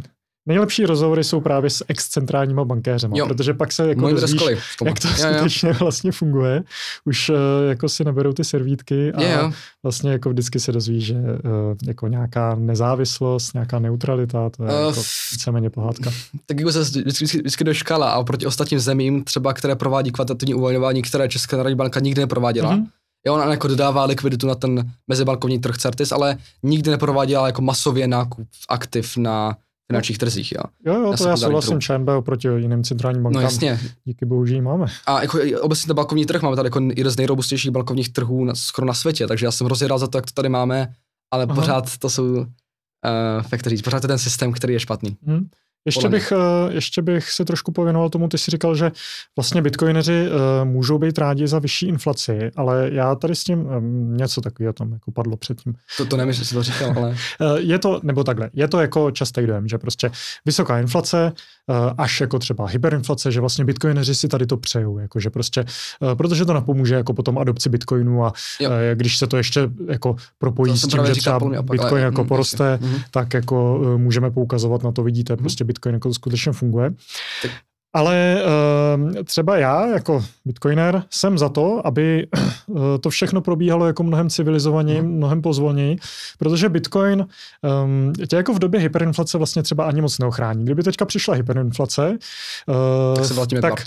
nejlepší 0.48 0.86
rozhovory 0.86 1.24
jsou 1.24 1.40
právě 1.40 1.70
s 1.70 1.84
excentrálníma 1.88 2.64
bankéřema, 2.64 3.16
Jo. 3.18 3.26
protože 3.26 3.54
pak 3.54 3.72
se 3.72 3.88
jako 3.88 4.10
dozvíš, 4.10 4.42
jak 4.84 5.00
to 5.00 5.08
skutečně 5.08 5.72
vlastně 5.80 6.12
funguje. 6.12 6.62
Už 7.04 7.28
uh, 7.28 7.36
jako 7.68 7.88
si 7.88 8.04
neberou 8.04 8.32
ty 8.32 8.44
servítky 8.44 9.12
a 9.12 9.22
Je, 9.22 9.32
jo. 9.32 9.52
vlastně 9.82 10.12
jako 10.12 10.30
vždycky 10.30 10.60
se 10.60 10.72
dozví, 10.72 11.00
že 11.00 11.14
uh, 11.14 11.20
jako 11.86 12.08
nějaká 12.08 12.54
nezávislost, 12.54 13.54
nějaká 13.54 13.78
neutralita, 13.78 14.50
to 14.50 14.64
je 14.64 14.70
Eh, 14.70 14.86
jako 14.86 15.02
víceméně 15.32 15.70
pohádka. 15.70 16.10
tak 16.46 16.58
jako 16.60 16.72
se 16.72 16.80
vždycky, 16.80 17.02
vždycky, 17.10 17.38
vždycky 17.38 17.64
doškala 17.64 18.10
a 18.10 18.24
proti 18.24 18.46
ostatním 18.46 18.80
zemím, 18.80 19.24
třeba 19.24 19.52
které 19.52 19.76
provádí 19.76 20.10
kvantitativní 20.12 20.54
uvolňování, 20.54 21.02
které 21.02 21.28
Česká 21.28 21.56
národní 21.56 21.76
banka 21.76 22.00
nikdy 22.00 22.20
neprováděla. 22.20 22.70
Mhm. 22.76 22.86
Jo, 23.26 23.34
ona 23.34 23.50
jako 23.50 23.68
dodává 23.68 24.04
likviditu 24.04 24.46
na 24.46 24.54
ten 24.54 24.90
mezibankovní 25.08 25.58
trh 25.58 25.76
Certis, 25.78 26.12
ale 26.12 26.36
nikdy 26.62 26.90
neprováděla 26.90 27.46
jako 27.46 27.62
masově 27.62 28.08
nákup 28.08 28.48
aktiv 28.68 29.16
na 29.16 29.56
finančních 29.92 30.18
trzích, 30.18 30.52
jo. 30.52 30.62
Jo, 30.86 30.94
jo, 31.02 31.14
to 31.18 31.28
já 31.28 31.36
souhlasím. 31.36 31.80
ČNB 31.80 32.08
oproti 32.08 32.48
jiným 32.48 32.84
centrálním 32.84 33.22
No 33.22 33.30
bankám. 33.30 33.42
jasně. 33.42 33.80
Díky 34.04 34.26
bohu, 34.26 34.46
že 34.46 34.54
ji 34.54 34.60
máme. 34.60 34.86
A 35.06 35.22
jako 35.22 35.38
obecně 35.60 35.86
ten 35.86 35.96
bankovní 35.96 36.26
trh 36.26 36.42
máme 36.42 36.56
tady 36.56 36.66
jako 36.66 36.80
jeden 36.96 37.10
z 37.10 37.16
nejrobustnějších 37.16 37.70
bankovních 37.70 38.08
trhů 38.12 38.44
na, 38.44 38.54
skoro 38.54 38.86
na 38.86 38.94
světě, 38.94 39.26
takže 39.26 39.46
já 39.46 39.52
jsem 39.52 39.64
hrozně 39.64 39.88
rád 39.88 39.98
za 39.98 40.06
to, 40.06 40.18
jak 40.18 40.26
to 40.26 40.32
tady 40.32 40.48
máme, 40.48 40.92
ale 41.32 41.44
Aha. 41.44 41.54
pořád 41.54 41.96
to 41.98 42.10
jsou, 42.10 42.24
uh, 42.34 42.46
jak 43.52 43.62
to 43.62 43.70
říct, 43.70 43.82
pořád 43.82 44.00
to 44.00 44.04
je 44.04 44.08
ten 44.08 44.18
systém, 44.18 44.52
který 44.52 44.72
je 44.72 44.80
špatný. 44.80 45.16
Hm. 45.26 45.46
Ještě 45.86 46.08
bych, 46.08 46.32
eh, 46.32 46.72
ještě 46.72 47.02
bych 47.02 47.30
se 47.30 47.44
trošku 47.44 47.72
pověnoval 47.72 48.08
tomu, 48.08 48.28
ty 48.28 48.38
jsi 48.38 48.50
říkal, 48.50 48.74
že 48.74 48.92
vlastně 49.36 49.62
bitcoineři 49.62 50.26
eh, 50.26 50.64
můžou 50.64 50.98
být 50.98 51.18
rádi 51.18 51.48
za 51.48 51.58
vyšší 51.58 51.88
inflaci, 51.88 52.50
ale 52.56 52.88
já 52.92 53.14
tady 53.14 53.34
s 53.34 53.44
tím 53.44 53.66
eh, 53.70 53.80
něco 54.16 54.40
takového 54.40 54.72
tam 54.72 54.92
jako 54.92 55.10
padlo 55.10 55.36
předtím. 55.36 55.74
To, 55.96 56.04
to 56.04 56.16
nevím, 56.16 56.28
jestli 56.28 56.44
jsi 56.44 56.54
to 56.54 56.62
říkal, 56.62 56.94
ale 56.96 57.16
Je 57.58 57.78
to, 57.78 58.00
nebo 58.02 58.24
takhle, 58.24 58.50
je 58.52 58.68
to 58.68 58.80
jako 58.80 59.10
častý 59.10 59.46
dojem, 59.46 59.68
že 59.68 59.78
prostě 59.78 60.10
vysoká 60.44 60.78
inflace, 60.78 61.32
až 61.98 62.20
jako 62.20 62.38
třeba 62.38 62.66
hyperinflace, 62.68 63.32
že 63.32 63.40
vlastně 63.40 63.64
bitcoineři 63.64 64.14
si 64.14 64.28
tady 64.28 64.46
to 64.46 64.56
přejou, 64.56 64.98
jako 64.98 65.20
že 65.20 65.30
prostě, 65.30 65.64
eh, 66.12 66.14
protože 66.14 66.44
to 66.44 66.52
napomůže 66.52 66.94
jako 66.94 67.14
potom 67.14 67.38
adopci 67.38 67.68
bitcoinu 67.68 68.24
a 68.24 68.32
Jo. 68.60 68.70
eh, 68.70 68.94
když 68.94 69.18
se 69.18 69.26
to 69.26 69.36
ještě 69.36 69.60
jako 69.88 70.16
propojí 70.38 70.72
To 70.72 70.78
s 70.78 70.86
tím, 70.88 71.06
že 71.06 71.12
třeba 71.12 71.38
bitcoin 71.38 71.80
ale- 71.90 72.00
jako 72.00 72.22
mm, 72.22 72.28
poroste, 72.28 72.78
Mhm. 72.82 72.96
tak 73.10 73.34
jako 73.34 73.82
eh, 73.94 73.98
můžeme 73.98 74.30
poukazovat 74.30 74.82
na 74.84 74.92
to, 74.92 75.02
vidíte, 75.02 75.36
prostě 75.36 75.64
Bitcoin 75.64 75.94
jako 75.94 76.14
skutečně 76.14 76.52
funguje. 76.52 76.90
Tak- 77.42 77.50
Ale 77.96 78.42
eh, 79.18 79.24
třeba 79.24 79.56
já 79.58 79.86
jako 79.86 80.24
bitcoiner 80.44 81.02
jsem 81.10 81.38
za 81.38 81.48
to, 81.48 81.86
aby 81.86 82.26
eh, 82.36 82.98
to 83.00 83.10
všechno 83.10 83.40
probíhalo 83.40 83.86
jako 83.86 84.02
mnohem 84.02 84.30
civilizovaněji, 84.30 85.02
Mhm. 85.02 85.10
mnohem 85.10 85.42
pozvolněji, 85.42 85.96
protože 86.38 86.68
bitcoin 86.68 87.26
um, 87.84 88.12
tě 88.28 88.36
jako 88.36 88.52
v 88.52 88.58
době 88.58 88.80
hyperinflace 88.80 89.38
vlastně 89.38 89.62
třeba 89.62 89.84
ani 89.84 90.00
moc 90.00 90.18
neochrání. 90.18 90.64
Kdyby 90.64 90.82
teďka 90.82 91.04
přišla 91.04 91.34
hyperinflace, 91.34 92.18
tak 93.14 93.24
eh, 93.24 93.24
se 93.24 93.34
k 93.34 93.60
tak 93.60 93.84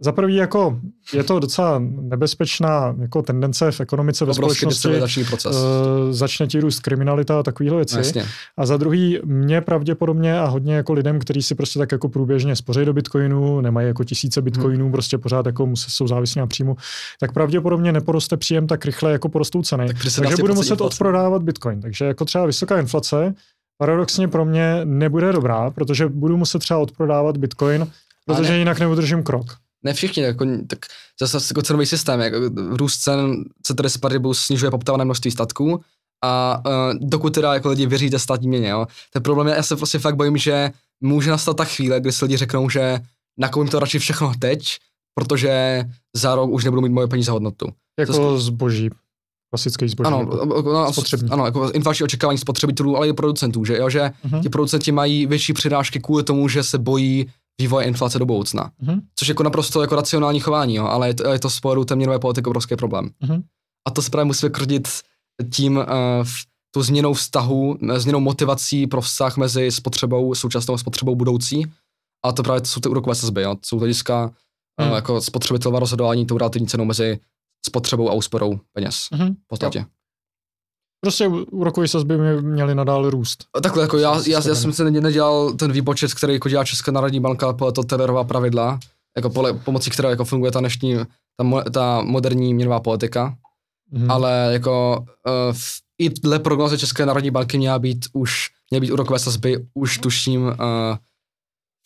za 0.00 0.12
prvý 0.12 0.34
jako 0.34 0.80
je 1.14 1.22
to 1.24 1.40
docela 1.40 1.78
nebezpečná 2.00 2.96
jako 3.00 3.22
tendence 3.22 3.70
v 3.70 3.80
ekonomice 3.80 4.24
ve 4.24 4.34
společnosti. 4.34 5.24
proces. 5.24 5.56
Uh, 5.56 6.12
začne 6.12 6.46
ti 6.46 6.60
růst 6.60 6.80
kriminalita 6.80 7.38
a 7.38 7.42
takovéhle 7.42 7.76
věci. 7.76 7.94
No, 7.94 8.00
jasně. 8.00 8.24
A 8.56 8.66
za 8.66 8.76
druhý, 8.76 9.18
mě 9.24 9.60
pravděpodobně 9.60 10.40
a 10.40 10.46
hodně 10.46 10.74
jako 10.74 10.92
lidem, 10.92 11.18
kteří 11.18 11.42
si 11.42 11.54
prostě 11.54 11.78
tak 11.78 11.92
jako 11.92 12.08
průběžně 12.08 12.56
spoří 12.56 12.84
do 12.84 12.92
bitcoinu, 12.92 13.60
nemají 13.60 13.86
jako 13.86 14.04
tisíce 14.04 14.42
bitcoinů, 14.42 14.84
hmm. 14.84 14.92
prostě 14.92 15.18
pořád 15.18 15.46
jako 15.46 15.66
musí, 15.66 15.90
jsou 15.90 16.06
závislí 16.06 16.38
na 16.38 16.46
příjmu, 16.46 16.76
tak 17.20 17.32
pravděpodobně 17.32 17.92
neporoste 17.92 18.36
příjem 18.36 18.66
tak 18.66 18.84
rychle, 18.84 19.12
jako 19.12 19.28
porostou 19.28 19.62
ceny. 19.62 19.86
Tak 19.86 19.96
Takže 19.96 20.20
budu 20.40 20.52
17% 20.52 20.56
muset 20.56 20.72
inflace. 20.72 20.84
odprodávat 20.84 21.42
bitcoin. 21.42 21.80
Takže 21.80 22.04
jako 22.04 22.24
třeba 22.24 22.46
vysoká 22.46 22.78
inflace 22.78 23.34
paradoxně 23.78 24.28
pro 24.28 24.44
mě 24.44 24.80
nebude 24.84 25.32
dobrá, 25.32 25.70
protože 25.70 26.08
budu 26.08 26.36
muset 26.36 26.58
třeba 26.58 26.80
odprodávat 26.80 27.36
bitcoin, 27.36 27.86
protože 28.26 28.50
ne- 28.52 28.58
jinak 28.58 28.78
neudržím 28.80 29.22
krok. 29.22 29.46
Ne 29.84 29.94
všichni, 29.94 30.22
jako, 30.22 30.46
tak 30.66 30.78
zase 31.20 31.38
jako 31.50 31.62
cenový 31.62 31.86
systém, 31.86 32.20
jak 32.20 32.32
růst 32.70 32.98
cen 32.98 33.44
ceteris 33.62 33.96
paribus 33.96 34.38
snižuje 34.42 34.70
poptávané 34.70 35.04
množství 35.04 35.30
statků 35.30 35.80
a 36.24 36.62
uh, 36.66 36.72
dokud 37.08 37.34
teda 37.34 37.54
jako 37.54 37.68
lidi 37.68 37.86
věří 37.86 38.10
té 38.10 38.18
státní 38.18 38.48
měně, 38.48 38.68
jo. 38.68 38.86
Ten 39.12 39.22
problém 39.22 39.46
je, 39.48 39.54
já 39.54 39.62
se 39.62 39.76
prostě 39.76 39.98
fakt 39.98 40.16
bojím, 40.16 40.36
že 40.36 40.70
může 41.00 41.30
nastat 41.30 41.56
ta 41.56 41.64
chvíle, 41.64 42.00
kdy 42.00 42.12
si 42.12 42.24
lidi 42.24 42.36
řeknou, 42.36 42.68
že 42.68 43.00
nakoupím 43.38 43.70
to 43.70 43.78
radši 43.78 43.98
všechno 43.98 44.32
teď, 44.38 44.76
protože 45.14 45.84
za 46.16 46.34
rok 46.34 46.50
už 46.50 46.64
nebudou 46.64 46.82
mít 46.82 46.92
moje 46.92 47.06
peníze 47.08 47.30
hodnotu. 47.30 47.66
Jako 48.00 48.12
To 48.12 48.38
zboží. 48.40 48.90
Klasický 49.50 49.88
zboží. 49.88 50.06
Ano, 50.06 50.18
jako. 50.20 50.72
no, 50.72 50.92
spotřební. 50.92 51.30
ano, 51.30 51.44
jako 51.44 51.70
inflační 51.70 52.04
očekávání 52.04 52.38
spotřebitelů, 52.38 52.96
ale 52.96 53.08
i 53.08 53.12
producentů, 53.12 53.64
že 53.64 53.76
jo, 53.78 53.90
že 53.90 54.10
Mhm. 54.24 54.42
ti 54.42 54.48
producenti 54.48 54.92
mají 54.92 55.26
větší 55.26 55.52
přirážky 55.52 56.00
kvůli 56.00 56.22
tomu, 56.22 56.48
že 56.48 56.62
se 56.62 56.78
bojí 56.78 57.26
vývoje 57.60 57.86
inflace 57.86 58.18
do 58.18 58.26
budoucna. 58.26 58.70
Mhm. 58.80 59.00
Což 59.18 59.28
je 59.28 59.32
jako 59.32 59.42
naprosto 59.42 59.80
jako 59.80 59.96
racionální 59.96 60.40
chování, 60.40 60.74
jo, 60.74 60.86
ale 60.86 61.08
je 61.08 61.14
to, 61.14 61.28
je 61.32 61.38
to 61.38 61.50
z 61.50 61.60
pohledu 61.60 61.84
té 61.84 61.96
měnové 61.96 62.18
politiky 62.18 62.46
obrovský 62.46 62.76
problém. 62.76 63.10
Mhm. 63.20 63.42
A 63.88 63.90
to 63.90 64.02
se 64.02 64.10
právě 64.10 64.24
musí 64.24 64.46
vykrodit 64.46 64.88
tím 65.52 65.76
uh, 65.76 65.84
tu 66.74 66.82
změnou 66.82 67.12
vztahu, 67.14 67.78
eh, 67.90 68.00
změnou 68.00 68.20
motivací 68.20 68.86
pro 68.86 69.00
vztah 69.00 69.36
mezi 69.36 69.70
spotřebou, 69.70 70.34
současnou 70.34 70.78
spotřebou 70.78 71.14
budoucí. 71.14 71.72
A 72.24 72.32
to 72.32 72.42
právě 72.42 72.64
jsou 72.64 72.80
ty 72.80 72.88
úrokové 72.88 73.14
sazby, 73.14 73.42
jo. 73.42 73.56
Jsou 73.64 73.78
hlediska 73.78 74.30
Mhm. 74.80 74.90
uh, 74.90 74.94
jako 74.96 75.20
spotřebitelova 75.20 75.80
rozhodování 75.80 76.26
tou 76.26 76.38
relativní 76.38 76.68
cenou 76.68 76.84
mezi 76.84 77.20
spotřebou 77.66 78.10
a 78.10 78.12
úsporou 78.12 78.60
peněz. 78.72 79.06
Mhm. 79.12 79.34
V 79.34 79.46
podstatě. 79.46 79.86
Prostě 81.04 81.28
úrokové 81.28 81.88
sazby 81.88 82.16
by 82.18 82.42
měly 82.42 82.74
nadále 82.74 83.10
růst. 83.10 83.44
Takhle, 83.62 83.82
jako 83.82 83.98
já, 83.98 84.10
já, 84.10 84.16
já 84.16 84.22
Systémem. 84.40 84.56
jsem 84.56 84.72
se 84.72 84.90
ne- 84.90 85.00
nedělal 85.00 85.52
ten 85.52 85.72
výpočet, 85.72 86.14
který 86.14 86.32
jako 86.32 86.48
dělá 86.48 86.64
Česká 86.64 86.92
národní 86.92 87.20
banka 87.20 87.52
podle 87.52 87.72
to 87.72 87.82
Taylorova 87.82 88.24
pravidla, 88.24 88.78
jako 89.16 89.30
pole, 89.30 89.52
pomocí 89.52 89.90
které 89.90 90.10
jako 90.10 90.24
funguje 90.24 90.52
ta 90.52 90.60
dnešní, 90.60 90.96
ta, 91.36 91.44
mo, 91.44 91.62
ta 91.62 92.02
moderní 92.02 92.54
měnová 92.54 92.80
politika, 92.80 93.34
Mhm. 93.94 94.10
ale 94.10 94.48
jako 94.52 94.98
uh, 94.98 95.52
v, 95.52 95.80
i 95.98 96.08
dle 96.10 96.38
prognozy 96.38 96.78
České 96.78 97.06
národní 97.06 97.30
banky 97.30 97.58
měla 97.58 97.78
být 97.78 98.06
už, 98.12 98.48
měly 98.70 98.80
být 98.80 98.90
úrokové 98.92 99.18
sazby 99.18 99.66
už 99.74 99.98
tuším 99.98 100.42
uh, 100.42 100.52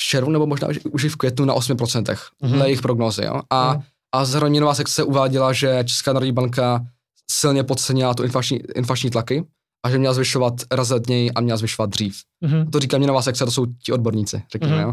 v 0.00 0.04
červnu 0.08 0.32
nebo 0.32 0.46
možná 0.46 0.68
už, 0.68 1.04
i 1.04 1.08
v 1.08 1.16
květnu 1.16 1.44
na 1.44 1.54
8%, 1.54 1.98
Mhm. 1.98 2.52
mm-hmm. 2.52 2.56
dle 2.56 2.66
jejich 2.66 2.82
prognozy, 2.82 3.24
jo. 3.24 3.40
A, 3.50 3.72
Mhm. 3.72 3.82
a 4.14 4.24
měnová 4.48 4.74
sekce 4.74 5.02
uváděla, 5.02 5.52
že 5.52 5.84
Česká 5.84 6.12
národní 6.12 6.32
banka 6.32 6.86
silně 7.30 7.64
podcenila 7.64 8.14
tu 8.14 8.22
inflační, 8.22 8.60
inflační 8.74 9.10
tlaky 9.10 9.44
a 9.86 9.90
že 9.90 9.98
měla 9.98 10.14
zvyšovat 10.14 10.54
razantněji 10.70 11.30
a 11.32 11.40
měla 11.40 11.56
zvyšovat 11.56 11.90
dřív. 11.90 12.16
Mhm. 12.40 12.70
To 12.70 12.80
říká 12.80 12.98
měnová 12.98 13.22
sekce, 13.22 13.44
to 13.44 13.50
jsou 13.50 13.66
ti 13.66 13.92
odborníci, 13.92 14.42
řekněme, 14.52 14.74
Mhm. 14.76 14.82
jo. 14.82 14.88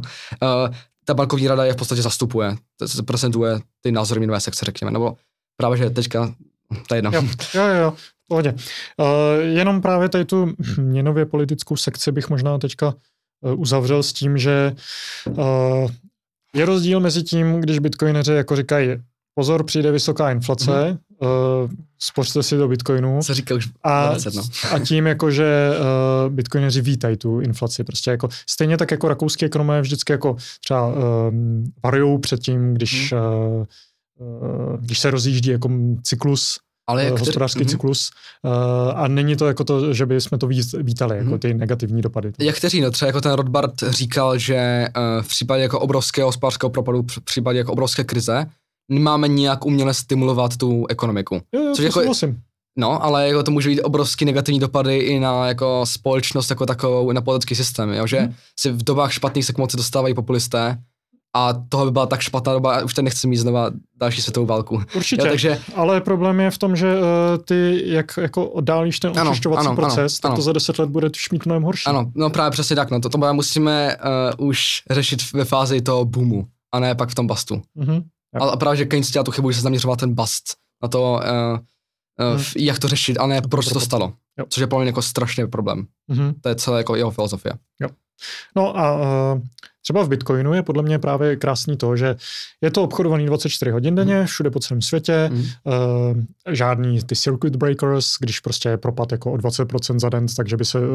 Uh, 0.66 0.76
ta 1.06 1.14
bankovní 1.14 1.48
rada 1.48 1.66
je 1.66 1.74
v 1.74 1.76
podstatě 1.76 2.02
zastupuje, 2.02 2.56
se 2.86 3.04
prezentuje 3.04 3.60
ty 3.82 3.92
názory 3.92 4.20
měnové 4.20 4.40
sekce, 4.40 4.66
řekněme, 4.66 4.92
nebo 4.92 5.18
právě, 5.58 5.78
že 5.78 5.90
teďka, 5.90 6.36
to 6.88 6.96
je 6.96 6.98
jedno. 6.98 7.12
Jo, 7.54 7.68
jo, 7.68 7.76
jo, 7.76 7.94
pohodě. 8.28 8.54
Uh, 8.98 9.08
jenom 9.42 9.82
právě 9.82 10.10
tady 10.10 10.26
tu 10.26 10.54
měnově 10.78 11.26
politickou 11.26 11.76
sekci 11.76 12.12
bych 12.12 12.30
možná 12.30 12.58
teďka 12.58 12.94
uh, 13.42 13.62
uzavřel 13.62 14.04
s 14.04 14.14
tím, 14.14 14.38
že 14.38 14.76
uh, 15.30 15.92
je 16.56 16.66
rozdíl 16.66 17.00
mezi 17.00 17.24
tím, 17.24 17.62
když 17.62 17.80
bitcoineři 17.80 18.34
jako 18.34 18.56
říkají, 18.56 18.90
pozor, 19.36 19.64
přijde 19.64 19.92
vysoká 19.92 20.32
inflace, 20.32 20.72
mm-hmm. 20.72 20.98
Uh, 21.24 21.71
spořte 21.99 22.43
si 22.43 22.57
do 22.57 22.67
bitcoinu 22.67 23.19
Co 23.24 23.34
říká 23.34 23.55
už 23.55 23.69
a, 23.84 24.09
20, 24.09 24.34
no. 24.34 24.43
a 24.71 24.80
tím 24.80 25.07
jako, 25.07 25.32
že 25.32 25.69
uh, 25.80 26.34
bitcoineři 26.34 26.82
vítají 26.82 27.17
tu 27.17 27.39
inflaci. 27.39 27.84
Prostě 27.84 28.11
jako, 28.11 28.30
stejně 28.49 28.78
tak 28.78 28.91
jako 28.91 29.07
rakouský 29.07 29.45
ekonomé 29.45 29.82
vždycky 29.82 30.11
jako 30.11 30.36
třeba 30.65 30.88
um, 30.88 31.63
varují 31.84 32.19
před 32.19 32.39
tím, 32.39 32.74
když, 32.74 33.11
uh, 33.11 33.65
uh, 34.28 34.78
když 34.80 34.99
se 34.99 35.11
rozjíždí 35.11 35.49
jako 35.49 35.69
cyklus 36.03 36.59
Ale 36.88 37.01
eh, 37.01 37.05
jak 37.05 37.19
hospodářský 37.19 37.59
mhm. 37.59 37.69
cyklus 37.69 38.11
uh, 38.43 38.51
a 38.95 39.07
není 39.07 39.36
to 39.36 39.47
jako 39.47 39.63
to, 39.63 39.93
že 39.93 40.05
by 40.05 40.21
jsme 40.21 40.38
to 40.38 40.47
vítali, 40.78 41.17
jako 41.17 41.30
Mhm. 41.30 41.39
ty 41.39 41.53
negativní 41.53 42.01
dopady. 42.01 42.32
Jak 42.39 42.55
kteří, 42.55 42.82
no 42.82 42.91
třeba 42.91 43.07
jako 43.07 43.21
ten 43.21 43.32
Rothbard 43.32 43.74
říkal, 43.89 44.38
že 44.38 44.88
uh, 44.97 45.24
v 45.24 45.28
případě 45.28 45.61
jako 45.63 45.80
obrovského 45.80 46.28
hospodářského 46.28 46.69
propadu, 46.69 47.05
v 47.11 47.21
případě 47.24 47.57
jako 47.57 47.71
obrovské 47.71 48.03
krize, 48.03 48.45
nemáme 48.92 49.28
nijak 49.28 49.66
uměle 49.66 49.94
stimulovat 49.94 50.58
tu 50.58 50.86
ekonomiku. 50.90 51.42
Jo, 51.56 51.62
jo, 51.62 51.76
Což 51.76 51.86
jako-. 51.86 52.02
No, 52.78 53.04
ale 53.04 53.28
jako 53.28 53.44
to 53.44 53.52
může 53.52 53.70
být 53.70 53.82
obrovský 53.82 54.26
negativní 54.26 54.60
dopady 54.60 54.98
i 54.98 55.20
na 55.20 55.48
jako 55.48 55.82
společnost 55.86 56.50
jako 56.50 56.66
takovou, 56.66 57.12
i 57.12 57.14
na 57.14 57.22
politický 57.22 57.56
systém, 57.56 57.90
jo? 57.90 58.08
že 58.08 58.20
Mhm. 58.20 58.34
si 58.60 58.72
v 58.72 58.84
dobách 58.84 59.14
špatných 59.14 59.46
se 59.46 59.54
k 59.54 59.58
moci 59.58 59.78
dostávají 59.78 60.14
populisté 60.14 60.78
a 61.36 61.54
toho 61.70 61.86
by 61.86 61.92
byla 61.92 62.06
tak 62.06 62.22
špatná 62.22 62.54
doba, 62.54 62.84
už 62.84 62.94
teď 62.94 63.04
nechci 63.06 63.28
mít 63.28 63.38
znova 63.38 63.70
další 64.00 64.22
světovou 64.22 64.46
válku. 64.46 64.82
Určitě, 64.96 65.22
Jo, 65.22 65.28
takže 65.30 65.60
ale 65.76 66.02
problém 66.02 66.40
je 66.40 66.52
v 66.52 66.58
tom, 66.58 66.76
že 66.76 66.96
uh, 66.96 67.02
ty, 67.46 67.82
jak 67.86 68.18
jako 68.22 68.50
oddálíš 68.50 69.00
ten 69.00 69.20
Ano, 69.20 69.32
očišťovací 69.32 69.68
ano, 69.68 69.76
proces, 69.76 70.14
ano, 70.14 70.20
tak 70.22 70.30
ano. 70.30 70.36
to 70.36 70.42
za 70.42 70.54
deset 70.54 70.80
let 70.80 70.90
bude 70.90 71.10
už 71.16 71.30
mít 71.30 71.46
mnohem 71.46 71.64
horší. 71.64 71.86
ano, 71.86 72.12
no 72.16 72.30
právě 72.30 72.52
přesně 72.52 72.76
tak, 72.76 72.92
no 72.92 73.00
to, 73.00 73.10
to 73.10 73.34
musíme 73.34 73.96
uh, 74.40 74.48
už 74.48 74.82
řešit 74.92 75.34
ve 75.34 75.46
fázi 75.46 75.82
toho 75.82 76.06
boomu 76.06 76.46
a 76.74 76.80
ne 76.80 76.96
pak 76.96 77.10
v 77.10 77.16
tom 77.16 77.28
bastu. 77.28 77.62
Mhm. 77.76 78.02
A, 78.42 78.46
a 78.46 78.58
právě, 78.58 78.78
že 78.78 78.86
Keynes 78.86 79.12
dělal 79.12 79.24
tu 79.24 79.32
chybu, 79.32 79.52
že 79.52 79.58
se 79.58 79.62
zaměřoval 79.64 79.96
ten 79.96 80.14
bust 80.16 80.44
na 80.84 80.90
to, 80.90 81.02
uh, 81.02 81.20
uh, 81.20 82.36
Hmm. 82.36 82.44
jak 82.58 82.80
to 82.80 82.88
řešit, 82.88 83.18
a 83.18 83.28
ne 83.28 83.42
proč 83.42 83.68
se 83.68 83.74
to 83.74 83.80
stalo. 83.80 84.14
Jo. 84.40 84.46
Což 84.50 84.62
je 84.62 84.68
pro 84.68 84.80
mě 84.80 84.88
jako 84.88 85.02
strašný 85.02 85.48
problém. 85.48 85.88
Mhm. 86.08 86.34
To 86.42 86.50
je 86.50 86.56
celé 86.56 86.78
jako 86.78 86.96
jeho 86.96 87.12
filozofie. 87.12 87.54
No 88.56 88.78
a 88.78 88.94
uh, 88.94 89.42
třeba 89.84 90.04
v 90.04 90.10
Bitcoinu 90.10 90.54
je 90.54 90.62
podle 90.64 90.84
mě 90.84 91.00
právě 91.00 91.36
krásný 91.36 91.78
to, 91.78 91.96
že 91.96 92.16
je 92.62 92.72
to 92.72 92.84
obchodovaný 92.84 93.26
24 93.26 93.72
hodin 93.72 93.96
denně, 93.96 94.26
všude 94.26 94.50
po 94.50 94.60
celém 94.60 94.82
světě, 94.82 95.30
Mhm. 95.34 95.42
uh, 95.64 96.54
žádný 96.54 97.02
ty 97.04 97.16
circuit 97.16 97.56
breakers, 97.56 98.06
když 98.20 98.40
prostě 98.40 98.70
je 98.70 98.78
propad 98.78 99.12
jako 99.12 99.32
o 99.32 99.38
20% 99.38 100.00
za 100.00 100.10
den, 100.10 100.26
takže 100.38 100.58
by 100.58 100.66
se 100.66 100.80
uh, 100.80 100.86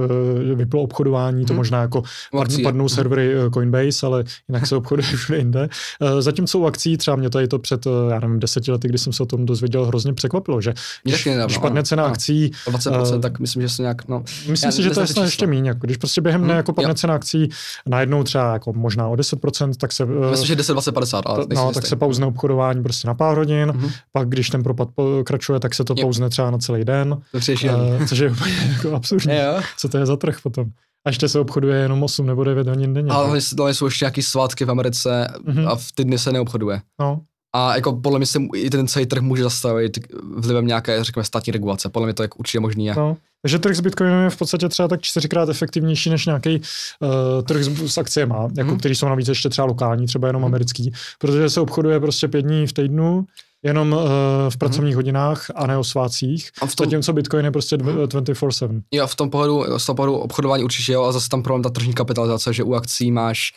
vyplo 0.54 0.82
obchodování, 0.82 1.44
to 1.44 1.52
Mhm. 1.52 1.56
možná 1.56 1.80
jako 1.80 2.02
padnou, 2.32 2.62
padnou 2.62 2.84
Mhm. 2.84 2.88
servery 2.88 3.34
eh, 3.34 3.50
Coinbase, 3.50 4.06
ale 4.06 4.24
jinak 4.48 4.66
se 4.66 4.76
obchoduje 4.76 5.02
všude 5.16 5.38
jinde. 5.38 5.68
Uh, 6.00 6.20
zatímco 6.20 6.58
u 6.58 6.66
akcí, 6.66 6.96
třeba 6.96 7.16
mě 7.16 7.30
tady 7.30 7.48
to 7.48 7.58
před, 7.58 7.86
já 8.10 8.20
nevím, 8.20 8.38
deseti 8.40 8.70
lety, 8.72 8.88
kdy 8.88 8.98
jsem 8.98 9.12
se 9.12 9.22
o 9.22 9.26
tom 9.26 9.46
dozvěděl, 9.46 9.86
hrozně 9.86 10.12
překvapilo, 10.14 10.60
že 10.60 10.74
když, 11.02 11.24
nedávno, 11.24 11.46
když 11.46 11.58
padne 11.58 11.82
cena 11.82 12.02
ano. 12.04 12.12
akcí, 12.12 12.50
O 12.66 12.70
20%, 12.70 13.16
Eh, 13.16 13.20
tak 13.20 13.38
myslím, 13.40 13.62
že 13.62 13.68
se 13.68 13.82
nějak, 13.82 14.08
no. 14.08 14.22
Myslím 14.48 14.72
si, 14.72 14.82
že 14.82 14.90
to 14.90 15.00
je 15.00 15.06
ještě 15.22 15.46
méně. 15.46 15.68
Jako 15.70 15.80
když 15.86 15.96
prostě 15.96 16.20
během 16.20 16.40
dne 16.40 16.48
Hmm, 16.50 16.56
jako 16.56 16.72
padne 16.72 16.90
jo. 16.90 16.94
cena 16.94 17.14
akcí 17.14 17.48
najednou 17.86 18.22
třeba 18.24 18.52
jako 18.52 18.72
možná 18.78 19.08
o 19.08 19.14
10%, 19.16 19.72
tak 19.76 19.92
se, 19.92 20.04
eh, 20.04 20.30
Myslím, 20.30 20.46
že 20.46 20.56
10, 20.56 20.72
20, 20.72 20.92
50, 20.92 21.26
ale 21.26 21.46
no, 21.54 21.60
jistý. 21.62 21.74
tak 21.74 21.86
se 21.86 21.96
pauzne 21.96 22.26
obchodování 22.26 22.82
prostě 22.82 23.08
na 23.08 23.14
pár 23.14 23.38
hodin, 23.38 23.72
Mhm. 23.74 23.90
pak 24.12 24.28
když 24.28 24.50
ten 24.50 24.62
propad 24.62 24.88
pokračuje, 24.94 25.60
tak 25.60 25.74
se 25.74 25.84
to 25.84 25.94
Jo. 25.96 26.04
pauzne 26.04 26.28
třeba 26.30 26.50
na 26.50 26.58
celý 26.58 26.84
den, 26.84 27.16
To 27.32 27.40
uh, 27.70 28.04
což 28.08 28.18
je 28.18 28.30
úplně 28.30 28.54
jako 28.72 28.92
absurdní. 28.94 29.36
Jo. 29.36 29.60
Co 29.78 29.88
to 29.88 29.98
je 29.98 30.06
za 30.06 30.16
trh 30.16 30.40
potom? 30.42 30.64
A 31.06 31.10
ještě 31.10 31.28
se 31.28 31.40
obchoduje 31.40 31.78
jenom 31.78 32.02
8 32.02 32.26
nebo 32.26 32.44
9 32.44 32.68
hodin 32.68 32.94
denně. 32.94 33.10
Ale 33.10 33.38
ale 33.60 33.74
jsou 33.74 33.84
ještě 33.84 34.04
nějaký 34.04 34.22
svátky 34.22 34.64
v 34.64 34.70
Americe 34.70 35.28
mm-hmm. 35.46 35.68
a 35.68 35.76
v 35.76 35.92
ty 35.94 36.04
dny 36.04 36.18
se 36.18 36.32
neobchoduje. 36.32 36.80
No. 37.00 37.20
A 37.54 37.74
jako 37.74 37.92
podle 37.92 38.18
mě 38.18 38.26
se 38.26 38.38
i 38.54 38.70
ten 38.70 38.88
celý 38.88 39.06
trh 39.06 39.22
může 39.22 39.42
zastavit 39.42 39.98
vlivem 40.36 40.66
nějaké, 40.66 41.04
řekněme, 41.04 41.24
státní 41.24 41.52
regulace. 41.52 41.88
Podle 41.88 42.06
mě 42.06 42.14
to 42.14 42.22
jak 42.22 42.38
určitě 42.38 42.60
možný 42.60 42.86
je. 42.86 42.94
No. 42.96 43.16
Takže 43.42 43.58
trh 43.58 43.76
s 43.76 43.80
Bitcoinem 43.80 44.24
je 44.24 44.30
v 44.30 44.36
podstatě 44.36 44.68
třeba 44.68 44.88
tak 44.88 45.00
čtyřikrát 45.02 45.48
efektivnější 45.48 46.10
než 46.10 46.26
nějaký 46.26 46.60
uh, 47.00 47.08
trh 47.42 47.64
s, 47.64 47.92
s 47.92 47.98
akciemi, 47.98 48.34
jako 48.56 48.70
mm. 48.70 48.78
který 48.78 48.94
jsou 48.94 49.06
navíc 49.06 49.28
ještě 49.28 49.48
třeba 49.48 49.66
lokální, 49.66 50.06
třeba 50.06 50.26
jenom 50.26 50.42
mm. 50.42 50.46
americký, 50.46 50.92
protože 51.18 51.50
se 51.50 51.60
obchoduje 51.60 52.00
prostě 52.00 52.28
pět 52.28 52.42
dní 52.42 52.66
v 52.66 52.72
týdnu, 52.72 53.24
jenom 53.62 53.92
uh, 53.92 54.00
v 54.48 54.56
pracovních 54.56 54.94
mm. 54.94 54.98
hodinách 54.98 55.46
a 55.54 55.66
ne 55.66 55.78
o 55.78 55.84
svácích, 55.84 56.50
a 56.60 56.66
v 56.66 56.76
tom, 56.76 56.86
zatímco 56.86 57.12
Bitcoin 57.12 57.44
je 57.44 57.50
prostě 57.50 57.76
24-7. 57.76 58.82
Jo, 58.92 59.06
v 59.06 59.16
tom 59.16 59.30
pohledu, 59.30 59.78
z 59.78 59.86
toho 59.86 59.96
pohledu 59.96 60.16
obchodování 60.16 60.64
určitě 60.64 60.92
jo, 60.92 61.04
a 61.04 61.12
zase 61.12 61.28
tam 61.28 61.42
problém 61.42 61.62
ta 61.62 61.70
tržní 61.70 61.94
kapitalizace, 61.94 62.52
že 62.52 62.62
u 62.62 62.74
akcí 62.74 63.10
máš, 63.10 63.52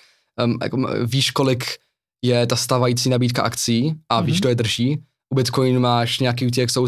um, 0.45 0.57
jako, 0.63 0.77
víš 1.05 1.31
kolik 1.31 1.65
je 2.21 2.47
ta 2.47 2.55
stávající 2.55 3.09
nabídka 3.09 3.41
akcí 3.41 3.93
a 4.09 4.21
mm-hmm. 4.21 4.25
víš, 4.25 4.39
kdo 4.39 4.49
je 4.49 4.55
drží. 4.55 5.03
U 5.29 5.35
Bitcoinu 5.35 5.79
máš 5.79 6.19
nějaký 6.19 6.47
UTXO, 6.47 6.85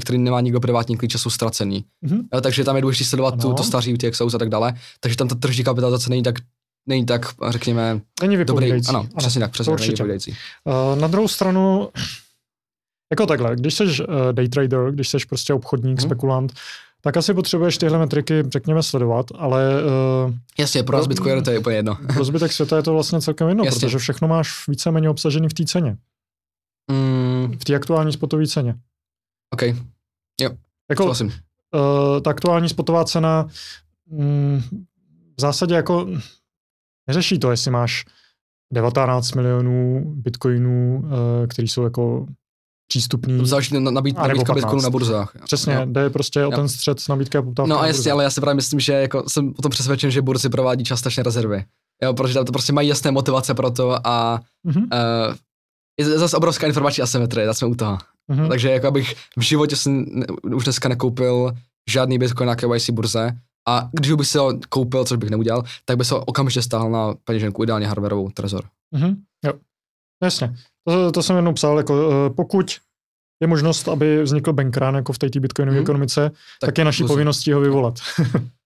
který 0.00 0.18
nemá 0.18 0.40
nikdo 0.40 0.60
privátní 0.60 0.96
klíč 0.96 1.14
a 1.14 1.18
jsou 1.18 1.30
ztracený. 1.30 1.84
Mm-hmm. 2.06 2.22
Jo, 2.34 2.40
takže 2.40 2.64
tam 2.64 2.76
je 2.76 2.82
důležité 2.82 3.04
sledovat 3.04 3.42
tu, 3.42 3.52
to 3.52 3.62
starý 3.62 3.94
UTXO 3.94 4.26
a 4.26 4.38
tak 4.38 4.48
dále. 4.48 4.74
Takže 5.00 5.16
tam 5.16 5.28
ta 5.28 5.34
tržní 5.34 5.64
kapitalizace 5.64 6.10
není 6.10 6.22
tak 6.22 6.34
není 6.88 7.06
tak, 7.06 7.26
řekněme, 7.48 8.00
není 8.22 8.44
dobrý. 8.44 8.72
Ano, 8.72 8.82
ano, 8.88 9.08
přesně 9.16 9.40
tak, 9.40 9.50
přesně 9.50 9.72
určitě. 9.72 10.04
Uh, 10.04 11.00
na 11.00 11.08
druhou 11.08 11.28
stranu, 11.28 11.88
jako 13.12 13.26
takhle, 13.26 13.56
když 13.56 13.74
jsi 13.74 13.84
uh, 13.84 13.92
day 14.32 14.48
trader, 14.48 14.92
když 14.92 15.08
jsi 15.08 15.16
prostě 15.28 15.54
obchodník, 15.54 16.00
hmm. 16.00 16.08
spekulant, 16.08 16.52
tak 17.00 17.16
asi 17.16 17.34
potřebuješ 17.34 17.78
tyhle 17.78 17.98
metriky, 17.98 18.42
řekněme, 18.52 18.82
sledovat, 18.82 19.26
ale... 19.34 19.84
Uh, 20.26 20.34
Jasně, 20.58 20.82
pro 20.82 21.02
zbytku 21.02 21.28
to 21.44 21.50
je 21.50 21.58
úplně 21.58 21.76
jedno. 21.76 21.98
pro 22.14 22.24
zbytek 22.24 22.52
světa 22.52 22.76
je 22.76 22.82
to 22.82 22.92
vlastně 22.92 23.20
celkem 23.20 23.48
jedno, 23.48 23.64
Jasně. 23.64 23.80
protože 23.80 23.98
všechno 23.98 24.28
máš 24.28 24.68
víceméně 24.68 25.10
obsažený 25.10 25.48
v 25.48 25.54
té 25.54 25.64
ceně. 25.64 25.96
Mm. 26.90 27.58
V 27.58 27.64
té 27.64 27.74
aktuální 27.74 28.12
spotové 28.12 28.46
ceně. 28.46 28.74
OK. 29.50 29.62
Jo, 30.40 30.50
jako, 30.90 31.04
uh, 31.04 31.12
ta 32.24 32.30
aktuální 32.30 32.68
spotová 32.68 33.04
cena 33.04 33.48
mm, 34.10 34.60
v 35.36 35.40
zásadě 35.40 35.74
jako 35.74 36.08
neřeší 37.06 37.38
to, 37.38 37.50
jestli 37.50 37.70
máš 37.70 38.04
19 38.72 39.32
milionů 39.32 40.04
bitcoinů, 40.16 41.02
uh, 41.04 41.10
který 41.48 41.68
jsou 41.68 41.82
jako 41.82 42.26
přístupný. 42.88 43.46
Záleží 43.46 43.74
na 43.74 43.90
nabít, 43.90 44.16
nabídka 44.16 44.54
Bitcoinu 44.54 44.82
na 44.82 44.90
burzách. 44.90 45.32
Přesně, 45.44 45.74
jo. 45.74 45.80
jde 45.84 46.10
prostě 46.10 46.46
o 46.46 46.50
ten 46.50 46.68
střed 46.68 46.98
nabídka 47.08 47.38
a 47.38 47.42
poptávka. 47.42 47.68
No 47.68 47.80
a 47.80 47.86
jasně, 47.86 48.12
ale 48.12 48.24
já 48.24 48.30
si 48.30 48.40
právě 48.40 48.54
myslím, 48.54 48.80
že 48.80 48.92
jako 48.92 49.24
jsem 49.28 49.54
o 49.58 49.62
tom 49.62 49.70
přesvědčen, 49.70 50.10
že 50.10 50.22
burzy 50.22 50.48
provádí 50.48 50.84
částečně 50.84 51.22
rezervy. 51.22 51.64
Jo, 52.02 52.14
protože 52.14 52.34
tam 52.34 52.44
to 52.44 52.52
prostě 52.52 52.72
mají 52.72 52.88
jasné 52.88 53.10
motivace 53.10 53.54
pro 53.54 53.70
to 53.70 54.06
a 54.06 54.40
mm-hmm. 54.66 54.82
uh, 54.82 55.34
je 56.00 56.18
zase 56.18 56.36
obrovská 56.36 56.66
informační 56.66 57.02
asymetrie, 57.02 57.46
tak 57.46 57.56
jsme 57.56 57.68
u 57.68 57.74
toho. 57.74 57.98
Mm-hmm. 58.30 58.48
Takže 58.48 58.70
jako 58.70 58.86
abych 58.86 59.14
v 59.38 59.42
životě 59.42 59.76
jsem 59.76 60.06
ne, 60.08 60.26
už 60.54 60.64
dneska 60.64 60.88
nekoupil 60.88 61.52
žádný 61.90 62.18
Bitcoin 62.18 62.46
na 62.46 62.56
KYC 62.56 62.90
burze 62.90 63.32
a 63.68 63.88
když 63.92 64.12
bych 64.12 64.26
si 64.26 64.38
ho 64.38 64.58
koupil, 64.68 65.04
což 65.04 65.18
bych 65.18 65.30
neudělal, 65.30 65.64
tak 65.84 65.96
by 65.96 66.04
se 66.04 66.14
ho 66.14 66.24
okamžitě 66.24 66.62
stáhl 66.62 66.90
na 66.90 67.14
peněženku, 67.24 67.62
ideálně 67.62 67.86
hardwareovou 67.86 68.30
Trezor. 68.30 68.64
Mm-hmm. 68.94 69.16
Jo, 69.44 69.52
jasně. 70.22 70.56
To, 70.88 71.12
to 71.12 71.22
jsem 71.22 71.36
jenom 71.36 71.54
psal, 71.54 71.78
jako 71.78 72.08
uh, 72.08 72.34
pokud 72.34 72.76
je 73.40 73.46
možnost, 73.46 73.88
aby 73.88 74.22
vznikl 74.22 74.52
bankrán 74.52 74.94
jako 74.94 75.12
v 75.12 75.18
té 75.18 75.28
bitcoinové 75.40 75.78
mm-hmm. 75.78 75.82
ekonomice, 75.82 76.30
tak, 76.60 76.68
tak 76.68 76.78
je 76.78 76.84
naší 76.84 77.04
povinností 77.04 77.52
ho 77.52 77.60
vyvolat. 77.60 77.94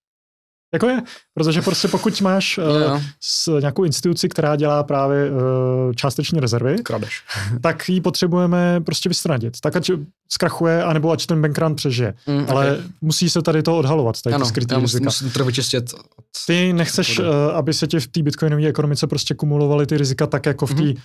jako 0.73 0.89
je, 0.89 1.03
protože 1.35 1.63
prostě 1.63 1.89
pokud 1.89 2.21
máš 2.21 2.59
uh, 2.59 3.03
s 3.21 3.61
nějakou 3.61 3.85
instituci, 3.85 4.29
která 4.29 4.57
dělá 4.57 4.83
právě 4.83 5.31
uh, 5.31 5.39
částeční 5.95 6.41
rezervy, 6.41 6.77
Kradeš. 6.83 7.23
tak 7.61 7.89
ji 7.89 8.01
potřebujeme 8.01 8.81
prostě 8.81 9.09
vystranit. 9.09 9.61
Tak 9.61 9.77
ať 9.77 9.91
zkrachuje, 10.29 10.83
anebo 10.85 11.11
ať 11.11 11.27
ten 11.27 11.43
bankrán 11.43 11.75
přežije. 11.75 12.15
Mm, 12.27 12.47
Ale 12.49 12.73
okay. 12.73 12.85
musí 13.01 13.31
se 13.31 13.43
tady 13.43 13.63
to 13.63 13.79
odhalovat, 13.79 14.23
tady 14.23 14.35
ano, 14.35 14.47
skrytý 14.47 14.75
rizika. 14.75 15.05
Musím 15.05 15.31
to 15.31 15.45
vyčistit. 15.45 15.95
Ty 16.47 16.73
nechceš, 16.73 17.19
uh, 17.19 17.27
aby 17.55 17.75
se 17.75 17.87
ti 17.87 18.01
v 18.01 18.07
té 18.07 18.23
bitcoinové 18.23 18.67
ekonomice 18.67 19.07
prostě 19.07 19.35
kumulovaly 19.35 19.87
ty 19.87 19.99
rizika 19.99 20.27
tak, 20.27 20.47
jako 20.47 20.67
v 20.67 20.75
té 20.75 20.83
mm-hmm. 20.83 20.97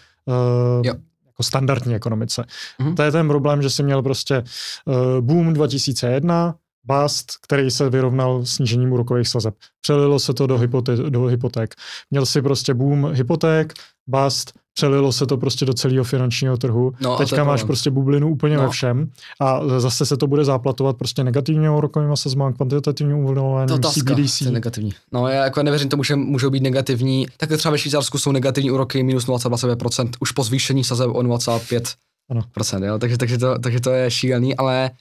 uh, 0.80 0.86
jako 0.86 1.43
standardní 1.43 1.95
ekonomice. 1.95 2.43
Mm-hmm. 2.80 2.95
To 2.95 3.03
je 3.03 3.11
ten 3.11 3.28
problém, 3.28 3.61
že 3.61 3.70
jsi 3.70 3.84
měl 3.84 4.03
prostě 4.03 4.43
uh, 4.86 5.22
boom 5.22 5.53
2001, 5.53 6.55
bust, 6.88 7.31
který 7.41 7.71
se 7.71 7.89
vyrovnal 7.89 8.45
snížením 8.45 8.91
úrokových 8.91 9.27
sazeb. 9.27 9.55
Přelilo 9.81 10.19
se 10.19 10.33
to 10.33 10.47
do, 10.47 10.57
hypoté- 10.57 11.09
do 11.09 11.25
hypoték. 11.25 11.75
Měl 12.11 12.25
si 12.25 12.41
prostě 12.41 12.73
boom 12.73 13.11
hypoték, 13.13 13.73
bust, 14.07 14.53
přelilo 14.73 15.11
se 15.11 15.25
to 15.25 15.38
prostě 15.38 15.65
do 15.65 15.73
celého 15.73 16.03
finančního 16.03 16.57
trhu. 16.57 16.91
No, 17.01 17.17
Teďka 17.17 17.43
máš 17.43 17.63
prostě 17.63 17.91
bublinu 17.91 18.29
úplně 18.29 18.57
no. 18.57 18.63
ve 18.63 18.69
všem 18.69 19.11
a 19.39 19.79
zase 19.79 20.05
se 20.05 20.17
to 20.17 20.27
bude 20.27 20.45
záplatovat 20.45 20.97
prostě 20.97 21.23
negativně 21.23 21.69
úrokovým 21.69 22.15
sazbám, 22.15 22.53
kvantitativním 22.53 23.17
uvolňováním 23.17 23.79
CBDC. 23.81 24.39
To 24.39 24.45
je 24.45 24.51
negativní. 24.51 24.91
No 25.11 25.27
já 25.27 25.43
jako 25.43 25.63
nevěřím 25.63 25.89
tomu, 25.89 26.03
že 26.03 26.15
můžou 26.15 26.49
být 26.49 26.63
negativní. 26.63 27.27
Tak 27.38 27.49
třeba 27.57 27.71
ve 27.71 27.77
Švýcarsku 27.77 28.17
jsou 28.17 28.31
negativní 28.31 28.71
úroky 28.71 29.03
minus 29.03 29.27
0,25% 29.27 30.09
už 30.19 30.31
po 30.31 30.43
zvýšení 30.43 30.83
sazeb 30.83 31.09
o 31.09 31.21
0,5%. 31.21 31.81
Ano. 32.29 32.41
Procent, 32.51 32.83
jo? 32.83 32.99
Takže, 32.99 33.17
takže, 33.17 33.38
to, 33.38 33.59
takže 33.59 33.79
to 33.79 33.89
je 33.89 34.11
šílený, 34.11 34.55
ale 34.55 34.91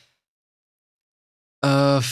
uh, 1.66 2.04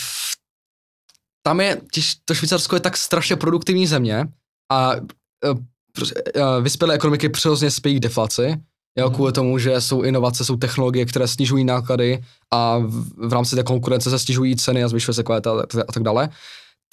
tam 1.47 1.61
je, 1.61 1.81
to 2.25 2.35
Švýcarsko 2.35 2.77
je 2.77 2.81
tak 2.81 2.97
strašně 2.97 3.37
produktivní 3.37 3.87
země 3.87 4.27
a 4.73 4.93
uh, 4.97 6.63
vyspělé 6.63 6.95
ekonomiky 6.95 7.29
přirozeně 7.29 7.71
spějí 7.71 7.97
k 7.97 8.03
deflaci, 8.03 8.57
jo, 8.99 9.11
kvůli 9.11 9.33
tomu, 9.33 9.59
že 9.59 9.81
jsou 9.81 10.03
inovace, 10.03 10.45
jsou 10.45 10.57
technologie, 10.57 11.07
které 11.07 11.29
snižují 11.29 11.65
náklady 11.65 12.25
a 12.51 12.79
v, 12.79 13.29
v 13.29 13.33
rámci 13.33 13.57
té 13.57 13.63
konkurence 13.63 14.11
se 14.11 14.19
snižují 14.19 14.57
ceny 14.57 14.85
a 14.85 14.89
zvyšuje 14.89 15.15
se 15.15 15.23
kvalita 15.23 15.51
a, 15.51 15.63
a 15.89 15.93
tak 15.93 16.03
dále, 16.03 16.29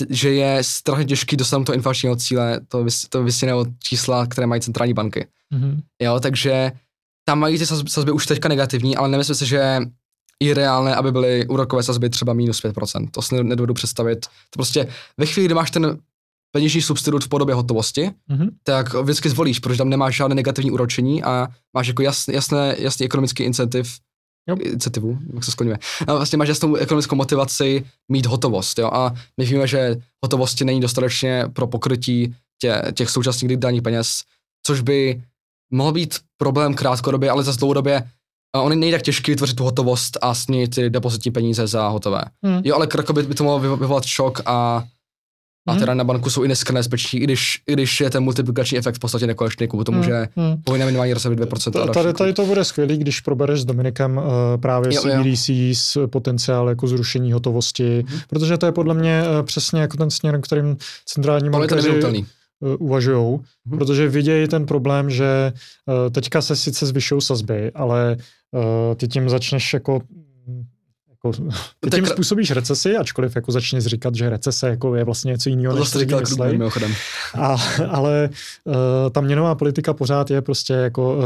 že 0.09 0.33
je 0.33 0.63
strašně 0.63 1.05
těžký 1.05 1.37
dosáhnout 1.37 1.65
to 1.65 1.73
inflačního 1.73 2.15
cíle, 2.15 2.59
to, 2.67 2.83
vys, 2.83 3.09
to 3.09 3.23
vysněného 3.23 3.65
čísla, 3.83 4.27
které 4.27 4.47
mají 4.47 4.61
centrální 4.61 4.93
banky. 4.93 5.27
Mm-hmm. 5.53 5.81
Jo, 6.01 6.19
takže 6.19 6.71
tam 7.25 7.39
mají 7.39 7.57
ty 7.57 7.65
sazby 7.65 8.11
už 8.11 8.25
teďka 8.25 8.49
negativní, 8.49 8.97
ale 8.97 9.09
nemyslím 9.09 9.35
si, 9.35 9.45
že 9.45 9.79
je 10.41 10.53
reálné, 10.53 10.95
aby 10.95 11.11
byly 11.11 11.47
úrokové 11.47 11.83
sazby 11.83 12.09
třeba 12.09 12.33
minus 12.33 12.63
5%. 12.63 13.07
To 13.11 13.21
si 13.21 13.43
nedovedu 13.43 13.73
představit. 13.73 14.25
To 14.25 14.57
prostě 14.57 14.87
ve 15.17 15.25
chvíli, 15.25 15.45
kdy 15.45 15.55
máš 15.55 15.71
ten 15.71 15.97
peněžní 16.51 16.81
substitut 16.81 17.23
v 17.23 17.29
podobě 17.29 17.55
hotovosti, 17.55 18.11
mm-hmm. 18.29 18.49
tak 18.63 18.93
vždycky 18.93 19.29
zvolíš, 19.29 19.59
protože 19.59 19.77
tam 19.77 19.89
nemáš 19.89 20.15
žádné 20.15 20.35
negativní 20.35 20.71
úročení 20.71 21.23
a 21.23 21.47
máš 21.73 21.87
jako 21.87 22.01
jasný, 22.01 22.33
jasné, 22.33 22.75
jasný 22.79 23.05
ekonomický 23.05 23.43
incentiv, 23.43 23.99
jo. 24.49 24.55
incentivu, 24.55 25.19
jak 25.33 25.43
se 25.43 25.51
skloňuje. 25.51 25.77
A 26.07 26.13
vlastně 26.13 26.37
máš 26.37 26.47
jasnou 26.47 26.75
ekonomickou 26.75 27.15
motivaci 27.15 27.85
mít 28.11 28.25
hotovost, 28.25 28.79
jo, 28.79 28.89
a 28.93 29.13
my 29.37 29.45
víme, 29.45 29.67
že 29.67 29.95
hotovosti 30.23 30.65
není 30.65 30.81
dostatečně 30.81 31.45
pro 31.53 31.67
pokrytí 31.67 32.35
tě, 32.61 32.81
těch 32.93 33.09
současných 33.09 33.47
digitálních 33.47 33.81
peněz, 33.81 34.21
což 34.65 34.81
by 34.81 35.23
mohl 35.73 35.91
být 35.91 36.19
problém 36.37 36.73
krátkodobě, 36.73 37.29
ale 37.29 37.43
za 37.43 37.51
dlouhodobě 37.51 38.03
on 38.55 38.79
není 38.79 38.91
tak 38.91 39.01
těžký 39.01 39.31
vytvořit 39.31 39.55
tu 39.55 39.63
hotovost 39.63 40.17
a 40.21 40.33
snít 40.33 40.75
ty 40.75 40.89
depozitní 40.89 41.31
peníze 41.31 41.67
za 41.67 41.87
hotové. 41.87 42.21
Hmm. 42.43 42.61
Jo, 42.63 42.75
ale 42.75 42.87
krako 42.87 43.13
by, 43.13 43.23
to 43.23 43.43
mohlo 43.43 43.77
vyvolat 43.77 44.05
šok 44.05 44.41
a 44.45 44.83
a 45.67 45.71
hmm. 45.71 45.79
teda 45.79 45.93
na 45.93 46.03
banku 46.03 46.29
jsou 46.29 46.43
i 46.43 46.47
dneska 46.47 46.73
nebezpeční, 46.73 47.19
i 47.19 47.23
když, 47.23 47.61
i 47.67 47.73
když 47.73 48.01
je 48.01 48.09
ten 48.09 48.23
multiplikační 48.23 48.77
efekt 48.77 48.95
v 48.95 48.99
podstatě 48.99 49.27
nekonečný, 49.27 49.67
kvůli 49.67 49.85
tomu, 49.85 49.97
hmm. 49.97 50.09
že 50.09 50.27
hmm. 50.35 50.61
povinné 50.63 50.85
minimální 50.85 51.13
rezervy 51.13 51.35
2%. 51.35 51.93
Tady, 51.93 52.13
tady 52.13 52.33
to 52.33 52.45
bude 52.45 52.65
skvělý, 52.65 52.97
když 52.97 53.19
probereš 53.19 53.61
s 53.61 53.65
Dominikem 53.65 54.17
uh, 54.17 54.23
právě 54.61 54.95
jo, 54.95 55.01
CBDC 55.01 55.49
s 55.73 56.07
potenciál 56.07 56.69
jako 56.69 56.87
zrušení 56.87 57.31
hotovosti, 57.31 58.05
hmm. 58.07 58.19
protože 58.27 58.57
to 58.57 58.65
je 58.65 58.71
podle 58.71 58.93
mě 58.93 59.23
uh, 59.23 59.45
přesně 59.45 59.81
jako 59.81 59.97
ten 59.97 60.11
směr, 60.11 60.41
kterým 60.41 60.77
centrální 61.05 61.49
bankéři 61.49 61.89
uh, 61.89 62.11
uvažují, 62.61 63.39
hmm. 63.65 63.77
protože 63.79 64.09
vidějí 64.09 64.47
ten 64.47 64.65
problém, 64.65 65.09
že 65.09 65.53
uh, 65.85 66.09
teďka 66.11 66.41
se 66.41 66.55
sice 66.55 66.85
zvyšují 66.85 67.21
sazby, 67.21 67.71
ale 67.75 68.17
uh, 68.51 68.95
ty 68.95 69.07
tím 69.07 69.29
začneš 69.29 69.73
jako 69.73 70.01
jako, 71.25 71.43
ty 71.79 71.89
tím 71.89 72.03
tak... 72.03 72.13
způsobíš 72.13 72.51
recesi, 72.51 72.97
ačkoliv 72.97 73.35
jako 73.35 73.51
začneš 73.51 73.85
říkat, 73.85 74.15
že 74.15 74.29
recese 74.29 74.69
jako 74.69 74.95
je 74.95 75.03
vlastně 75.03 75.29
něco 75.29 75.49
jiného, 75.49 75.75
než 75.75 75.91
říkal 75.91 76.19
myslej. 76.19 76.59
A, 77.37 77.57
ale 77.89 78.29
uh, 78.63 78.75
ta 79.11 79.21
měnová 79.21 79.55
politika 79.55 79.93
pořád 79.93 80.31
je 80.31 80.41
prostě 80.41 80.73
jako, 80.73 81.17
uh, 81.17 81.23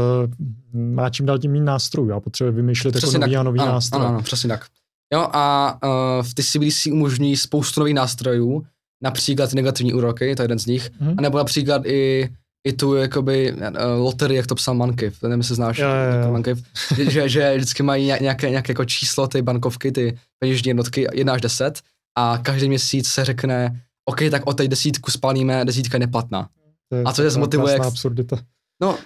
má 0.80 1.10
čím 1.10 1.26
dál 1.26 1.38
tím 1.38 1.52
méně 1.52 1.64
nástrojů 1.64 2.12
a 2.12 2.20
potřebuje 2.20 2.52
vymýšlet 2.52 2.94
jako 2.94 3.06
přesně 3.06 3.16
jako 3.16 3.26
nový 3.26 3.36
a 3.36 3.42
nový 3.42 3.60
ano, 3.60 3.72
nástroj. 3.72 4.00
Ano, 4.00 4.08
ano, 4.08 4.22
přesně 4.22 4.48
tak. 4.48 4.66
Jo, 5.12 5.28
a 5.32 5.78
uh, 5.84 6.26
v 6.26 6.34
ty 6.34 6.42
CBDC 6.42 6.86
umožní 6.86 7.36
spoustu 7.36 7.80
nových 7.80 7.94
nástrojů, 7.94 8.64
například 9.02 9.52
negativní 9.52 9.92
úroky, 9.92 10.36
to 10.36 10.42
je 10.42 10.44
jeden 10.44 10.58
z 10.58 10.66
nich, 10.66 10.90
mm-hmm. 10.90 11.14
anebo 11.18 11.38
například 11.38 11.86
i 11.86 12.28
i 12.66 12.72
tu 12.72 12.94
jakoby 12.94 13.52
uh, 13.52 13.58
loterii, 13.98 14.36
jak 14.36 14.46
to 14.46 14.54
psal 14.54 14.74
Mankiv, 14.74 15.22
nevím, 15.22 15.38
jestli 15.38 15.54
znáš 15.54 15.78
jo, 15.78 15.88
jo, 15.88 16.24
jo. 16.24 16.32
Mankiv, 16.32 16.58
že, 17.08 17.28
že 17.28 17.56
vždycky 17.56 17.82
mají 17.82 18.06
nějaké, 18.20 18.50
nějaké 18.50 18.70
jako 18.70 18.84
číslo, 18.84 19.28
ty 19.28 19.42
bankovky, 19.42 19.92
ty 19.92 20.18
peněžní 20.38 20.68
jednotky, 20.68 21.06
1 21.14 21.32
až 21.32 21.40
10 21.40 21.80
a 22.18 22.38
každý 22.42 22.68
měsíc 22.68 23.08
se 23.08 23.24
řekne, 23.24 23.82
OK, 24.04 24.20
tak 24.30 24.46
o 24.46 24.52
té 24.52 24.68
desítku 24.68 25.10
spálíme, 25.10 25.64
desítka 25.64 25.96
je 25.96 26.00
neplatná. 26.00 26.48
To 26.88 26.96
je 26.96 27.02
A 27.04 27.12
co 27.12 27.22
je 27.22 27.30
zmotivuje 27.30 27.74
krásná 27.74 27.90
k- 27.90 27.92
absurdita. 27.92 28.38
No, 28.82 28.98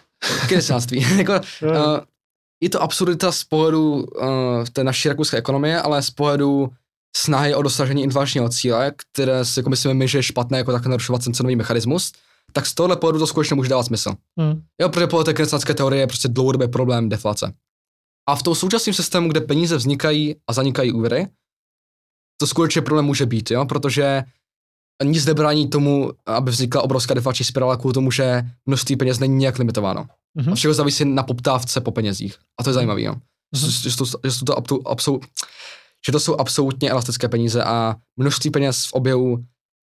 kedesáctví. 0.49 1.07
jako, 1.19 1.33
uh, 1.33 2.01
je 2.63 2.71
to 2.71 2.83
absurdita 2.83 3.33
z 3.33 3.45
pohledu 3.45 3.93
uh, 3.93 4.65
té 4.73 4.85
naší 4.85 5.09
rakouské 5.09 5.37
ekonomie, 5.37 5.81
ale 5.81 6.03
z 6.03 6.11
pohledu 6.11 6.71
snahy 7.17 7.55
o 7.55 7.63
dosažení 7.63 8.03
inflačního 8.03 8.49
cíle, 8.49 8.93
které 8.97 9.45
si 9.45 9.59
jako 9.59 9.71
myslíme 9.71 9.95
my, 9.95 10.09
že 10.09 10.19
je 10.19 10.23
špatné 10.23 10.59
jako 10.59 10.73
tak 10.73 10.87
narušovat 10.87 11.25
ten 11.25 11.35
cenový 11.35 11.57
mechanismus, 11.57 12.13
tak 12.53 12.67
z 12.67 12.75
tohohle 12.75 12.97
pohledu 12.97 13.19
to 13.19 13.27
skutečně 13.27 13.57
může 13.57 13.69
dávat 13.69 13.83
smysl. 13.83 14.15
Hm. 14.41 14.63
Jo, 14.81 14.89
protože 14.89 15.07
podle 15.07 15.25
té 15.25 15.35
keynesiánské 15.35 15.75
teorie 15.75 16.03
je 16.03 16.07
prostě 16.07 16.29
dlouhodobý 16.29 16.69
problém 16.69 17.09
deflace. 17.09 17.53
A 18.29 18.37
v 18.37 18.43
tom 18.43 18.55
současném 18.55 18.95
systému, 18.95 19.29
kde 19.29 19.41
peníze 19.41 19.77
vznikají 19.77 20.37
a 20.49 20.53
zanikají 20.53 20.93
úvěry, 20.93 21.27
to 22.41 22.47
skutečně 22.47 22.83
problém 22.83 23.05
může 23.05 23.27
být, 23.27 23.51
jo, 23.51 23.67
protože 23.67 24.23
nic 25.05 25.27
nebrání 25.27 25.69
tomu, 25.69 26.13
aby 26.27 26.51
vznikla 26.51 26.83
obrovská 26.83 27.15
deflační 27.15 27.45
spirála 27.45 27.77
kvůli 27.77 27.95
tomu, 27.95 28.11
že 28.11 28.43
množství 28.67 28.97
peněz 28.97 29.19
není 29.19 29.37
nějak 29.37 29.59
limitováno. 29.59 30.07
Mhm. 30.35 30.53
A 30.53 30.55
všechno 30.55 30.75
závisí 30.75 31.05
na 31.05 31.23
poptávce 31.23 31.81
po 31.81 31.91
penězích. 31.91 32.37
A 32.61 32.65
to 32.65 32.71
je 32.71 32.75
zajímavé, 32.75 33.03
jo. 33.03 33.13
Mhm. 33.13 33.71
Že, 33.71 33.91
že, 33.91 33.97
to, 33.97 34.05
že, 34.05 34.45
to, 34.45 34.59
absol, 34.59 34.81
absol, 34.87 35.19
že 36.07 36.13
to 36.13 36.21
jsou 36.21 36.37
absolutně 36.37 36.91
elastické 36.91 37.29
peníze 37.29 37.65
a 37.65 37.97
množství 38.17 38.51
peněz 38.51 38.87
v 38.87 38.93
oběhu 38.93 39.37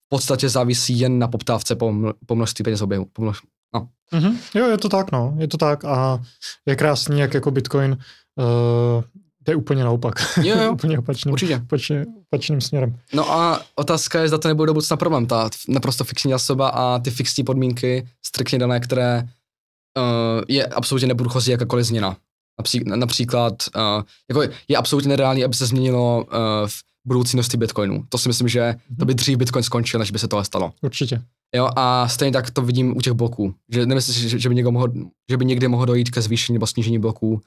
v 0.06 0.08
podstatě 0.08 0.48
závisí 0.48 0.98
jen 0.98 1.18
na 1.18 1.28
poptávce 1.28 1.76
po, 1.76 1.94
po 2.26 2.34
množství 2.34 2.62
peněz 2.62 2.80
v 2.80 2.84
oběhu. 2.84 3.06
Po 3.12 3.22
množ, 3.22 3.38
no. 3.74 3.88
Mhm. 4.12 4.38
Jo, 4.54 4.66
je 4.66 4.78
to 4.78 4.88
tak, 4.88 5.12
no, 5.12 5.34
je 5.38 5.48
to 5.48 5.56
tak 5.56 5.84
a 5.84 6.22
je 6.66 6.76
krásný, 6.76 7.20
jak 7.20 7.34
jako 7.34 7.50
Bitcoin 7.50 7.98
uh, 8.36 9.04
jde 9.46 9.56
úplně 9.56 9.84
naopak. 9.84 10.14
Jo, 10.42 10.56
jo, 10.58 10.72
úplně 10.72 10.98
opačným, 10.98 11.32
určitě. 11.32 11.56
opačně, 11.56 12.06
opačným 12.20 12.60
směrem. 12.60 12.98
No 13.14 13.32
a 13.32 13.60
otázka 13.74 14.20
je, 14.20 14.28
zda 14.28 14.38
to 14.38 14.48
nebude 14.48 14.66
do 14.66 14.74
budoucna 14.74 14.96
problém, 14.96 15.26
ta 15.26 15.50
naprosto 15.68 16.04
fixní 16.04 16.30
zásoba 16.32 16.68
a 16.68 16.98
ty 16.98 17.10
fixní 17.10 17.44
podmínky, 17.44 18.08
striktně 18.26 18.58
dané, 18.58 18.80
které 18.80 19.22
uh, 19.22 20.42
je 20.48 20.66
absolutně 20.66 21.08
neprůchozí 21.08 21.50
jakákoliv 21.50 21.86
změna. 21.86 22.16
Napří, 22.58 22.82
například, 22.84 23.54
uh, 23.76 24.02
jako 24.28 24.52
je 24.68 24.76
absolutně 24.76 25.08
nereálný, 25.08 25.44
aby 25.44 25.54
se 25.54 25.66
změnilo 25.66 26.24
uh, 26.24 26.32
v 26.66 26.82
budoucí 27.04 27.36
množství 27.36 27.58
bitcoinů. 27.58 28.04
To 28.08 28.18
si 28.18 28.28
myslím, 28.28 28.48
že 28.48 28.74
to 28.98 29.04
by 29.04 29.14
dřív 29.14 29.38
bitcoin 29.38 29.62
skončil, 29.62 30.00
než 30.00 30.10
by 30.10 30.18
se 30.18 30.28
tohle 30.28 30.44
stalo. 30.44 30.72
Určitě. 30.82 31.22
Jo, 31.54 31.70
a 31.76 32.08
stejně 32.08 32.32
tak 32.32 32.50
to 32.50 32.62
vidím 32.62 32.96
u 32.96 33.00
těch 33.00 33.12
bloků. 33.12 33.54
Že 33.68 33.86
nemyslím 33.86 34.14
si, 34.14 34.28
že, 34.28 34.38
že, 34.38 34.48
by 34.48 34.54
někdo 34.54 34.72
mohl, 34.72 34.92
že 35.30 35.36
by 35.36 35.44
někdy 35.44 35.68
mohlo 35.68 35.86
dojít 35.86 36.10
ke 36.10 36.22
zvýšení 36.22 36.54
nebo 36.54 36.66
snížení 36.66 36.98
bloků, 36.98 37.40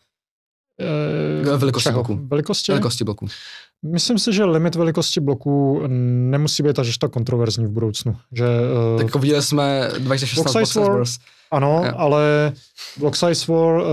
Eh, 0.82 1.58
velikosti 1.58 1.84
čeho? 1.90 2.04
bloku. 2.04 2.28
Velikosti? 2.28 2.72
velikosti 2.72 3.04
bloků. 3.04 3.28
Myslím 3.86 4.20
si, 4.20 4.34
že 4.34 4.44
limit 4.46 4.76
velikosti 4.76 5.20
bloku 5.20 5.82
nemusí 5.88 6.64
být 6.64 6.80
až 6.80 6.98
tak 6.98 7.12
kontroverzní 7.12 7.66
v 7.66 7.70
budoucnu. 7.72 8.16
Že, 8.32 8.46
uh, 8.96 9.02
Tak 9.02 9.16
viděli 9.16 9.42
jsme 9.42 9.90
2016 10.00 10.54
Block 10.54 10.68
size 10.68 10.80
War. 10.80 10.92
Wars. 10.92 11.18
Ano, 11.52 11.82
Jo. 11.86 11.94
ale 11.98 12.52
Block 13.00 13.16
Size 13.16 13.52
War 13.52 13.76
uh, 13.82 13.86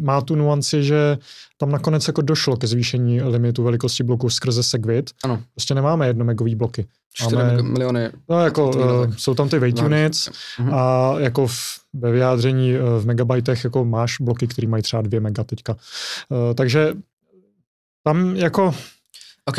má 0.00 0.20
tu 0.20 0.34
nuanci, 0.34 0.84
že 0.84 1.18
tam 1.58 1.70
nakonec 1.70 2.06
jako 2.06 2.22
došlo 2.22 2.56
ke 2.56 2.66
zvýšení 2.66 3.22
limitu 3.22 3.62
velikosti 3.62 4.02
bloku 4.04 4.30
skrze 4.30 4.62
Segwit. 4.62 5.10
Ano. 5.24 5.42
Prostě 5.54 5.74
nemáme 5.74 6.06
jednomegový 6.06 6.54
bloky. 6.54 6.86
4 7.14 7.36
Máme- 7.36 7.62
miliony. 7.62 8.10
No 8.28 8.40
jako 8.44 8.70
uh, 8.70 9.14
jsou 9.16 9.34
tam 9.34 9.48
ty 9.48 9.58
weight 9.58 9.80
No, 9.80 9.86
units 9.86 10.28
Mhm. 10.58 10.74
a 10.74 11.14
jako 11.18 11.46
v, 11.46 11.54
ve 11.92 12.10
vyjádření 12.12 12.74
uh, 12.78 12.80
v 12.98 13.06
megabajtech 13.06 13.64
jako 13.64 13.84
máš 13.84 14.20
bloky, 14.20 14.46
které 14.46 14.68
mají 14.68 14.82
třeba 14.82 15.02
2 15.02 15.20
mega 15.20 15.44
teďka. 15.44 15.72
Uh, 15.72 16.54
takže 16.54 16.94
tam 18.04 18.36
jako 18.36 18.74
OK, 19.48 19.58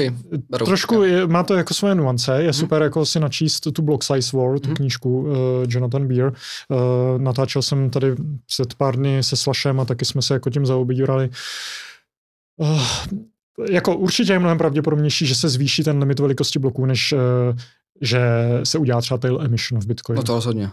beru. 0.49 0.65
Trošku 0.65 1.03
je, 1.03 1.27
má 1.27 1.43
to 1.43 1.53
jako 1.53 1.73
svoje 1.73 1.95
nuance, 1.95 2.31
je 2.37 2.43
Mhm. 2.43 2.53
super 2.53 2.81
jako 2.81 3.05
si 3.05 3.19
načíst 3.19 3.59
tu 3.73 3.81
Block 3.81 4.03
Size 4.03 4.37
War, 4.37 4.59
tu 4.59 4.67
Mhm. 4.69 4.75
knížku 4.75 5.21
uh, 5.21 5.35
Jonathan 5.67 6.07
Beer. 6.07 6.33
Uh, 6.69 6.77
natáčel 7.21 7.61
jsem 7.61 7.89
tady 7.89 8.15
před 8.45 8.73
pár 8.75 8.95
dny 8.95 9.23
se 9.23 9.35
Slashem 9.35 9.79
a 9.79 9.85
taky 9.85 10.05
jsme 10.05 10.21
se 10.21 10.33
jako 10.33 10.49
tím 10.49 10.65
zaobírali. 10.65 11.29
Uh, 12.57 12.81
jako 13.69 13.95
určitě 13.97 14.33
je 14.33 14.39
mnohem 14.39 14.57
pravděpodobnější, 14.57 15.25
že 15.25 15.35
se 15.35 15.49
zvýší 15.49 15.83
ten 15.83 15.99
limit 15.99 16.19
velikosti 16.19 16.59
bloků, 16.59 16.85
než 16.85 17.13
uh, 17.13 17.19
že 18.01 18.19
se 18.63 18.77
udělá 18.77 19.01
třeba 19.01 19.17
tail 19.17 19.41
emission 19.41 19.81
v 19.81 19.85
Bitcoinu. 19.85 20.19
No 20.19 20.23
to 20.23 20.33
rozhodně. 20.33 20.69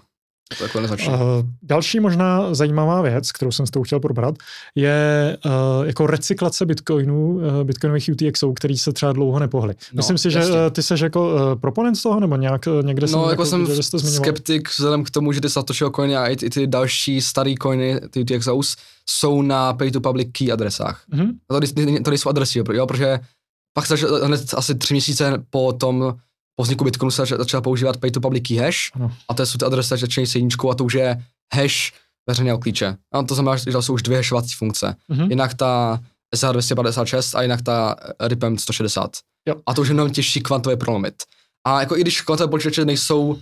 Jako. 0.61 0.79
Uh, 1.09 1.19
další 1.63 2.01
možná 2.01 2.55
zajímavá 2.55 3.03
věc, 3.03 3.33
kterou 3.33 3.51
jsem 3.53 3.67
s 3.67 3.71
tou 3.71 3.83
chtěl 3.83 4.01
probrat, 4.01 4.35
je 4.75 5.37
uh, 5.45 5.87
jako 5.87 6.07
recyklace 6.07 6.67
bitcoinů, 6.67 7.29
uh, 7.35 7.43
bitcoinových 7.65 8.11
UTXů, 8.13 8.53
který 8.53 8.79
se 8.79 8.93
třeba 8.93 9.13
dlouho 9.13 9.39
nepohly. 9.39 9.75
No, 9.93 9.97
Myslím 9.97 10.19
si, 10.19 10.31
že 10.31 10.39
jasně. 10.39 10.55
uh, 10.55 10.71
ty 10.71 10.83
jsi 10.83 10.95
jako 11.03 11.35
uh, 11.35 11.61
proponent 11.61 11.97
z 11.97 12.03
toho, 12.03 12.21
nebo 12.21 12.37
nějak 12.37 12.63
někde 12.83 13.07
No, 13.07 13.09
jsem, 13.09 13.31
jako 13.31 13.47
jsem 13.47 13.61
viděl, 13.61 13.77
že 13.77 13.83
skeptik 13.99 14.69
vzhledem 14.71 15.05
k 15.05 15.11
tomu, 15.11 15.33
že 15.33 15.41
ty 15.41 15.51
Satoshi 15.51 15.85
coiny 15.97 16.17
a 16.17 16.27
i, 16.27 16.37
ty- 16.37 16.47
i 16.47 16.51
ty 16.51 16.67
další 16.67 17.21
staré 17.21 17.55
coiny, 17.63 18.01
ty 18.11 18.21
UTXOs, 18.21 18.77
jsou 19.11 19.43
na 19.43 19.73
pay-to-public 19.73 20.29
key 20.33 20.53
adresách. 20.53 21.03
Mhm. 21.09 21.31
A 21.51 21.55
to, 21.55 21.61
to 22.05 22.11
nejsou 22.11 22.29
adresy, 22.29 22.59
jo, 22.73 22.87
protože 22.87 23.21
pak 23.75 23.91
hned 24.25 24.55
asi 24.55 24.75
tři 24.75 24.95
měsíce 24.95 25.45
po 25.51 25.73
tom, 25.73 26.15
po 26.57 26.63
vzniku 26.63 26.85
Bitcoinu 26.85 27.11
se 27.11 27.23
začal- 27.23 27.39
začal 27.39 27.61
používat 27.61 27.97
pay-to-public 27.97 28.43
key 28.49 28.57
hash 28.57 28.79
Ano. 28.95 29.13
a 29.29 29.35
to 29.35 29.47
jsou 29.47 29.59
ty 29.59 29.65
adresy 29.65 29.97
začínají 29.97 30.27
s 30.27 30.35
jedničkou 30.35 30.71
a 30.71 30.75
to 30.75 30.85
už 30.85 30.95
je 30.95 31.25
hash 31.55 31.93
veřejného 32.29 32.59
klíče. 32.59 32.97
A 33.13 33.23
to 33.23 33.35
znamená, 33.35 33.57
že 33.57 33.65
to 33.73 33.83
jsou 33.83 33.95
už 33.95 34.03
dvě 34.03 34.19
hashovací 34.19 34.55
funkce. 34.55 34.97
Mhm. 35.09 35.31
Jinak 35.31 35.55
ta 35.55 36.01
SH256 36.37 37.39
a 37.39 37.43
jinak 37.43 37.63
ta 37.63 37.97
RIPM 38.21 38.59
160. 38.59 39.11
Jo. 39.49 39.55
A 39.67 39.75
to 39.75 39.81
už 39.83 39.89
je 39.89 39.95
mnohem 39.95 40.13
těžší 40.13 40.41
kvantově 40.41 40.77
prolomit. 40.77 41.15
A 41.67 41.81
jako 41.81 41.97
i 41.97 42.01
když 42.01 42.21
kvantové 42.21 42.51
počítače 42.51 42.85
nejsou 42.85 43.35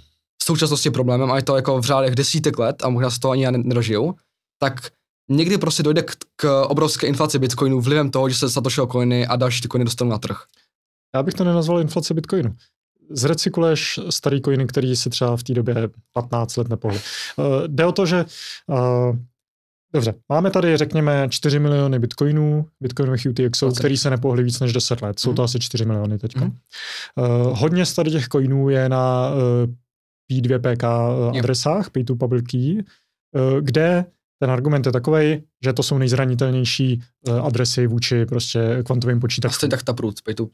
v 0.43 0.45
současnosti 0.45 0.91
problémem, 0.91 1.33
a 1.33 1.37
je 1.37 1.43
to 1.43 1.57
jako 1.57 1.79
v 1.81 1.85
řádech 1.85 2.15
desítek 2.15 2.59
let 2.59 2.85
a 2.85 2.89
možná 2.89 3.11
se 3.11 3.21
to 3.21 3.31
ani 3.31 3.45
já 3.45 3.51
ne- 3.51 3.59
nedožiju, 3.59 4.15
tak 4.61 4.91
někdy 5.31 5.59
prostě 5.59 5.83
dojde 5.83 6.03
k, 6.03 6.13
k 6.37 6.63
obrovské 6.65 7.07
inflaci 7.07 7.39
bitcoinů 7.39 7.81
vlivem 7.81 8.11
toho, 8.11 8.29
že 8.29 8.35
se 8.37 8.51
Satoshi 8.51 8.81
coiny 8.93 9.27
a 9.27 9.37
další 9.37 9.61
ty 9.63 9.69
coiny 9.69 9.85
dostanou 9.85 10.11
na 10.11 10.19
trh. 10.19 10.37
Já 11.15 11.23
bych 11.23 11.35
to 11.35 11.45
nenazval 11.45 11.81
inflace 11.81 12.15
bitcoinu 12.15 12.55
zrecykluješ 13.11 14.01
starý 14.11 14.41
kojiny, 14.41 14.67
který 14.67 14.97
si 14.97 15.11
třeba 15.11 15.37
v 15.37 15.43
té 15.43 15.55
době 15.55 15.75
15 16.13 16.57
let 16.57 16.69
nepohli. 16.69 17.01
Uh, 17.37 17.45
jde 17.67 17.87
o 17.87 17.93
to, 17.93 18.07
že 18.07 18.25
uh, 18.67 19.17
Dobře, 19.95 20.15
máme 20.29 20.51
tady, 20.51 20.77
řekněme, 20.77 21.27
4 21.31 21.59
miliony 21.59 21.99
bitcoinů, 21.99 22.67
bitcoinových 22.81 23.27
UTXů, 23.31 23.67
okay. 23.67 23.79
který 23.79 23.97
se 23.97 24.11
nepohly 24.11 24.43
víc 24.43 24.61
než 24.61 24.73
10 24.73 25.03
let. 25.03 25.21
Jsou 25.21 25.31
mhm. 25.31 25.37
to 25.37 25.43
mm. 25.43 25.45
asi 25.45 25.61
4 25.61 25.85
miliony 25.85 26.19
teď. 26.19 26.37
Mm. 26.37 26.43
Uh, 26.43 26.51
eh, 26.51 26.53
hodně 27.53 27.87
z 27.87 27.95
tady 27.95 28.11
těch 28.11 28.29
coinů 28.29 28.69
je 28.69 28.89
na 28.89 29.31
uh, 29.31 29.73
P2PK 30.33 30.87
yep. 31.35 31.45
adresách, 31.45 31.91
P2 31.91 32.19
Public 32.19 32.45
Key, 32.51 32.75
uh, 32.75 32.83
kde 33.61 34.05
ten 34.39 34.51
argument 34.51 34.87
je 34.87 34.93
takový, 34.93 35.43
že 35.65 35.73
to 35.73 35.83
jsou 35.83 35.99
nejzranitelnější 35.99 37.03
uh, 37.29 37.47
adresy 37.47 37.87
vůči 37.87 38.27
prostě 38.27 38.83
kvantovým 38.85 39.21
počítačům. 39.21 39.57
Asi 39.57 39.69
tak 39.69 39.83
ta 39.83 39.93
průd, 39.93 40.15
P2, 40.21 40.49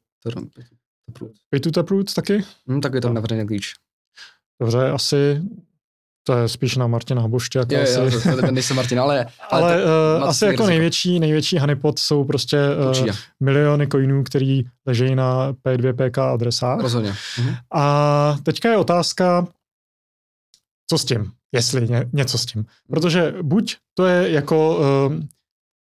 Pay-to-taproot 1.51 2.15
taky? 2.15 2.45
Hmm, 2.67 2.81
taky 2.81 3.01
tam 3.01 3.15
no. 3.15 3.23
na 3.37 3.45
klíč. 3.45 3.75
Dobře, 4.61 4.91
asi 4.91 5.43
to 6.25 6.39
je 6.39 6.49
spíš 6.49 6.77
na 6.77 6.87
Martina 6.87 7.23
Hoboště. 7.23 7.59
Jako 7.59 7.75
je, 7.75 7.83
asi. 7.83 8.29
Jo, 8.29 8.37
to, 8.37 8.51
nejsem 8.51 8.77
Martin, 8.77 9.01
ale... 9.01 9.27
Ale, 9.51 9.75
ale 9.75 9.83
to, 9.83 9.89
uh, 9.89 10.23
eh, 10.23 10.29
asi 10.29 10.45
jako 10.45 10.67
největší, 10.67 11.21
největší 11.21 11.59
honeypot 11.59 11.99
jsou 11.99 12.25
prostě 12.25 12.59
uh, 13.01 13.15
miliony 13.41 13.89
coinů, 13.89 14.25
který 14.25 14.63
leží 14.87 15.15
na 15.15 15.53
P2PK 15.53 16.33
adresách. 16.33 16.81
Rozhodně. 16.81 17.15
Mhm. 17.39 17.55
A 17.73 18.37
teďka 18.43 18.71
je 18.71 18.77
otázka, 18.77 19.47
co 20.91 20.99
s 20.99 21.05
tím? 21.05 21.33
Jestli 21.53 21.89
ně, 21.89 22.09
něco 22.13 22.39
s 22.39 22.47
tím. 22.47 22.67
Protože 22.91 23.35
buď 23.43 23.77
to 23.95 24.07
je 24.07 24.31
jako... 24.31 24.79
Uh, 24.79 25.15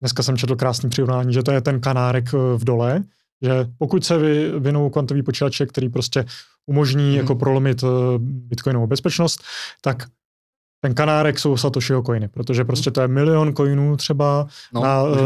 dneska 0.01 0.23
jsem 0.23 0.37
četl 0.37 0.55
krásný 0.55 0.89
přirovnání, 0.89 1.33
že 1.33 1.43
to 1.43 1.51
je 1.51 1.61
ten 1.61 1.81
kanárek 1.81 2.33
v 2.33 2.63
dole, 2.63 3.03
že 3.41 3.51
pokud 3.77 4.05
se 4.05 4.17
vyvinou 4.17 4.89
kvantový 4.89 5.23
počítače, 5.23 5.65
který 5.65 5.89
prostě 5.89 6.25
umožní 6.65 7.07
Mhm. 7.09 7.15
jako 7.17 7.35
prolomit 7.35 7.83
uh, 7.83 7.89
bitcoinovou 8.19 8.87
bezpečnost, 8.87 9.43
tak 9.81 10.07
ten 10.81 10.93
kanárek 10.93 11.39
jsou 11.39 11.57
Satoshiho 11.57 12.03
coiny, 12.03 12.27
protože 12.27 12.65
prostě 12.65 12.91
to 12.91 13.01
je 13.01 13.07
milion 13.07 13.55
coinů 13.55 13.97
třeba 13.97 14.47
No, 14.73 14.81
na, 14.81 15.03
uh, 15.03 15.17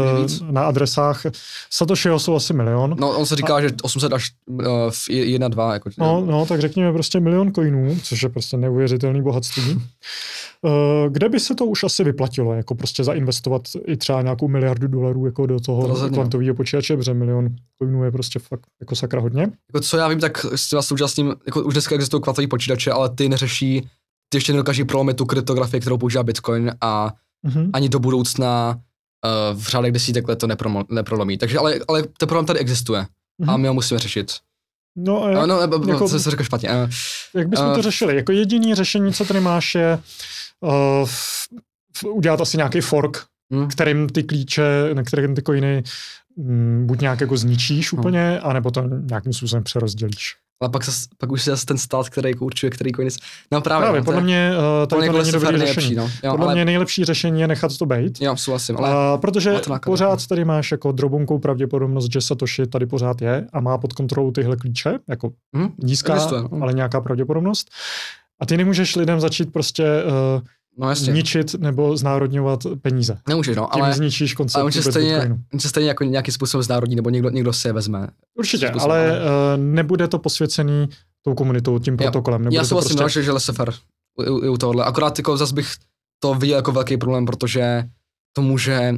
na 0.50 0.64
adresách. 0.64 1.22
Satoshiho 1.70 2.18
jsou 2.18 2.36
asi 2.36 2.52
milion. 2.52 2.96
No, 2.98 3.10
on 3.18 3.26
se 3.26 3.36
říká, 3.36 3.60
že 3.60 3.68
800 3.82 4.12
až 4.12 4.30
uh, 4.46 4.66
v 4.90 5.10
1, 5.10 5.48
2, 5.48 5.72
jako, 5.74 5.90
No, 5.98 6.24
no, 6.26 6.46
tak 6.46 6.60
řekněme 6.60 6.92
prostě 6.92 7.20
milion 7.20 7.52
coinů, 7.52 7.96
což 8.02 8.22
je 8.22 8.28
prostě 8.28 8.56
neuvěřitelný 8.56 9.22
bohatství. 9.22 9.82
Eh, 10.66 11.08
Kde 11.10 11.28
by 11.28 11.40
se 11.40 11.54
to 11.54 11.64
už 11.64 11.84
asi 11.84 12.04
vyplatilo, 12.04 12.54
jako 12.54 12.74
prostě 12.74 13.04
zainvestovat 13.04 13.62
i 13.86 13.96
třeba 13.96 14.22
nějakou 14.22 14.48
miliardu 14.48 14.88
dolarů 14.88 15.26
jako 15.26 15.46
do 15.46 15.60
toho 15.60 16.08
kvantového 16.08 16.54
počítače, 16.54 16.96
protože 16.96 17.14
milion 17.14 17.48
coinů 17.82 18.04
je 18.04 18.10
prostě 18.10 18.38
fakt 18.38 18.60
jako 18.80 18.96
sakra 18.96 19.20
hodně. 19.20 19.42
jako 19.42 19.80
co 19.80 19.96
já 19.96 20.08
vím, 20.08 20.20
tak 20.20 20.46
s 20.54 20.80
současným, 20.80 21.34
jako 21.46 21.62
už 21.62 21.74
dneska 21.74 21.94
existují 21.94 22.22
kvantový 22.22 22.46
počítače, 22.46 22.90
ale 22.90 23.08
ty 23.08 23.28
neřeší, 23.28 23.88
ty 24.28 24.36
ještě 24.36 24.52
nedokáží 24.52 24.84
prolomit 24.84 25.16
tu 25.16 25.24
kryptografii, 25.26 25.80
kterou 25.80 25.98
používá 25.98 26.22
Bitcoin 26.22 26.72
a 26.80 27.12
Mhm. 27.46 27.70
ani 27.72 27.88
do 27.88 27.98
budoucna 27.98 28.74
uh, 28.74 29.60
v 29.60 29.68
řádech 29.68 29.92
desítek 29.92 30.28
let 30.28 30.36
to 30.38 30.46
nepromo, 30.46 30.84
neprolomí. 30.90 31.38
Takže 31.38 31.58
ale, 31.58 31.74
ale 31.88 32.02
ten 32.02 32.28
problém 32.28 32.46
tady 32.46 32.58
existuje 32.58 33.00
a 33.00 33.06
Mhm. 33.52 33.60
my 33.60 33.68
ho 33.68 33.74
musíme 33.74 34.00
řešit. 34.00 34.32
No 34.96 35.24
a 35.24 35.28
jak, 35.30 35.38
No, 35.40 35.46
no, 35.46 35.60
nebo, 35.60 35.88
jako- 35.92 36.08
co 36.08 36.18
jsi 36.20 36.30
řekl 36.30 36.42
špatně. 36.44 36.68
Uh, 36.70 36.90
jak 37.34 37.48
bychom 37.48 37.66
eh, 37.72 37.74
to 37.74 37.82
řešili? 37.82 38.16
Jako 38.16 38.32
jediný 38.32 38.74
řešení, 38.74 39.08
eh, 39.08 39.12
řešili? 39.12 39.12
Jako 39.12 39.12
jediný 39.12 39.12
řešení, 39.12 39.12
co 39.12 39.24
tady 39.24 39.40
máš, 39.40 39.74
je 39.74 39.98
uh, 40.60 41.08
udělat 42.14 42.40
asi 42.40 42.56
nějaký 42.56 42.80
fork, 42.80 43.24
hm, 43.54 43.68
kterým 43.68 44.08
ty 44.08 44.22
klíče, 44.22 44.90
na 44.94 45.02
kterým 45.02 45.34
ty 45.34 45.42
coiny 45.42 45.82
mm, 46.36 46.84
buď 46.86 47.00
nějak 47.00 47.20
jako 47.20 47.36
zničíš 47.36 47.92
No. 47.92 47.98
úplně, 47.98 48.40
anebo 48.40 48.70
to 48.70 48.82
nějakým 48.82 49.32
způsobem 49.32 49.64
přerozdělíš. 49.64 50.34
Ale 50.62 50.70
pak, 50.70 50.84
zas, 50.84 51.04
pak 51.18 51.32
už 51.32 51.46
je 51.46 51.50
zase 51.50 51.66
ten 51.66 51.78
stát, 51.78 52.08
který 52.08 52.30
jako 52.30 52.44
určuje, 52.44 52.70
který 52.70 52.92
coin 52.92 53.06
je. 53.08 53.12
No 53.52 53.60
právě, 53.60 53.82
Právě, 53.84 54.00
no, 54.00 54.04
podle 54.04 54.20
mě 54.20 54.52
uh, 54.56 54.86
tady 54.86 55.00
to 55.00 55.04
jako 55.06 55.18
není 55.18 55.32
dobré 55.32 55.52
nejlepší, 55.52 55.74
řešení. 55.74 55.96
no. 55.96 56.10
Jo, 56.24 56.30
Podle 56.30 56.46
ale, 56.46 56.54
mě 56.54 56.64
nejlepší 56.64 57.04
řešení 57.04 57.40
je 57.40 57.48
nechat 57.48 57.78
to 57.78 57.86
být. 57.86 58.20
jo, 58.20 58.36
souhlasím, 58.36 58.76
ale 58.76 58.90
Ale, 58.90 59.18
protože 59.18 59.52
to 59.60 59.74
pořád 59.84 60.26
tady 60.26 60.44
máš 60.44 60.70
jako 60.70 60.92
drobunkou 60.92 61.38
pravděpodobnost, 61.38 62.12
že 62.12 62.20
Satoshi 62.20 62.66
tady 62.66 62.86
pořád 62.86 63.22
je 63.22 63.46
a 63.52 63.60
má 63.60 63.78
pod 63.78 63.92
kontrolou 63.92 64.30
tyhle 64.30 64.56
klíče, 64.56 64.98
jako 65.08 65.30
hm, 65.56 65.68
nízká, 65.82 66.14
Existuje, 66.14 66.42
no. 66.42 66.48
ale 66.62 66.72
nějaká 66.72 67.00
pravděpodobnost. 67.00 67.70
A 68.40 68.46
ty 68.46 68.56
nemůžeš 68.56 68.96
lidem 68.96 69.20
začít 69.20 69.52
prostě 69.52 69.84
uh, 70.04 70.40
no 70.78 70.88
jasně, 70.88 71.12
zničit 71.12 71.54
nebo 71.54 71.96
znárodňovat 71.96 72.60
peníze. 72.82 73.18
nemůžeš, 73.28 73.56
no, 73.56 73.68
Tím 73.74 73.82
ale, 73.82 73.94
zničíš 73.94 74.34
koncept 74.34 74.56
ale 74.56 74.64
on 74.64 74.72
se 74.72 74.82
stejně, 74.82 75.38
on 75.54 75.60
se 75.60 75.68
stejně 75.68 75.88
jako 75.88 76.04
nějakým 76.04 76.34
způsobem 76.34 76.62
znárodní, 76.62 76.96
nebo 76.96 77.10
někdo, 77.10 77.30
někdo 77.30 77.52
si 77.52 77.68
je 77.68 77.72
vezme. 77.72 78.08
Určitě, 78.38 78.68
způsobem, 78.68 78.90
ale 78.90 79.10
ale- 79.10 79.20
uh, 79.20 79.62
nebude 79.62 80.08
to 80.08 80.18
posvěcený 80.18 80.88
tou 81.22 81.34
komunitou, 81.34 81.78
tím 81.78 81.96
protokolem. 81.96 82.42
Nebude 82.42 82.56
Já 82.56 82.64
souhlasím, 82.64 82.96
prostě... 82.96 83.20
že, 83.20 83.24
že 83.24 83.32
laissez-faire 83.32 83.74
u, 84.18 84.22
u, 84.22 84.52
u 84.52 84.58
tohohle. 84.58 84.84
Akorát 84.84 85.18
jako 85.18 85.36
zase 85.36 85.54
bych 85.54 85.74
to 86.22 86.34
viděl 86.34 86.56
jako 86.56 86.72
velký 86.72 86.96
problém, 86.96 87.26
protože 87.26 87.84
to 88.32 88.42
může... 88.42 88.94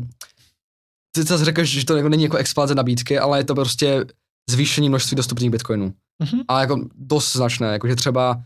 Ty 1.15 1.23
zase 1.23 1.45
řekneš, 1.45 1.71
že 1.71 1.87
to 1.87 1.97
jako 1.97 2.09
není 2.09 2.23
jako 2.23 2.37
expanze 2.37 2.75
nabídky, 2.75 3.19
ale 3.19 3.39
je 3.39 3.45
to 3.45 3.55
prostě 3.55 4.05
zvýšení 4.51 4.89
množství 4.89 5.17
dostupných 5.17 5.51
bitcoinů. 5.51 5.93
Mhm. 6.23 6.41
A 6.49 6.61
jako 6.61 6.81
dost 6.95 7.33
značné, 7.33 7.73
jakože 7.73 7.97
třeba, 7.97 8.43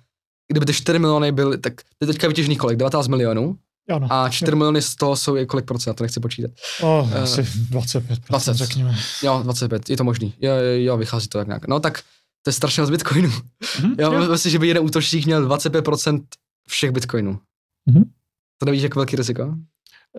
kdyby 0.51 0.66
ty 0.66 0.72
4 0.72 0.98
miliony 0.98 1.32
byly, 1.32 1.59
tak 1.59 1.72
ty 1.98 2.06
teďka 2.06 2.28
vytěžený 2.28 2.56
kolik? 2.56 2.77
19 2.78 3.09
milionů 3.09 3.56
Ano. 3.90 4.06
a 4.10 4.28
4 4.28 4.56
miliony 4.56 4.82
z 4.82 4.94
toho 4.94 5.16
jsou 5.16 5.35
je 5.36 5.47
kolik 5.47 5.64
procent, 5.66 5.94
to 5.94 6.05
nechci 6.05 6.20
počítat. 6.20 6.51
Oh, 6.82 7.09
eh, 7.12 7.18
asi 7.20 7.47
25, 7.70 8.18
20. 8.28 8.55
řekněme. 8.56 8.97
Jo, 9.22 9.40
25, 9.43 9.90
je 9.90 9.97
to 9.97 10.05
možný. 10.05 10.35
Jo, 10.40 10.52
jo, 10.52 10.85
jo 10.85 10.97
vychází 10.97 11.28
to 11.28 11.39
tak 11.39 11.47
nějak. 11.47 11.68
No 11.68 11.81
tak 11.81 12.02
to 12.43 12.48
je 12.48 12.52
strašně 12.52 12.81
moc 12.81 12.90
bitcoinů. 12.90 13.31
Mhm, 13.81 13.94
Já 13.98 14.06
jo. 14.06 14.28
myslím, 14.31 14.52
že 14.52 14.59
by 14.59 14.68
jeden 14.68 14.85
útočník 14.85 15.27
měl 15.27 15.48
25% 15.48 16.20
všech 16.68 16.90
bitcoinů. 16.90 17.39
Mhm. 17.86 18.05
To 18.59 18.66
nevíš, 18.66 18.82
jak 18.82 18.94
velký 18.94 19.16
riziko? 19.16 19.55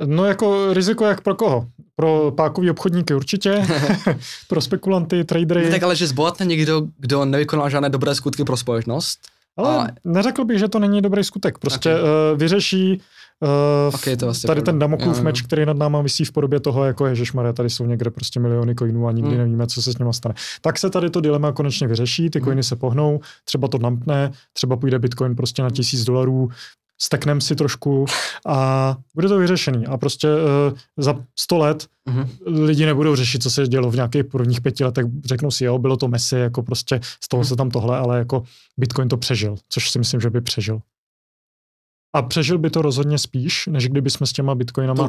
No 0.06 0.26
jako 0.26 0.74
riziko 0.74 1.06
jak 1.06 1.22
pro 1.22 1.36
koho? 1.36 1.68
Pro 1.96 2.32
pákový 2.32 2.70
obchodníky 2.70 3.14
určitě, 3.14 3.68
pro 4.48 4.62
spekulanty, 4.62 5.24
tradery, 5.24 5.64
Ne, 5.66 5.72
tak 5.72 5.84
ale 5.84 5.96
že 5.96 6.08
zbohatne 6.08 6.46
někdo, 6.46 6.82
kdo 6.98 7.26
nevykonal 7.26 7.70
žádné 7.70 7.90
dobré 7.90 8.16
skutky 8.16 8.44
pro 8.44 8.58
společnost. 8.58 9.20
Ale 9.66 9.78
ale- 9.78 9.92
neřekl 10.04 10.46
bych, 10.46 10.60
že 10.60 10.68
to 10.68 10.80
není 10.80 11.02
dobrý 11.02 11.24
skutek. 11.24 11.58
Prostě 11.58 11.96
Ok. 11.96 12.02
uh, 12.34 12.40
vyřeší 12.40 13.02
uh, 13.42 13.96
Ok, 13.96 14.04
to 14.04 14.10
je 14.10 14.16
vlastně 14.22 14.48
tady 14.48 14.58
pravda. 14.62 14.72
ten 14.72 14.80
Damoklův 14.80 15.18
Jo, 15.18 15.24
meč, 15.24 15.42
který 15.42 15.66
nad 15.66 15.78
náma 15.78 16.02
visí 16.02 16.26
v 16.26 16.32
podobě 16.32 16.60
toho, 16.60 16.86
jako 16.86 17.06
Ježišmarja, 17.06 17.54
tady 17.54 17.70
jsou 17.70 17.86
někde 17.86 18.12
prostě 18.12 18.40
miliony 18.40 18.76
coinů 18.76 19.08
a 19.08 19.12
nikdy 19.12 19.30
Hmm. 19.30 19.38
nevíme, 19.38 19.68
co 19.68 19.82
se 19.82 19.92
s 19.94 19.98
nimi 19.98 20.14
stane. 20.14 20.36
Tak 20.62 20.78
se 20.80 20.90
tady 20.90 21.10
to 21.10 21.22
dilema 21.22 21.52
konečně 21.52 21.88
vyřeší, 21.88 22.30
ty 22.30 22.40
Hmm. 22.40 22.46
coiny 22.46 22.64
se 22.64 22.76
pohnou, 22.76 23.20
třeba 23.46 23.68
to 23.68 23.78
nampne, 23.78 24.32
třeba 24.54 24.76
půjde 24.78 25.00
Bitcoin 25.00 25.36
prostě 25.36 25.62
na 25.64 25.70
tisíc 25.70 26.04
dolarů, 26.04 26.50
steknem 27.02 27.42
si 27.42 27.56
trošku 27.56 28.06
a 28.48 28.98
bude 29.16 29.28
to 29.28 29.38
vyřešený. 29.38 29.88
A 29.88 29.98
prostě 29.98 30.28
uh, 30.28 30.78
za 30.98 31.16
100 31.40 31.58
let 31.58 31.88
Mhm. 32.06 32.30
lidi 32.46 32.86
nebudou 32.86 33.16
řešit, 33.16 33.44
co 33.44 33.50
se 33.52 33.68
dělo 33.68 33.92
v 33.92 33.96
nějakých 33.96 34.24
prvních 34.24 34.62
pěti 34.62 34.84
letech. 34.84 35.06
Řeknou 35.26 35.52
si, 35.52 35.64
jo, 35.66 35.78
bylo 35.80 35.98
to 35.98 36.08
mesi, 36.08 36.36
jako 36.36 36.64
prostě 36.64 37.00
stalo 37.24 37.44
se 37.46 37.56
tam 37.56 37.70
tohle, 37.70 37.98
ale 37.98 38.18
jako 38.18 38.44
Bitcoin 38.78 39.10
to 39.10 39.18
přežil, 39.18 39.56
což 39.70 39.92
si 39.92 40.00
myslím, 40.00 40.22
že 40.22 40.30
by 40.30 40.42
přežil. 40.42 40.80
A 42.16 42.22
přežil 42.22 42.58
by 42.58 42.70
to 42.70 42.82
rozhodně 42.82 43.18
spíš, 43.18 43.68
než 43.68 43.88
kdyby 43.90 44.10
jsme 44.10 44.28
s 44.28 44.32
těma 44.34 44.56
bitcoinama 44.56 45.04
uh, 45.04 45.08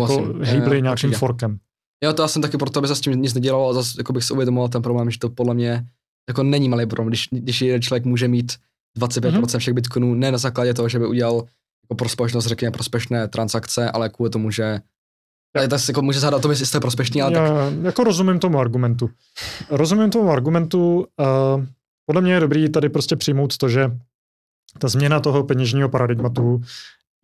jako 0.00 0.12
Jo, 0.12 0.80
nějakým 0.80 0.90
určitě. 0.90 1.16
forkem. 1.16 1.58
Jo, 2.04 2.12
to 2.12 2.22
já 2.22 2.28
jsem 2.28 2.42
taky 2.42 2.56
proto, 2.58 2.78
aby 2.78 2.88
se 2.88 2.94
s 2.96 3.00
tím 3.00 3.12
nic 3.22 3.34
nedělalo 3.34 3.68
a 3.68 3.72
zase 3.72 3.94
jako 3.98 4.12
bych 4.12 4.24
si 4.24 4.32
uvědomoval 4.32 4.68
ten 4.68 4.82
problém, 4.82 5.10
že 5.10 5.18
to 5.18 5.30
podle 5.30 5.54
mě 5.54 5.86
jako 6.28 6.42
není 6.42 6.68
malý 6.68 6.86
problém, 6.86 7.08
když, 7.08 7.28
když 7.30 7.62
jeden 7.62 7.82
člověk 7.82 8.04
může 8.04 8.28
mít 8.28 8.52
25% 8.96 9.38
Mhm. 9.52 9.58
všech 9.58 9.74
bitcoinů, 9.74 10.14
ne 10.14 10.32
na 10.32 10.38
základě 10.38 10.74
toho, 10.74 10.88
že 10.88 10.98
by 10.98 11.06
udělal 11.06 11.34
jako 11.84 11.94
pro 11.94 12.08
společnost, 12.08 12.46
řekněme, 12.46 12.70
prospešné 12.72 13.28
transakce, 13.28 13.90
ale 13.90 14.08
kvůli 14.08 14.30
tomu, 14.30 14.50
že 14.50 14.80
ale 15.56 15.68
tak 15.68 15.80
jako 15.88 16.02
může 16.02 16.20
o 16.28 16.40
tom, 16.40 16.50
jestli 16.50 16.66
to 16.66 16.76
je 16.76 16.80
prospešný, 16.80 17.22
ale 17.22 17.32
tak, 17.32 17.42
Já, 17.42 17.70
jako 17.82 18.04
rozumím 18.04 18.38
tomu 18.38 18.58
argumentu. 18.58 19.10
Rozumím 19.70 20.10
tomu 20.10 20.30
argumentu. 20.30 21.06
Uh, 21.56 21.64
podle 22.06 22.22
mě 22.22 22.32
je 22.32 22.40
dobrý 22.40 22.68
tady 22.68 22.88
prostě 22.88 23.16
přijmout 23.16 23.56
to, 23.56 23.68
že 23.68 23.90
ta 24.78 24.88
změna 24.88 25.20
toho 25.20 25.44
peněžního 25.44 25.88
paradigmatu 25.88 26.60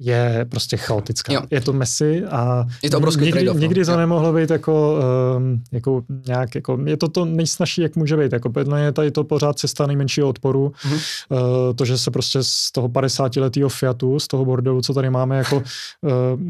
je 0.05 0.47
prostě 0.49 0.77
chaotická. 0.77 1.33
Jo. 1.33 1.41
Je 1.51 1.61
to 1.61 1.73
messy 1.73 2.25
a 2.25 2.67
Je 2.83 2.91
to 2.91 2.97
obrovský 2.99 3.25
nikdy, 3.25 3.39
trade-off, 3.41 3.55
no. 3.55 3.61
nikdy 3.61 3.85
to 3.85 3.91
Jo. 3.91 3.97
nemohlo 3.97 4.33
být 4.33 4.51
jako, 4.51 4.99
um, 5.37 5.63
jako 5.73 6.03
nějak, 6.27 6.55
jako, 6.55 6.79
je 6.87 6.97
to 6.97 7.09
to 7.09 7.25
nejsnažší, 7.25 7.81
jak 7.83 7.97
může 7.97 8.17
být. 8.17 8.33
Jako, 8.33 8.53
je 8.77 8.93
tady 8.93 9.11
to 9.11 9.25
pořád 9.25 9.59
cesta 9.59 9.87
nejmenšího 9.87 10.29
odporu. 10.29 10.73
Mhm. 10.85 10.95
Uh, 10.95 11.39
to, 11.77 11.85
že 11.85 11.99
se 11.99 12.11
prostě 12.11 12.39
z 12.43 12.73
toho 12.73 12.89
50-letého 12.89 13.69
Fiatu, 13.69 14.19
z 14.19 14.29
toho 14.29 14.45
bordelu, 14.45 14.83
co 14.83 14.95
tady 14.95 15.11
máme, 15.11 15.37
jako 15.39 15.57
uh, 15.57 15.63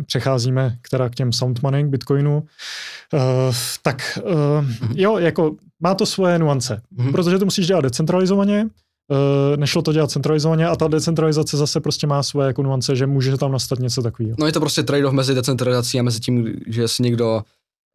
přecházíme 0.07 0.77
k, 0.83 0.89
teda 0.89 1.09
k 1.09 1.15
těm 1.15 1.33
sound 1.33 1.62
money, 1.62 1.85
k 1.85 1.87
Bitcoinu, 1.87 2.43
uh, 3.12 3.20
tak 3.83 4.19
uh, 4.24 4.66
jo, 4.95 5.19
jako 5.19 5.55
má 5.81 5.95
to 5.95 6.07
svoje 6.07 6.39
nuance, 6.39 6.83
Mhm. 6.91 7.12
protože 7.12 7.39
to 7.39 7.45
musíš 7.45 7.66
dělat 7.66 7.81
decentralizovaně, 7.81 8.66
nešlo 9.57 9.83
to 9.83 9.93
dělat 9.93 10.11
centralizovaně 10.11 10.67
a 10.67 10.77
ta 10.77 10.89
decentralizace 10.89 11.57
zase 11.57 11.81
prostě 11.81 12.07
má 12.07 12.23
svoje 12.23 12.47
jako 12.47 12.63
nuance, 12.63 12.97
že 12.97 13.07
může 13.07 13.37
tam 13.37 13.53
nastat 13.53 13.79
něco 13.79 14.03
takového. 14.03 14.37
No 14.39 14.47
je 14.47 14.53
to 14.53 14.61
prostě 14.61 14.83
trade-off 14.83 15.13
mezi 15.13 15.35
decentralizací 15.35 16.01
a 16.01 16.03
mezi 16.03 16.21
tím, 16.21 16.57
že 16.67 16.89
si 16.89 17.03
někdo 17.03 17.43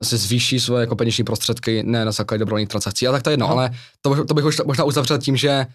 se 0.03 0.17
zvýší 0.17 0.59
svoje 0.59 0.81
jako 0.81 0.95
peněžní 0.95 1.23
prostředky, 1.23 1.83
ne 1.83 2.05
na 2.05 2.11
základě 2.11 2.39
dobrovolných 2.39 2.69
transakcí. 2.69 3.07
A 3.07 3.11
tak 3.11 3.23
to 3.23 3.29
je 3.29 3.33
jedno, 3.33 3.45
Aha. 3.45 3.53
ale 3.53 3.71
to, 4.01 4.25
to 4.25 4.33
bych 4.33 4.45
už 4.45 4.61
možná 4.65 4.83
uzavřel 4.83 5.17
tím, 5.17 5.37
že 5.37 5.65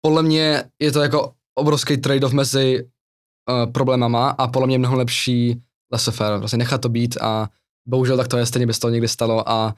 podle 0.00 0.22
mě 0.22 0.64
je 0.82 0.92
to 0.92 1.02
jako 1.02 1.32
obrovský 1.58 1.96
trade-off 1.96 2.32
mezi 2.32 2.82
uh, 2.82 3.72
problémama 3.72 4.30
a 4.30 4.48
podle 4.48 4.66
mě 4.66 4.78
mnohem 4.78 4.98
lepší 4.98 5.62
laissez-faire, 5.92 6.38
prostě 6.38 6.56
nechat 6.56 6.80
to 6.80 6.88
být 6.88 7.16
a 7.20 7.48
bohužel 7.88 8.16
tak 8.16 8.28
to 8.28 8.38
je, 8.38 8.46
stejně 8.46 8.66
by 8.66 8.74
se 8.74 8.80
to 8.80 8.88
někdy 8.88 9.08
stalo 9.08 9.48
a 9.48 9.74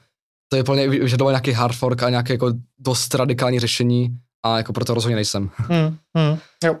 to 0.51 0.57
je 0.57 0.63
plně 0.63 0.89
vyžadovat 0.89 1.31
nějaký 1.31 1.51
hard 1.51 1.75
fork 1.75 2.03
a 2.03 2.09
nějaké 2.09 2.33
jako 2.33 2.53
dost 2.79 3.15
radikální 3.15 3.59
řešení 3.59 4.17
a 4.43 4.57
jako 4.57 4.73
proto 4.73 4.93
rozhodně 4.93 5.15
nejsem. 5.15 5.49
Hmm, 5.57 5.97
hmm, 6.17 6.37
jo. 6.63 6.75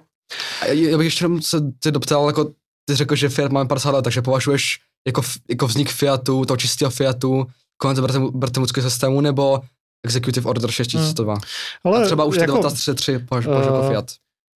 A 0.61 0.65
já- 0.65 0.97
bych 0.97 1.05
ještě 1.05 1.25
jenom 1.25 1.41
se 1.41 1.57
tě 1.79 1.91
doptal, 1.91 2.27
jako 2.27 2.45
ty 2.85 2.95
řekl, 2.95 3.15
že 3.15 3.29
Fiat 3.29 3.51
máme 3.51 3.67
50 3.67 3.91
let, 3.91 4.01
takže 4.01 4.21
považuješ 4.21 4.79
jako, 5.07 5.21
jako 5.49 5.67
vznik 5.67 5.91
Fiatu, 5.91 6.45
toho 6.45 6.57
čistého 6.57 6.91
Fiatu, 6.91 7.45
konec 7.77 7.99
Brettonwoodského 8.33 8.89
systému, 8.89 9.21
nebo 9.21 9.61
Executive 10.05 10.49
Order 10.49 10.71
6102? 10.71 11.37
Ale 11.83 12.01
A 12.01 12.05
třeba 12.05 12.23
už 12.23 12.35
jako, 12.35 12.51
jako, 12.51 12.67
1933 12.67 13.25
považuješ 13.25 13.57
uh, 13.57 13.63
jako 13.63 13.83
eh, 13.83 13.89
Fiat. 13.89 14.11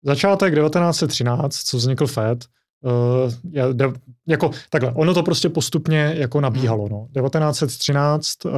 začátek 0.04 0.54
1913, 0.54 1.56
co 1.56 1.76
vznikl 1.76 2.06
Fed, 2.06 2.44
uh, 2.84 3.32
je, 3.50 3.64
de, 3.72 3.92
jako 4.28 4.50
takhle, 4.70 4.92
ono 4.92 5.14
to 5.14 5.22
prostě 5.22 5.48
postupně 5.48 6.14
jako 6.16 6.40
nabíhalo. 6.40 6.88
No. 6.88 7.08
1913 7.20 8.44
uh, 8.44 8.52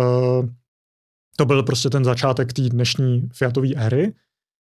to 1.36 1.44
byl 1.46 1.62
prostě 1.62 1.90
ten 1.90 2.04
začátek 2.04 2.52
té 2.52 2.62
dnešní 2.62 3.28
Fiatové 3.32 3.68
éry. 3.76 4.12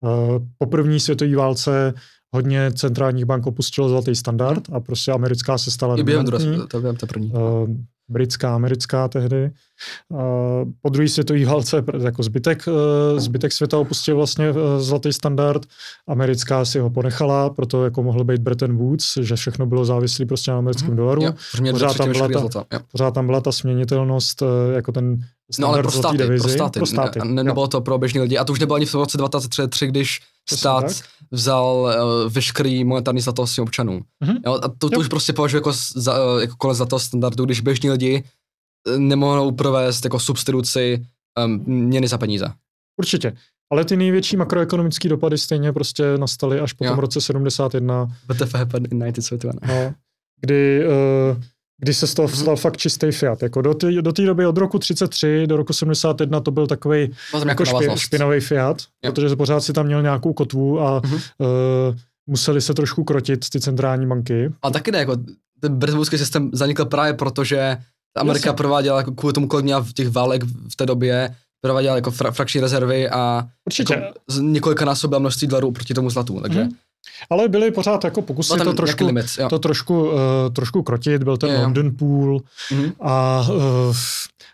Uh, 0.03 0.39
po 0.57 0.65
první 0.65 0.99
světové 0.99 1.35
válce 1.35 1.93
hodně 2.35 2.71
centrálních 2.71 3.25
bank 3.25 3.47
opustilo 3.47 3.89
zlatý 3.89 4.15
standard 4.15 4.63
a 4.73 4.79
prostě 4.79 5.11
americká 5.11 5.57
se 5.57 5.71
stala 5.71 5.95
I 5.99 6.03
během 6.03 6.25
druhé, 6.25 6.67
to 6.67 6.79
během 6.81 6.95
té 6.95 7.05
první. 7.05 7.31
Uh, 7.31 7.69
britská, 8.09 8.55
americká 8.55 9.07
tehdy. 9.07 9.51
Uh, 10.09 10.19
po 10.81 10.89
druhé 10.89 11.07
světové 11.09 11.45
válce 11.45 11.83
jako 12.03 12.23
zbytek, 12.23 12.63
uh, 12.67 13.19
zbytek 13.19 13.51
světa 13.53 13.77
opustil 13.77 14.15
vlastně 14.15 14.45
zlatý 14.77 15.13
standard. 15.13 15.65
Americká 16.07 16.65
si 16.65 16.79
ho 16.79 16.89
ponechala, 16.89 17.49
proto 17.49 17.83
jako 17.83 18.03
mohl 18.03 18.23
být 18.23 18.41
Bretton 18.41 18.77
Woods, 18.77 19.17
že 19.21 19.35
všechno 19.35 19.65
bylo 19.65 19.85
závislé 19.85 20.25
prostě 20.25 20.51
na 20.51 20.57
americkém 20.57 20.87
Mhm. 20.89 20.97
dolaru. 20.97 21.21
Jo, 21.23 21.33
pořád 21.71 21.97
tam 21.97 22.11
byla 22.11 22.27
ta- 22.27 22.39
zlata. 22.39 22.65
Jo. 22.73 22.79
Pořád 22.91 23.11
tam 23.13 23.25
byla 23.25 23.41
ta 23.41 23.51
směnitelnost, 23.51 24.43
jako 24.75 24.91
ten 24.91 25.17
No 25.59 25.67
ale 25.67 25.81
pro 25.81 25.91
státy, 25.91 26.17
devizy. 26.17 26.41
pro 26.43 26.49
státy, 26.51 26.79
Pro 26.79 26.85
státy. 26.85 27.19
Ne, 27.19 27.25
ne, 27.25 27.43
nebylo 27.43 27.67
to 27.67 27.81
pro 27.81 27.97
běžní 27.97 28.19
lidi. 28.19 28.37
A 28.37 28.45
to 28.45 28.53
už 28.53 28.59
nebylo 28.59 28.75
ani 28.75 28.85
v 28.85 28.93
roce 28.93 29.17
2033, 29.17 29.87
když 29.87 30.19
Přesně 30.45 30.59
stát 30.59 30.81
tak. 30.85 31.05
vzal 31.31 31.75
uh, 32.25 32.31
veškerý 32.33 32.83
monetární 32.83 33.21
zlato 33.21 33.47
svým 33.47 33.63
občanům. 33.63 34.01
Mhm. 34.23 34.37
Jo, 34.45 34.59
a 34.63 34.67
to, 34.67 34.89
to 34.89 34.99
už 34.99 35.07
prostě 35.07 35.33
považuji 35.33 35.57
jako, 35.57 35.73
za, 35.95 36.13
eh, 36.15 36.41
jako 36.41 36.55
konec 36.57 36.77
zlatého 36.77 36.99
standardu, 36.99 37.45
když 37.45 37.61
běžní 37.61 37.89
lidi 37.91 38.23
eh, 38.87 38.99
nemohou 38.99 39.51
provést 39.51 40.03
jako 40.03 40.19
substituci 40.19 41.05
um, 41.45 41.63
měny 41.65 42.07
za 42.07 42.17
peníze. 42.17 42.45
Určitě. 42.99 43.33
Ale 43.71 43.85
ty 43.85 43.97
největší 43.97 44.37
makroekonomické 44.37 45.09
dopady 45.09 45.37
stejně 45.37 45.73
prostě 45.73 46.17
nastaly 46.17 46.59
až 46.59 46.73
po 46.73 46.85
Jo. 46.85 46.91
tom 46.91 46.99
roce 46.99 47.21
71, 47.21 48.05
WTF 48.29 48.53
happened 48.53 48.91
in 48.91 48.99
1971. 48.99 49.59
no, 49.67 49.93
kdy 50.41 50.83
uh, 50.87 50.93
kdy 51.81 51.93
se 51.93 52.07
z 52.07 52.13
toho 52.13 52.27
stal 52.27 52.55
fakt 52.55 52.77
čistý 52.77 53.11
fiat. 53.11 53.43
Jako 53.43 53.61
do 53.61 53.73
té 53.73 53.91
do 54.01 54.11
té 54.13 54.21
doby 54.25 54.45
od 54.45 54.57
roku 54.57 54.79
33 54.79 55.47
do 55.47 55.57
roku 55.57 55.73
71 55.73 56.39
to 56.39 56.51
byl 56.51 56.67
takový 56.67 57.01
jako 57.33 57.45
nějakou 57.45 57.65
špi, 57.65 57.87
špinavý 57.95 58.39
fiat, 58.39 58.77
Jo. 59.05 59.11
protože 59.11 59.35
pořád 59.35 59.61
si 59.61 59.73
tam 59.73 59.85
měl 59.85 60.01
nějakou 60.01 60.33
kotvu 60.33 60.79
a 60.81 61.01
Mhm. 61.05 61.13
uh, 61.15 61.19
museli 62.27 62.61
se 62.61 62.73
trošku 62.73 63.03
krotit 63.03 63.49
ty 63.49 63.59
centrální 63.59 64.07
banky. 64.07 64.51
A 64.61 64.69
taky 64.71 64.91
ne, 64.91 64.97
jako 64.99 65.15
ten 65.59 65.75
brzovský 65.75 66.17
systém 66.17 66.49
zanikl 66.53 66.85
právě 66.85 67.13
proto, 67.13 67.43
že 67.43 67.77
Amerika 68.17 68.49
Jasně. 68.49 68.57
prováděla 68.57 68.97
jako 68.97 69.11
kvůli 69.11 69.33
tomu, 69.33 69.47
kolik 69.47 69.63
měla 69.63 69.79
v 69.83 69.93
těch 69.93 70.09
válek 70.09 70.43
v 70.71 70.75
té 70.75 70.85
době, 70.85 71.35
prováděla 71.61 71.95
jako 71.95 72.11
fra, 72.11 72.31
frakční 72.31 72.61
rezervy 72.61 73.09
a 73.09 73.47
Určitě, 73.65 73.93
jako 73.93 74.07
z 74.29 74.39
několika 74.39 74.85
násobila 74.85 75.19
množství 75.19 75.47
dolarů 75.47 75.71
proti 75.71 75.93
tomu 75.93 76.09
zlatu, 76.09 76.39
takže 76.41 76.59
Mhm. 76.63 76.71
Ale 77.29 77.49
byly 77.49 77.71
pořád 77.71 78.03
jako 78.03 78.21
pokusy 78.21 78.57
to 78.63 78.73
trošku, 78.73 79.05
limit, 79.05 79.25
jo. 79.39 79.49
to 79.49 79.59
trošku, 79.59 80.03
uh, 80.05 80.13
trošku 80.53 80.83
krotit, 80.83 81.23
byl 81.23 81.37
ten 81.37 81.49
jo. 81.49 81.61
London 81.61 81.91
Pool 81.99 82.39
Mhm. 82.71 82.91
a 83.01 83.45
uh, 83.53 83.95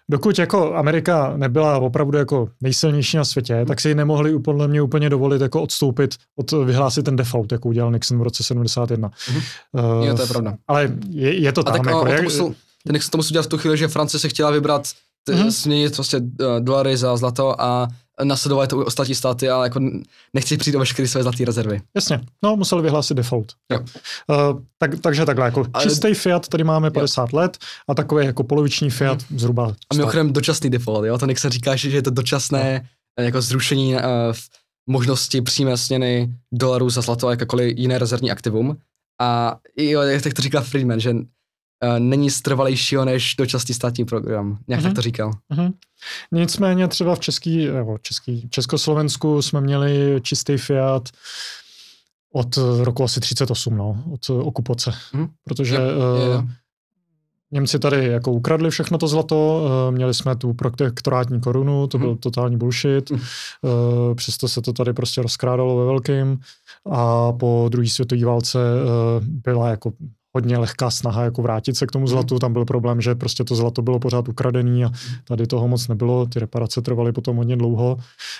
dokud 0.10 0.40
jako 0.40 0.76
Amerika 0.76 1.34
nebyla 1.38 1.78
opravdu 1.80 2.18
jako 2.18 2.50
nejsilnější 2.62 3.18
na 3.18 3.26
světě, 3.26 3.56
Mhm. 3.56 3.66
tak 3.66 3.82
si 3.82 3.96
nemohli 3.96 4.40
podle 4.40 4.68
mě 4.68 4.82
úplně 4.82 5.10
dovolit 5.10 5.42
jako 5.42 5.62
odstoupit 5.62 6.16
od 6.36 6.52
vyhlásit 6.52 7.06
ten 7.06 7.16
default, 7.16 7.52
jako 7.52 7.70
udělal 7.70 7.92
Nixon 7.92 8.20
v 8.20 8.22
roce 8.22 8.44
71. 8.44 9.12
Mhm. 9.30 9.42
Uh, 9.72 10.06
Jo, 10.06 10.16
to 10.16 10.22
je 10.22 10.28
pravda. 10.28 10.54
Ale 10.68 10.92
je, 11.10 11.42
je 11.42 11.52
to 11.52 11.62
A 11.62 11.64
tam. 11.64 11.74
tak 11.74 11.86
jako, 11.86 12.08
jak, 12.08 12.24
musel, 12.24 12.46
ten 12.84 12.94
Nixon 12.94 13.12
to 13.12 13.18
musel 13.18 13.32
dělat 13.34 13.46
v 13.46 13.50
tu 13.50 13.58
chvíli, 13.58 13.78
že 13.78 13.88
Francie 13.88 14.20
se 14.20 14.30
chtěla 14.30 14.52
vybrat, 14.52 14.88
t- 15.24 15.34
Mhm. 15.36 15.52
směnit 15.52 15.96
prostě 15.96 16.18
uh, 16.18 16.26
dolary 16.60 16.98
za 16.98 17.18
zlato 17.18 17.62
a 17.62 17.88
nasledovat 18.24 18.70
to 18.70 18.78
ostatní 18.78 19.16
státy, 19.16 19.50
ale 19.50 19.66
jako 19.66 19.80
nechci 20.34 20.58
přijít 20.58 20.76
o 20.76 20.80
veškeré 20.80 21.08
své 21.08 21.24
zlaté 21.24 21.46
rezervy. 21.46 21.82
Jasně, 21.96 22.20
no 22.44 22.56
museli 22.56 22.82
vyhlásit 22.82 23.18
default. 23.18 23.54
Jo. 23.72 23.80
Uh, 23.80 24.62
tak, 24.78 25.00
takže 25.02 25.26
takhle, 25.26 25.46
jako 25.46 25.66
Ale- 25.74 25.84
čistý 25.84 26.14
Fiat 26.14 26.48
tady 26.48 26.64
máme 26.64 26.92
50 26.92 27.34
let 27.34 27.58
a 27.90 27.94
takový 27.94 28.26
jako 28.26 28.44
poloviční 28.44 28.90
Fiat 28.90 29.20
zhruba 29.36 29.66
A 29.66 29.94
100. 29.94 29.98
mimochodem 29.98 30.34
dočasný 30.34 30.70
default, 30.70 31.06
jo, 31.06 31.18
to 31.18 31.26
Nixon 31.26 31.52
říká, 31.52 31.76
že 31.76 31.90
že 31.90 31.98
je 31.98 32.02
to 32.02 32.10
dočasné 32.10 32.90
no. 33.20 33.26
jako 33.26 33.42
zrušení 33.42 33.96
uh, 33.96 34.02
možnosti 34.90 35.42
přímé 35.42 35.78
směny 35.78 36.34
dolarů 36.54 36.90
za 36.90 37.02
zlato 37.02 37.28
a 37.28 37.32
jakékoliv 37.32 37.78
jiné 37.78 38.00
rezervní 38.00 38.32
aktivum. 38.32 38.78
A 39.22 39.58
jo, 39.78 40.02
jak 40.02 40.34
to 40.34 40.42
říkal 40.42 40.64
Friedman, 40.64 41.00
že 41.00 41.14
není 42.00 42.30
strvalejšího 42.30 43.06
než 43.06 43.36
dočasný 43.38 43.76
státní 43.76 44.06
program. 44.06 44.58
Nějak 44.68 44.82
Mhm. 44.82 44.90
tak 44.90 44.96
to 44.96 45.02
říkal. 45.02 45.32
Mhm. 45.50 45.72
Nicméně 46.32 46.88
třeba 46.88 47.16
v 47.16 47.20
Český, 47.20 47.68
nebo 47.68 47.98
Český, 47.98 48.50
Československu 48.50 49.42
jsme 49.42 49.62
měli 49.62 50.20
čistý 50.22 50.58
Fiat 50.58 51.10
od 52.34 52.58
eh, 52.58 52.62
roku 52.84 53.04
asi 53.04 53.20
38, 53.20 53.78
no, 53.78 54.04
od 54.14 54.30
eh, 54.30 54.34
okupace. 54.34 54.92
Mhm. 55.14 55.28
Protože 55.44 55.76
Jo, 55.76 55.82
jo, 55.82 56.32
jo. 56.32 56.40
uh, 56.40 56.50
Němci 57.52 57.80
tady 57.80 58.06
jako 58.08 58.32
ukradli 58.32 58.70
všechno 58.70 58.98
to 58.98 59.08
zlato, 59.08 59.68
eh, 59.88 59.92
měli 59.92 60.14
jsme 60.14 60.36
tu 60.36 60.54
protektorátní 60.54 61.42
korunu, 61.42 61.88
to 61.88 61.98
byl 61.98 62.10
Mhm. 62.10 62.18
totální 62.18 62.58
bullshit, 62.58 63.12
Mhm. 63.12 63.22
Eh, 63.66 64.16
přesto 64.16 64.48
se 64.48 64.62
to 64.62 64.74
tady 64.74 64.94
prostě 64.94 65.22
rozkrádalo 65.22 65.78
ve 65.78 65.86
velkým 65.86 66.40
a 66.92 67.32
po 67.32 67.68
druhé 67.72 67.88
světové 67.90 68.26
válce 68.26 68.60
eh, 68.60 69.22
byla 69.24 69.70
jako 69.70 69.92
hodně 70.38 70.58
lehká 70.58 70.92
snaha 70.92 71.24
jako 71.24 71.42
vrátit 71.42 71.78
se 71.78 71.88
k 71.88 71.92
tomu 71.92 72.08
zlatu, 72.08 72.40
tam 72.40 72.54
byl 72.54 72.66
problém, 72.66 73.02
že 73.02 73.16
prostě 73.16 73.44
to 73.44 73.56
zlato 73.56 73.82
bylo 73.82 74.00
pořád 74.00 74.28
ukradený 74.30 74.86
a 74.86 74.90
tady 75.28 75.48
toho 75.48 75.68
moc 75.68 75.88
nebylo, 75.88 76.26
ty 76.26 76.40
reparace 76.40 76.82
trvaly 76.82 77.12
potom 77.12 77.38
hodně 77.38 77.58
dlouho, 77.58 77.98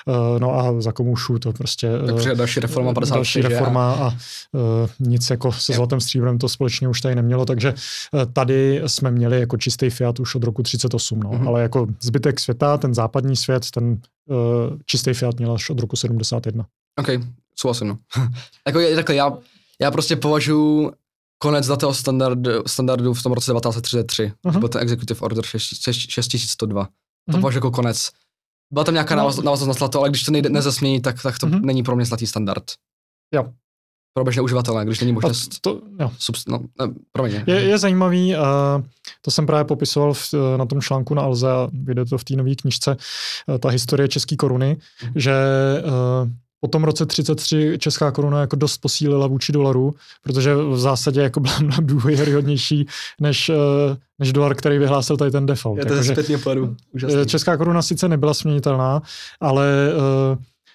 Eh, 0.08 0.40
no 0.40 0.56
a 0.60 0.82
za 0.82 0.92
komoušů 0.92 1.40
to 1.40 1.54
prostě... 1.54 1.90
eh, 2.10 2.14
Takže 2.14 2.36
další 2.36 2.60
reforma 2.60 2.94
50. 2.94 3.16
Další 3.16 3.42
reforma 3.42 3.94
a 3.94 4.14
nic 5.00 5.30
jako 5.30 5.52
se 5.52 5.72
Jo. 5.74 5.76
zlatým 5.76 6.00
stříbrem 6.00 6.38
to 6.38 6.50
společně 6.50 6.88
už 6.88 7.02
tady 7.02 7.16
nemělo, 7.16 7.46
takže 7.46 7.74
tady 8.34 8.82
jsme 8.88 9.12
měli 9.12 9.40
jako 9.40 9.58
čistý 9.58 9.90
Fiat 9.90 10.20
už 10.20 10.36
od 10.36 10.44
roku 10.44 10.64
38, 10.64 11.20
no. 11.20 11.30
Mhm. 11.32 11.48
ale 11.48 11.62
jako 11.62 11.88
zbytek 12.02 12.40
světa, 12.40 12.78
ten 12.78 12.94
západní 12.94 13.36
svět, 13.36 13.64
ten 13.74 13.98
čistý 14.86 15.14
Fiat 15.14 15.38
měl 15.38 15.52
až 15.54 15.70
od 15.70 15.80
roku 15.80 15.96
71. 15.96 16.66
OK, 17.00 17.08
souhlasím, 17.56 17.88
no. 17.88 17.98
jako 18.68 18.80
je, 18.80 18.96
takhle, 18.96 19.16
já, 19.16 19.32
já 19.82 19.92
prostě 19.92 20.16
považuji 20.16 20.92
konec 21.38 21.66
zlatého 21.66 21.94
standardu, 21.94 22.52
standardu 22.68 23.14
v 23.14 23.24
tom 23.24 23.32
roce 23.32 23.52
1933, 23.52 24.32
Mhm. 24.46 24.54
to 24.54 24.60
byl 24.60 24.70
ten 24.70 24.82
Executive 24.82 25.20
Order 25.20 25.44
6- 25.46 25.82
6- 25.82 26.10
6102. 26.10 26.86
To 26.86 26.92
Mhm. 27.32 27.42
považuji 27.42 27.58
jako 27.58 27.72
konec. 27.72 28.10
Byla 28.74 28.84
tam 28.86 28.94
nějaká 28.94 29.16
No. 29.16 29.22
návaz- 29.24 29.44
návaznost 29.44 29.68
na 29.68 29.74
zlato, 29.74 30.00
ale 30.00 30.10
když 30.10 30.24
to 30.24 30.32
nejde, 30.32 30.50
nezasmění, 30.50 31.02
tak, 31.02 31.22
tak 31.22 31.40
to 31.40 31.48
Mhm. 31.48 31.62
není 31.66 31.84
pro 31.84 31.96
mě 31.96 32.06
zlatý 32.06 32.28
standard. 32.28 32.64
Jo. 33.34 33.46
Pro 34.14 34.24
běžné 34.24 34.42
uživatele, 34.42 34.86
když 34.86 35.00
není 35.00 35.12
A 35.12 35.14
možnost... 35.14 35.60
to, 35.62 35.82
jo. 36.00 36.12
Subst- 36.20 36.44
no, 36.48 36.60
ne, 36.88 36.94
promiň. 37.12 37.44
Je, 37.48 37.56
je 37.62 37.78
zajímavý, 37.78 38.36
uh, 38.36 38.42
to 39.22 39.32
jsem 39.32 39.46
právě 39.46 39.66
popisoval 39.66 40.14
v, 40.14 40.34
eh, 40.34 40.58
na 40.58 40.66
tom 40.66 40.82
článku 40.82 41.14
na 41.14 41.22
Alze 41.22 41.52
a 41.52 41.68
vyjde 41.74 42.06
to 42.06 42.18
v 42.18 42.24
té 42.24 42.36
nové 42.36 42.56
knižce, 42.56 42.98
uh, 43.48 43.58
ta 43.58 43.70
historie 43.70 44.08
české 44.08 44.36
koruny, 44.36 44.78
Mhm. 45.04 45.14
že 45.16 45.34
uh, 45.86 46.30
po 46.62 46.68
tom 46.68 46.84
roce 46.84 47.06
33 47.06 47.76
česká 47.80 48.12
koruna 48.12 48.42
jako 48.42 48.56
dost 48.56 48.78
posílila 48.78 49.28
vůči 49.28 49.52
dolaru, 49.52 49.96
protože 50.24 50.56
v 50.56 50.78
zásadě 50.80 51.22
jako 51.22 51.40
byla 51.40 51.60
mnohem 51.60 51.88
důvěryhodnější 51.88 52.88
než, 53.22 53.50
uh, 53.50 53.56
než 54.20 54.34
dolar, 54.34 54.56
který 54.56 54.78
vyhlásil 54.78 55.18
tady 55.18 55.32
ten 55.32 55.46
default. 55.46 55.78
Je 55.78 55.86
to 55.86 55.94
Jakože, 55.94 56.08
ze 56.08 56.14
zpětního 56.14 56.40
pohledu. 56.42 56.76
Úžasný. 56.94 57.22
eh, 57.22 57.26
Česká 57.26 57.58
koruna 57.58 57.82
sice 57.82 58.08
nebyla 58.08 58.34
směnitelná, 58.34 59.02
ale 59.42 59.92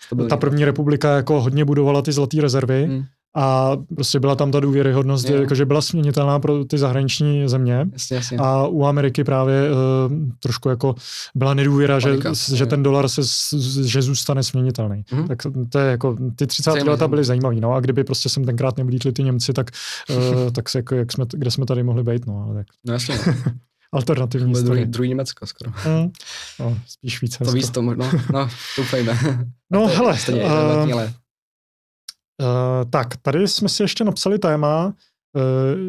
Stabilní. 0.07 0.29
ta 0.29 0.37
první 0.37 0.65
republika 0.65 1.17
jako 1.17 1.41
hodně 1.41 1.65
budovala 1.65 2.03
ty 2.03 2.13
zlaté 2.13 2.41
rezervy 2.41 2.85
Hmm. 2.85 3.05
A 3.35 3.77
prostě 3.95 4.21
byla 4.21 4.35
tam 4.35 4.51
ta 4.51 4.61
důvěryhodnost, 4.61 5.29
Jo. 5.29 5.37
jako, 5.37 5.55
že 5.55 5.65
byla 5.65 5.83
směnitelná 5.83 6.39
pro 6.39 6.65
ty 6.65 6.79
zahraniční 6.79 7.49
země. 7.49 7.87
Jasně, 7.93 8.17
jasně. 8.17 8.39
A 8.39 8.67
u 8.67 8.85
Ameriky 8.85 9.25
právě 9.25 9.71
uh, 9.71 10.13
trošku 10.39 10.69
jako 10.69 10.95
byla 11.35 11.55
nedůvěra, 11.55 11.99
že, 11.99 12.09
Panika, 12.09 12.33
že 12.55 12.67
ten 12.67 12.83
dolar 12.83 13.09
se, 13.09 13.23
že 13.85 14.03
zůstane 14.03 14.43
směnitelný. 14.43 15.05
Mhm. 15.13 15.29
Tak 15.29 15.39
to 15.69 15.79
je 15.79 15.91
jako, 15.91 16.17
ty 16.37 16.47
30. 16.47 16.71
Zajímavý, 16.71 16.91
leta 16.91 17.09
byly 17.09 17.21
no. 17.21 17.25
zajímavý, 17.25 17.61
no 17.61 17.73
a 17.73 17.81
kdyby 17.81 18.05
prostě 18.05 18.29
sem 18.29 18.45
tenkrát 18.45 18.77
nevlítli 18.77 19.13
ty 19.13 19.23
Němci, 19.23 19.53
tak, 19.53 19.71
uh, 20.11 20.51
tak 20.53 20.69
se 20.69 20.79
jako, 20.79 20.95
jak 20.95 21.13
jsme, 21.13 21.25
kde 21.33 21.51
jsme 21.51 21.67
tady 21.67 21.83
mohli 21.83 22.03
být, 22.03 22.27
no, 22.27 22.45
ale 22.47 22.55
tak 22.55 22.67
No 22.87 22.93
jasně, 22.93 23.19
no. 23.27 23.35
alternativní 23.93 24.53
Byl 24.53 24.63
druhý, 24.63 24.85
druhý 24.85 25.09
Německo 25.09 25.47
skoro. 25.47 25.71
Hmm. 25.75 26.11
No, 26.61 26.79
spíš 26.87 27.13
Švýcarsko. 27.13 27.45
To 27.45 27.53
víc 27.53 27.71
to 27.71 27.83
možno, 27.83 28.11
no, 28.33 28.49
doufejme. 28.77 29.19
No 29.71 29.81
To 29.81 29.89
je 29.89 29.97
hele, 29.97 30.19
Stejně, 30.19 30.43
relevantní, 30.43 30.93
ale 30.93 31.13
Uh, 32.43 32.91
tak, 32.91 33.17
tady 33.17 33.49
jsme 33.49 33.69
si 33.69 33.83
ještě 33.83 34.05
napsali 34.05 34.39
téma 34.39 34.87
uh, 34.87 34.93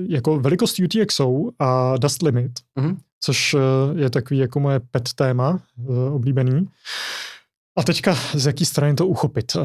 jako 0.09 0.39
velikost 0.39 0.79
UTXO 0.79 1.49
a 1.59 1.97
dust 1.97 2.21
limit, 2.21 2.51
Mhm. 2.79 2.97
což 3.23 3.53
uh, 3.53 3.59
je 3.95 4.09
takový 4.09 4.39
jako 4.39 4.59
moje 4.59 4.79
pet 4.79 5.13
téma, 5.13 5.59
uh, 5.77 6.15
oblíbený. 6.15 6.67
A 7.77 7.83
teďka 7.83 8.17
z 8.33 8.45
jaký 8.45 8.65
strany 8.65 8.93
to 8.95 9.07
uchopit? 9.07 9.55
Uh, 9.55 9.63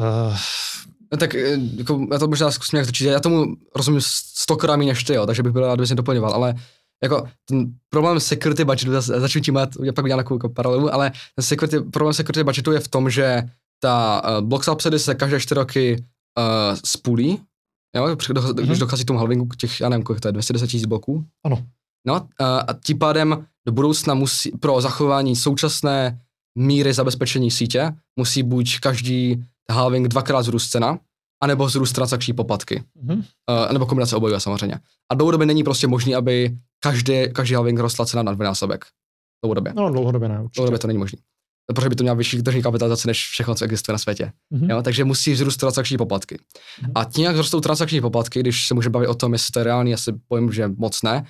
No 1.11 1.17
tak 1.17 1.35
eh, 1.35 1.57
jako, 1.75 2.07
já 2.11 2.19
to 2.19 2.27
možná 2.27 2.51
zkusím 2.51 2.77
nějak 2.77 2.87
točit. 2.87 3.07
Já 3.07 3.19
tomu 3.19 3.45
rozumím 3.75 4.01
stokrát 4.35 4.75
méně 4.75 4.91
než 4.91 5.03
ty, 5.03 5.13
jo, 5.13 5.25
takže 5.25 5.43
bych 5.43 5.51
byl 5.51 5.61
rád, 5.67 5.75
kdyby 5.75 5.85
mě 5.87 5.95
doplňoval, 5.95 6.31
ale 6.31 6.55
jako 7.03 7.27
ten 7.45 7.65
problém 7.89 8.19
security 8.19 8.63
budgetu, 8.65 9.01
začnu 9.01 9.41
tím, 9.41 9.55
já 9.83 9.93
pak 9.93 10.05
udělám 10.05 10.19
takovou 10.19 10.35
jako 10.37 10.49
paralelu, 10.49 10.93
ale 10.93 11.11
ten 11.35 11.43
security, 11.43 11.79
problém 11.79 12.13
security 12.13 12.43
budgetu 12.43 12.71
je 12.71 12.79
v 12.79 12.87
tom, 12.87 13.09
že 13.09 13.43
ta 13.79 14.21
uh, 14.39 14.45
block 14.47 14.63
subsidy 14.63 14.99
se 14.99 15.15
každé 15.15 15.39
čtyři 15.39 15.55
roky 15.59 16.03
uh, 16.37 16.77
spůlí, 16.85 17.41
jo, 17.95 18.15
při- 18.15 18.33
do, 18.33 18.53
když 18.53 18.69
Mhm. 18.69 18.79
dochází 18.79 19.03
k 19.03 19.07
tomu 19.07 19.19
halvingu 19.19 19.45
k 19.45 19.55
těch, 19.55 19.81
já 19.81 19.89
nevím, 19.89 20.03
kolik 20.03 20.21
to 20.21 20.27
je, 20.27 20.31
210 20.31 20.67
tisíc 20.67 20.85
bloků. 20.85 21.25
Ano. 21.45 21.65
No 22.07 22.13
uh, 22.21 22.27
a 22.39 22.67
tím 22.83 22.99
pádem 22.99 23.45
do 23.65 23.71
budoucna 23.71 24.13
musí, 24.13 24.51
pro 24.51 24.81
zachování 24.81 25.35
současné 25.35 26.21
míry 26.57 26.93
zabezpečení 26.93 27.51
sítě, 27.51 27.93
musí 28.19 28.43
buď 28.43 28.79
každý 28.79 29.43
halving 29.71 30.07
dvakrát 30.07 30.41
zrůst 30.41 30.71
cena, 30.71 30.99
anebo 31.43 31.65
vzrůst 31.65 31.95
transakční 31.95 32.33
poplatky. 32.33 32.83
mhm. 33.01 33.13
Uh, 33.17 33.73
nebo 33.73 33.85
kombinace 33.85 34.15
obojího 34.15 34.39
samozřejmě. 34.39 34.75
A 35.11 35.15
dlouhodobě 35.15 35.47
není 35.47 35.63
prostě 35.63 35.87
možný, 35.87 36.15
aby 36.15 36.57
každý, 36.79 37.33
každý 37.33 37.55
halving 37.55 37.79
rostla 37.79 38.05
cena 38.05 38.23
na 38.23 38.31
dvojnásobek. 38.33 38.85
Dlouhodobě. 39.43 39.73
No, 39.75 39.89
dlouhodobě 39.89 40.29
ne, 40.29 40.39
určitě. 40.41 40.55
Dlouhodobě 40.59 40.79
to 40.79 40.87
není 40.87 40.99
možný. 40.99 41.19
Protože 41.75 41.89
by 41.89 41.95
to 41.95 42.03
měla 42.03 42.15
vyšší 42.15 42.43
tržní 42.43 42.61
kapitalizaci 42.63 43.07
než 43.07 43.27
všechno, 43.27 43.55
co 43.55 43.65
existuje 43.65 43.93
na 43.93 43.97
světě. 43.97 44.31
Mhm. 44.49 44.69
Jo? 44.69 44.81
Takže 44.81 45.03
musí 45.03 45.31
vzrůst 45.33 45.59
transakční 45.59 45.97
poplatky. 45.97 46.39
Mhm. 46.81 46.91
A 46.95 47.03
tím, 47.05 47.25
jak 47.25 47.35
rostou 47.35 47.59
transakční 47.59 48.01
poplatky, 48.01 48.39
když 48.39 48.67
se 48.67 48.73
můžeme 48.73 48.93
bavit 48.93 49.07
o 49.07 49.15
tom, 49.15 49.33
jestli 49.33 49.51
to 49.51 49.59
je 49.59 49.63
reálný, 49.63 49.93
asi 49.93 50.11
povím, 50.27 50.51
že 50.51 50.67
moc 50.67 51.01
ne, 51.03 51.25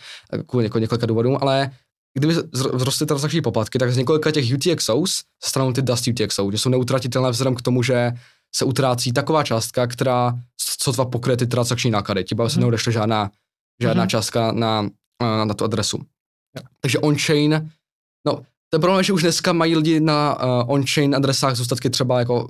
kvůli 0.47 0.63
něko, 0.63 0.79
několika 0.79 1.05
důvodům, 1.05 1.37
ale 1.41 1.71
kdyby 2.17 2.33
zr- 2.35 2.77
vzrostly 2.77 3.05
transakční 3.05 3.41
poplatky, 3.41 3.79
tak 3.79 3.91
z 3.93 3.97
několika 3.97 4.31
těch 4.31 4.45
UTXOs 4.53 5.23
stanou 5.43 5.73
ty 5.73 5.81
Dust 5.81 6.07
UTXO, 6.07 6.51
že 6.51 6.57
jsou 6.57 6.69
neutratitelné 6.69 7.29
vzhledem 7.31 7.55
k 7.55 7.61
tomu, 7.61 7.83
že 7.83 8.11
se 8.55 8.65
utrácí 8.65 9.13
taková 9.13 9.43
částka, 9.43 9.87
která 9.87 10.33
sotva 10.81 11.05
pokryje 11.05 11.37
ty 11.37 11.47
transakční 11.47 11.91
náklady. 11.91 12.23
Tím 12.23 12.37
pádem 12.37 12.49
se 12.49 12.55
Mhm. 12.55 12.61
neodešle 12.61 12.91
žádná, 12.91 13.31
žádná 13.81 14.03
Mhm. 14.03 14.09
částka 14.09 14.51
na, 14.51 14.81
na, 15.21 15.45
na 15.45 15.53
tu 15.53 15.63
adresu. 15.65 15.99
Takže 16.81 16.99
on-chain, 16.99 17.71
no, 18.27 18.41
ten 18.69 18.81
problém 18.81 18.99
je, 18.99 19.03
že 19.03 19.13
už 19.13 19.21
dneska 19.21 19.53
mají 19.53 19.75
lidi 19.75 19.99
na 19.99 20.43
uh, 20.43 20.73
on-chain 20.73 21.15
adresách 21.15 21.55
zůstatky 21.55 21.89
třeba 21.89 22.19
jako 22.19 22.47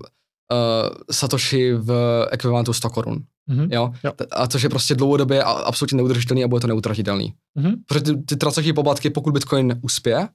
Satoshi 1.11 1.73
v 1.73 1.91
ekvivalentu 2.31 2.73
100 2.73 2.89
korun. 2.89 3.23
Mhm. 3.49 3.67
Jo? 3.71 3.93
Jo. 4.03 4.11
A 4.31 4.47
což 4.47 4.61
je 4.61 4.69
prostě 4.69 4.95
dlouhodobě 4.95 5.43
absolutně 5.43 5.97
neudržitelný 5.97 6.43
a 6.43 6.47
bude 6.47 6.61
to 6.61 6.67
neutratitelný. 6.67 7.33
Mhm. 7.55 7.73
Protože 7.87 8.01
ty, 8.01 8.17
ty 8.17 8.35
transakční 8.35 8.73
poplatky, 8.73 9.09
pokud 9.09 9.33
Bitcoin 9.33 9.79
uspěje, 9.81 10.27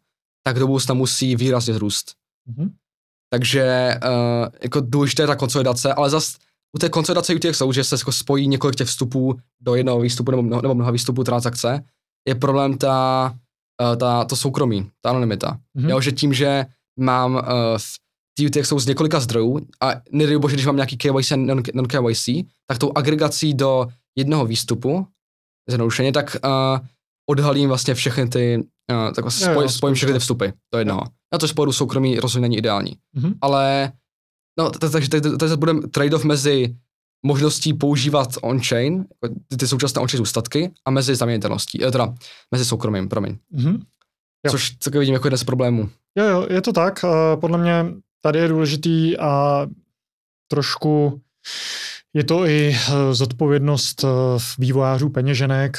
tak 0.47 0.59
do 0.59 0.67
budoucna 0.67 0.95
musí 0.95 1.37
výrazně 1.37 1.75
zrůst. 1.75 2.13
Mhm. 2.47 2.71
Takže 3.33 3.95
uh, 4.05 4.49
jako 4.63 4.81
důležité 4.81 5.23
je 5.23 5.27
ta 5.27 5.37
konsolidace, 5.37 5.95
ale 5.95 6.11
zas 6.11 6.37
u 6.77 6.79
té 6.79 6.89
konsolidace 6.89 7.35
UTXO, 7.35 7.73
že 7.73 7.85
se 7.85 7.95
jako 7.95 8.13
spojí 8.13 8.49
několik 8.49 8.77
těch 8.77 8.89
vstupů 8.89 9.39
do 9.61 9.75
jednoho 9.75 10.01
výstupu 10.01 10.31
nebo, 10.31 10.43
mnoho, 10.43 10.63
nebo 10.63 10.75
mnoha 10.75 10.91
výstupů 10.91 11.25
transakce, 11.25 11.85
je 12.29 12.35
problém 12.35 12.79
ta, 12.79 13.35
uh, 13.81 13.97
ta, 13.97 14.25
to 14.25 14.37
soukromí, 14.37 14.91
ta 15.01 15.11
anonymita. 15.11 15.59
Mhm. 15.75 15.89
Jo, 15.91 16.01
že 16.01 16.13
tím, 16.13 16.35
že 16.35 16.67
mám 17.01 17.35
uh, 17.35 17.41
ty 18.39 18.47
UTXO 18.47 18.79
z 18.79 18.87
několika 18.87 19.21
zdrojů 19.21 19.61
a 19.83 19.93
nedej 20.13 20.39
bože, 20.39 20.57
když 20.57 20.67
mám 20.67 20.77
nějaký 20.77 20.97
KYC 20.97 21.33
a 21.33 21.37
non- 21.37 21.63
non-KYC, 21.75 22.47
tak 22.67 22.79
tou 22.79 22.93
agregací 22.95 23.55
do 23.55 23.87
jednoho 24.19 24.47
výstupu, 24.47 25.07
zjednodušeně, 25.69 26.13
tak 26.13 26.37
uh, 26.45 26.51
odhalím 27.31 27.69
vlastně 27.69 27.95
všechny 27.95 28.29
ty, 28.29 28.65
uh, 28.93 29.13
tak 29.15 29.25
vlastně 29.25 29.47
spoj, 29.47 29.69
spojím 29.69 29.95
všechny 29.95 30.13
ty 30.13 30.19
vstupy 30.19 30.47
do 30.73 30.79
jednoho. 30.79 31.01
Na 31.33 31.39
to 31.39 31.49
z 31.49 31.53
pohledu 31.53 31.73
soukromí 31.73 32.21
rozhodně 32.21 32.49
není 32.49 32.57
ideální. 32.57 32.97
Mhm. 33.17 33.35
Ale, 33.41 33.93
no, 34.59 34.71
takže 34.71 35.09
tady 35.09 35.37
tady 35.37 35.57
bude 35.57 35.73
trade-off 35.73 36.25
mezi 36.25 36.77
možností 37.27 37.75
používat 37.75 38.29
on-chain, 38.43 39.05
jako 39.23 39.35
ty, 39.49 39.57
ty 39.57 39.69
současné 39.69 40.01
on-chain 40.03 40.19
zůstatky, 40.19 40.71
a 40.85 40.91
mezi 40.91 41.15
zaměnitelností, 41.15 41.85
eh, 41.85 41.91
teda 41.91 42.15
mezi 42.53 42.65
soukromím, 42.65 43.09
promiň. 43.09 43.37
Mhm. 43.51 43.73
Jo. 44.47 44.51
Což 44.51 44.71
taky 44.71 44.99
vidím 44.99 45.15
jako 45.15 45.27
jeden 45.27 45.39
z 45.39 45.45
problémů. 45.45 45.89
Jo, 46.19 46.25
jo, 46.25 46.47
je 46.51 46.61
to 46.61 46.73
tak. 46.73 47.05
eh, 47.05 47.37
Podle 47.37 47.59
mě 47.59 47.85
tady 48.21 48.39
je 48.39 48.49
důležitý 48.49 49.19
a 49.19 49.67
trošku 50.51 51.21
je 52.15 52.25
to 52.25 52.47
i 52.47 52.77
eh, 52.77 53.15
zodpovědnost 53.15 54.05
vývojářů 54.59 55.09
peněženek 55.09 55.77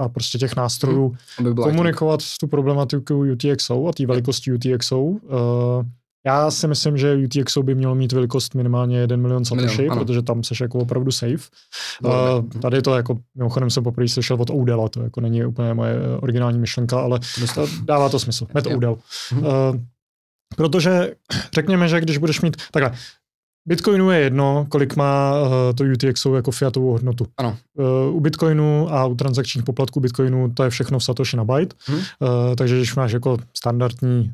a 0.00 0.08
prostě 0.08 0.38
těch 0.38 0.56
nástrojů 0.56 1.16
byla 1.40 1.66
komunikovat 1.70 2.20
tu 2.40 2.46
problematiku 2.46 3.18
UTXO 3.32 3.86
a 3.88 3.92
té 3.92 4.06
velikosti 4.06 4.52
UTXO. 4.52 5.14
Já 6.26 6.50
si 6.50 6.68
myslím, 6.68 6.98
že 6.98 7.16
UTXO 7.24 7.62
by 7.62 7.74
mělo 7.74 7.94
mít 7.94 8.12
velikost 8.12 8.54
minimálně 8.54 8.98
1 8.98 9.16
milion 9.16 9.44
satoshi, 9.44 9.82
Milion, 9.82 9.98
protože 9.98 10.22
tam 10.22 10.44
seš 10.44 10.60
jako 10.60 10.78
opravdu 10.78 11.12
safe. 11.12 11.48
Dobře. 12.02 12.18
Uh, 12.38 12.60
tady 12.60 12.82
to 12.82 12.96
jako, 12.96 13.18
mimochodem 13.34 13.70
jsem 13.70 13.84
poprvé 13.84 14.08
slyšel 14.08 14.36
od 14.40 14.50
Oudela, 14.50 14.88
to 14.88 15.02
jako 15.02 15.20
není 15.20 15.44
úplně 15.44 15.74
moje 15.74 15.94
eh, 15.94 16.16
originální 16.16 16.58
myšlenka, 16.58 17.00
ale 17.00 17.20
to 17.54 17.66
dává 17.84 18.08
to 18.08 18.18
smysl. 18.18 18.46
Met. 18.54 18.66
Oudel. 18.66 18.98
Uh, 19.32 19.46
protože 20.56 21.14
řekněme, 21.54 21.88
že 21.88 22.00
když 22.00 22.18
budeš 22.18 22.40
mít, 22.40 22.56
takhle, 22.70 22.92
Bitcoinu 23.66 24.10
je 24.10 24.20
jedno, 24.20 24.66
kolik 24.68 24.96
má 24.96 25.42
uh, 25.42 25.48
to 25.74 25.84
UTXO 25.84 26.36
jako 26.36 26.50
fiatovou 26.50 26.92
hodnotu. 26.92 27.26
Ano. 27.36 27.56
Uh, 27.74 28.16
u 28.16 28.20
Bitcoinu 28.20 28.92
a 28.92 29.06
u 29.06 29.14
transakčních 29.14 29.64
poplatků 29.64 30.00
Bitcoinu 30.00 30.50
to 30.54 30.64
je 30.64 30.70
všechno 30.70 30.98
v 30.98 31.04
Satoshi 31.04 31.36
na 31.36 31.44
byte, 31.44 31.76
uh, 31.88 32.54
takže 32.56 32.76
když 32.76 32.94
máš 32.94 33.12
jako 33.12 33.38
standardní 33.56 34.32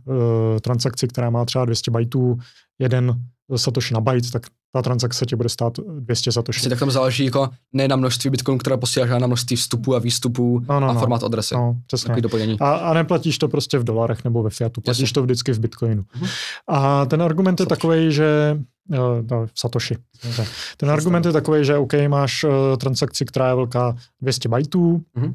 transakci, 0.61 1.09
která 1.09 1.31
má 1.31 1.45
třeba 1.45 1.65
200 1.65 1.91
bajtů, 1.91 2.39
jeden 2.79 3.15
Satoshi 3.57 3.95
na 3.95 4.01
byte, 4.01 4.31
tak 4.31 4.47
ta 4.75 4.83
transakce 4.83 5.27
tě 5.27 5.37
bude 5.37 5.49
stát 5.49 5.73
200 6.01 6.33
Satoshi. 6.33 6.57
Prostě 6.57 6.69
tak 6.71 6.79
tam 6.79 6.91
záleží 6.91 7.25
jako 7.25 7.49
ne 7.73 7.89
na 7.89 7.97
množství 7.97 8.31
bitcoinů, 8.31 8.59
které 8.59 8.77
posíláš, 8.77 9.11
ale 9.11 9.21
na 9.21 9.27
množství 9.27 9.57
vstupů 9.57 9.97
a 9.97 9.99
výstupů 9.99 10.61
No, 10.69 10.81
no, 10.81 10.89
a 10.89 10.93
no. 10.93 11.01
formát 11.01 11.23
adresy. 11.25 11.55
No, 11.55 11.77
přesně. 11.87 12.21
Doplnění. 12.21 12.57
A, 12.61 12.71
a 12.73 12.95
neplatíš 12.95 13.39
to 13.39 13.49
prostě 13.49 13.79
v 13.79 13.85
dolarech 13.85 14.25
nebo 14.25 14.43
ve 14.43 14.51
fiatu, 14.51 14.81
platíš 14.81 15.01
Jasně. 15.01 15.15
to 15.15 15.23
vždycky 15.23 15.53
v 15.53 15.59
bitcoinu. 15.59 16.05
Mhm. 16.15 16.27
A 16.69 17.05
ten 17.07 17.23
argument 17.23 17.61
je 17.61 17.67
takový, 17.67 18.13
že 18.13 18.59
uh, 18.91 18.97
no, 19.31 19.47
Satoshi. 19.55 19.97
Ten 20.77 20.91
argument 20.91 21.27
je 21.27 21.33
takový, 21.33 21.65
že 21.65 21.77
OK, 21.77 21.93
máš 22.09 22.45
uh, 22.45 22.51
transakci, 22.81 23.25
která 23.25 23.49
je 23.49 23.55
velká 23.55 23.97
200 24.21 24.49
bajtů 24.49 25.03
Mhm. 25.15 25.35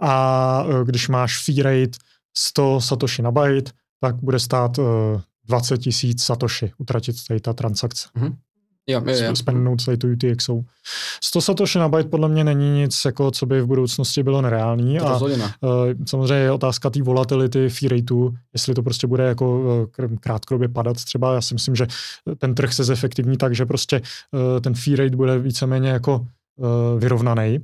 a 0.00 0.64
uh, 0.64 0.82
když 0.84 1.08
máš 1.08 1.44
fee 1.44 1.62
rate 1.62 1.98
100 2.36 2.80
Satoshi 2.80 3.22
na 3.22 3.30
byte, 3.30 3.70
tak 4.00 4.14
bude 4.16 4.38
stát 4.38 4.78
20 5.50 5.78
tisíc 5.78 6.22
Satoshi 6.22 6.72
utratit 6.78 7.16
tady 7.28 7.40
ta 7.40 7.52
transakce. 7.52 8.08
Jo, 8.86 9.02
jo, 9.06 9.24
jo. 9.24 9.36
Spendnout 9.36 9.84
tady 9.84 9.96
tu 9.96 10.08
UTXO. 10.12 10.60
100 11.24 11.40
Satoshi 11.40 11.78
na 11.78 11.88
byte 11.88 12.08
podle 12.08 12.28
mě 12.28 12.44
není 12.44 12.70
nic, 12.70 13.04
jako, 13.04 13.30
co 13.30 13.46
by 13.46 13.60
v 13.60 13.66
budoucnosti 13.66 14.22
bylo 14.22 14.42
nereálný. 14.42 14.98
To 14.98 15.06
a. 15.06 15.18
Eh, 15.64 15.94
Samozřejmě 16.06 16.34
je 16.34 16.52
otázka 16.52 16.90
té 16.90 17.02
volatility 17.02 17.68
fee 17.68 17.88
rateu, 17.88 18.30
jestli 18.52 18.74
to 18.74 18.82
prostě 18.82 19.06
bude 19.06 19.24
jako 19.24 19.62
eh, 19.98 20.02
kr- 20.02 20.18
krátkodobě 20.20 20.68
padat 20.68 20.96
třeba. 21.04 21.34
Já 21.34 21.40
si 21.40 21.54
myslím, 21.54 21.76
že 21.76 21.86
ten 22.38 22.54
trh 22.54 22.72
se 22.72 22.84
zefektivní 22.84 23.36
tak, 23.36 23.54
že 23.54 23.66
prostě 23.66 23.96
eh, 24.56 24.60
ten 24.60 24.74
fee 24.74 24.96
rate 24.96 25.16
bude 25.16 25.38
víceméně 25.38 25.88
jako 25.88 26.26
eh, 26.58 26.98
vyrovnaný. 26.98 27.58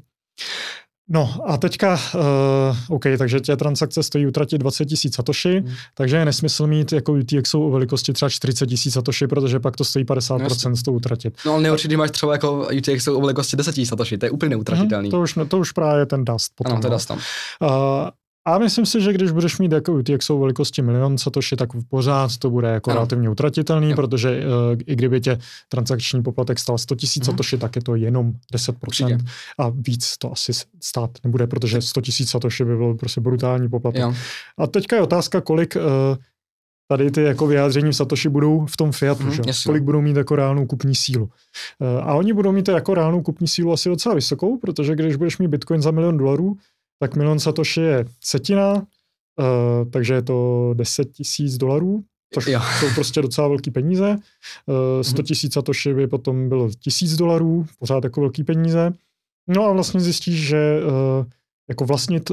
No 1.09 1.35
a 1.47 1.57
teďka, 1.57 1.99
uh, 2.15 2.77
OK, 2.89 3.05
takže 3.19 3.41
tě 3.41 3.57
transakce 3.57 4.03
stojí 4.03 4.27
utratit 4.27 4.59
20 4.59 4.85
tisíc 4.85 5.15
satoshi, 5.15 5.59
Hmm. 5.59 5.74
takže 5.95 6.16
je 6.16 6.24
nesmysl 6.24 6.66
mít 6.66 6.93
jako 6.93 7.12
UTXO 7.12 7.61
o 7.61 7.70
velikosti 7.70 8.12
třeba 8.12 8.28
40 8.28 8.66
tisíc 8.66 8.95
satoshi, 8.95 9.27
protože 9.27 9.61
pak 9.61 9.77
to 9.77 9.85
stojí 9.85 10.05
50% 10.05 10.73
z 10.77 10.83
toho 10.83 10.95
utratit. 10.97 11.39
No 11.47 11.53
ale 11.55 11.77
když 11.85 11.97
máš 11.97 12.11
třeba 12.11 12.33
jako 12.33 12.69
UTX 12.78 13.09
o 13.09 13.20
velikosti 13.20 13.57
10 13.57 13.77
000 13.77 13.87
satoshi, 13.87 14.19
to 14.19 14.27
je 14.27 14.31
úplně 14.31 14.51
neutratitelný. 14.51 15.09
Mhm, 15.09 15.11
to, 15.11 15.20
už, 15.20 15.39
to 15.49 15.59
už 15.59 15.73
právě 15.73 16.03
je 16.03 16.07
ten 16.07 16.24
dust 16.24 16.53
potom. 16.55 16.73
ano, 16.73 16.77
no. 16.78 16.83
teda 16.83 16.99
tam. 16.99 17.19
Uh, 17.62 18.09
a 18.47 18.59
myslím 18.59 18.86
si, 18.86 19.01
že 19.01 19.12
když 19.12 19.31
budeš 19.31 19.59
mít 19.59 19.73
jako 19.73 19.93
UTXO 19.93 20.39
velikosti 20.39 20.82
milion 20.82 21.18
satoshi, 21.18 21.56
tak 21.56 21.68
pořád 21.89 22.36
to 22.36 22.51
bude 22.51 22.68
jako 22.68 22.90
Ano. 22.90 22.98
relativně 22.98 23.31
utratitelný, 23.31 23.90
Jo. 23.90 23.97
protože 23.97 24.40
uh, 24.40 24.81
i 24.86 24.97
kdyby 24.97 25.20
tě 25.20 25.39
transakční 25.68 26.23
poplatek 26.23 26.59
stal 26.59 26.78
100 26.78 26.94
tisíc 26.94 27.27
Mhm. 27.27 27.32
satoshi, 27.32 27.59
tak 27.59 27.77
je 27.77 27.82
to 27.82 27.94
jenom 27.94 28.32
10% 28.52 28.77
Určitě. 28.86 29.18
a 29.59 29.68
víc 29.74 30.18
to 30.18 30.32
asi 30.32 30.52
stát 30.82 31.10
nebude, 31.24 31.47
protože 31.47 31.82
100 31.82 32.01
tisíc 32.01 32.31
satoshi 32.31 32.64
by 32.64 32.77
byl 32.77 32.94
prostě 32.94 33.20
brutální 33.20 33.68
poplatek. 33.68 34.01
Jo. 34.02 34.14
A 34.59 34.66
teďka 34.66 34.97
je 34.97 35.02
otázka, 35.02 35.40
kolik 35.40 35.77
uh, 35.77 35.82
tady 36.89 37.10
ty 37.10 37.23
jako 37.23 37.47
vyjádření 37.47 37.90
v 37.90 37.97
Satoshi 37.97 38.28
budou 38.28 38.66
v 38.66 38.77
tom 38.77 38.93
fiatu, 38.93 39.23
Mhm, 39.23 39.32
že? 39.32 39.43
kolik 39.66 39.82
budou 39.82 40.01
mít 40.01 40.16
jako 40.16 40.36
reálnou 40.36 40.66
kupní 40.66 40.94
sílu. 40.94 41.24
Uh, 41.24 41.89
a 42.02 42.14
oni 42.14 42.32
budou 42.32 42.52
mít 42.52 42.68
jako 42.68 42.94
reálnou 42.94 43.23
kupní 43.23 43.48
sílu 43.48 43.73
asi 43.73 43.89
docela 43.89 44.14
vysokou, 44.14 44.59
protože 44.59 44.94
když 44.94 45.16
budeš 45.16 45.39
mít 45.39 45.48
Bitcoin 45.48 45.82
za 45.82 45.90
milion 45.90 46.16
dolarů, 46.16 46.56
tak 46.98 47.16
milion 47.16 47.39
Satoshi 47.39 47.81
je 47.81 48.05
setina, 48.24 48.74
uh, 48.74 49.90
takže 49.90 50.14
je 50.14 50.23
to 50.23 50.70
10 50.74 51.12
tisíc 51.12 51.56
dolarů, 51.56 52.05
což 52.35 52.47
Jo. 52.47 52.60
jsou 52.81 52.86
prostě 52.94 53.23
docela 53.23 53.48
velký 53.48 53.70
peníze. 53.70 54.16
Uh, 54.66 55.02
100 55.02 55.23
tisíc 55.23 55.52
Satoshi 55.52 55.94
by 55.94 56.06
potom 56.06 56.48
bylo 56.48 56.70
tisíc 56.70 57.16
dolarů, 57.16 57.66
pořád 57.78 58.05
jako 58.05 58.20
velký 58.20 58.44
peníze. 58.44 58.93
No 59.48 59.64
a 59.64 59.73
vlastně 59.73 60.01
zjistíš, 60.01 60.47
že 60.48 60.81
uh, 60.85 61.27
jako 61.68 61.85
vlastnit 61.85 62.31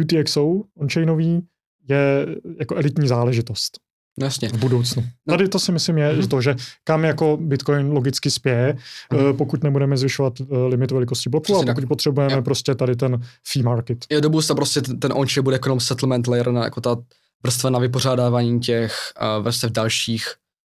UTXO 0.00 0.62
on-chainový 0.76 1.46
je 1.88 2.26
jako 2.58 2.76
elitní 2.76 3.08
záležitost 3.08 3.80
jasně. 4.20 4.48
v 4.48 4.52
budoucnu. 4.58 5.02
No. 5.28 5.34
Tady 5.36 5.48
to 5.48 5.58
si 5.58 5.72
myslím 5.72 5.98
je 5.98 6.12
Mhm. 6.12 6.28
to, 6.28 6.40
že 6.40 6.54
kam 6.84 7.04
jako 7.04 7.38
Bitcoin 7.40 7.92
logicky 7.92 8.30
spěje, 8.30 8.76
Mhm. 9.12 9.26
eh, 9.30 9.32
pokud 9.32 9.62
nebudeme 9.64 9.96
zvyšovat 9.96 10.32
eh, 10.40 10.44
limit 10.68 10.90
velikosti 10.90 11.30
bloku 11.30 11.42
Přesně 11.44 11.62
a 11.62 11.66
pokud 11.74 11.80
tak. 11.80 11.88
potřebujeme 11.88 12.34
Jo. 12.34 12.42
prostě 12.42 12.74
tady 12.74 12.96
ten 12.96 13.20
fee 13.52 13.62
market. 13.62 13.98
Jo, 14.10 14.20
do 14.20 14.28
budoucna 14.30 14.54
prostě 14.54 14.80
ten, 14.82 15.00
ten 15.00 15.12
on 15.14 15.26
bude 15.42 15.54
jako 15.54 15.68
jenom 15.68 15.80
settlement 15.80 16.26
layer, 16.26 16.52
na, 16.52 16.64
jako 16.64 16.80
ta 16.80 16.96
vrstva 17.42 17.70
na 17.70 17.78
vypořádávání 17.78 18.60
těch 18.60 19.12
uh, 19.38 19.44
vrstev 19.44 19.70
dalších, 19.72 20.26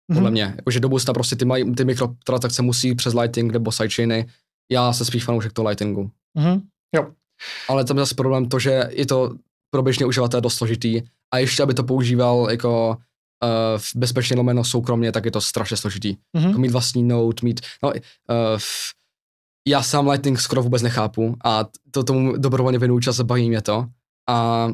podle 0.07 0.23
Mhm. 0.23 0.33
mě. 0.33 0.53
Jakože 0.57 0.81
do 0.81 0.89
budoucna 0.89 1.15
prostě 1.15 1.37
ty, 1.37 1.45
maj, 1.45 1.65
ty 1.65 1.85
mikrotransakce 1.85 2.63
musí 2.63 2.95
přes 2.95 3.15
Lightning 3.15 3.53
nebo 3.53 3.73
sidechainy. 3.73 4.27
Já 4.73 4.93
se 4.93 5.05
spíš 5.05 5.25
fanoušek 5.25 5.53
toho 5.53 5.69
Lightningu. 5.69 6.11
Mhm. 6.39 6.61
Jo. 6.95 7.07
Ale 7.69 7.85
tam 7.85 7.97
je 7.97 8.03
zase 8.03 8.15
problém 8.15 8.49
to, 8.49 8.59
že 8.59 8.89
je 8.91 9.07
to 9.07 9.35
pro 9.71 9.83
běžné 9.83 10.07
uživatele 10.07 10.41
dost 10.41 10.55
složitý 10.55 11.03
a 11.35 11.39
ještě, 11.39 11.63
aby 11.63 11.75
to 11.75 11.85
používal 11.85 12.47
jako 12.51 12.97
uh, 13.45 13.81
bezpečně 13.95 14.37
lomeno 14.37 14.65
soukromně, 14.65 15.13
tak 15.13 15.25
je 15.25 15.31
to 15.31 15.41
strašně 15.41 15.77
složitý. 15.77 16.17
Mhm. 16.37 16.47
Jako 16.47 16.59
mít 16.61 16.71
vlastní 16.71 17.03
note, 17.03 17.47
mít, 17.47 17.61
no, 17.83 17.89
uh, 17.91 17.95
já 19.69 19.83
sám 19.83 20.09
Lightning 20.09 20.41
skoro 20.41 20.63
vůbec 20.63 20.83
nechápu 20.83 21.37
a 21.45 21.65
to 21.91 22.05
tomu 22.05 22.37
dobrovolně 22.37 22.79
věnuju 22.79 23.01
čas 23.01 23.21
a 23.21 23.25
baví 23.25 23.49
mě 23.49 23.63
to. 23.63 23.87
A 24.29 24.69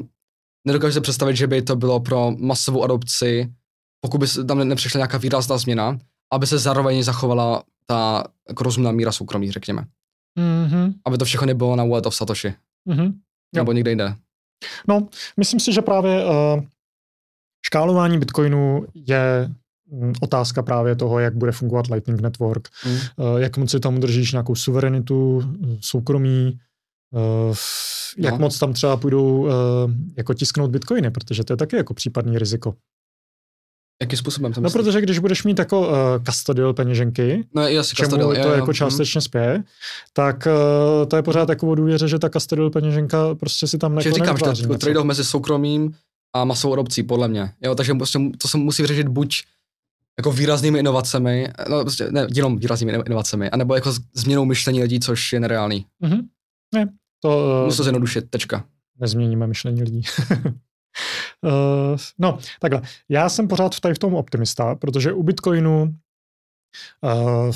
nedokážu 0.67 0.93
si 0.93 1.01
představit, 1.01 1.35
že 1.35 1.47
by 1.47 1.61
to 1.61 1.75
bylo 1.75 1.99
pro 1.99 2.31
masovou 2.37 2.83
adopci, 2.83 3.53
pokud 4.01 4.17
by 4.17 4.27
tam 4.47 4.57
ne- 4.57 4.65
nepřišla 4.65 4.97
nějaká 4.97 5.17
výrazná 5.17 5.57
změna, 5.57 5.97
aby 6.33 6.47
se 6.47 6.57
zároveň 6.57 7.03
zachovala 7.03 7.63
ta 7.87 8.23
jako 8.49 8.63
rozumná 8.63 8.91
míra 8.91 9.11
soukromí, 9.11 9.51
řekněme. 9.51 9.85
Mhm. 10.39 10.93
Aby 11.05 11.17
to 11.17 11.25
všechno 11.25 11.47
nebylo 11.47 11.75
na 11.75 11.83
wallet 11.83 12.05
of 12.05 12.15
Satoshi, 12.15 12.53
Mhm. 12.85 13.03
Jo. 13.03 13.11
nebo 13.53 13.71
někde 13.71 13.91
jinde. 13.91 14.15
No, 14.87 15.07
myslím 15.37 15.59
si, 15.59 15.73
že 15.73 15.81
právě 15.81 16.25
uh, 16.25 16.31
škálování 17.65 18.19
Bitcoinu 18.19 18.85
je 18.95 19.49
mm, 19.91 20.13
otázka 20.21 20.63
právě 20.63 20.95
toho, 20.95 21.19
jak 21.19 21.35
bude 21.35 21.51
fungovat 21.51 21.87
Lightning 21.87 22.21
Network, 22.21 22.67
Mm. 22.85 22.97
jak 23.37 23.57
moc 23.57 23.71
si 23.71 23.79
tam 23.79 23.95
udržíš 23.97 24.31
nějakou 24.31 24.55
suverenitu, 24.55 25.41
mm, 25.41 25.77
soukromí, 25.81 26.57
uh, 27.11 27.55
jak 28.17 28.33
No. 28.33 28.39
moc 28.39 28.59
tam 28.59 28.73
třeba 28.73 28.97
půjdou 28.97 29.47
jako 30.17 30.33
tisknout 30.33 30.71
bitcoiny, 30.71 31.11
protože 31.11 31.43
to 31.43 31.53
je 31.53 31.57
taky 31.57 31.75
jako 31.75 31.93
případný 31.93 32.37
riziko. 32.37 32.73
Jakým 34.01 34.17
způsobem 34.17 34.53
to 34.53 34.61
No, 34.61 34.65
myslíš? 34.65 34.83
protože 34.83 35.01
když 35.01 35.19
budeš 35.19 35.43
mít 35.43 35.59
jako 35.59 35.87
uh, 35.87 35.95
custodial 36.25 36.73
peněženky, 36.73 37.47
No 37.55 37.67
jasně, 37.67 37.93
k 37.93 37.97
čemu 37.97 38.09
custodial, 38.09 38.33
to 38.33 38.39
jo, 38.39 38.47
jo, 38.47 38.53
jako 38.53 38.65
mhm. 38.65 38.73
částečně 38.73 39.21
spěje, 39.21 39.63
tak 40.13 40.47
uh, 40.47 41.05
to 41.07 41.15
je 41.15 41.23
pořád 41.23 41.45
takovou 41.45 41.75
důvěře, 41.75 42.07
že 42.07 42.19
ta 42.19 42.29
custodial 42.29 42.69
peněženka 42.69 43.35
prostě 43.35 43.67
si 43.67 43.77
tam 43.77 43.97
jako 43.97 44.15
říkám, 44.15 44.37
že 44.37 44.67
to 44.67 44.73
trade-off 44.73 45.03
mezi 45.03 45.23
soukromým 45.23 45.93
a 46.35 46.43
masovou 46.45 46.73
adopcí, 46.73 47.03
podle 47.03 47.27
mě. 47.27 47.51
Jo, 47.61 47.75
takže 47.75 47.93
prostě 47.93 48.19
to 48.37 48.47
se 48.47 48.57
musí 48.57 48.81
vyřešit 48.83 49.07
buď 49.07 49.43
jako 50.19 50.31
výraznými 50.31 50.79
inovacemi, 50.79 51.49
no 51.69 51.81
prostě 51.81 52.11
ne, 52.11 52.27
jenom 52.35 52.57
výraznými 52.57 52.93
inovacemi, 53.05 53.49
anebo 53.49 53.75
jako 53.75 53.91
změnou 54.13 54.45
myšlení 54.45 54.81
lidí, 54.81 54.99
což 54.99 55.33
je 55.33 55.39
nereálný. 55.39 55.85
Mhm. 55.99 56.27
Ne, 56.75 56.89
to 57.19 57.29
uh, 57.59 57.65
Musí 57.65 57.77
to 57.77 57.83
zjednodušit, 57.83 58.29
tečka. 58.29 58.65
nezměníme 58.99 59.47
myšlení 59.47 59.83
lidí. 59.83 60.01
uh, 61.41 61.97
no, 62.19 62.39
takhle. 62.59 62.81
Já 63.09 63.29
jsem 63.29 63.47
pořád 63.47 63.75
v 63.75 63.79
tady 63.79 63.93
v 63.95 63.99
tom 63.99 64.13
optimista, 64.15 64.75
protože 64.75 65.13
u 65.13 65.23
Bitcoinu, 65.23 65.95
uh, 67.03 67.55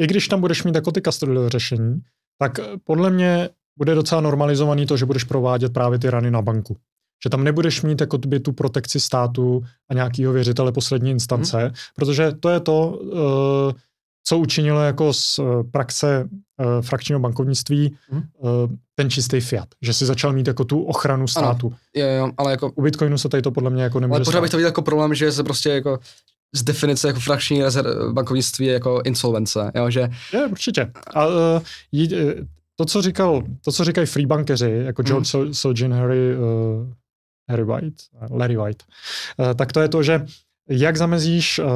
i 0.00 0.06
když 0.06 0.28
tam 0.28 0.40
budeš 0.40 0.64
mít 0.64 0.74
jako 0.74 0.92
ty 0.92 1.02
custodial 1.02 1.48
řešení, 1.48 2.00
tak 2.38 2.58
eh, 2.58 2.64
podle 2.84 3.10
mě 3.10 3.48
bude 3.78 3.94
docela 3.94 4.20
normalizovaný 4.20 4.86
to, 4.86 4.96
že 4.96 5.06
budeš 5.06 5.24
provádět 5.24 5.72
právě 5.72 5.98
ty 5.98 6.10
rany 6.10 6.30
na 6.30 6.42
banku. 6.42 6.76
Že 7.24 7.30
tam 7.30 7.44
nebudeš 7.44 7.82
mít 7.82 8.00
jako 8.00 8.18
by 8.18 8.40
tu 8.40 8.52
protekci 8.52 9.00
státu 9.00 9.64
a 9.90 9.94
nějakého 9.94 10.32
věřitele 10.32 10.72
poslední 10.72 11.10
instance, 11.10 11.58
hmm. 11.58 11.72
protože 11.96 12.32
to 12.40 12.48
je 12.48 12.60
to, 12.60 12.88
uh, 12.88 13.72
co 14.24 14.38
učinilo 14.38 14.80
jako 14.80 15.12
z 15.12 15.38
eh, 15.38 15.42
praxe 15.70 16.24
uh, 16.24 16.82
frakčního 16.82 17.20
bankovnictví 17.20 17.96
uh, 18.10 18.20
ten 18.94 19.10
čistý 19.10 19.40
fiat, 19.40 19.68
že 19.82 19.92
si 19.92 20.06
začal 20.06 20.32
mít 20.32 20.46
jako 20.46 20.64
tu 20.64 20.82
ochranu 20.82 21.28
státu. 21.28 21.72
Jo, 21.96 22.06
jo, 22.06 22.30
ale 22.36 22.50
jako, 22.50 22.70
U 22.70 22.82
Bitcoinu 22.82 23.18
se 23.18 23.28
tady 23.28 23.42
to 23.42 23.50
podle 23.50 23.70
mě 23.70 23.82
jako 23.82 24.00
nemůže 24.00 24.16
ale 24.16 24.24
pořád 24.24 24.40
bych 24.40 24.48
stát. 24.48 24.52
to 24.52 24.56
viděl 24.56 24.68
jako 24.68 24.82
problém, 24.82 25.14
že 25.14 25.32
se 25.32 25.44
prostě 25.44 25.68
jako 25.70 25.98
z 26.54 26.62
definice 26.62 27.08
jako 27.08 27.20
frakční 27.20 27.62
rezerv, 27.62 28.12
bankovnictví 28.12 28.66
je 28.66 28.72
jako 28.72 29.00
insolvence, 29.04 29.72
jo, 29.74 29.90
že 29.90 30.08
Je, 30.32 30.46
určitě. 30.46 30.92
A 31.14 31.26
uh, 31.26 31.32
jí, 31.92 32.14
eh, 32.16 32.34
to, 32.76 32.84
co 32.84 33.02
říkal, 33.02 33.42
to, 33.64 33.72
co 33.72 33.84
říkají 33.84 34.06
free 34.06 34.26
bankeři, 34.26 34.82
jako 34.84 35.02
George 35.02 35.34
Mhm. 35.34 35.46
mm. 35.46 35.54
Sojin, 35.54 35.92
Harry, 35.92 36.36
uh, 36.36 36.92
Harry 37.52 37.64
White, 37.64 37.94
Larry 38.30 38.56
White, 38.56 38.82
uh, 39.38 39.54
tak 39.54 39.72
to 39.72 39.80
je 39.80 39.88
to, 39.88 40.02
že 40.02 40.26
jak 40.70 40.96
zamezíš 40.96 41.58
uh, 41.58 41.66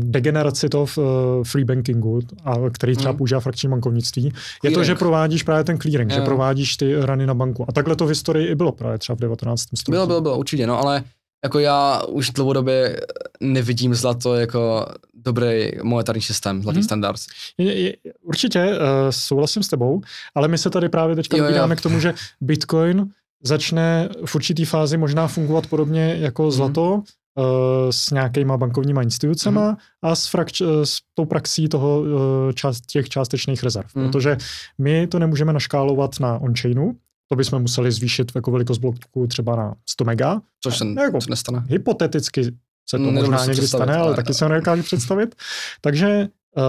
degeneraci 0.00 0.68
toho 0.68 0.86
uh, 0.96 1.04
free 1.44 1.64
bankingu, 1.64 2.20
a 2.44 2.54
který 2.72 2.96
třeba 2.96 3.10
Mhm. 3.10 3.18
používá 3.18 3.40
frakční 3.40 3.68
bankovnictví, 3.68 4.24
je 4.24 4.30
to, 4.30 4.34
Clearing. 4.60 4.84
že 4.86 4.94
provádíš 4.94 5.42
právě 5.42 5.64
ten 5.64 5.78
clearing, 5.78 6.10
že 6.10 6.18
Jo. 6.18 6.24
provádíš 6.24 6.76
ty 6.76 6.94
rany 7.00 7.26
na 7.26 7.34
banku. 7.34 7.64
A 7.68 7.72
takhle 7.72 7.96
to 7.96 8.06
v 8.06 8.08
historii 8.08 8.48
i 8.48 8.54
bylo 8.54 8.72
právě 8.72 8.98
třeba 8.98 9.16
v 9.16 9.20
19. 9.20 9.60
století. 9.76 9.90
bylo, 9.90 10.06
bylo, 10.06 10.20
bylo, 10.20 10.38
určitě, 10.38 10.66
no, 10.66 10.78
ale 10.78 11.04
jako 11.44 11.58
já 11.58 12.02
už 12.08 12.30
dlouhodobě 12.30 13.00
nevidím 13.40 13.94
zlato 13.94 14.34
jako 14.34 14.86
dobrý 15.14 15.70
monetární 15.82 16.22
systém, 16.22 16.62
zlatý 16.62 16.78
Mhm. 16.78 16.84
standard. 16.84 17.20
Je, 17.58 17.80
je, 17.80 17.92
určitě 18.22 18.64
uh, 18.66 18.76
souhlasím 19.10 19.62
s 19.62 19.68
tebou, 19.68 20.00
ale 20.34 20.48
my 20.48 20.58
se 20.58 20.70
tady 20.70 20.88
právě 20.88 21.16
teďka 21.16 21.36
Jo, 21.36 21.44
jo. 21.44 21.68
k 21.76 21.80
tomu, 21.80 22.00
že 22.00 22.14
Bitcoin 22.40 23.06
začne 23.42 24.08
v 24.26 24.34
určitý 24.34 24.64
fázi 24.64 24.96
možná 24.96 25.28
fungovat 25.28 25.66
podobně 25.66 26.16
jako 26.20 26.42
Mhm. 26.42 26.50
zlato 26.52 26.92
uh, 26.94 27.44
s 27.90 28.10
nějakýma 28.10 28.56
bankovníma 28.56 29.02
institucema 29.02 29.66
Mhm. 29.68 29.76
a 30.02 30.14
s, 30.14 30.26
frakč, 30.26 30.60
eh, 30.60 30.64
s 30.86 30.98
tou 31.14 31.24
praxí 31.24 31.68
toho 31.68 32.00
uh, 32.00 32.08
část, 32.54 32.80
těch 32.86 33.08
částečných 33.08 33.62
rezerv. 33.62 33.86
Mhm. 33.94 34.06
Protože 34.06 34.36
my 34.78 35.06
to 35.06 35.18
nemůžeme 35.18 35.52
naškálovat 35.52 36.20
na 36.20 36.38
on-chainu, 36.38 36.96
to 37.28 37.36
bychom 37.36 37.62
museli 37.62 37.92
zvýšit 37.92 38.32
jako 38.34 38.50
velikost 38.50 38.78
bloku 38.78 39.26
třeba 39.26 39.56
na 39.56 39.74
100 39.88 40.04
mega. 40.04 40.40
Což 40.60 40.78
se 40.78 40.84
Jako- 41.02 41.18
nestane. 41.30 41.64
Hypoteticky 41.68 42.44
se 42.44 42.50
to 42.90 42.98
Nedovedu 42.98 43.30
možná 43.30 43.46
někdy 43.46 43.68
stane, 43.68 43.96
ale 43.96 44.16
taky 44.16 44.34
se 44.34 44.44
ho 44.44 44.48
nedokážu 44.48 44.82
představit. 44.82 45.34
Takže 45.80 46.28
uh, 46.56 46.62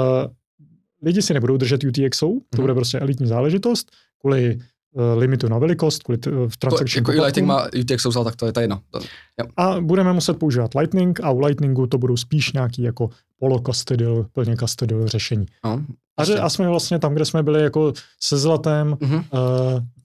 lidi 1.01 1.21
si 1.21 1.33
nebudou 1.33 1.57
držet 1.57 1.83
UTXO, 1.83 2.27
to 2.27 2.33
Mhm. 2.53 2.61
bude 2.61 2.73
prostě 2.73 2.99
elitní 2.99 3.27
záležitost, 3.27 3.91
kvůli 4.21 4.59
limitu 5.15 5.47
na 5.49 5.57
velikost, 5.57 6.03
kvůli 6.03 6.17
t- 6.17 6.29
v 6.31 6.57
To, 6.57 6.57
transakčním 6.59 7.01
jako 7.01 7.13
i 7.13 7.19
Lightning 7.21 7.47
má 7.47 7.67
UTXO 7.81 8.09
vzal, 8.09 8.23
tak 8.23 8.35
to 8.35 8.45
je 8.45 8.53
to 8.53 8.59
jedno. 8.59 8.79
To, 8.91 8.99
A 9.57 9.81
budeme 9.81 10.13
muset 10.13 10.33
používat 10.39 10.71
Lightning 10.75 11.19
a 11.23 11.31
u 11.31 11.39
Lightningu 11.39 11.87
to 11.87 11.97
budou 11.97 12.17
spíš 12.17 12.53
nějaký 12.53 12.81
jako 12.81 13.09
polo-custodial, 13.39 14.25
plně 14.33 14.57
custodial 14.57 15.07
řešení. 15.07 15.45
no, 15.65 15.81
A, 16.17 16.25
že, 16.25 16.39
a 16.39 16.49
jsme 16.49 16.67
vlastně 16.69 16.99
tam, 16.99 17.13
kde 17.15 17.25
jsme 17.25 17.43
byli 17.43 17.63
jako 17.63 17.93
se 18.21 18.37
zlatem 18.37 18.97
Mhm. 19.01 19.15
uh, 19.15 19.21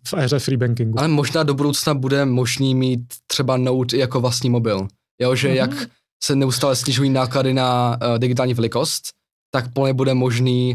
v 0.07 0.15
éře 0.15 0.39
free 0.39 0.57
bankingu. 0.57 0.99
Ale 0.99 1.09
možná 1.09 1.43
do 1.43 1.55
budoucna 1.55 1.95
bude 1.95 2.25
možný 2.25 2.75
mít 2.75 3.01
třeba 3.27 3.57
Note 3.57 3.97
i 3.97 4.01
jako 4.01 4.21
vlastní 4.21 4.51
mobil. 4.51 4.89
Jo, 5.21 5.35
že 5.35 5.49
Mhm. 5.49 5.57
jak 5.57 5.71
se 6.25 6.37
neustále 6.37 6.77
snižují 6.77 7.11
náklady 7.11 7.55
na 7.55 7.99
uh, 8.13 8.19
digitální 8.19 8.55
velikost, 8.55 9.03
tak 9.51 9.73
plně 9.73 9.95
bude 9.95 10.15
možný 10.15 10.75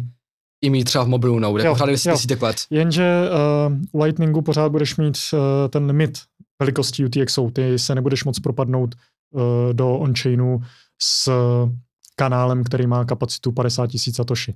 i 0.64 0.70
mít 0.70 0.84
třeba 0.84 1.04
v 1.04 1.08
mobilu 1.08 1.40
Note, 1.40 1.60
Jo, 1.60 1.66
jako 1.66 1.74
pořád 1.74 1.90
jo. 2.06 2.12
desítek 2.12 2.42
let. 2.42 2.56
Jenže 2.70 3.30
uh, 3.70 4.00
u 4.02 4.04
Lightningu 4.04 4.42
pořád 4.42 4.70
budeš 4.70 4.98
mít 4.98 5.18
uh, 5.34 5.40
ten 5.70 5.86
limit 5.86 6.18
velikosti 6.60 7.06
UTXO. 7.06 7.50
Ty 7.54 7.80
se 7.80 7.96
nebudeš 7.96 8.24
moc 8.24 8.40
propadnout 8.40 8.96
uh, 9.32 9.42
do 9.74 9.90
on-chainu 9.98 10.62
s 11.02 11.32
kanálem, 12.16 12.64
který 12.64 12.88
má 12.88 13.06
kapacitu 13.06 13.52
50 13.52 13.82
000 13.82 13.90
satoshi. 14.14 14.56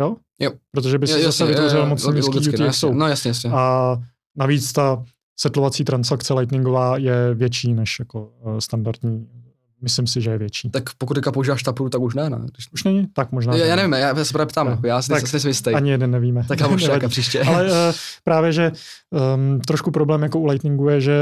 Jo? 0.00 0.16
Jo. 0.40 0.52
Protože 0.72 0.98
by 0.98 1.06
si 1.06 1.12
Jo, 1.12 1.18
zase 1.18 1.26
jasně, 1.44 1.46
vytvořil 1.46 1.80
jo, 1.80 1.86
moc 1.86 2.04
jo, 2.04 2.12
nízký 2.12 2.34
logicky, 2.34 2.56
no, 2.58 2.66
UTXO. 2.66 2.86
jasně. 2.86 2.98
No 2.98 3.08
jasně, 3.08 3.28
jasně. 3.28 3.50
A 3.50 3.96
navíc 4.36 4.72
ta 4.72 5.04
setlovací 5.40 5.84
transakce 5.84 6.34
Lightningová 6.34 6.96
je 6.96 7.34
větší 7.34 7.74
než 7.74 7.98
jako 7.98 8.32
standardní. 8.58 9.28
Myslím 9.82 10.06
si, 10.06 10.20
že 10.20 10.30
je 10.30 10.38
větší. 10.38 10.70
Tak 10.70 10.84
pokud 10.98 11.14
teďka 11.14 11.32
používáš 11.32 11.62
Taproot, 11.62 11.92
tak 11.92 12.00
už 12.00 12.14
ne, 12.14 12.30
ne? 12.30 12.38
Když... 12.54 12.72
Už 12.72 12.84
není? 12.84 13.06
Tak 13.06 13.32
možná. 13.32 13.56
Já, 13.56 13.64
já 13.64 13.76
ne. 13.76 13.88
nevím, 13.88 13.92
já, 13.92 14.24
se 14.24 14.32
právě 14.32 14.46
ptám, 14.48 14.66
jako 14.68 14.86
já 14.86 15.02
si 15.02 15.12
nejsem 15.12 15.48
jistý. 15.48 15.70
Ani 15.70 15.90
jeden 15.90 16.10
nevíme. 16.10 16.44
Tak 16.48 16.60
já 16.60 16.66
Nevadí. 16.68 16.84
jako 16.84 17.08
příště. 17.08 17.42
Ale 17.42 17.64
uh, 17.64 17.72
právě, 18.24 18.52
že 18.52 18.72
um, 19.34 19.60
trošku 19.60 19.90
problém 19.90 20.22
jako 20.22 20.38
u 20.40 20.46
Lightningu 20.46 20.88
je, 20.88 21.00
že 21.00 21.16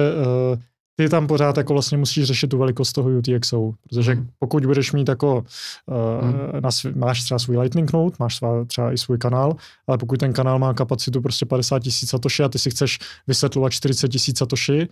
uh, 0.53 0.59
ty 0.97 1.09
tam 1.09 1.27
pořád 1.27 1.57
jako 1.57 1.73
vlastně 1.73 1.99
musíš 1.99 2.25
řešit 2.25 2.47
tu 2.47 2.59
velikost 2.59 2.93
toho 2.93 3.11
UTXO, 3.11 3.73
protože 3.83 4.15
Mhm. 4.15 4.29
pokud 4.39 4.67
budeš 4.67 4.93
mít 4.93 5.09
jako, 5.09 5.45
uh, 5.87 6.25
Mhm. 6.29 6.39
na 6.63 6.71
svý, 6.71 6.91
máš 6.97 7.23
třeba 7.23 7.39
svůj 7.39 7.59
Lightning 7.59 7.93
Node, 7.93 8.17
máš 8.19 8.37
svá, 8.37 8.65
třeba 8.65 8.93
i 8.93 8.99
svůj 8.99 9.19
kanál, 9.19 9.57
ale 9.87 9.99
pokud 9.99 10.21
ten 10.21 10.33
kanál 10.33 10.59
má 10.59 10.75
kapacitu 10.75 11.21
prostě 11.21 11.47
50 11.47 11.79
tisíc 11.79 12.11
satoshi 12.11 12.43
a 12.43 12.49
ty 12.49 12.59
si 12.59 12.71
chceš 12.71 12.99
vysvětlovat 13.27 13.73
40 13.73 14.09
tisíc 14.09 14.39
satoshi, 14.39 14.89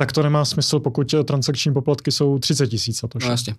tak 0.00 0.12
to 0.12 0.22
nemá 0.22 0.44
smysl, 0.44 0.80
pokud 0.80 1.14
eh, 1.14 1.24
transakční 1.24 1.72
poplatky 1.72 2.12
jsou 2.12 2.38
30 2.38 2.66
tisíc 2.66 2.98
satoshi. 2.98 3.26
No 3.26 3.30
jasně. 3.32 3.54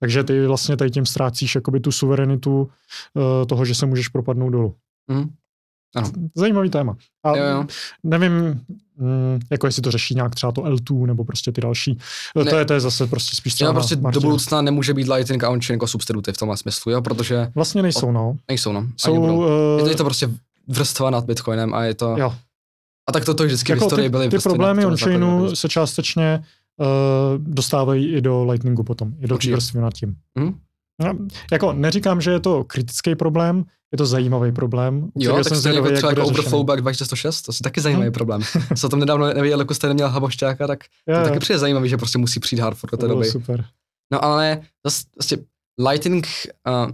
Takže 0.00 0.24
ty 0.24 0.46
vlastně 0.46 0.76
tady 0.76 0.90
tím 0.90 1.06
ztrácíš 1.06 1.54
jakoby 1.54 1.80
tu 1.80 1.92
suverenitu 1.92 2.60
uh, 2.60 3.46
toho, 3.46 3.64
že 3.64 3.74
se 3.74 3.86
můžeš 3.86 4.08
propadnout 4.08 4.50
dolů. 4.50 4.74
Mhm. 5.10 5.30
Zajímavý 6.34 6.70
téma. 6.70 6.96
A 7.24 7.36
Jo, 7.36 7.44
jo. 7.44 7.64
nevím, 8.02 8.32
mm, 8.96 9.40
jako 9.50 9.66
jestli 9.66 9.82
to 9.82 9.90
řeší 9.90 10.14
nějak 10.14 10.34
třeba 10.34 10.52
to 10.52 10.62
L2 10.62 11.06
nebo 11.06 11.24
prostě 11.24 11.52
ty 11.52 11.60
další. 11.60 11.98
Ne. 12.36 12.50
To 12.50 12.56
je, 12.56 12.64
to 12.64 12.72
je 12.72 12.80
zase 12.80 13.06
prostě 13.06 13.36
spíš 13.36 13.54
třeba 13.54 13.68
Jo, 13.68 13.74
prostě 13.74 13.96
do 13.96 14.02
Martina. 14.02 14.20
budoucna 14.20 14.62
nemůže 14.62 14.94
být 14.94 15.08
Lightning 15.08 15.44
a 15.44 15.50
on-chain 15.50 15.74
jako 15.74 15.86
substituty 15.86 16.32
v 16.32 16.36
tomhle 16.36 16.56
smyslu, 16.56 16.92
jo, 16.92 17.02
protože 17.02 17.52
Vlastně 17.54 17.82
nejsou, 17.82 18.12
no. 18.12 18.36
nejsou, 18.48 18.72
no. 18.72 18.86
Jsou, 18.96 19.20
budou. 19.20 19.42
Je 19.42 19.78
to, 19.78 19.84
uh, 19.84 19.90
je 19.90 19.96
to 19.96 20.04
prostě 20.04 20.30
vrstva 20.68 21.10
nad 21.10 21.24
Bitcoinem 21.24 21.74
a 21.74 21.84
je 21.84 21.94
to... 21.94 22.14
jo, 22.18 22.34
A 23.08 23.12
tak 23.12 23.24
to, 23.24 23.34
to 23.34 23.44
vždycky 23.44 23.72
v 23.72 23.74
jako 23.76 23.84
historii 23.84 24.08
ty, 24.08 24.10
byly 24.10 24.24
ty 24.26 24.30
prostě 24.30 24.48
problémy 24.48 24.82
velikosti. 24.84 25.56
se 25.56 25.68
částečně 25.68 26.44
uh, 26.80 26.86
dostávají 27.38 28.12
i 28.14 28.20
do 28.20 28.44
Lightningu 28.44 28.82
potom, 28.82 29.12
i 29.20 29.26
do 29.26 29.38
vrstvy 29.52 29.80
nad 29.80 29.94
tím. 29.94 30.16
Mhm. 30.38 30.54
No, 31.02 31.14
jako 31.52 31.72
neříkám, 31.72 32.20
že 32.20 32.30
je 32.30 32.40
to 32.40 32.64
kritický 32.64 33.14
problém, 33.14 33.64
je 33.92 33.98
to 33.98 34.06
zajímavý 34.06 34.52
problém. 34.52 35.10
Jo, 35.18 35.34
tak 35.34 35.44
jsem 35.48 35.56
stejně 35.56 35.76
jako 35.76 35.86
zvědavý, 35.86 35.96
třeba 35.96 36.10
jak 36.10 36.18
jako. 36.18 36.28
Overflowback 36.30 36.80
2106, 36.80 37.42
to 37.42 37.52
je 37.52 37.56
taky 37.62 37.80
zajímavý 37.80 38.08
Hm. 38.08 38.12
problém. 38.12 38.40
Se 38.74 38.86
o 38.86 38.90
tom 38.90 39.00
nedávno 39.00 39.26
nevěděl, 39.34 39.58
jako 39.58 39.74
jste 39.74 39.88
neměl 39.88 40.08
Habošťáka, 40.08 40.66
tak 40.66 40.84
Jo, 41.08 41.16
to 41.18 41.24
taky 41.24 41.38
přijde 41.38 41.58
zajímavý, 41.58 41.88
že 41.88 41.96
prostě 41.96 42.18
musí 42.18 42.40
přijít 42.40 42.60
hard 42.60 42.76
fork 42.78 42.90
do 42.90 42.96
té 42.96 43.08
doby. 43.08 43.24
super. 43.26 43.64
No 44.12 44.24
ale 44.24 44.60
zase 44.86 45.04
vlastně 45.18 45.36
Lightning, 45.88 46.26
uh, 46.86 46.90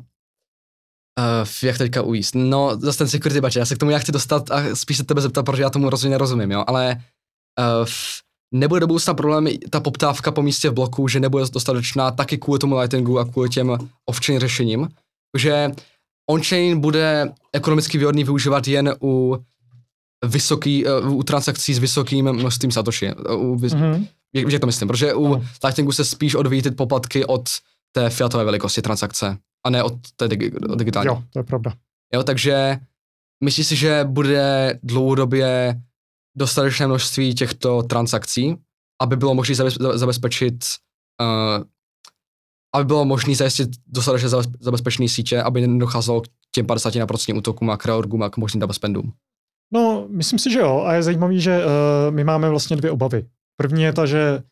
uh, 1.19 1.49
jak 1.63 1.79
teďka 1.79 2.03
ujíst? 2.03 2.35
No, 2.35 2.77
zase 2.81 2.99
ten 2.99 3.09
security 3.09 3.41
budget, 3.41 3.57
já 3.57 3.67
se 3.67 3.75
k 3.75 3.79
tomu 3.79 3.91
já 3.91 3.99
chci 3.99 4.13
dostat 4.13 4.51
a 4.51 4.63
spíš 4.77 4.97
se 4.97 5.05
tebe 5.05 5.21
zeptat, 5.21 5.43
protože 5.43 5.63
já 5.63 5.71
tomu 5.71 5.91
rozhodně 5.91 6.11
nerozumím, 6.11 6.51
jo, 6.51 6.65
ale 6.67 6.97
uh, 7.81 7.89
nebude 8.55 8.81
do 8.81 8.87
budoucna 8.87 9.15
problém 9.15 9.47
ta 9.71 9.81
poptávka 9.81 10.33
po 10.33 10.43
místě 10.43 10.71
v 10.71 10.73
bloku, 10.73 11.09
že 11.09 11.21
nebude 11.21 11.45
dostatečná 11.53 12.11
taky 12.11 12.39
kvůli 12.39 12.59
tomu 12.59 12.79
Lightningu 12.79 13.19
a 13.19 13.25
kvůli 13.25 13.49
těm 13.49 13.79
off-chain 14.11 14.41
řešením, 14.41 14.89
že 15.39 15.71
on-chain 16.31 16.81
bude 16.81 17.33
ekonomicky 17.53 17.99
výhodný 17.99 18.25
využívat 18.25 18.69
jen 18.69 18.95
u 19.03 19.39
vysoký, 20.25 20.85
uh, 20.87 21.13
u 21.17 21.23
transakcí 21.23 21.75
s 21.75 21.79
vysokým 21.79 22.33
množstvím 22.33 22.71
satoshi. 22.71 23.15
U, 23.15 23.57
vys- 23.57 23.75
Mhm. 23.75 24.07
jak, 24.35 24.53
jak 24.53 24.61
to 24.61 24.67
myslím, 24.67 24.89
protože 24.89 25.15
u 25.15 25.27
Ano. 25.27 25.45
Lightningu 25.65 25.93
se 25.93 26.05
spíš 26.05 26.35
odvíjí 26.35 26.63
ty 26.63 26.71
poplatky 26.71 27.25
od 27.25 27.49
té 27.93 28.11
fiatové 28.11 28.45
velikosti 28.45 28.83
transakce 28.83 29.37
a 29.67 29.71
ne 29.71 29.83
od 29.83 29.95
té 30.17 30.25
od 30.71 30.79
digitální. 30.79 31.07
Jo, 31.07 31.23
to 31.31 31.39
je 31.39 31.43
pravda. 31.43 31.73
Jo, 32.15 32.23
takže 32.23 32.77
myslíš 33.45 33.67
si, 33.67 33.77
že 33.77 34.05
bude 34.05 34.79
dlouhodobě 34.83 35.81
dostatečné 36.37 36.87
množství 36.87 37.35
těchto 37.35 37.83
transakcí, 37.83 38.57
aby 39.03 39.17
bylo 39.17 39.35
možné 39.35 39.55
zabez, 39.55 39.75
za- 39.75 39.99
zabezpečit 39.99 40.65
uh, 41.21 41.65
aby 42.75 42.85
bylo 42.85 43.05
možné 43.05 43.35
zajistit 43.35 43.69
dostatečně 43.87 44.29
zabezpečené 44.61 45.09
sítě, 45.09 45.43
aby 45.43 45.67
nedocházelo 45.67 46.21
k 46.21 46.27
těm 46.55 46.67
50% 46.67 47.37
útokům 47.39 47.71
a 47.71 47.77
kreorgům 47.77 48.23
a 48.23 48.31
k 48.31 48.37
možným 48.37 48.61
double 48.61 48.75
spendům. 48.75 49.13
No, 49.75 50.07
myslím 50.11 50.39
si, 50.39 50.51
že 50.51 50.59
jo. 50.59 50.83
A 50.87 50.93
je 50.95 51.03
zajímavý, 51.03 51.41
že 51.41 51.65
uh, 51.65 52.15
my 52.15 52.25
máme 52.25 52.49
vlastně 52.51 52.77
dvě 52.77 52.91
obavy. 52.91 53.27
První 53.57 53.83
je 53.83 53.93
ta, 53.93 54.07
že 54.07 54.43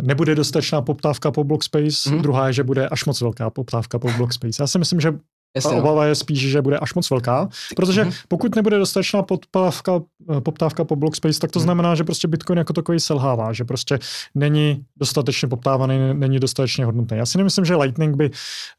nebude 0.00 0.34
dostatečná 0.34 0.82
poptávka 0.82 1.30
po 1.30 1.44
block 1.44 1.64
space, 1.64 2.10
mm. 2.10 2.22
druhá 2.22 2.46
je, 2.46 2.52
že 2.52 2.64
bude 2.64 2.88
až 2.88 3.04
moc 3.04 3.20
velká 3.20 3.50
poptávka 3.50 3.98
po 3.98 4.08
block 4.16 4.32
space. 4.32 4.62
Já 4.62 4.66
si 4.66 4.78
myslím, 4.78 5.00
že 5.00 5.12
Jasně, 5.56 5.70
ta 5.70 5.76
no. 5.76 5.82
obava 5.82 6.06
je 6.06 6.14
spíš, 6.14 6.40
že 6.40 6.62
bude 6.62 6.78
až 6.78 6.94
moc 6.94 7.10
velká, 7.10 7.48
protože 7.76 8.04
mm-hmm. 8.04 8.14
pokud 8.28 8.56
nebude 8.56 8.78
dostatečná 8.78 9.22
poptávka, 9.22 10.00
eh, 10.36 10.40
poptávka 10.40 10.84
po 10.84 10.96
block 10.96 11.16
space, 11.16 11.40
tak 11.40 11.50
to 11.50 11.58
mm. 11.58 11.62
znamená, 11.62 11.94
že 11.94 12.04
prostě 12.04 12.28
Bitcoin 12.28 12.58
jako 12.58 12.72
takový 12.72 13.00
selhává, 13.00 13.52
že 13.52 13.64
prostě 13.64 13.98
není 14.34 14.84
dostatečně 14.96 15.48
poptávaný, 15.48 15.98
není 16.12 16.38
dostatečně 16.38 16.84
hodnotný. 16.84 17.18
Já 17.18 17.26
si 17.26 17.38
nemyslím, 17.38 17.64
že 17.64 17.76
Lightning 17.76 18.16
by 18.16 18.30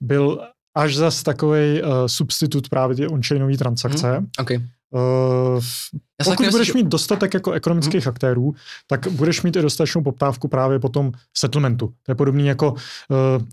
byl 0.02 0.42
až 0.78 0.96
zas 0.96 1.24
takový 1.24 1.82
uh, 1.82 1.90
substitut 2.06 2.70
právě 2.70 2.96
ty 2.96 3.08
on-chainové 3.08 3.58
transakce. 3.58 4.20
Mm. 4.20 4.28
Okay. 4.40 4.62
Uh, 4.94 5.62
pokud 6.24 6.50
budeš 6.50 6.74
mít 6.74 6.88
dostatek 6.88 7.34
jako 7.34 7.52
ekonomických 7.52 8.04
hmm. 8.06 8.10
aktérů, 8.10 8.56
tak 8.88 9.08
budeš 9.08 9.42
mít 9.42 9.56
i 9.56 9.62
dostatečnou 9.62 10.04
poptávku 10.04 10.48
právě 10.48 10.80
po 10.80 10.90
tom 10.90 11.12
settlementu. 11.38 11.88
To 11.88 12.12
je 12.12 12.16
podobný 12.16 12.48
jako 12.48 12.72
uh, 12.72 12.78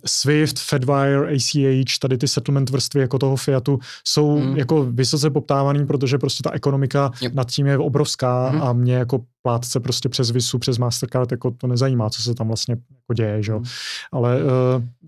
Swift, 0.06 0.58
Fedwire, 0.58 1.34
ACH, 1.34 1.98
tady 2.00 2.18
ty 2.18 2.28
settlement 2.28 2.70
vrstvy 2.70 3.00
jako 3.00 3.18
toho 3.18 3.36
Fiatu 3.36 3.78
jsou 4.04 4.36
hmm. 4.36 4.56
jako 4.56 4.84
vysoce 4.84 5.30
poptávaný, 5.30 5.86
protože 5.86 6.18
prostě 6.18 6.42
ta 6.42 6.50
ekonomika 6.50 7.10
yep. 7.20 7.34
nad 7.34 7.50
tím 7.50 7.66
je 7.66 7.78
obrovská 7.78 8.48
hmm. 8.48 8.62
a 8.62 8.72
mě 8.72 8.94
jako 8.94 9.20
plátce 9.42 9.80
prostě 9.80 10.08
přes 10.08 10.30
Visu, 10.30 10.58
přes 10.58 10.78
Mastercard 10.78 11.30
jako 11.30 11.50
to 11.50 11.66
nezajímá, 11.66 12.10
co 12.10 12.22
se 12.22 12.34
tam 12.34 12.46
vlastně 12.46 12.72
jako 12.72 13.14
děje, 13.14 13.42
že? 13.42 13.52
Hmm. 13.52 13.64
Ale 14.12 14.40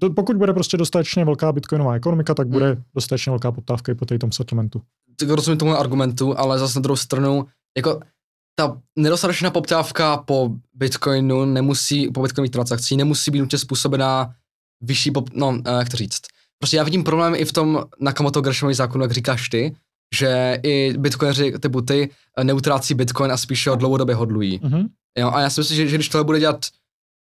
uh, 0.02 0.14
pokud 0.14 0.36
bude 0.36 0.52
prostě 0.52 0.76
dostatečně 0.76 1.24
velká 1.24 1.52
bitcoinová 1.52 1.94
ekonomika, 1.94 2.34
tak 2.34 2.48
bude 2.48 2.66
hmm. 2.72 2.82
dostatečně 2.94 3.30
velká 3.30 3.52
poptávka 3.52 3.92
i 3.92 3.94
po 3.94 4.06
tom 4.06 4.32
settlementu 4.32 4.82
rozumím 5.28 5.58
tomu 5.58 5.78
argumentu, 5.78 6.38
ale 6.38 6.58
zase 6.58 6.78
na 6.78 6.82
druhou 6.82 6.96
stranu, 6.96 7.46
jako 7.76 8.00
ta 8.54 8.80
nedostatečná 8.96 9.50
poptávka 9.50 10.16
po 10.16 10.50
Bitcoinu 10.74 11.44
nemusí, 11.44 12.10
po 12.10 12.22
Bitcoinových 12.22 12.50
transakcí 12.50 12.96
nemusí 12.96 13.30
být 13.30 13.40
nutně 13.40 13.58
způsobená 13.58 14.34
vyšší, 14.80 15.10
pop, 15.10 15.30
no, 15.34 15.58
eh, 15.64 15.78
jak 15.78 15.88
to 15.88 15.96
říct. 15.96 16.20
Prostě 16.58 16.76
já 16.76 16.82
vidím 16.82 17.04
problém 17.04 17.34
i 17.34 17.44
v 17.44 17.52
tom 17.52 17.84
Nakamoto 18.00 18.40
Greshamový 18.40 18.74
zákonu, 18.74 19.04
jak 19.04 19.12
říkáš 19.12 19.48
ty, 19.48 19.76
že 20.14 20.58
i 20.62 20.94
bitcoineři 20.98 21.52
typu 21.60 21.80
ty 21.80 22.10
eh, 22.38 22.44
neutrácí 22.44 22.94
bitcoin 22.94 23.32
a 23.32 23.36
spíše 23.36 23.70
ho 23.70 23.76
dlouhodobě 23.76 24.14
hodlují. 24.14 24.60
Mm-hmm. 24.60 24.88
Jo, 25.18 25.30
a 25.30 25.40
já 25.40 25.50
si 25.50 25.60
myslím, 25.60 25.76
že, 25.76 25.88
že 25.88 25.96
když 25.96 26.08
tohle 26.08 26.24
bude 26.24 26.40
dělat 26.40 26.66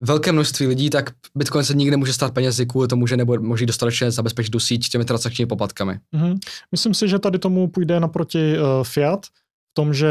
velké 0.00 0.32
množství 0.32 0.66
lidí, 0.66 0.90
tak 0.90 1.10
Bitcoin 1.34 1.64
se 1.64 1.74
nikdy 1.74 1.90
nemůže 1.90 2.12
stát 2.12 2.34
penězi 2.34 2.66
kvůli 2.66 2.88
tomu, 2.88 3.06
že 3.06 3.16
nebude 3.16 3.38
možný 3.38 3.66
dostatečně 3.66 4.10
zabezpečit 4.10 4.50
tu 4.50 4.60
síť 4.60 4.88
těmi 4.88 5.04
transakčními 5.04 5.46
poplatkami. 5.46 5.98
Mm-hmm. 6.14 6.38
Myslím 6.72 6.94
si, 6.94 7.08
že 7.08 7.18
tady 7.18 7.38
tomu 7.38 7.68
půjde 7.68 8.00
naproti 8.00 8.58
uh, 8.58 8.64
Fiat, 8.84 9.26
v 9.26 9.74
tom, 9.74 9.94
že 9.94 10.08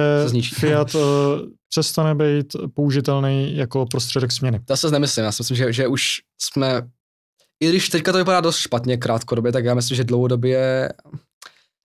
Fiat 0.53 0.95
uh, 0.95 1.01
přestane 1.69 2.15
být 2.15 2.55
použitelný 2.73 3.57
jako 3.57 3.85
prostředek 3.85 4.31
směny. 4.31 4.59
To 4.65 4.77
se 4.77 4.91
nemyslím, 4.91 5.25
já 5.25 5.31
si 5.31 5.41
myslím, 5.41 5.57
že, 5.57 5.73
že 5.73 5.87
už 5.87 6.21
jsme, 6.41 6.81
i 7.63 7.69
když 7.69 7.89
teďka 7.89 8.11
to 8.11 8.17
vypadá 8.17 8.41
dost 8.41 8.57
špatně 8.57 8.97
krátkodobě, 8.97 9.51
tak 9.51 9.65
já 9.65 9.73
myslím, 9.73 9.95
že 9.95 10.03
dlouhodobě 10.03 10.89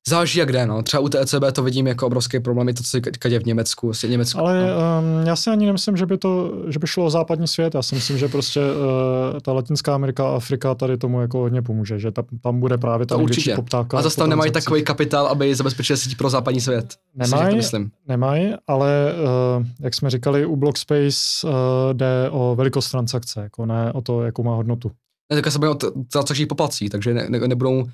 Záleží 0.08 0.38
jak 0.38 0.52
jde, 0.52 0.66
no. 0.66 0.82
Třeba 0.82 1.00
u 1.00 1.08
TCB 1.08 1.52
to 1.52 1.62
vidím 1.62 1.86
jako 1.86 2.06
obrovský 2.06 2.40
problém, 2.40 2.66
to, 2.66 2.82
co 2.82 2.90
se 2.90 3.00
děje 3.28 3.40
v 3.40 3.44
Německu, 3.44 3.90
asi 3.90 4.08
Německu. 4.08 4.38
Ale 4.38 4.60
no. 4.60 5.20
um, 5.20 5.26
já 5.26 5.36
si 5.36 5.50
ani 5.50 5.66
nemyslím, 5.66 5.96
že 5.96 6.06
by, 6.06 6.18
to, 6.18 6.52
že 6.68 6.78
by 6.78 6.86
šlo 6.86 7.04
o 7.04 7.10
západní 7.10 7.48
svět. 7.48 7.74
Já 7.74 7.82
si 7.82 7.94
myslím, 7.94 8.18
že 8.18 8.28
prostě 8.28 8.60
uh, 8.60 9.40
ta 9.40 9.52
Latinská 9.52 9.94
Amerika 9.94 10.28
a 10.28 10.36
Afrika 10.36 10.74
tady 10.74 10.96
tomu 10.96 11.20
jako 11.20 11.38
hodně 11.38 11.62
pomůže, 11.62 11.98
že 11.98 12.10
ta, 12.10 12.22
tam 12.42 12.60
bude 12.60 12.78
právě 12.78 13.06
ta 13.06 13.16
největší 13.16 13.52
poptávka. 13.56 13.98
A 13.98 14.02
zase 14.02 14.16
tam 14.16 14.30
nemají 14.30 14.52
takový 14.52 14.84
kapitál, 14.84 15.26
aby 15.26 15.54
zabezpečili 15.54 15.96
síť 15.96 16.16
pro 16.16 16.30
západní 16.30 16.60
svět. 16.60 16.94
Nemají, 17.14 17.60
nemají, 18.08 18.54
ale 18.66 19.14
uh, 19.58 19.66
jak 19.80 19.94
jsme 19.94 20.10
říkali, 20.10 20.46
u 20.46 20.56
Blockspace 20.56 21.18
uh, 21.44 21.50
jde 21.92 22.28
o 22.30 22.54
velikost 22.56 22.90
transakce, 22.90 23.40
jako 23.40 23.66
ne 23.66 23.92
o 23.92 24.00
to, 24.00 24.22
jakou 24.22 24.42
má 24.42 24.54
hodnotu. 24.54 24.90
Ne, 25.32 25.42
tak 25.42 25.52
se 25.52 25.58
bude 25.58 25.70
o 25.70 25.74
transakčních 26.12 26.48
poplatcí, 26.48 26.88
takže 26.88 27.14
ne, 27.14 27.26
ne, 27.28 27.38
nebudou 27.38 27.84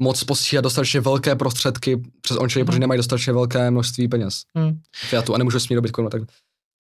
moc 0.00 0.24
posílat 0.24 0.62
dostatečně 0.62 1.00
velké 1.00 1.36
prostředky 1.36 2.02
přes 2.20 2.36
onchain, 2.36 2.60
hmm. 2.60 2.66
protože 2.66 2.78
nemají 2.78 2.98
dostatečně 2.98 3.32
velké 3.32 3.70
množství 3.70 4.08
peněz. 4.08 4.42
Hmm. 4.54 4.78
Fiatu 4.96 5.34
a 5.34 5.38
nemůžu 5.38 5.60
smít 5.60 5.74
do 5.74 5.82
Bitcoinu, 5.82 6.10
tak 6.10 6.22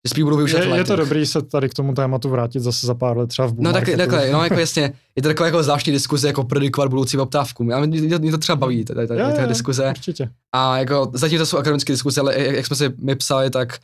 spíš 0.07 0.24
budu 0.24 0.37
využít 0.37 0.57
je, 0.57 0.77
je 0.77 0.85
to 0.85 0.97
dobrý 0.97 1.27
se 1.27 1.43
tady 1.43 1.69
k 1.69 1.74
tomu 1.74 1.95
tématu 1.95 2.28
vrátit 2.28 2.61
zase 2.61 2.87
za 2.87 2.95
pár 2.95 3.19
let 3.19 3.27
třeba 3.27 3.49
v 3.49 3.55
No 3.59 3.73
tak, 3.73 3.89
takhle, 3.97 4.31
no 4.31 4.45
jako 4.45 4.61
jasně, 4.61 4.93
je 5.16 5.23
to 5.23 5.28
taková 5.28 5.47
jako 5.47 5.62
zvláštní 5.62 5.93
diskuze, 5.93 6.27
jako 6.27 6.45
predikovat 6.45 6.91
budoucí 6.91 7.16
poptávku. 7.16 7.65
Já, 7.70 7.81
mě, 7.81 8.19
mě 8.19 8.31
to 8.31 8.39
třeba 8.39 8.57
baví, 8.57 8.85
tady, 8.85 9.07
tady, 9.07 9.20
tady, 9.20 9.35
tady 9.35 9.49
diskuze. 9.49 9.89
Určitě. 9.91 10.31
A 10.55 10.78
jako 10.78 11.11
zatím 11.15 11.39
to 11.39 11.47
jsou 11.47 11.59
akademické 11.59 11.93
diskuze, 11.93 12.20
ale 12.20 12.41
jak, 12.41 12.57
jak 12.57 12.66
jsme 12.66 12.77
si 12.77 12.93
my 12.99 13.16
psali, 13.16 13.51
tak 13.51 13.78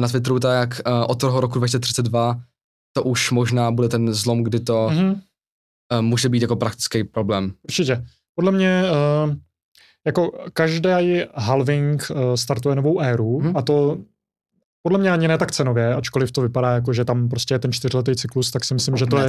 na 0.00 0.08
Twitteru, 0.08 0.40
tak 0.40 0.80
uh, 0.86 0.92
od 1.08 1.20
toho 1.20 1.40
roku 1.40 1.58
2032 1.58 2.40
to 2.92 3.02
už 3.02 3.30
možná 3.30 3.70
bude 3.70 3.88
ten 3.88 4.14
zlom, 4.14 4.42
kdy 4.42 4.60
to 4.60 4.88
mm-hmm. 4.92 5.20
uh, 5.92 6.02
může 6.02 6.28
být 6.28 6.42
jako 6.42 6.56
praktický 6.56 7.04
problém. 7.04 7.52
Určitě. 7.62 8.04
Podle 8.34 8.52
mě 8.52 8.82
uh, 9.26 9.34
jako 10.06 10.32
každý 10.52 11.22
halving 11.34 12.06
uh, 12.10 12.34
startuje 12.34 12.76
novou 12.76 13.00
éru 13.00 13.38
hmm. 13.38 13.56
a 13.56 13.62
to 13.62 13.98
podle 14.82 14.98
mě 14.98 15.10
ani 15.10 15.28
ne 15.28 15.38
tak 15.38 15.52
cenově, 15.52 15.94
ačkoliv 15.94 16.32
to 16.32 16.40
vypadá 16.42 16.70
jako, 16.70 16.92
že 16.92 17.04
tam 17.04 17.28
prostě 17.28 17.54
je 17.54 17.58
ten 17.58 17.72
čtyřletý 17.72 18.16
cyklus, 18.16 18.50
tak 18.50 18.64
si 18.64 18.74
myslím, 18.74 18.96
že 18.96 19.06
to, 19.06 19.18
je, 19.18 19.28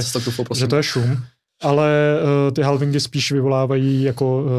že 0.54 0.66
to 0.66 0.76
je 0.76 0.82
šum. 0.82 1.22
Ale 1.62 2.20
uh, 2.22 2.52
ty 2.52 2.62
halvingy 2.62 3.00
spíš 3.00 3.32
vyvolávají 3.32 4.02
jako 4.02 4.42
uh, 4.42 4.50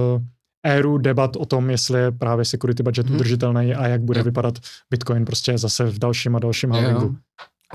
éru 0.66 0.98
debat 0.98 1.36
o 1.36 1.46
tom, 1.46 1.70
jestli 1.70 2.00
je 2.00 2.12
právě 2.12 2.46
security 2.46 2.84
budget 2.84 3.08
hmm. 3.08 3.16
udržitelný 3.16 3.76
a 3.76 3.88
jak 3.88 4.02
bude 4.02 4.18
yeah. 4.18 4.26
vypadat 4.26 4.54
Bitcoin 4.90 5.26
prostě 5.26 5.58
zase 5.58 5.86
v 5.86 6.00
dalším 6.00 6.36
a 6.36 6.40
dalším 6.40 6.72
halvingu. 6.72 7.06
Yeah. 7.06 7.16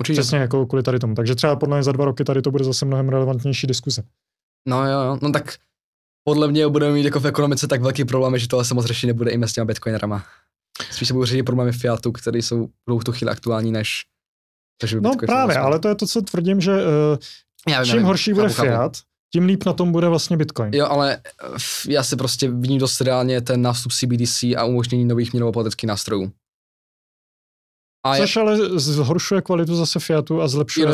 Určitě. 0.01 0.21
Přesně 0.21 0.39
jako 0.39 0.67
kvůli 0.67 0.83
tady 0.83 0.99
tomu. 0.99 1.15
Takže 1.15 1.35
třeba 1.35 1.57
podle 1.57 1.77
mě 1.77 1.83
za 1.83 1.93
dva 1.93 2.05
roky 2.05 2.25
tady 2.25 2.43
to 2.43 2.51
bude 2.51 2.65
zase 2.65 2.85
mnohem 2.85 3.09
relevantnější 3.09 3.67
diskuze. 3.67 4.03
No 4.69 4.87
jo, 4.87 5.01
jo. 5.01 5.19
No 5.23 5.33
tak 5.33 5.55
podle 6.25 6.49
mě 6.49 6.69
budeme 6.69 6.93
mít 6.93 7.05
jako 7.05 7.21
v 7.21 7.27
ekonomice 7.27 7.69
tak 7.69 7.83
velký 7.83 8.05
problém, 8.05 8.39
že 8.39 8.49
tohle 8.49 8.65
se 8.65 8.75
moc 8.75 8.87
řešit 8.87 9.07
nebude 9.07 9.31
i 9.31 9.43
s 9.43 9.53
těma 9.53 9.65
bitcoinerama. 9.65 10.25
Spíš 10.91 11.09
se 11.09 11.15
budou 11.15 11.25
řešit 11.25 11.43
problémy 11.43 11.73
Fiatu, 11.73 12.13
které 12.13 12.39
jsou 12.39 12.69
budou 12.89 12.99
v 12.99 13.05
tu 13.05 13.13
chvíli 13.13 13.31
aktuální 13.31 13.73
než 13.73 14.05
takže 14.81 15.01
No 15.01 15.11
právě, 15.27 15.57
ale 15.57 15.79
to 15.79 15.89
je 15.89 15.95
to, 15.95 16.07
co 16.07 16.23
tvrdím, 16.23 16.61
že 16.61 16.73
uh, 16.73 17.19
já 17.69 17.83
vím, 17.83 17.93
čím 17.93 18.03
horší 18.03 18.33
bude 18.33 18.49
chápu, 18.49 18.69
Fiat, 18.69 18.93
tím 19.33 19.45
líp 19.45 19.65
na 19.65 19.73
tom 19.73 19.93
bude 19.93 20.09
vlastně 20.09 20.37
Bitcoin. 20.37 20.75
Jo, 20.75 20.87
ale 20.87 21.17
eh, 21.17 21.93
já 21.93 22.03
si 22.03 22.17
prostě 22.17 22.51
vidím 22.51 22.79
dost 22.79 23.01
reálně 23.01 23.41
ten 23.41 23.63
nástup 23.63 23.93
CBDC 23.93 24.43
a 24.43 24.65
umožnění 24.65 25.05
nových 25.05 25.33
měnovo-politických 25.33 25.89
nástrojů. 25.89 26.33
A 28.07 28.17
Což 28.17 28.37
je... 28.37 28.43
ale 28.43 28.57
zhoršuje 28.79 29.43
kvalitu 29.43 29.77
zase 29.77 30.01
Fiatu 30.01 30.43
a 30.43 30.49
zlepšuje 30.49 30.87
uh, 30.87 30.93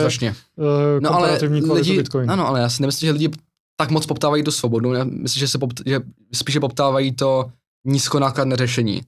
no, 1.00 1.14
ale 1.14 1.38
kvalitu 1.38 1.74
lidi, 1.74 1.96
Bitcoinu. 1.96 2.32
Ano, 2.32 2.46
ale 2.46 2.60
já 2.60 2.68
si 2.68 2.82
nemyslím, 2.82 3.06
že 3.06 3.12
lidi 3.12 3.30
tak 3.76 3.90
moc 3.90 4.06
poptávají 4.06 4.42
tu 4.42 4.50
svobodu. 4.50 4.92
Já 4.92 5.04
myslím, 5.04 5.40
že, 5.40 5.48
se 5.48 5.58
popt, 5.58 5.80
že 5.86 6.00
spíše 6.34 6.60
poptávají 6.60 7.12
to 7.12 7.50
nízkonákladné 7.86 8.56
řešení. 8.56 9.00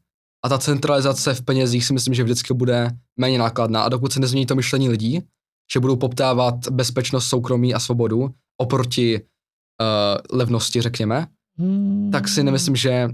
A 0.44 0.48
ta 0.48 0.58
centralizace 0.58 1.34
v 1.34 1.42
penězích 1.42 1.84
si 1.84 1.92
myslím, 1.92 2.14
že 2.14 2.24
vždycky 2.24 2.54
bude 2.54 2.90
méně 3.20 3.38
nákladná. 3.38 3.82
A 3.82 3.88
dokud 3.88 4.12
se 4.12 4.20
nezmění 4.20 4.46
to 4.46 4.54
myšlení 4.54 4.88
lidí, 4.88 5.22
že 5.72 5.80
budou 5.80 5.96
poptávat 5.96 6.68
bezpečnost, 6.70 7.28
soukromí 7.28 7.74
a 7.74 7.80
svobodu 7.80 8.30
oproti 8.60 9.20
uh, 9.20 10.38
levnosti, 10.38 10.80
řekněme, 10.80 11.26
hmm. 11.58 12.10
tak 12.12 12.28
si 12.28 12.42
nemyslím, 12.42 12.76
že 12.76 13.08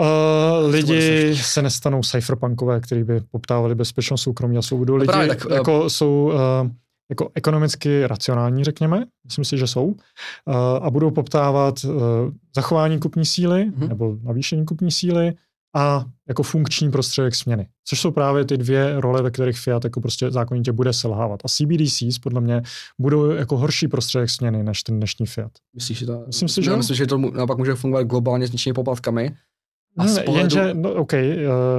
Uh, 0.00 0.70
lidi 0.70 1.36
se 1.36 1.62
nestanou 1.62 2.02
cypherpunkové, 2.02 2.80
kteří 2.80 3.04
by 3.04 3.20
poptávali 3.20 3.74
bezpečnost, 3.74 4.22
soukromí 4.22 4.58
a 4.58 4.62
svobodu. 4.62 4.92
No 4.92 4.98
lidi 4.98 5.06
právě, 5.06 5.28
tak, 5.28 5.50
jako 5.50 5.80
uh, 5.80 5.88
jsou 5.88 6.24
uh, 6.24 6.70
jako 7.14 7.30
ekonomicky 7.34 8.06
racionální, 8.06 8.64
řekněme, 8.64 9.04
myslím 9.24 9.44
si, 9.44 9.58
že 9.58 9.66
jsou, 9.66 9.84
uh, 9.84 9.94
a 10.82 10.90
budou 10.90 11.10
poptávat 11.10 11.84
uh, 11.84 11.92
zachování 12.56 12.98
kupní 12.98 13.26
síly 13.26 13.70
mm-hmm. 13.70 13.88
nebo 13.88 14.16
navýšení 14.22 14.64
kupní 14.64 14.90
síly 14.90 15.32
a 15.76 16.04
jako 16.28 16.42
funkční 16.42 16.90
prostředek 16.90 17.34
směny. 17.34 17.68
Což 17.84 18.00
jsou 18.00 18.10
právě 18.10 18.44
ty 18.44 18.56
dvě 18.56 19.00
role, 19.00 19.22
ve 19.22 19.30
kterých 19.30 19.58
Fiat 19.58 19.84
jako 19.84 20.00
prostě 20.00 20.30
zákonitě 20.30 20.72
bude 20.72 20.92
selhávat. 20.92 21.40
A 21.44 21.48
CBDCs 21.48 22.18
podle 22.18 22.40
mě 22.40 22.62
budou 22.98 23.30
jako 23.30 23.56
horší 23.56 23.88
prostředek 23.88 24.30
směny 24.30 24.62
než 24.62 24.82
ten 24.82 24.96
dnešní 24.96 25.26
Fiat. 25.26 25.52
Myslíš, 25.74 25.98
že 25.98 26.06
to, 26.06 26.24
myslím 26.26 26.48
si, 26.48 26.62
že, 26.62 26.76
myslím, 26.76 26.96
že 26.96 27.06
to 27.06 27.18
naopak 27.18 27.58
může 27.58 27.74
fungovat 27.74 28.02
globálně 28.02 28.46
s 28.46 28.52
nižšími 28.52 28.74
poplatkami? 28.74 29.36
A 29.98 30.04
ne, 30.04 30.22
pohledu... 30.22 30.38
Jenže, 30.38 30.74
no, 30.74 30.92
OK, 30.92 31.12
uh, 31.12 31.20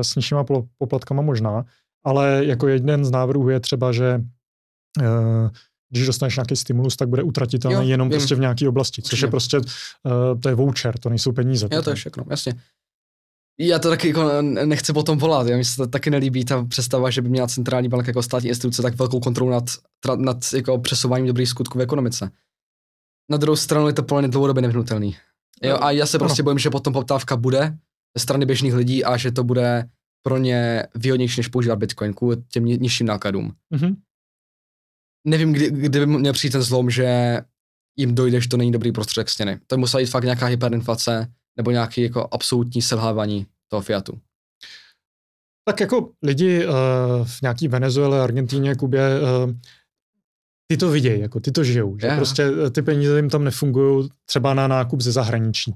s 0.01 0.15
nižšíma 0.15 0.45
poplatkama 0.77 1.21
možná, 1.21 1.65
ale 2.03 2.41
jako 2.45 2.67
jeden 2.67 3.05
z 3.05 3.11
návrhů 3.11 3.49
je 3.49 3.59
třeba, 3.59 3.91
že 3.91 4.21
Eh, 4.21 4.34
když 5.89 6.05
dostaneš 6.05 6.35
nějaký 6.35 6.55
stimulus, 6.55 6.95
tak 6.95 7.09
bude 7.09 7.23
utratitelný 7.23 7.75
jo, 7.75 7.81
jenom 7.81 8.09
vím. 8.09 8.17
prostě 8.17 8.35
v 8.35 8.39
nějaké 8.39 8.69
oblasti, 8.69 9.01
což 9.01 9.21
je 9.21 9.27
prostě, 9.27 9.57
uh, 9.57 9.63
to 10.39 10.49
je 10.49 10.55
voucher, 10.55 10.99
to 10.99 11.09
nejsou 11.09 11.31
peníze. 11.31 11.67
Jo, 11.71 11.81
to 11.81 11.89
je 11.89 11.95
všechno, 11.95 12.23
jasně. 12.29 12.53
Já 13.59 13.79
to 13.79 13.89
taky 13.89 14.07
jako 14.07 14.41
nechci 14.41 14.93
potom 14.93 15.17
volat, 15.17 15.47
jo. 15.47 15.55
mně 15.55 15.65
se 15.65 15.75
to 15.77 15.87
taky 15.87 16.09
nelíbí 16.09 16.45
ta 16.45 16.65
představa, 16.65 17.09
že 17.09 17.21
by 17.21 17.29
měla 17.29 17.47
centrální 17.47 17.89
banka 17.89 18.07
jako 18.07 18.23
státní 18.23 18.49
instituce 18.49 18.81
tak 18.81 18.95
velkou 18.95 19.19
kontrolu 19.19 19.51
nad, 19.51 19.63
nad 20.15 20.37
jako 20.53 20.77
přesouváním 20.77 21.27
dobrých 21.27 21.49
skutků 21.49 21.79
v 21.79 21.81
ekonomice. 21.81 22.31
Na 23.31 23.37
druhou 23.37 23.55
stranu 23.55 23.87
je 23.87 23.93
to 23.93 24.03
plně 24.03 24.27
dlouhodobě 24.27 24.61
nevyhnutelný. 24.61 25.15
Jo, 25.63 25.77
a 25.81 25.91
já 25.91 26.05
se 26.05 26.19
prostě 26.19 26.41
Ano. 26.41 26.43
bojím, 26.43 26.59
že 26.59 26.69
potom 26.69 26.93
poptávka 26.93 27.37
bude 27.37 27.77
ze 28.17 28.21
strany 28.21 28.45
běžných 28.45 28.73
lidí 28.73 29.03
a 29.03 29.17
že 29.17 29.31
to 29.31 29.43
bude 29.43 29.89
pro 30.23 30.37
ně 30.37 30.83
výhodnější, 30.95 31.39
než 31.39 31.47
používat 31.47 31.75
Bitcoin 31.75 32.13
kvůli 32.13 32.37
těm 32.51 32.65
ni- 32.65 32.77
nižším 32.77 33.07
nákladům. 33.07 33.53
Mhm. 33.69 33.95
Nevím, 35.25 35.53
kdy, 35.53 35.71
kdy 35.71 35.99
by 35.99 36.05
měl 36.05 36.33
přijít 36.33 36.51
ten 36.51 36.61
zlom, 36.61 36.89
že 36.89 37.37
jim 37.97 38.15
dojde, 38.15 38.41
že 38.41 38.49
to 38.49 38.57
není 38.57 38.71
dobrý 38.71 38.91
prostředek 38.91 39.29
stěny. 39.29 39.59
To 39.67 39.77
musela 39.77 40.01
jít 40.01 40.05
fakt 40.05 40.23
nějaká 40.23 40.45
hyperinflace 40.45 41.27
nebo 41.57 41.71
nějaký 41.71 42.01
jako 42.01 42.27
absolutní 42.31 42.81
selhávání 42.81 43.45
toho 43.67 43.81
fiatu. 43.81 44.19
Tak 45.67 45.79
jako 45.79 46.11
lidi 46.23 46.67
uh, 46.67 46.73
v 47.27 47.41
nějaký 47.41 47.67
Venezuele, 47.67 48.21
Argentíně, 48.21 48.75
Kubě, 48.75 49.01
uh, 49.21 49.53
ty 50.67 50.77
to 50.77 50.89
vidějí, 50.89 51.21
jako 51.21 51.39
ty 51.39 51.51
to 51.51 51.63
žijou, 51.63 51.97
že 51.99 52.07
Jo. 52.07 52.13
prostě 52.15 52.43
eh, 52.65 52.69
ty 52.69 52.81
peníze 52.81 53.15
jim 53.15 53.29
tam 53.29 53.43
nefungují 53.43 54.09
třeba 54.25 54.53
na 54.53 54.67
nákup 54.67 55.01
ze 55.01 55.11
zahraničí. 55.11 55.75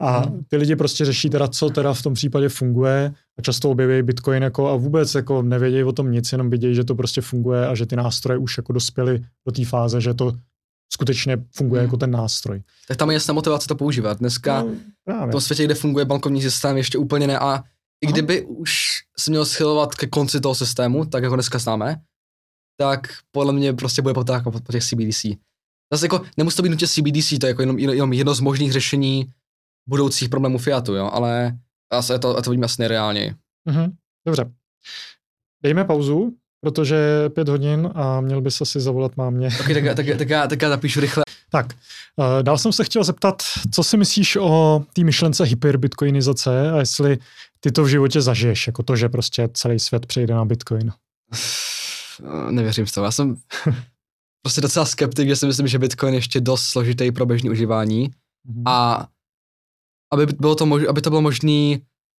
A 0.00 0.18
Hmm. 0.18 0.44
ty 0.48 0.56
lidi 0.56 0.76
prostě 0.76 1.04
řeší 1.04 1.30
teda, 1.30 1.48
co 1.48 1.70
teda 1.70 1.94
v 1.94 2.02
tom 2.02 2.14
případě 2.14 2.48
funguje 2.48 3.12
a 3.38 3.42
často 3.42 3.70
objeví 3.70 4.02
Bitcoin 4.02 4.42
jako 4.42 4.68
a 4.68 4.76
vůbec 4.76 5.14
jako 5.14 5.42
nevědějí 5.42 5.84
o 5.84 5.92
tom 5.92 6.12
nic, 6.12 6.32
jenom 6.32 6.50
vidějí, 6.50 6.74
že 6.74 6.84
to 6.84 6.94
prostě 6.94 7.20
funguje 7.20 7.66
a 7.66 7.74
že 7.74 7.86
ty 7.86 7.96
nástroje 7.96 8.38
už 8.38 8.56
jako 8.56 8.72
dospěly 8.72 9.22
do 9.46 9.52
té 9.52 9.64
fáze, 9.64 10.00
že 10.00 10.14
to 10.14 10.32
skutečně 10.92 11.38
funguje 11.56 11.80
Hmm. 11.80 11.86
jako 11.88 11.96
ten 11.96 12.10
nástroj. 12.10 12.62
Tak 12.88 12.96
tam 12.96 13.10
je 13.10 13.14
jasná 13.14 13.34
motivace 13.34 13.66
to 13.68 13.74
používat. 13.74 14.18
Dneska 14.18 14.62
No, 14.62 14.70
právě. 15.04 15.28
v 15.28 15.32
tom 15.32 15.40
světě, 15.40 15.64
kde 15.64 15.74
funguje 15.74 16.04
bankovní 16.04 16.42
systém, 16.42 16.76
ještě 16.76 16.98
úplně 16.98 17.26
ne. 17.26 17.38
A 17.38 17.62
i 18.02 18.06
Aha. 18.06 18.12
kdyby 18.12 18.44
už 18.44 18.86
se 19.18 19.30
měl 19.30 19.44
schylovat 19.44 19.94
ke 19.94 20.06
konci 20.06 20.40
toho 20.40 20.54
systému, 20.54 21.04
tak 21.04 21.22
jako 21.22 21.34
dneska 21.36 21.58
známe, 21.58 21.96
tak 22.80 23.08
podle 23.30 23.52
mě 23.52 23.72
prostě 23.72 24.02
bude 24.02 24.14
poptávka 24.14 24.50
po, 24.50 24.60
po 24.60 24.72
těch 24.72 24.84
CBDC. 24.84 25.26
Zase 25.92 26.04
jako 26.04 26.22
nemusí 26.36 26.56
to 26.56 26.62
být 26.62 26.68
nutně 26.68 26.88
CBDC, 26.88 27.38
to 27.40 27.46
je 27.46 27.50
jako 27.50 27.62
jenom, 27.62 27.78
jenom 27.78 28.12
jedno 28.12 28.34
z 28.34 28.40
možných 28.40 28.72
řešení 28.72 29.26
budoucích 29.88 30.28
problémů 30.28 30.58
Fiatu, 30.58 30.94
jo, 30.94 31.10
ale 31.12 31.58
asi 31.92 32.18
to, 32.18 32.42
to 32.42 32.50
vidím 32.50 32.64
asi 32.64 32.82
nereálněji. 32.82 33.34
Mhm. 33.68 33.92
Dobře. 34.26 34.50
Dejme 35.62 35.84
pauzu, 35.84 36.32
protože 36.60 36.94
je 36.94 37.30
pět 37.30 37.48
hodin 37.48 37.90
a 37.94 38.20
měl 38.20 38.40
by 38.40 38.50
se 38.50 38.66
si 38.66 38.80
zavolat 38.80 39.16
mámě. 39.16 39.48
Okay, 39.60 39.74
tak, 39.74 39.96
tak, 39.96 40.06
tak, 40.18 40.28
já, 40.28 40.46
tak 40.46 40.62
já 40.62 40.68
napíšu 40.68 41.00
rychle. 41.00 41.24
Tak, 41.50 41.66
uh, 42.16 42.42
dál 42.42 42.58
jsem 42.58 42.72
se 42.72 42.84
chtěl 42.84 43.04
zeptat, 43.04 43.42
co 43.72 43.84
si 43.84 43.96
myslíš 43.96 44.36
o 44.36 44.84
té 44.92 45.04
myšlence 45.04 45.44
hyperbitcoinizace 45.44 46.70
a 46.70 46.78
jestli 46.78 47.18
ty 47.60 47.72
to 47.72 47.84
v 47.84 47.88
životě 47.88 48.20
zažiješ, 48.20 48.66
jako 48.66 48.82
to, 48.82 48.96
že 48.96 49.08
prostě 49.08 49.48
celý 49.52 49.78
svět 49.78 50.06
přejde 50.06 50.34
na 50.34 50.44
bitcoin. 50.44 50.92
Eh, 52.24 52.52
Nevěřím 52.52 52.86
v 52.86 52.92
to. 52.92 53.04
Já 53.04 53.10
jsem 53.10 53.36
prostě 54.42 54.60
docela 54.60 54.86
skeptik, 54.86 55.28
že 55.28 55.36
si 55.36 55.46
myslím, 55.46 55.68
že 55.68 55.78
Bitcoin 55.78 56.14
je 56.14 56.18
ještě 56.18 56.40
dost 56.40 56.62
složitý 56.62 57.12
pro 57.12 57.26
běžné 57.26 57.50
užívání. 57.50 58.10
Mhm. 58.46 58.62
A 58.66 59.08
aby, 60.12 60.26
bylo 60.26 60.54
to 60.54 60.66
mož, 60.66 60.82
aby 60.88 61.00
to 61.00 61.10
bylo 61.10 61.22
možné 61.22 61.70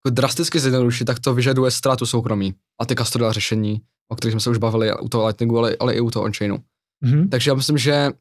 jako 0.06 0.10
drasticky 0.10 0.60
zjednodušit, 0.60 1.06
tak 1.06 1.20
to 1.20 1.34
vyžaduje 1.34 1.72
ztrátu 1.72 2.06
soukromí 2.06 2.54
a 2.82 2.86
ty 2.86 2.96
custodial 2.96 3.34
řešení, 3.34 3.82
o 4.08 4.16
kterých 4.16 4.32
jsme 4.32 4.40
se 4.40 4.50
už 4.50 4.58
bavili 4.58 5.00
u 5.00 5.10
toho 5.10 5.28
Lightningu, 5.28 5.58
ale, 5.58 5.76
ale 5.80 5.94
i 5.94 6.00
u 6.00 6.12
toho 6.12 6.26
onchainu. 6.26 6.64
Mhm. 7.02 7.30
Takže 7.30 7.52
já 7.52 7.56
myslím, 7.56 7.78
že 7.78 8.12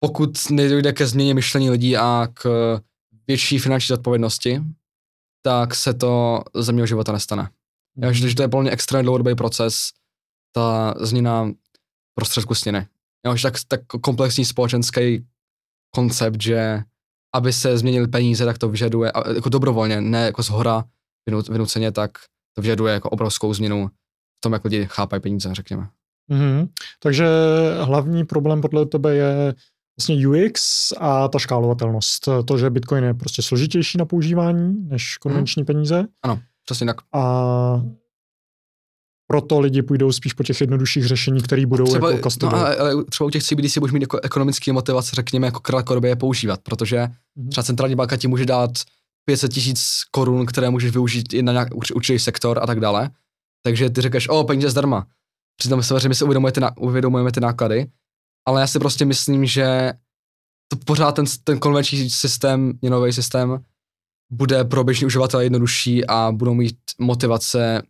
pokud 0.00 0.50
nedojde 0.50 0.92
ke 0.92 1.06
změně 1.06 1.34
myšlení 1.34 1.70
lidí 1.70 1.96
a 1.96 2.28
k 2.34 2.44
větší 3.26 3.58
finanční 3.58 3.92
zodpovědnosti, 3.92 4.62
tak 5.42 5.74
se 5.74 5.94
to 5.94 6.42
za 6.54 6.72
mého 6.72 6.86
života 6.86 7.12
nestane. 7.12 7.48
Já 7.96 8.08
myslím, 8.08 8.28
že 8.28 8.34
to 8.34 8.42
je 8.42 8.48
plně 8.48 8.70
extrémně 8.70 9.02
dlouhodobý 9.02 9.34
proces, 9.34 9.74
ta 10.54 10.94
změna 11.00 11.50
prostředku 12.14 12.54
stěny. 12.54 12.86
Jo, 13.26 13.36
že 13.36 13.42
tak, 13.42 13.54
tak 13.68 13.80
komplexní 13.86 14.44
společenský 14.44 15.26
koncept, 15.94 16.42
že 16.42 16.82
aby 17.34 17.52
se 17.52 17.78
změnily 17.78 18.08
peníze, 18.08 18.44
tak 18.44 18.58
to 18.58 18.68
vyžaduje, 18.68 19.12
jako 19.34 19.48
dobrovolně, 19.48 20.00
ne 20.00 20.24
jako 20.24 20.42
z 20.42 20.48
hora 20.48 20.84
vynu- 21.30 21.52
vynuceně, 21.52 21.92
tak 21.92 22.10
to 22.54 22.62
vyžaduje 22.62 22.94
jako 22.94 23.10
obrovskou 23.10 23.54
změnu 23.54 23.88
v 23.88 24.40
tom, 24.40 24.52
jak 24.52 24.64
lidi 24.64 24.86
chápají 24.90 25.22
peníze, 25.22 25.54
řekněme. 25.54 25.88
Mhm. 26.28 26.68
Takže 27.02 27.26
hlavní 27.80 28.24
problém 28.24 28.60
podle 28.60 28.86
tebe 28.86 29.14
je 29.14 29.54
vlastně 29.98 30.28
UX 30.28 30.92
a 30.98 31.28
ta 31.28 31.38
škálovatelnost. 31.38 32.28
To, 32.44 32.58
že 32.58 32.70
bitcoin 32.70 33.04
je 33.04 33.14
prostě 33.14 33.42
složitější 33.42 33.98
na 33.98 34.04
používání 34.04 34.88
než 34.88 35.16
konvenční 35.16 35.64
peníze 35.64 36.06
Přesně 36.64 36.86
tak. 36.86 36.96
a 37.12 37.82
proto 39.26 39.60
lidi 39.60 39.82
půjdou 39.82 40.12
spíš 40.12 40.32
po 40.32 40.42
těch 40.42 40.60
jednodušších 40.60 41.06
řešení, 41.06 41.42
které 41.42 41.66
budou 41.66 41.84
třeba, 41.84 42.08
jako 42.10 42.16
no, 42.26 42.30
custodial. 42.30 42.66
ale, 42.80 43.04
třeba 43.04 43.26
u 43.26 43.30
těch 43.30 43.42
CBDC 43.42 43.78
budeš 43.78 43.92
mít 43.92 44.02
jako 44.02 44.20
ekonomický 44.22 44.72
motivace, 44.72 45.10
řekněme, 45.14 45.46
jako 45.46 45.60
krátkodobě 45.60 46.10
je 46.10 46.16
používat, 46.16 46.60
protože 46.62 47.08
Mhm. 47.36 47.50
třeba 47.50 47.64
centrální 47.64 47.94
banka 47.94 48.16
ti 48.16 48.28
může 48.28 48.46
dát 48.46 48.70
500 49.26 49.52
tisíc 49.52 49.90
korun, 50.10 50.46
které 50.46 50.70
můžeš 50.70 50.90
využít 50.92 51.32
i 51.34 51.42
na 51.42 51.52
nějak 51.52 51.68
urč- 51.70 51.96
určitý 51.96 52.18
sektor 52.18 52.58
a 52.62 52.66
tak 52.66 52.80
dále. 52.80 53.10
Takže 53.64 53.90
ty 53.90 54.00
řekneš, 54.00 54.28
o, 54.28 54.44
peníze 54.44 54.70
zdarma. 54.70 55.06
Přitom 55.60 55.82
samozřejmě 55.82 56.14
si 56.14 56.24
uvědomujeme 56.24 56.52
ty, 56.52 56.60
ná- 56.60 56.76
uvědomujeme 56.78 57.32
ty 57.32 57.40
náklady, 57.40 57.86
ale 58.48 58.60
já 58.60 58.66
si 58.66 58.78
prostě 58.78 59.04
myslím, 59.04 59.46
že 59.46 59.92
to 60.68 60.76
pořád 60.84 61.12
ten, 61.12 61.24
ten 61.44 61.58
konvenční 61.58 62.10
systém, 62.10 62.72
měnový 62.82 63.12
systém, 63.12 63.58
bude 64.32 64.64
pro 64.64 64.84
běžný 64.84 65.06
uživatele 65.06 65.44
jednodušší 65.44 66.06
a 66.06 66.32
budou 66.32 66.54
mít 66.54 66.76
motivace 67.00 67.82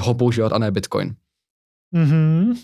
ho 0.00 0.14
používat 0.14 0.52
a 0.52 0.58
ne 0.58 0.70
Bitcoin. 0.70 1.14
Mhm. 1.94 2.54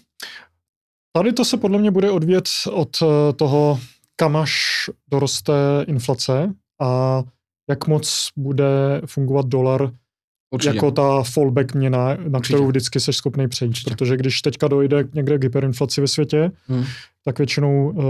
Tady 1.17 1.33
to 1.33 1.45
se 1.45 1.57
podle 1.57 1.79
mě 1.79 1.91
bude 1.91 2.11
odvět 2.11 2.49
od 2.73 2.97
eh, 3.03 3.33
toho, 3.33 3.81
kam 4.17 4.37
až 4.37 4.55
doroste 5.11 5.53
inflace 5.87 6.55
a 6.81 7.23
jak 7.71 7.87
moc 7.89 8.29
bude 8.37 9.01
fungovat 9.07 9.47
dolar 9.47 9.91
Určitě. 10.51 10.77
jako 10.77 10.91
ta 10.91 11.23
fallback 11.23 11.75
měna, 11.75 12.09
na 12.15 12.39
Určitě. 12.39 12.55
kterou 12.55 12.67
vždycky 12.69 13.01
seš 13.01 13.17
schopný 13.17 13.49
přejít. 13.49 13.69
Určitě. 13.69 13.91
Protože 13.91 14.17
když 14.17 14.43
teďka 14.43 14.69
dojde 14.69 15.09
někde 15.15 15.39
k 15.39 15.43
hyperinflaci 15.43 16.01
ve 16.01 16.09
světě, 16.09 16.51
Hmm. 16.67 16.85
tak 17.25 17.39
většinou 17.39 17.91
uh, 17.91 18.05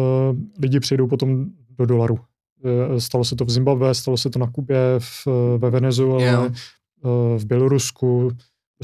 lidi 0.62 0.80
přijdou 0.80 1.06
potom 1.06 1.46
do 1.78 1.86
dolaru. 1.86 2.18
Eh, 2.64 3.00
Stalo 3.00 3.24
se 3.24 3.36
to 3.36 3.44
v 3.44 3.50
Zimbabwe, 3.50 3.94
stalo 3.94 4.16
se 4.16 4.30
to 4.30 4.38
na 4.38 4.50
Kubě, 4.50 4.78
v, 4.98 5.26
ve 5.58 5.70
Venezuele, 5.70 6.24
Jo. 6.26 6.44
eh, 6.50 7.38
v 7.38 7.44
Bělorusku. 7.46 8.30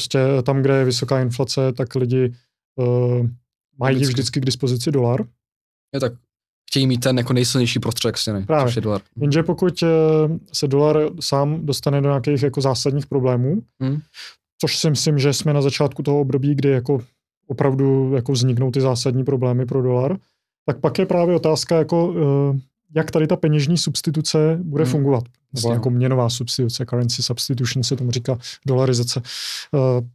Prostě 0.00 0.18
tam, 0.42 0.62
kde 0.62 0.76
je 0.78 0.84
vysoká 0.84 1.20
inflace, 1.20 1.72
tak 1.72 1.94
lidi 1.94 2.32
uh, 2.76 3.26
mají 3.78 3.94
Logicky. 3.96 4.12
vždycky 4.12 4.40
k 4.40 4.44
dispozici 4.44 4.92
dolar. 4.92 5.20
Jo, 5.94 6.00
tak 6.00 6.12
chtějí 6.70 6.86
mít 6.86 6.98
ten 6.98 7.18
jako 7.18 7.32
nejsilnější 7.32 7.78
prostředek 7.78 8.18
stěny, 8.18 8.44
Právě. 8.46 8.66
což 8.66 8.76
je 8.76 8.82
dolar. 8.82 9.00
Jenže 9.16 9.42
pokud 9.42 9.82
eh, 9.82 9.86
se 10.52 10.68
dolar 10.68 10.96
sám 11.20 11.66
dostane 11.66 12.00
do 12.00 12.08
nějakých 12.08 12.42
jako 12.42 12.60
zásadních 12.60 13.06
problémů, 13.06 13.62
Hmm. 13.80 13.98
což 14.60 14.78
si 14.78 14.90
myslím, 14.90 15.18
že 15.18 15.32
jsme 15.32 15.52
na 15.52 15.62
začátku 15.62 16.02
toho 16.02 16.20
období, 16.20 16.54
kdy 16.54 16.68
jako 16.68 17.00
opravdu 17.46 18.12
jako 18.14 18.32
vzniknou 18.32 18.70
ty 18.70 18.80
zásadní 18.80 19.24
problémy 19.24 19.66
pro 19.66 19.82
dolar, 19.82 20.16
tak 20.66 20.80
pak 20.80 20.98
je 20.98 21.06
právě 21.06 21.36
otázka, 21.36 21.76
jako, 21.78 22.14
eh, 22.54 22.60
jak 22.94 23.10
tady 23.10 23.26
ta 23.26 23.36
peněžní 23.36 23.78
substituce 23.78 24.58
bude 24.62 24.84
Hmm. 24.84 24.90
fungovat. 24.92 25.24
Nebo 25.54 25.72
jako 25.72 25.90
měnová 25.90 26.30
substituce, 26.30 26.86
currency 26.86 27.22
substitution 27.22 27.82
se 27.82 27.96
tomu 27.96 28.10
říká, 28.10 28.38
dolarizace. 28.66 29.22
Eh, 29.74 30.06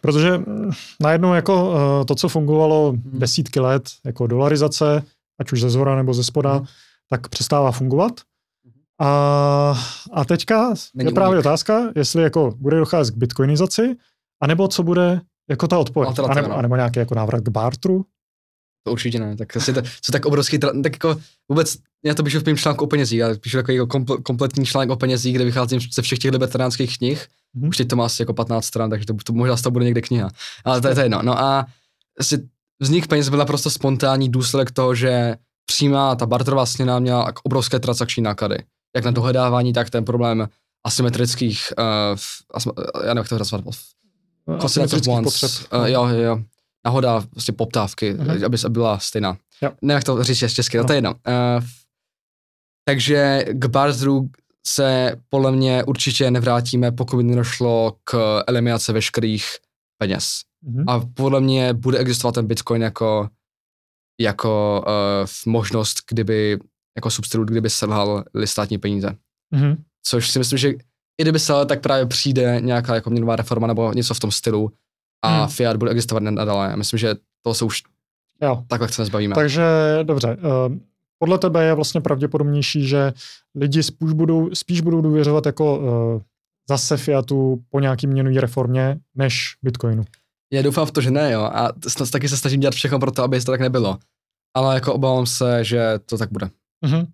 Protože 0.00 0.38
mm, 0.38 0.70
najednou 1.00 1.34
jako 1.34 1.74
eh, 1.76 2.04
to, 2.04 2.14
co 2.14 2.28
fungovalo 2.28 2.90
Hmm. 2.92 3.02
desítky 3.18 3.60
let, 3.60 3.82
jako 4.04 4.26
dolarizace, 4.26 5.02
ať 5.40 5.52
už 5.52 5.60
ze 5.60 5.70
zhora 5.70 5.96
nebo 5.96 6.14
ze 6.14 6.24
spoda, 6.24 6.54
Hmm. 6.56 6.66
tak 7.10 7.28
přestává 7.28 7.72
fungovat. 7.72 8.12
A, 9.00 9.74
a 10.12 10.24
teďka 10.24 10.74
Není 10.94 11.08
je 11.10 11.14
právě 11.14 11.36
únik. 11.38 11.46
otázka, 11.46 11.80
jestli 11.96 12.22
jako 12.22 12.54
bude 12.56 12.76
docházet 12.78 13.14
k 13.14 13.18
bitcoinizaci, 13.18 13.96
anebo 14.42 14.68
co 14.68 14.82
bude 14.82 15.20
jako 15.50 15.68
ta 15.68 15.78
odpověď. 15.78 16.18
Anebo, 16.28 16.48
no. 16.48 16.56
anebo 16.56 16.76
nějaký 16.76 16.98
jako 16.98 17.14
návrat 17.14 17.40
k 17.40 17.48
bartru. 17.48 18.04
To 18.84 18.92
určitě 18.92 19.18
ne. 19.18 19.36
Tak 19.36 19.56
asi 19.56 19.72
to, 19.72 19.82
co 19.82 20.12
tak 20.12 20.26
obrovský, 20.26 20.58
tra- 20.58 20.82
tak 20.82 20.92
jako 20.92 21.20
vůbec, 21.48 21.76
já 22.04 22.14
to 22.14 22.22
píšu 22.22 22.40
v 22.40 22.46
mém 22.46 22.56
článku 22.56 22.84
o 22.84 22.86
penězích, 22.86 23.22
ale 23.22 23.34
píšu 23.34 23.56
takový 23.56 23.76
jako 23.76 23.86
komple, 23.86 24.16
kompletní 24.22 24.66
článek 24.66 24.90
o 24.90 24.96
penězích, 24.96 25.34
kde 25.34 25.44
vycházím 25.44 25.80
ze 25.94 26.02
všech 26.02 26.18
těch 26.18 26.32
libertariánských 26.32 26.98
knih. 26.98 27.26
Mhm. 27.54 27.68
Už 27.68 27.76
teď 27.76 27.88
to 27.88 27.96
má 27.96 28.04
asi 28.04 28.22
jako 28.22 28.34
15 28.34 28.64
stran, 28.64 28.90
takže 28.90 29.06
to, 29.06 29.14
to 29.24 29.32
možná 29.32 29.56
z 29.56 29.62
toho 29.62 29.70
bude 29.70 29.84
někde 29.84 30.00
kniha. 30.02 30.30
Ale 30.64 30.80
to 30.80 30.88
je 30.88 30.94
to 30.94 31.00
jedno. 31.00 31.22
No 31.22 31.38
a 31.38 31.66
asi 32.20 32.48
vznik 32.80 33.06
peněz 33.06 33.28
byl 33.28 33.38
naprosto 33.38 33.70
spontánní 33.70 34.28
důsledek 34.28 34.70
toho, 34.70 34.94
že 34.94 35.34
přímá 35.66 36.16
ta 36.16 36.26
barterová 36.26 36.66
směna 36.66 36.98
měla 36.98 37.24
jak 37.26 37.38
obrovské 37.42 37.80
transakční 37.80 38.22
náklady. 38.22 38.56
Jak 38.96 39.04
na 39.04 39.10
dohledávání, 39.10 39.72
tak 39.72 39.90
ten 39.90 40.04
problém 40.04 40.48
asymetrických, 40.86 41.72
uh, 41.78 42.18
asy, 42.54 42.68
já 42.94 43.14
nevím, 43.14 43.18
jak 43.18 43.28
to 43.28 43.38
nazvat, 43.38 43.64
Asymetrických 44.58 45.14
wants. 45.14 45.40
potřeb. 45.40 45.72
No. 45.72 45.78
Uh, 45.78 45.86
jo, 45.86 46.06
jo, 46.06 46.18
jo. 46.18 46.42
Nahoda 46.86 47.20
prostě 47.30 47.52
poptávky, 47.52 48.14
uh-huh. 48.14 48.46
aby 48.46 48.58
se 48.58 48.68
byla 48.68 48.98
stejná. 48.98 49.36
Jo. 49.62 49.70
Nevím, 49.82 49.94
jak 49.94 50.04
to 50.04 50.24
říct 50.24 50.52
česky, 50.54 50.76
no, 50.76 50.82
No. 50.82 50.86
to 50.86 50.92
je 50.92 50.96
jedno. 50.96 51.10
Uh, 51.12 51.64
takže 52.88 53.44
k 53.52 53.66
barteru 53.66 54.30
se 54.66 55.16
podle 55.28 55.52
mě 55.52 55.84
určitě 55.84 56.30
nevrátíme, 56.30 56.92
pokud 56.92 57.16
by 57.16 57.22
nedošlo 57.22 57.96
k 58.04 58.42
eliminaci 58.46 58.92
veškerých 58.92 59.44
peněz. 59.98 60.40
Mhm. 60.62 60.88
A 60.88 61.00
podle 61.14 61.40
mě 61.40 61.74
bude 61.74 61.98
existovat 61.98 62.34
ten 62.34 62.46
Bitcoin 62.46 62.82
jako 62.82 63.28
jako 64.20 64.84
uh, 64.86 65.52
možnost, 65.52 65.98
kdyby, 66.10 66.58
jako 66.96 67.10
substitut, 67.10 67.48
kdyby 67.48 67.70
selhal 67.70 68.24
státní 68.44 68.78
peníze. 68.78 69.16
Mhm. 69.54 69.82
Což 70.06 70.30
si 70.30 70.38
myslím, 70.38 70.58
že 70.58 70.68
i 71.20 71.22
kdyby 71.22 71.38
selhal, 71.38 71.66
tak 71.66 71.80
právě 71.80 72.06
přijde 72.06 72.60
nějaká 72.60 72.94
jako 72.94 73.10
měnová 73.10 73.36
reforma 73.36 73.66
nebo 73.66 73.92
něco 73.92 74.14
v 74.14 74.20
tom 74.20 74.30
stylu 74.30 74.72
a 75.24 75.38
Hmm. 75.38 75.48
fiat 75.48 75.76
bude 75.76 75.90
existovat 75.90 76.22
nadále. 76.22 76.70
Já 76.70 76.76
myslím, 76.76 76.98
že 76.98 77.14
to 77.42 77.54
se 77.54 77.64
už 77.64 77.82
Jo. 78.42 78.64
takhle 78.68 78.88
se 78.88 79.02
nezbavíme. 79.02 79.34
Takže 79.34 79.62
dobře. 80.02 80.36
Uh, 80.36 80.76
podle 81.18 81.38
tebe 81.38 81.64
je 81.64 81.74
vlastně 81.74 82.00
pravděpodobnější, 82.00 82.88
že 82.88 83.12
lidi 83.54 83.82
spíš 83.82 84.12
budou, 84.12 84.50
spíš 84.54 84.80
budou 84.80 85.00
důvěřovat 85.00 85.46
jako 85.46 85.78
uh, 85.78 86.22
zase 86.68 86.96
Fiatu 86.96 87.62
po 87.70 87.80
nějaký 87.80 88.06
měnový 88.06 88.40
reformě, 88.40 88.98
než 89.14 89.56
Bitcoinu. 89.62 90.04
Já 90.52 90.62
doufám 90.62 90.86
v 90.86 90.90
to, 90.90 91.00
že 91.00 91.10
ne, 91.10 91.32
jo. 91.32 91.40
A 91.42 91.68
s- 91.88 92.10
taky 92.10 92.28
se 92.28 92.36
snažím 92.36 92.60
dělat 92.60 92.74
všechno 92.74 92.98
pro 92.98 93.10
to, 93.10 93.22
aby 93.22 93.40
to 93.40 93.50
tak 93.52 93.60
nebylo. 93.60 93.98
Ale 94.56 94.74
jako 94.74 94.94
obávám 94.94 95.26
se, 95.26 95.64
že 95.64 95.98
to 96.06 96.18
tak 96.18 96.32
bude. 96.32 96.50
Mhm. 96.84 97.06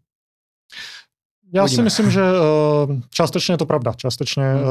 Já 1.54 1.62
si 1.62 1.68
Uvidíme. 1.72 1.84
myslím, 1.84 2.10
že 2.10 2.22
uh, 2.22 3.00
částečně 3.10 3.54
je 3.54 3.58
to 3.58 3.66
pravda. 3.66 3.92
Částečně 3.96 4.42
Hmm. 4.52 4.62
uh, 4.62 4.68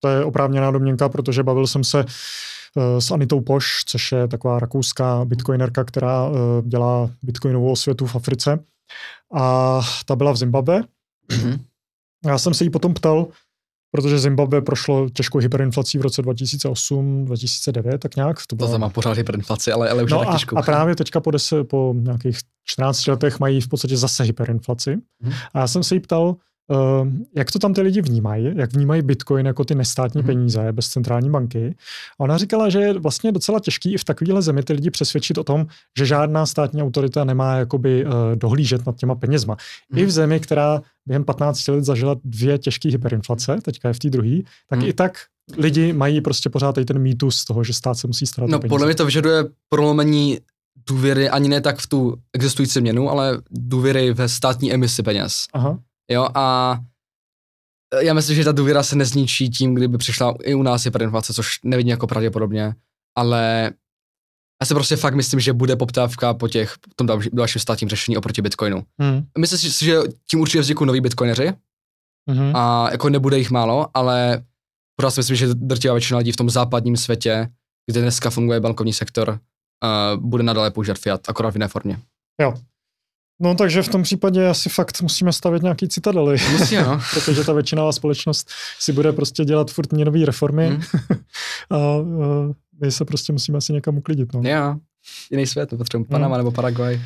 to 0.00 0.08
je 0.08 0.24
oprávněná 0.24 0.70
domněnka, 0.70 1.08
protože 1.08 1.42
bavil 1.42 1.66
jsem 1.66 1.84
se 1.84 2.04
s 2.98 3.10
Anitou 3.10 3.40
Poš, 3.40 3.84
což 3.86 4.12
je 4.12 4.28
taková 4.28 4.58
rakouská 4.58 5.24
bitcoinerka, 5.24 5.84
která 5.84 6.28
uh, 6.28 6.36
dělá 6.64 7.10
bitcoinovou 7.22 7.72
osvětu 7.72 8.06
v 8.06 8.16
Africe. 8.16 8.58
A 9.34 9.80
ta 10.04 10.16
byla 10.16 10.32
v 10.32 10.36
Zimbabwe. 10.36 10.82
Mhm. 11.32 11.58
Já 12.26 12.38
jsem 12.38 12.54
se 12.54 12.64
jí 12.64 12.70
potom 12.70 12.94
ptal, 12.94 13.26
protože 13.90 14.18
Zimbabwe 14.18 14.62
prošlo 14.62 15.08
těžkou 15.10 15.38
hyperinflací 15.38 15.98
v 15.98 16.02
roce 16.02 16.22
2008, 16.22 17.24
2009, 17.24 17.98
tak 17.98 18.16
nějak. 18.16 18.36
To 18.36 18.42
To 18.46 18.56
bylo 18.56 18.70
tam 18.70 18.80
má 18.80 18.88
pořád 18.88 19.16
hyperinflaci, 19.16 19.72
ale, 19.72 19.90
ale 19.90 20.02
už 20.02 20.10
no 20.10 20.20
je 20.20 20.26
tak 20.26 20.34
těžkou. 20.34 20.58
a 20.58 20.62
právě 20.62 20.96
teďka 20.96 21.20
po, 21.20 21.30
deset, 21.30 21.64
po 21.64 21.94
nějakých 21.96 22.38
14 22.64 23.06
letech 23.06 23.40
mají 23.40 23.60
v 23.60 23.68
podstatě 23.68 23.96
zase 23.96 24.24
hyperinflaci. 24.24 24.96
Mhm. 25.22 25.32
A 25.54 25.58
já 25.58 25.68
jsem 25.68 25.82
se 25.82 25.94
jí 25.94 26.00
ptal, 26.00 26.36
jak 27.36 27.50
to 27.50 27.58
tam 27.58 27.74
ty 27.74 27.80
lidi 27.80 28.00
vnímají, 28.02 28.52
jak 28.56 28.72
vnímají 28.72 29.02
Bitcoin 29.02 29.46
jako 29.46 29.64
ty 29.64 29.74
nestátní 29.74 30.18
Mhm. 30.22 30.26
peníze 30.26 30.72
bez 30.72 30.88
centrální 30.88 31.30
banky. 31.30 31.74
A 32.18 32.20
ona 32.20 32.38
říkala, 32.38 32.68
že 32.68 32.78
je 32.80 32.98
vlastně 32.98 33.32
docela 33.32 33.60
těžký 33.60 33.92
i 33.94 33.98
v 33.98 34.04
takovéhle 34.04 34.42
zemi 34.42 34.62
ty 34.62 34.72
lidi 34.72 34.90
přesvědčit 34.90 35.38
o 35.38 35.44
tom, 35.44 35.66
že 35.98 36.06
žádná 36.06 36.46
státní 36.46 36.82
autorita 36.82 37.24
nemá 37.24 37.54
jakoby 37.54 38.04
uh, 38.04 38.10
dohlížet 38.34 38.86
nad 38.86 38.96
těma 38.96 39.14
penězma. 39.14 39.56
I 39.94 40.00
Mhm. 40.00 40.06
v 40.06 40.10
zemi, 40.10 40.40
která 40.40 40.82
během 41.06 41.24
15 41.24 41.68
let 41.68 41.84
zažila 41.84 42.16
dvě 42.24 42.58
těžké 42.58 42.88
hyperinflace, 42.88 43.56
teďka 43.62 43.88
je 43.88 43.94
v 43.94 43.98
té 43.98 44.10
druhé, 44.10 44.38
tak 44.68 44.78
Mhm. 44.78 44.88
i 44.88 44.92
tak 44.92 45.18
lidi 45.58 45.92
mají 45.92 46.20
prostě 46.20 46.50
pořád 46.50 46.72
tady 46.72 46.84
ten 46.84 46.98
mýtus 46.98 47.44
toho, 47.44 47.64
že 47.64 47.72
stát 47.72 47.94
se 47.94 48.06
musí 48.06 48.26
starat 48.26 48.50
No, 48.50 48.56
o 48.56 48.60
peníze. 48.60 48.68
podle 48.70 48.86
mě 48.86 48.94
to 48.94 49.04
vyžaduje 49.04 49.44
prolomení 49.68 50.38
důvěry 50.88 51.30
ani 51.30 51.48
ne 51.48 51.60
tak 51.60 51.78
v 51.78 51.86
tu 51.86 52.16
existující 52.32 52.80
měnu, 52.80 53.10
ale 53.10 53.38
důvěry 53.50 54.12
ve 54.12 54.28
státní 54.28 54.72
emisi 54.72 55.02
peněz. 55.02 55.44
Aha. 55.52 55.78
Jo, 56.10 56.28
a 56.34 56.78
já 58.02 58.14
myslím, 58.14 58.36
že 58.36 58.44
ta 58.44 58.52
důvěra 58.52 58.82
se 58.82 58.96
nezničí 58.96 59.50
tím, 59.50 59.74
kdyby 59.74 59.98
přišla 59.98 60.34
i 60.42 60.54
u 60.54 60.62
nás 60.62 60.84
hyperinflace, 60.84 61.34
což 61.34 61.48
nevidím 61.64 61.90
jako 61.90 62.06
pravděpodobně, 62.06 62.74
ale 63.18 63.72
já 64.62 64.66
si 64.66 64.74
prostě 64.74 64.96
fakt 64.96 65.14
myslím, 65.14 65.40
že 65.40 65.52
bude 65.52 65.76
poptávka 65.76 66.34
po 66.34 66.48
těch, 66.48 66.74
po 66.78 66.90
tom 66.96 67.06
další- 67.06 67.30
dalším 67.32 67.60
státním 67.60 67.88
řešení 67.90 68.16
oproti 68.16 68.42
Bitcoinu. 68.42 68.84
Hmm. 69.00 69.22
Myslím 69.38 69.70
si, 69.70 69.84
že 69.84 69.98
tím 70.30 70.40
určitě 70.40 70.60
vzniknou 70.60 70.84
noví 70.86 71.00
Bitcoineři 71.00 71.52
Mhm. 72.30 72.56
a 72.56 72.88
jako 72.90 73.08
nebude 73.08 73.38
jich 73.38 73.50
málo, 73.50 73.86
ale 73.94 74.44
pořád 74.96 75.10
si 75.10 75.20
myslím, 75.20 75.36
že 75.36 75.54
drtivá 75.54 75.94
většina 75.94 76.18
lidí 76.18 76.32
v 76.32 76.36
tom 76.36 76.50
západním 76.50 76.96
světě, 76.96 77.48
kde 77.90 78.00
dneska 78.00 78.30
funguje 78.30 78.60
bankovní 78.60 78.92
sektor, 78.92 79.28
uh, 79.30 80.22
bude 80.22 80.42
nadále 80.42 80.70
používat 80.70 80.98
fiat, 80.98 81.20
akorát 81.28 81.50
v 81.50 81.54
jiné 81.56 81.68
formě. 81.68 81.98
Jo. 82.42 82.54
No 83.40 83.54
takže 83.54 83.82
v 83.82 83.88
tom 83.88 84.02
případě 84.02 84.48
asi 84.48 84.68
fakt 84.68 85.02
musíme 85.02 85.32
stavět 85.32 85.62
nějaký 85.62 85.88
citadely, 85.88 86.36
Musí, 86.52 86.76
no. 86.76 87.00
protože 87.14 87.44
ta 87.44 87.52
většinová 87.52 87.92
společnost 87.92 88.50
si 88.80 88.92
bude 88.92 89.12
prostě 89.12 89.44
dělat 89.44 89.70
furt 89.70 89.92
měnové 89.92 90.24
reformy 90.24 90.68
Hmm. 90.68 90.80
a 91.70 91.96
uh, 91.96 92.52
my 92.80 92.92
se 92.92 93.04
prostě 93.04 93.32
musíme 93.32 93.58
asi 93.58 93.72
někam 93.72 93.96
uklidit. 93.96 94.32
No. 94.34 94.40
Jo, 94.50 94.76
jiný 95.30 95.46
svět, 95.46 95.70
potřebujeme 95.78 96.08
Panama 96.10 96.36
nebo 96.36 96.50
Paraguay. 96.50 97.00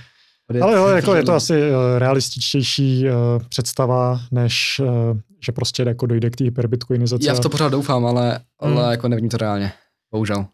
Ale 0.62 0.76
jo, 0.76 0.86
jako 0.86 1.14
je 1.14 1.22
to 1.22 1.34
asi 1.34 1.52
uh, 1.70 1.76
realističtější 1.98 3.04
uh, 3.04 3.42
představa, 3.48 4.20
než 4.30 4.80
uh, 4.84 5.18
že 5.46 5.52
prostě 5.52 5.82
jako 5.82 6.06
dojde 6.06 6.30
k 6.30 6.36
té 6.36 6.44
hyperbitcoinizaci. 6.44 7.26
Já 7.26 7.34
v 7.34 7.40
to 7.40 7.48
pořád 7.48 7.68
doufám, 7.68 8.06
ale, 8.06 8.40
Hmm. 8.62 8.78
ale 8.78 8.90
jako 8.90 9.08
nevidím 9.08 9.30
to 9.30 9.36
reálně. 9.36 9.72
Bohužel. 10.12 10.46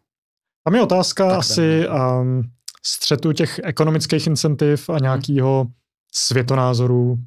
Tam 0.65 0.75
je 0.75 0.83
otázka 0.83 1.29
Tak 1.29 1.39
asi 1.39 1.89
um, 1.89 2.43
střetu 2.87 3.33
těch 3.33 3.61
ekonomických 3.65 4.27
incentiv 4.27 4.91
a 4.91 4.99
nějakého 4.99 5.67
světonázoru, 6.15 7.19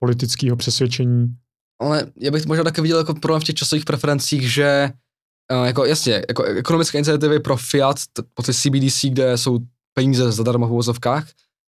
politického 0.00 0.56
přesvědčení. 0.56 1.36
Ale 1.80 2.06
já 2.16 2.30
bych 2.30 2.46
možná 2.46 2.64
také 2.64 2.82
viděl 2.82 2.98
jako 2.98 3.14
problém 3.14 3.40
v 3.40 3.44
těch 3.44 3.54
časových 3.54 3.84
preferencích, 3.84 4.52
že 4.52 4.90
uh, 5.52 5.66
jako 5.66 5.84
jasně, 5.84 6.22
jako 6.28 6.42
ekonomické 6.42 6.98
iniciativy 6.98 7.40
pro 7.40 7.56
Fiat, 7.56 7.96
po 8.34 8.42
ty 8.42 8.54
CBDC, 8.54 9.04
kde 9.04 9.38
jsou 9.38 9.58
peníze 9.94 10.32
zadarmo 10.32 10.68
v 10.68 10.72
uvozovkách, 10.72 11.28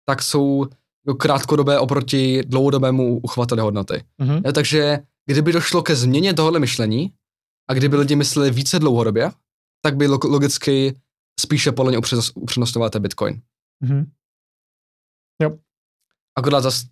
tak 0.08 0.22
jsou 0.22 0.66
jako 1.06 1.18
krátkodobé 1.18 1.78
oproti 1.78 2.42
dlouhodobému 2.46 3.20
uchovateli 3.22 3.60
hodnoty. 3.60 4.04
Mhm. 4.18 4.42
Jo, 4.46 4.52
takže 4.52 4.98
kdyby 5.26 5.52
došlo 5.52 5.82
ke 5.82 5.96
změně 5.96 6.34
tohohle 6.34 6.60
myšlení 6.60 7.12
a 7.70 7.74
kdyby 7.74 7.96
lidi 7.96 8.16
mysleli 8.16 8.50
více 8.50 8.78
dlouhodobě, 8.78 9.30
tak 9.82 9.96
by 9.96 10.08
lo- 10.08 10.30
logicky 10.30 10.94
spíše 11.40 11.72
podle 11.72 11.92
mě 11.92 11.98
upřednost- 11.98 12.32
upřednostňoval 12.34 12.90
Bitcoin. 12.98 13.40
Mhm. 13.80 14.10
Akorát 16.38 16.60
zas 16.60 16.84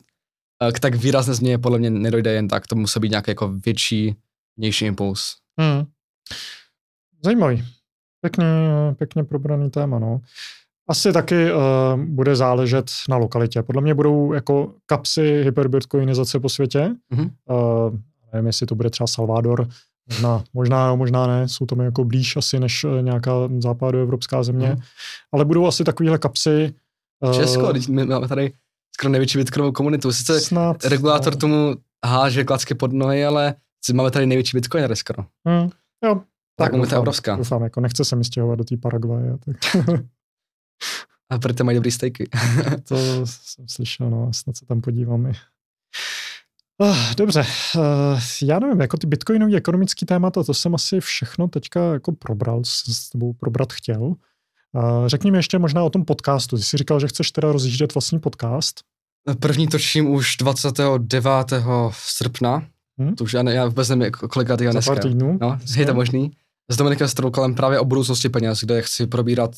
eh, 0.63 0.73
k 0.73 0.81
tak 0.81 0.95
výrazné 0.95 1.35
změně 1.35 1.59
podle 1.59 1.79
mě 1.79 1.91
nedojde 1.91 2.33
jen 2.33 2.49
tak, 2.49 2.67
to 2.67 2.77
musí 2.77 3.01
být 3.01 3.11
nějaký 3.11 3.31
jako 3.31 3.49
větší, 3.49 4.17
vnější 4.57 4.85
impuls. 4.85 5.37
Hmm. 5.61 5.87
Zajímavý. 7.25 7.65
Pěkně, 8.21 8.47
pěkně 8.99 9.25
probraný 9.25 9.71
téma, 9.71 9.99
no. 9.99 10.21
Asi 10.89 11.13
taky 11.13 11.53
uh, 11.53 11.61
bude 12.05 12.37
záležet 12.37 12.91
na 13.09 13.17
lokalitě. 13.17 13.63
Podle 13.63 13.83
mě 13.83 13.95
budou 13.95 14.33
jako 14.33 14.75
kapsy 14.87 15.43
hyperbitcoinizace 15.43 16.41
po 16.41 16.49
světě. 16.49 16.95
Mhm. 17.11 17.31
Uh, 17.51 17.99
nevím, 18.33 18.47
jestli 18.47 18.67
to 18.67 18.75
bude 18.75 18.91
třeba 18.91 19.07
Salvador, 19.07 19.69
možná, 20.09 20.45
možná 20.55 20.87
jo, 20.89 20.97
možná 20.97 21.27
ne, 21.27 21.49
jsou 21.49 21.67
tam 21.67 21.81
jako 21.81 22.05
blíž 22.05 22.37
asi 22.37 22.61
než 22.61 22.85
uh, 22.85 23.03
nějaká 23.03 23.33
západoevropská 23.59 24.43
země, 24.43 24.69
Mhm. 24.69 24.81
ale 25.33 25.45
budou 25.45 25.67
asi 25.67 25.85
takovéhle 25.85 26.19
kapsy. 26.19 26.75
Uh, 27.25 27.33
Česko, 27.35 27.73
teď 27.73 27.89
my 27.89 28.05
máme 28.07 28.29
tady 28.29 28.53
skoro 28.97 29.11
největší 29.11 29.39
bitcoinovou 29.39 29.73
komunitu. 29.73 30.13
Sice 30.13 30.41
snad, 30.41 30.85
regulátor 30.85 31.33
no. 31.33 31.39
tomu 31.39 31.75
háže 32.07 32.45
klacky 32.45 32.75
pod 32.75 32.93
nohy, 32.93 33.25
ale 33.25 33.55
máme 33.95 34.11
tady 34.11 34.27
největší 34.27 34.57
bitcoinery 34.57 34.97
skoro. 34.97 35.25
Hmm, 35.49 35.69
jo, 36.05 36.21
Tak 36.57 36.71
komunita 36.71 36.87
je 36.87 36.97
doufám, 36.97 37.01
obrovská. 37.01 37.37
Doufám, 37.37 37.63
jako 37.63 37.81
nechce 37.81 38.05
se 38.05 38.17
mi 38.17 38.25
stěhovat 38.25 38.59
do 38.59 38.65
té 38.65 38.77
Paraguaje. 38.77 39.39
Tak 39.39 39.57
A 41.31 41.39
proto 41.39 41.65
mají 41.65 41.75
dobrý 41.75 41.91
stejky. 41.91 42.29
to 42.89 42.97
jsem 43.27 43.69
slyšel, 43.69 44.11
no, 44.11 44.33
snad 44.33 44.57
se 44.57 44.67
tam 44.67 44.81
podívám 44.81 45.27
i. 45.27 45.33
Uh, 46.79 46.97
dobře, 47.17 47.47
uh, 47.77 48.21
já 48.43 48.59
nevím, 48.59 48.81
jako 48.81 48.97
ty 48.97 49.07
bitcoinový 49.07 49.57
ekonomický 49.57 50.07
témata, 50.07 50.43
to 50.43 50.55
jsem 50.55 50.75
asi 50.75 51.01
všechno 51.01 51.49
teďka 51.49 51.93
jako 51.93 52.13
probral, 52.13 52.63
s 52.65 53.11
tebou 53.11 53.33
probrat 53.33 53.73
chtěl. 53.73 54.03
Uh, 54.03 55.07
řekni 55.07 55.31
mi 55.31 55.39
ještě 55.39 55.59
možná 55.59 55.83
o 55.83 55.91
tom 55.91 56.05
podcastu. 56.05 56.57
Ty 56.57 56.63
jsi 56.63 56.77
říkal, 56.77 57.01
že 57.01 57.09
chceš 57.09 57.31
teda 57.31 57.53
rozjíždět 57.53 57.95
vlastní 57.95 58.19
podcast. 58.21 58.81
První 59.41 59.69
točím 59.69 60.11
už 60.11 60.37
29. 60.37 61.31
srpna. 61.91 62.67
Hm? 63.01 63.15
To 63.15 63.25
už 63.25 63.33
já, 63.33 63.43
ne, 63.43 63.55
já 63.55 63.67
vůbec 63.67 63.89
nevím, 63.89 64.13
kolika 64.13 64.57
týho 64.57 64.73
Za 64.73 64.77
dneska. 64.77 64.95
pár 64.95 65.03
týdnů. 65.03 65.39
No, 65.41 65.59
je 65.77 65.87
to 65.87 65.95
možný. 65.95 66.31
S 66.71 66.77
Dominikem 66.77 67.09
Stroukalem 67.09 67.55
právě 67.55 67.81
o 67.81 67.85
budoucnosti 67.85 68.29
peněz, 68.29 68.61
kde 68.61 68.83
chci 68.83 69.07
probírat 69.07 69.55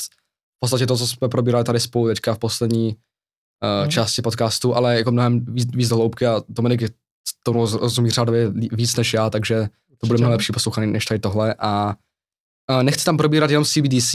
v 0.57 0.61
podstatě 0.61 0.87
to, 0.87 0.97
co 0.97 1.07
jsme 1.07 1.29
probírali 1.29 1.65
tady 1.65 1.81
spolu 1.81 2.07
teďka 2.07 2.35
v 2.35 2.39
poslední 2.39 2.97
uh, 3.83 3.89
části 3.89 4.23
podcastu, 4.23 4.75
ale 4.75 4.97
jako 4.97 5.11
mnohem 5.13 5.45
víc, 5.45 5.69
víc 5.77 5.89
do 5.89 5.97
hloubky 5.97 6.27
a 6.27 6.43
Dominik 6.49 6.81
je 6.81 6.89
tomu 7.43 7.61
roz- 7.61 7.81
rozumí 7.81 8.11
řádově 8.11 8.51
víc 8.73 8.97
než 8.97 9.15
já, 9.15 9.31
takže 9.31 9.69
to 9.99 10.07
bude 10.07 10.19
mnohem 10.19 10.33
lepší 10.33 10.53
poslouchaný 10.53 10.93
než 10.93 11.05
tady 11.05 11.21
tohle 11.21 11.55
a 11.59 11.95
nechci 12.83 13.05
tam 13.05 13.17
probírat 13.17 13.51
jenom 13.51 13.65
CBDC, 13.65 14.15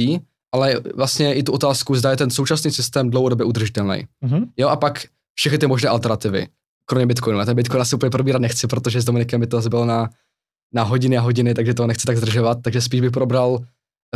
ale 0.54 0.82
vlastně 0.96 1.34
i 1.34 1.44
tu 1.44 1.52
otázku, 1.52 1.96
zda 1.96 2.12
je 2.12 2.18
ten 2.18 2.30
současný 2.30 2.72
systém 2.72 3.10
dlouhodobě 3.10 3.46
udržitelný. 3.46 4.08
Mhm. 4.22 4.46
Jo, 4.58 4.68
a 4.68 4.76
pak 4.76 5.06
všechny 5.34 5.58
ty 5.58 5.68
možné 5.68 5.90
alternativy, 5.90 6.48
kromě 6.86 7.06
Bitcoinu. 7.06 7.40
A 7.40 7.46
ten 7.46 7.56
Bitcoin 7.56 7.82
asi 7.82 7.96
úplně 7.96 8.10
probírat 8.10 8.42
nechci, 8.42 8.68
protože 8.68 9.02
s 9.02 9.06
Dominikem 9.06 9.42
by 9.42 9.48
to 9.48 9.62
bylo 9.62 9.86
na, 9.86 10.10
na 10.74 10.84
hodiny 10.84 11.18
a 11.18 11.22
hodiny, 11.22 11.54
takže 11.54 11.74
to 11.74 11.88
nechci 11.88 12.08
tak 12.08 12.18
zdržovat, 12.18 12.58
takže 12.62 12.82
spíš 12.82 13.02
bych 13.02 13.12
probral 13.12 13.60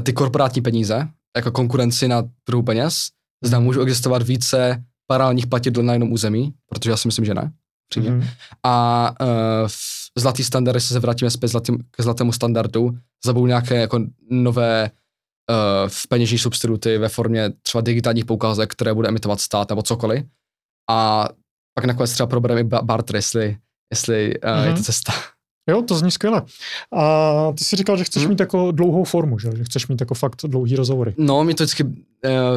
ty 0.03 0.13
korporátní 0.13 0.61
peníze, 0.61 1.07
jako 1.35 1.51
konkurenci 1.51 2.07
na 2.07 2.23
trhu 2.43 2.63
peněz. 2.63 3.07
Zda 3.43 3.59
můžou 3.59 3.81
existovat 3.81 4.23
více 4.23 4.83
paralelních 5.07 5.47
platidel 5.47 5.83
na 5.83 5.93
jednom 5.93 6.11
území, 6.11 6.53
protože 6.69 6.89
já 6.89 6.97
si 6.97 7.07
myslím, 7.07 7.25
že 7.25 7.33
ne. 7.33 7.51
Přímě. 7.89 8.11
Mhm. 8.11 8.27
A 8.63 9.15
uh, 9.21 9.67
zlatý 10.17 10.43
standard, 10.43 10.75
jestli 10.75 10.93
se 10.93 10.99
vrátíme 10.99 11.31
zpět 11.31 11.49
zlatým, 11.49 11.77
k 11.91 12.03
zlatému 12.03 12.31
standardu, 12.31 12.97
zabou 13.25 13.47
nějaké 13.47 13.75
jako 13.75 13.99
nové 14.29 14.91
v 15.87 16.07
peněžní 16.07 16.37
substituty 16.37 16.97
ve 16.97 17.09
formě 17.09 17.51
třeba 17.61 17.81
digitálních 17.81 18.25
poukázek, 18.25 18.71
které 18.71 18.93
bude 18.93 19.07
emitovat 19.07 19.41
stát 19.41 19.69
nebo 19.69 19.81
cokoliv. 19.81 20.25
A 20.89 21.29
pak 21.73 21.85
nakonec 21.85 22.11
třeba 22.11 22.27
probereme 22.27 22.61
i 22.61 22.63
barter, 22.63 23.15
jestli, 23.15 23.57
jestli 23.93 24.39
uh, 24.43 24.49
mm-hmm. 24.49 24.63
je 24.63 24.71
to 24.71 24.75
mhm. 24.75 24.83
cesta. 24.83 25.13
Jo, 25.69 25.81
to 25.81 25.95
zní 25.95 26.11
skvěle. 26.11 26.41
A 26.97 27.51
ty 27.51 27.63
si 27.63 27.75
říkal, 27.75 27.97
že 27.97 28.03
chceš 28.03 28.23
hmm. 28.23 28.29
mít 28.29 28.39
jako 28.39 28.71
dlouhou 28.71 29.03
formu, 29.03 29.39
že? 29.39 29.55
že 29.55 29.63
chceš 29.63 29.87
mít 29.87 30.01
jako 30.01 30.13
fakt 30.15 30.41
dlouhý 30.47 30.75
rozhovory. 30.75 31.13
No, 31.17 31.43
mě 31.43 31.55
to 31.55 31.63
vždycky 31.63 31.83
uh, 31.83 31.91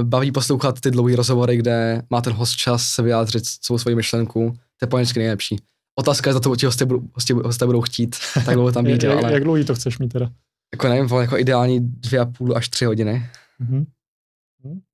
baví 0.03 0.33
poslouchat 0.33 0.81
ty 0.81 0.91
dlouhé 0.91 1.17
rozhovory, 1.17 1.57
kde 1.57 2.03
má 2.11 2.21
ten 2.21 2.33
host 2.33 2.57
čas 2.57 2.83
se 2.83 3.03
vyjádřit 3.03 3.47
svou 3.47 3.79
svoji 3.79 3.97
myšlenku. 3.97 4.57
To 4.81 4.97
je 4.97 5.03
vždycky 5.03 5.19
nejlepší. 5.19 5.57
Otázka 5.99 6.31
je, 6.31 6.35
za 6.35 6.41
to 6.41 6.57
ti 6.57 6.67
hosté 6.67 6.87
budou, 6.87 7.03
hosté, 7.15 7.35
hosté 7.35 7.67
budou 7.67 7.81
chtít, 7.81 8.17
tak 8.45 8.55
dlouho 8.55 8.73
tam 8.73 8.85
být. 8.85 9.03
jak, 9.03 9.25
ale... 9.25 9.33
jak 9.33 9.45
dlouhý 9.45 9.65
to 9.65 9.75
chceš 9.75 9.99
mít 9.99 10.09
teda? 10.09 10.31
Jako 10.75 10.89
nevím, 10.89 11.17
jako 11.21 11.39
ideální 11.39 11.81
dvě 11.81 12.21
a 12.21 12.27
půl 12.27 12.57
až 12.57 12.69
tři 12.69 12.85
hodiny. 12.85 13.31
Mm-hmm. 13.61 13.87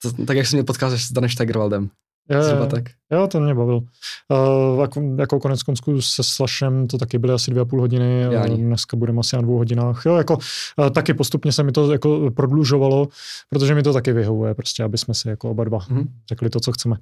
To, 0.03 0.25
tak 0.25 0.37
jak 0.37 0.47
jsi 0.47 0.57
mě 0.57 0.65
potkal 0.65 0.91
s 0.91 1.13
Daneš 1.13 1.35
Tigerwaldem. 1.35 1.91
Jo, 2.31 2.43
Zhruba 2.43 2.67
tak. 2.67 2.85
Jo, 3.13 3.27
to 3.27 3.41
mě 3.41 3.55
bavil. 3.55 3.77
Uh, 3.77 4.81
jako, 4.81 5.03
jako 5.19 5.41
konec 5.41 5.63
konců 5.63 6.03
se 6.03 6.23
Slashem 6.23 6.87
to 6.87 6.99
taky 6.99 7.19
byly 7.19 7.33
asi 7.33 7.51
dvě 7.51 7.61
a 7.61 7.65
půl 7.65 7.81
hodiny, 7.81 8.29
uh, 8.29 8.47
dneska 8.47 8.97
budeme 8.97 9.21
asi 9.21 9.37
na 9.37 9.43
dvou 9.43 9.57
hodinách. 9.57 10.03
Jo, 10.07 10.15
jako 10.15 10.37
uh, 10.37 10.91
taky 10.91 11.15
postupně 11.15 11.53
se 11.53 11.63
mi 11.63 11.73
to 11.73 11.93
jako 11.93 12.31
prodlužovalo, 12.31 13.09
protože 13.51 13.75
mi 13.75 13.83
to 13.83 13.93
taky 13.93 14.13
vyhovuje, 14.13 14.55
prostě, 14.55 14.83
aby 14.83 14.99
jsme 14.99 15.15
si 15.15 15.29
jako 15.29 15.51
oba 15.51 15.65
dva 15.65 15.79
mm-hmm. 15.79 16.07
řekli 16.29 16.51
to, 16.51 16.61
co 16.61 16.73
chceme. 16.73 16.97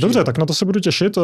Dobře, 0.00 0.24
tak 0.24 0.38
na 0.38 0.46
to 0.46 0.54
se 0.54 0.64
budu 0.64 0.80
těšit. 0.80 1.18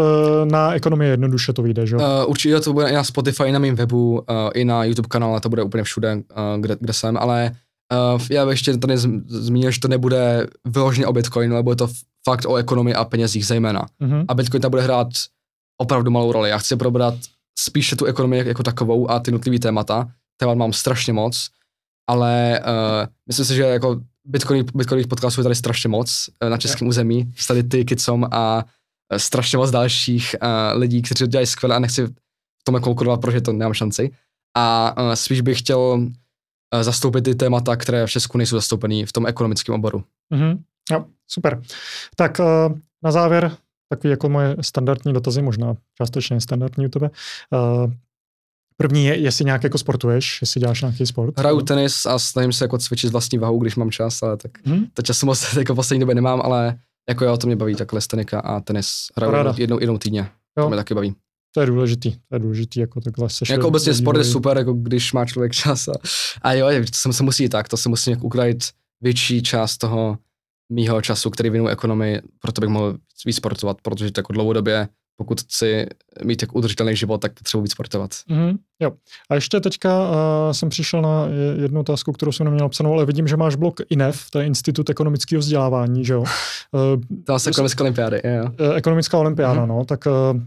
Na 0.44 0.74
ekonomii 0.74 1.10
jednoduše 1.10 1.52
to 1.52 1.62
vyjde, 1.62 1.86
že 1.86 1.94
jo? 1.94 2.00
Uh, 2.00 2.30
určitě 2.30 2.60
to 2.60 2.72
bude 2.72 2.90
i 2.90 2.94
na 2.94 3.04
Spotify, 3.04 3.42
i 3.42 3.52
na 3.52 3.58
mém 3.58 3.74
webu, 3.74 4.12
uh, 4.12 4.24
i 4.54 4.64
na 4.64 4.84
YouTube 4.84 5.08
kanále, 5.08 5.40
to 5.40 5.48
bude 5.48 5.62
úplně 5.62 5.82
všude, 5.82 6.14
uh, 6.14 6.22
kde, 6.60 6.76
kde 6.80 6.92
jsem, 6.92 7.16
ale 7.16 7.56
uh, 8.14 8.22
já 8.30 8.46
bych 8.46 8.52
ještě 8.52 8.76
tady 8.76 8.98
zmínil, 9.26 9.70
že 9.70 9.80
to 9.80 9.88
nebude 9.88 10.46
vyloženě 10.64 11.06
o 11.06 11.12
Bitcoinu, 11.12 11.54
ale 11.54 11.62
bude 11.62 11.76
to 11.76 11.88
fakt 12.24 12.46
o 12.46 12.56
ekonomii 12.56 12.94
a 12.94 13.04
penězích 13.04 13.46
zejména. 13.46 13.86
Mm-hmm. 14.02 14.24
A 14.28 14.34
Bitcoin 14.34 14.60
tam 14.60 14.70
bude 14.70 14.82
hrát 14.82 15.08
opravdu 15.80 16.10
malou 16.10 16.32
roli. 16.32 16.50
Já 16.50 16.58
chci 16.58 16.76
probrat 16.76 17.14
spíše 17.58 17.96
tu 17.96 18.04
ekonomii 18.04 18.48
jako 18.48 18.62
takovou 18.62 19.10
a 19.10 19.20
ty 19.20 19.32
nutlivé 19.32 19.58
témata. 19.58 20.08
Témat 20.36 20.54
mám 20.54 20.72
strašně 20.72 21.12
moc, 21.12 21.48
ale 22.10 22.60
uh, 22.60 23.06
myslím 23.28 23.46
si, 23.46 23.54
že 23.54 23.62
jako 23.62 24.00
Bitcoin, 24.28 24.64
Bitcoinových 24.74 25.06
podcastů 25.06 25.40
je 25.40 25.42
tady 25.42 25.54
strašně 25.54 25.88
moc 25.88 26.30
uh, 26.42 26.50
na 26.50 26.58
českém 26.58 26.86
yeah. 26.86 26.90
území. 26.90 27.32
Tady 27.48 27.62
ty 27.62 27.84
Kicom 27.84 28.28
a 28.30 28.64
uh, 28.64 29.18
strašně 29.18 29.58
moc 29.58 29.70
dalších 29.70 30.36
uh, 30.42 30.80
lidí, 30.80 31.02
kteří 31.02 31.18
to 31.18 31.26
dělají 31.26 31.46
skvěle 31.46 31.76
a 31.76 31.78
nechci 31.78 32.06
v 32.06 32.64
tom 32.64 32.80
konkurovat, 32.80 33.20
protože 33.20 33.40
to 33.40 33.52
nemám 33.52 33.74
šanci. 33.74 34.10
A 34.56 34.94
uh, 35.02 35.12
spíš 35.12 35.40
bych 35.40 35.58
chtěl 35.58 35.80
uh, 35.80 36.08
zastoupit 36.82 37.24
ty 37.24 37.34
témata, 37.34 37.76
které 37.76 38.06
v 38.06 38.10
Česku 38.10 38.38
nejsou 38.38 38.56
zastoupený 38.56 39.06
v 39.06 39.12
tom 39.12 39.26
ekonomickém 39.26 39.74
oboru. 39.74 40.04
Mm-hmm. 40.34 40.58
Jo, 40.92 41.04
super. 41.26 41.62
Tak 42.16 42.38
uh, 42.38 42.78
na 43.02 43.12
závěr 43.12 43.56
takový 43.88 44.10
jako 44.10 44.28
moje 44.28 44.56
standardní 44.60 45.12
dotazy, 45.12 45.42
možná 45.42 45.74
částečně 45.94 46.40
standardní 46.40 46.86
u 46.86 46.88
tebe. 46.88 47.10
Uh, 47.50 47.92
První 48.80 49.04
je, 49.04 49.18
jestli 49.18 49.44
nějak 49.44 49.64
jako 49.64 49.78
sportuješ, 49.78 50.38
jestli 50.40 50.60
děláš 50.60 50.80
nějaký 50.80 51.06
sport. 51.06 51.38
Hraju 51.38 51.60
tenis 51.60 52.06
a 52.06 52.18
snažím 52.18 52.52
se 52.52 52.64
jako 52.64 52.78
cvičit 52.78 53.12
vlastní 53.12 53.38
váhu, 53.38 53.58
když 53.58 53.76
mám 53.76 53.90
čas, 53.90 54.22
ale 54.22 54.36
tak 54.36 54.66
hmm? 54.66 54.86
to 54.94 55.02
času 55.02 55.26
moc 55.26 55.54
jako 55.58 55.74
poslední 55.74 56.00
době 56.00 56.14
nemám, 56.14 56.40
ale 56.44 56.78
jako 57.08 57.24
jo, 57.24 57.36
to 57.36 57.46
mě 57.46 57.56
baví, 57.56 57.74
tak 57.74 57.92
lestenika 57.92 58.40
a 58.40 58.60
tenis. 58.60 58.88
Hraju 59.16 59.32
Ráda. 59.32 59.54
jednou, 59.56 59.80
jednou 59.80 59.98
týdně, 59.98 60.20
jo. 60.58 60.64
to 60.64 60.68
mě 60.68 60.76
taky 60.76 60.94
baví. 60.94 61.14
To 61.54 61.60
je 61.60 61.66
důležitý, 61.66 62.12
to 62.12 62.34
je 62.34 62.38
důležitý, 62.38 62.80
jako 62.80 63.00
takhle 63.00 63.30
se 63.30 63.44
Jako 63.50 63.68
obecně 63.68 63.94
sport 63.94 64.18
je 64.18 64.24
super, 64.24 64.58
jako 64.58 64.72
když 64.72 65.12
má 65.12 65.24
člověk 65.24 65.52
čas 65.52 65.88
a, 65.88 65.92
a 66.42 66.52
jo, 66.52 66.68
to 66.90 66.96
se, 66.96 67.12
se 67.12 67.22
musí 67.22 67.48
tak, 67.48 67.68
to 67.68 67.76
se 67.76 67.88
musí 67.88 68.10
nějak 68.10 68.24
ukrajit 68.24 68.64
větší 69.00 69.42
část 69.42 69.78
toho 69.78 70.18
mýho 70.72 71.02
času, 71.02 71.30
který 71.30 71.50
věnu 71.50 71.68
ekonomii, 71.68 72.20
proto 72.38 72.60
bych 72.60 72.70
mohl 72.70 72.98
víc 73.26 73.36
sportovat, 73.36 73.76
protože 73.82 74.10
jako 74.16 74.32
dlouhodobě, 74.32 74.88
pokud 75.18 75.40
chci 75.40 75.86
mít 76.24 76.36
tak 76.36 76.56
udržitelný 76.56 76.96
život, 76.96 77.18
tak 77.18 77.32
potřebuji 77.34 77.62
víc 77.62 77.72
sportovat. 77.72 78.10
Mm-hmm, 78.10 78.56
jo. 78.80 78.92
A 79.30 79.34
ještě 79.34 79.60
teďka 79.60 80.08
uh, 80.08 80.14
jsem 80.52 80.68
přišel 80.68 81.02
na 81.02 81.26
jednu 81.62 81.80
otázku, 81.80 82.12
kterou 82.12 82.32
jsem 82.32 82.44
neměl 82.44 82.64
napsanou, 82.64 82.92
ale 82.92 83.06
vidím, 83.06 83.28
že 83.28 83.36
máš 83.36 83.54
blog 83.54 83.80
INEF, 83.90 84.30
to 84.30 84.38
je 84.38 84.46
Institut 84.46 84.90
ekonomického 84.90 85.40
vzdělávání, 85.40 86.04
že 86.04 86.12
jo? 86.12 86.20
Uh, 86.20 86.26
to 87.24 87.32
je 87.32 87.38
ekonomická 87.48 87.84
olympiády, 87.84 88.20
jo. 88.24 88.66
Uh, 88.68 88.76
ekonomická 88.76 89.18
olympiáda, 89.18 89.62
mm-hmm. 89.62 89.68
no, 89.78 89.84
tak 89.84 90.06
uh, 90.06 90.40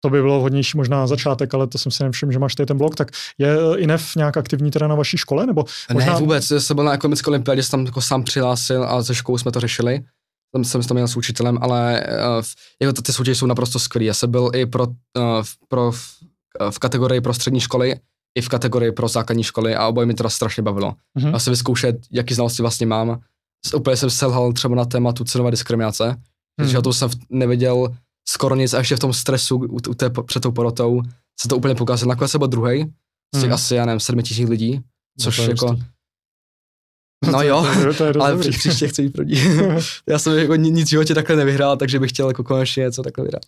to 0.00 0.10
by 0.10 0.20
bylo 0.20 0.38
vhodnější 0.38 0.76
možná 0.76 0.96
na 0.96 1.06
začátek, 1.06 1.54
ale 1.54 1.66
to 1.66 1.78
jsem 1.78 1.92
si 1.92 2.02
nevšiml, 2.02 2.32
že 2.32 2.38
máš 2.38 2.54
tady 2.54 2.66
ten 2.66 2.78
blog, 2.78 2.94
tak 2.94 3.10
je 3.38 3.56
INEF 3.76 4.16
nějak 4.16 4.36
aktivní 4.36 4.70
teda 4.70 4.88
na 4.88 4.94
vaší 4.94 5.16
škole? 5.16 5.46
Nebo 5.46 5.64
možná... 5.92 6.12
Ne, 6.12 6.20
vůbec, 6.20 6.52
jsem 6.58 6.74
byl 6.74 6.84
na 6.84 6.92
ekonomické 6.92 7.30
olympiádě, 7.30 7.62
jsem 7.62 7.70
tam 7.70 7.86
jako 7.86 8.00
sám 8.00 8.24
přihlásil 8.24 8.84
a 8.84 9.02
ze 9.02 9.14
školou 9.14 9.38
jsme 9.38 9.52
to 9.52 9.60
řešili. 9.60 10.04
Tam 10.52 10.64
jsem 10.64 10.82
tam 10.82 10.94
měl 10.94 11.08
s 11.08 11.16
učitelem, 11.16 11.58
ale 11.60 12.06
uh, 12.06 12.44
jako 12.82 13.02
ty 13.02 13.12
soutěže 13.12 13.34
jsou 13.34 13.46
naprosto 13.46 13.78
skvělé. 13.78 14.04
Já 14.04 14.14
jsem 14.14 14.30
byl 14.30 14.50
i 14.54 14.66
pro, 14.66 14.86
uh, 14.86 14.92
pro 15.68 15.92
v, 15.92 16.16
uh, 16.60 16.70
v 16.70 16.78
kategorii 16.78 17.20
pro 17.20 17.34
střední 17.34 17.60
školy, 17.60 18.00
i 18.38 18.40
v 18.40 18.48
kategorii 18.48 18.92
pro 18.92 19.08
základní 19.08 19.42
školy 19.42 19.76
a 19.76 19.88
oboje 19.88 20.06
mi 20.06 20.14
to 20.14 20.30
strašně 20.30 20.62
bavilo. 20.62 20.94
Mm-hmm. 21.18 21.34
A 21.34 21.38
se 21.38 21.50
vyzkoušet, 21.50 21.96
jaký 22.12 22.34
znalosti 22.34 22.62
vlastně 22.62 22.86
mám. 22.86 23.20
Úplně 23.74 23.96
jsem 23.96 24.10
selhal 24.10 24.52
třeba 24.52 24.74
na 24.74 24.84
tématu 24.84 25.24
cenové 25.24 25.50
diskriminace, 25.50 26.04
mm-hmm. 26.04 26.16
protože 26.56 26.76
já 26.76 26.82
to 26.82 26.92
jsem 26.92 27.10
nevěděl 27.30 27.88
skoro 28.28 28.54
nic 28.54 28.74
a 28.74 28.78
ještě 28.78 28.96
v 28.96 28.98
tom 28.98 29.12
stresu 29.12 29.56
u, 29.56 29.78
u 29.88 29.94
té, 29.94 30.10
před 30.10 30.40
tou 30.40 30.52
porotou 30.52 31.02
se 31.40 31.48
to 31.48 31.56
úplně 31.56 31.74
pokazilo. 31.74 32.08
Nakonec 32.08 32.30
jsem 32.30 32.38
byl 32.38 32.48
druhý 32.48 32.84
z 33.34 33.40
těch 33.40 33.42
hmm. 33.42 33.52
asi, 33.52 33.74
já 33.74 33.86
nevím, 33.86 34.00
sedmi 34.00 34.22
tisíc 34.22 34.48
lidí, 34.48 34.80
což 35.20 35.38
jako... 35.38 35.76
No 37.32 37.42
jo, 37.42 37.66
to 37.84 37.94
to 37.94 38.04
je 38.04 38.12
ale 38.20 38.30
dobrý. 38.30 38.50
příště 38.50 38.88
chci 38.88 39.02
jít 39.02 39.12
první. 39.12 39.34
já 40.08 40.18
jsem 40.18 40.38
jako 40.38 40.56
nic 40.56 40.86
v 40.86 40.90
životě 40.90 41.14
takhle 41.14 41.36
nevyhrál, 41.36 41.76
takže 41.76 41.98
bych 41.98 42.10
chtěl 42.10 42.28
jako 42.28 42.44
konečně 42.44 42.82
něco 42.82 43.02
takhle 43.02 43.24
vyhrát. 43.24 43.42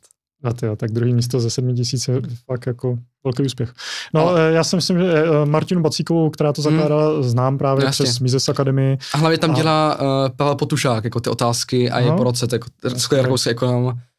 A 0.45 0.53
ty 0.53 0.67
jo, 0.67 0.77
tak 0.77 0.91
druhý 0.91 1.15
místo 1.15 1.41
ze 1.41 1.51
sedmi 1.51 1.75
tisíc 1.75 2.09
je 2.09 2.15
fakt 2.47 2.67
jako 2.67 2.99
velký 3.25 3.43
úspěch. 3.43 3.73
No, 4.15 4.25
no. 4.25 4.37
já 4.37 4.65
si 4.65 4.77
myslím, 4.77 4.99
že 4.99 5.13
eh, 5.13 5.47
Martinu 5.47 5.81
Bacíkovou, 5.81 6.31
která 6.31 6.53
to 6.53 6.63
zakládala, 6.63 7.15
hmm. 7.15 7.23
znám 7.23 7.59
právě 7.59 7.85
Jasně. 7.85 8.05
přes 8.05 8.21
Mises 8.21 8.49
Academy. 8.49 8.99
A 9.15 9.19
hlavně 9.19 9.39
tam 9.39 9.51
a... 9.51 9.55
dělá 9.55 10.01
uh, 10.01 10.07
Pavel 10.37 10.55
Potušák, 10.55 11.05
jako 11.05 11.21
ty 11.21 11.31
otázky 11.31 11.91
a 11.91 12.01
no. 12.01 12.07
je 12.07 12.13
po 12.13 12.25
roce, 12.25 12.47
jako 12.53 12.69
rakouský 13.13 13.51
ekonom 13.51 13.95
Eh, 13.97 14.10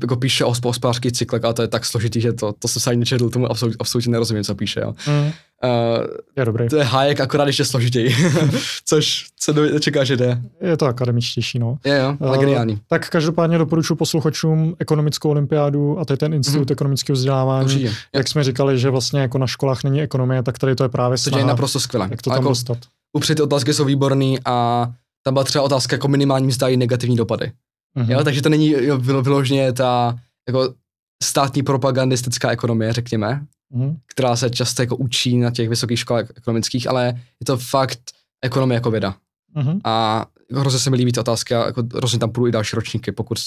jako 0.00 0.16
píše 0.16 0.44
o 0.44 0.52
hospodářských 0.64 1.12
cyklech, 1.12 1.44
ale 1.44 1.54
to 1.54 1.62
je 1.62 1.68
tak 1.68 1.84
složitý, 1.84 2.20
že 2.20 2.32
to, 2.32 2.52
to 2.58 2.68
jsem 2.68 2.82
se 2.82 2.90
ani 2.90 2.98
nečetl, 2.98 3.30
tomu 3.30 3.50
absolutně, 3.50 3.76
absolutně 3.80 4.12
nerozumím, 4.12 4.44
co 4.44 4.54
píše. 4.54 4.80
Jo. 4.80 4.94
Mm. 5.06 5.32
Uh, 5.64 6.06
je 6.36 6.44
dobrý. 6.44 6.68
To 6.68 6.76
je 6.76 6.84
Hayek, 6.84 7.20
akorát 7.20 7.46
ještě 7.46 7.64
složitěji, 7.64 8.16
což 8.84 9.26
se 9.40 9.52
nečeká, 9.52 10.04
že 10.04 10.16
jde. 10.16 10.42
Je 10.60 10.76
to 10.76 10.86
akademičtější, 10.86 11.58
no. 11.58 11.78
Je, 11.84 11.98
jo, 11.98 12.16
ale 12.20 12.36
uh, 12.36 12.44
geniální. 12.44 12.80
Tak 12.88 13.08
každopádně 13.08 13.58
doporučuji 13.58 13.94
posluchačům 13.94 14.76
ekonomickou 14.78 15.30
olympiádu 15.30 15.98
a 15.98 16.04
to 16.04 16.12
je 16.12 16.16
ten 16.16 16.34
institut 16.34 16.68
mm. 16.68 16.72
ekonomického 16.72 17.14
vzdělávání. 17.14 17.64
Určitě. 17.64 17.92
Jak 18.14 18.28
jsme 18.28 18.44
říkali, 18.44 18.78
že 18.78 18.90
vlastně 18.90 19.20
jako 19.20 19.38
na 19.38 19.46
školách 19.46 19.84
není 19.84 20.02
ekonomie, 20.02 20.42
tak 20.42 20.58
tady 20.58 20.74
to 20.74 20.82
je 20.82 20.88
právě 20.88 21.18
snaha. 21.18 21.36
To 21.36 21.38
je 21.38 21.46
naprosto 21.46 21.80
skvělé. 21.80 22.08
Jak 22.10 22.22
to 22.22 22.30
tam 22.30 22.36
jako, 22.36 22.48
dostat. 22.48 22.78
Upřed 23.12 23.36
ty 23.36 23.42
otázky 23.42 23.74
jsou 23.74 23.84
výborný 23.84 24.38
a 24.44 24.86
tam 25.22 25.34
byla 25.34 25.44
třeba 25.44 25.64
otázka 25.64 25.94
jako 25.94 26.08
minimální 26.08 26.46
mzda 26.46 26.68
i 26.68 26.76
negativní 26.76 27.16
dopady. 27.16 27.52
Mm-hmm. 27.96 28.10
Jo, 28.10 28.24
takže 28.24 28.42
to 28.42 28.48
není 28.48 28.70
jo, 28.70 28.98
vyloženě 28.98 29.72
ta 29.72 30.18
jako 30.48 30.74
státní 31.22 31.62
propagandistická 31.62 32.50
ekonomie, 32.50 32.92
řekněme, 32.92 33.46
mm-hmm. 33.74 33.96
která 34.06 34.36
se 34.36 34.50
často 34.50 34.82
jako 34.82 34.96
učí 34.96 35.38
na 35.38 35.50
těch 35.50 35.68
vysokých 35.68 35.98
školách 35.98 36.26
ekonomických, 36.36 36.90
ale 36.90 37.06
je 37.40 37.46
to 37.46 37.56
fakt 37.56 38.00
ekonomie 38.42 38.76
jako 38.76 38.90
věda. 38.90 39.16
Mm-hmm. 39.56 39.80
A 39.84 40.26
hrozně 40.54 40.78
se 40.78 40.90
mi 40.90 40.96
líbí 40.96 41.12
ty 41.12 41.20
otázky 41.20 41.54
a 41.54 41.66
jako 41.66 41.82
hrozně 41.94 42.18
tam 42.18 42.30
půjdu 42.30 42.46
i 42.46 42.52
další 42.52 42.76
ročníky, 42.76 43.12
pokud, 43.12 43.38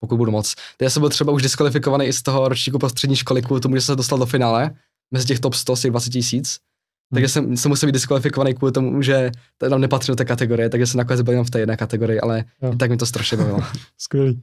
pokud 0.00 0.16
budu 0.16 0.32
moc. 0.32 0.54
Já 0.82 0.90
jsem 0.90 1.00
byl 1.00 1.10
třeba 1.10 1.32
už 1.32 1.42
diskvalifikovaný 1.42 2.06
i 2.06 2.12
z 2.12 2.22
toho 2.22 2.48
ročníku 2.48 2.78
pro 2.78 2.88
střední 2.88 3.16
školy 3.16 3.42
kvůli 3.42 3.60
tomu, 3.60 3.74
že 3.74 3.80
jsem 3.80 3.92
se 3.92 3.96
dostal 3.96 4.18
do 4.18 4.26
finále 4.26 4.70
mezi 5.10 5.26
těch 5.26 5.40
top 5.40 5.54
100 5.54 5.76
z 5.76 5.80
těch 5.80 5.90
20 5.90 6.10
tisíc. 6.10 6.58
Takže 7.14 7.28
jsem, 7.28 7.56
jsem 7.56 7.68
musel 7.68 7.86
být 7.86 7.92
diskvalifikovaný 7.92 8.54
kvůli 8.54 8.72
tomu, 8.72 9.02
že 9.02 9.30
tam 9.58 9.80
nepatřil 9.80 10.12
do 10.12 10.16
té 10.16 10.24
kategorie, 10.24 10.68
takže 10.68 10.86
jsem 10.86 10.98
nakonec 10.98 11.22
byl 11.22 11.32
jenom 11.32 11.46
v 11.46 11.50
té 11.50 11.60
jedné 11.60 11.76
kategorii, 11.76 12.20
ale 12.20 12.44
jo. 12.62 12.74
tak 12.76 12.90
mi 12.90 12.96
to 12.96 13.06
strašně 13.06 13.36
bavilo. 13.36 13.58
Skvělý. 13.98 14.42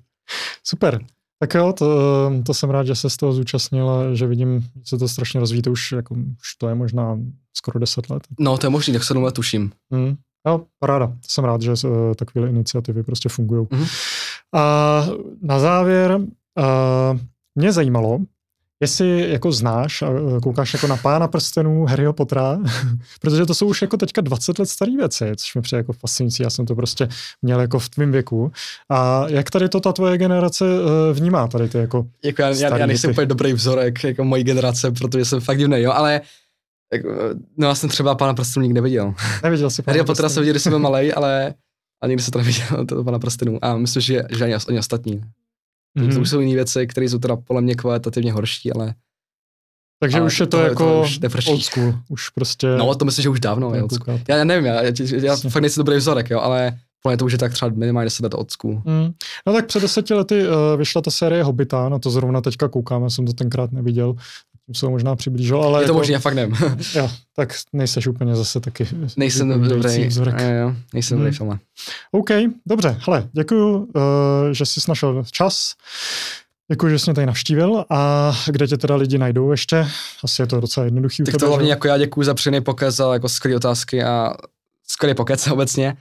Super. 0.64 1.00
Tak 1.40 1.54
jo, 1.54 1.74
to, 1.74 2.32
to 2.46 2.54
jsem 2.54 2.70
rád, 2.70 2.88
že 2.88 2.96
se 2.96 3.10
z 3.10 3.18
toho 3.18 3.34
zúčastnil 3.34 3.90
a 3.90 4.14
že 4.14 4.28
vidím, 4.28 4.60
že 4.60 4.90
se 4.90 4.98
to 4.98 5.08
strašně 5.08 5.40
rozvíjí, 5.40 5.62
to 5.62 5.72
už, 5.72 5.92
jako, 5.92 6.14
už 6.14 6.56
to 6.58 6.70
je 6.70 6.76
možná 6.76 7.20
skoro 7.54 7.80
10 7.80 8.10
let. 8.10 8.24
No, 8.40 8.58
to 8.58 8.66
je 8.66 8.70
možný, 8.70 8.94
tak 8.94 9.04
7 9.04 9.24
let 9.24 9.34
tuším. 9.36 9.72
Hmm. 9.92 10.16
Jo, 10.48 10.62
paráda. 10.80 11.14
Jsem 11.28 11.44
rád, 11.44 11.62
že 11.62 11.72
uh, 11.72 12.14
takové 12.16 12.50
iniciativy 12.50 13.04
prostě 13.04 13.30
fungují. 13.30 13.66
Mm-hmm. 13.66 13.88
A 14.54 15.06
na 15.42 15.60
závěr, 15.60 16.16
uh, 16.16 17.20
mě 17.56 17.72
zajímalo, 17.72 18.20
jestli 18.82 19.32
jako 19.32 19.52
znáš 19.52 20.02
a 20.02 20.08
e, 20.08 20.40
koukáš 20.42 20.74
jako 20.74 20.88
na 20.88 20.98
pána 20.98 21.28
prstenů 21.28 21.86
Harryho 21.86 22.14
Pottera, 22.14 22.60
protože 23.22 23.46
to 23.46 23.54
jsou 23.54 23.68
už 23.68 23.82
jako 23.82 23.98
teďka 23.98 24.22
20 24.22 24.60
let 24.60 24.70
staré 24.70 24.92
věci, 24.98 25.32
což 25.36 25.56
mi 25.56 25.62
přijde 25.62 25.78
jako 25.78 25.94
fascinující, 25.94 26.44
já 26.44 26.50
jsem 26.50 26.66
to 26.66 26.76
prostě 26.76 27.08
měl 27.42 27.62
jako 27.62 27.80
v 27.80 27.90
tvém 27.90 28.12
věku. 28.12 28.52
A 28.90 29.26
jak 29.28 29.50
tady 29.50 29.70
to 29.70 29.80
ta 29.80 29.94
tvoje 29.94 30.18
generace 30.18 30.66
e, 30.66 31.14
vnímá, 31.14 31.48
tady 31.48 31.70
ty 31.70 31.78
jako 31.78 32.08
Jako 32.24 32.42
já, 32.42 32.50
já, 32.50 32.78
já 32.78 32.86
nejsem 32.86 33.12
úplně 33.12 33.26
dobrý 33.26 33.54
vzorek 33.54 34.04
jako 34.04 34.24
mojí 34.24 34.44
generace, 34.44 34.92
protože 34.92 35.26
jsem 35.26 35.40
fakt 35.40 35.58
divný, 35.58 35.82
jo, 35.82 35.92
ale 35.92 36.22
no 37.58 37.68
já 37.68 37.76
jsem 37.76 37.90
třeba 37.90 38.16
pana 38.16 38.34
prstenu 38.34 38.64
nikdy 38.64 38.74
neviděl. 38.74 39.14
Neviděl 39.44 39.70
jsi 39.70 39.82
pana 39.82 39.94
Harry 39.94 40.06
Pottera 40.06 40.30
jsem 40.30 40.42
viděl, 40.42 40.54
když 40.54 40.64
jsem 40.64 40.72
byl 40.72 40.80
malej, 40.90 41.14
ale 41.16 41.54
a 42.02 42.08
nikdy 42.08 42.24
jsem 42.24 42.32
to 42.32 42.38
neviděl, 42.38 42.86
to 42.86 43.04
pana 43.04 43.20
prstenu. 43.20 43.60
A 43.62 43.78
myslím, 43.78 44.02
že, 44.02 44.24
že 44.30 44.44
ani, 44.44 44.54
ani 44.68 44.80
ostatní. 44.80 45.22
Mm-hmm. 45.98 46.14
To 46.14 46.22
už 46.22 46.30
jsou 46.30 46.40
jiné 46.40 46.56
věci, 46.56 46.88
které 46.88 47.10
jsou 47.10 47.20
teda 47.20 47.36
podle 47.36 47.62
mě 47.62 47.76
kvalitativně 47.76 48.34
horší, 48.34 48.74
ale 48.74 48.94
takže 50.00 50.22
už 50.22 50.40
je 50.40 50.46
to, 50.46 50.58
to 50.58 50.64
jako 50.64 51.04
to 51.22 51.28
už 51.38 51.48
old 51.48 51.64
school, 51.64 51.94
už 52.10 52.30
prostě... 52.30 52.68
No, 52.68 52.96
to 52.96 53.06
myslím, 53.06 53.24
že 53.24 53.30
už 53.30 53.40
dávno 53.40 53.76
je 53.76 53.84
old 53.84 53.94
school. 53.94 54.20
Já, 54.28 54.38
já 54.38 54.44
nevím, 54.44 54.66
já, 54.66 54.82
já, 54.82 54.92
já 55.22 55.36
fakt 55.36 55.62
nejsem 55.62 55.82
dobrý 55.82 55.98
vzorek, 55.98 56.30
jo, 56.30 56.40
ale 56.40 56.78
podle 57.04 57.18
to 57.18 57.26
už 57.26 57.32
je 57.32 57.38
tak 57.38 57.54
třeba 57.54 57.72
minimálně 57.76 58.06
10 58.06 58.24
let 58.24 58.52
school. 58.52 58.82
Mm. 58.86 59.12
No 59.48 59.54
tak 59.54 59.66
před 59.66 59.82
deseti 59.82 60.14
lety 60.14 60.48
uh, 60.48 60.54
vyšla 60.78 61.02
ta 61.02 61.12
série 61.12 61.44
Hobita, 61.44 61.90
no 61.90 62.00
to 62.00 62.10
zrovna 62.10 62.42
teďka 62.42 62.68
koukám, 62.68 63.04
já 63.04 63.10
jsem 63.10 63.26
to 63.26 63.34
tenkrát 63.34 63.72
neviděl, 63.72 64.16
tím 64.68 64.76
se 64.76 64.90
možná 64.90 65.16
přiblížil, 65.16 65.64
ale... 65.64 65.82
Je 65.82 65.86
to 65.86 65.92
jako, 65.92 65.98
možná, 65.98 66.14
já 66.14 66.20
fakt 66.20 66.34
nevím. 66.34 66.56
jo, 66.96 67.10
tak 67.36 67.54
nejseš 67.74 68.08
úplně 68.08 68.36
zase 68.36 68.60
taky... 68.60 68.88
Nejsem 69.18 69.50
dobrý, 69.70 70.04
jo, 70.04 70.50
jo, 70.62 70.76
nejsem 70.94 71.18
dobrý 71.18 71.32
mm. 71.32 71.38
film. 71.38 71.60
OK, 72.12 72.30
dobře, 72.66 72.98
hele, 73.08 73.30
děkuju, 73.32 73.78
uh, 73.78 73.84
že 74.52 74.66
jsi 74.66 74.80
našel 74.88 75.24
čas. 75.32 75.74
Děkuji, 76.72 76.90
že 76.90 77.00
jsi 77.00 77.10
mě 77.10 77.16
tady 77.16 77.28
navštívil. 77.28 77.86
A 77.90 78.32
kde 78.48 78.68
tě 78.68 78.78
teda 78.78 78.96
lidi 78.96 79.18
najdou 79.18 79.52
ještě? 79.52 79.88
Asi 80.24 80.42
je 80.42 80.48
to 80.48 80.62
docela 80.62 80.86
jednoduchý. 80.86 81.24
Tak 81.24 81.38
to 81.38 81.48
hlavně 81.48 81.70
jako 81.70 81.88
já 81.88 81.98
děkuji 81.98 82.24
za 82.24 82.34
příjemný 82.34 82.62
pokec, 82.62 82.96
za 82.96 83.14
jako 83.14 83.30
skvělé 83.30 83.58
otázky 83.58 84.04
a 84.04 84.34
skvělý 84.88 85.16
pokec 85.16 85.48
obecně. 85.52 85.98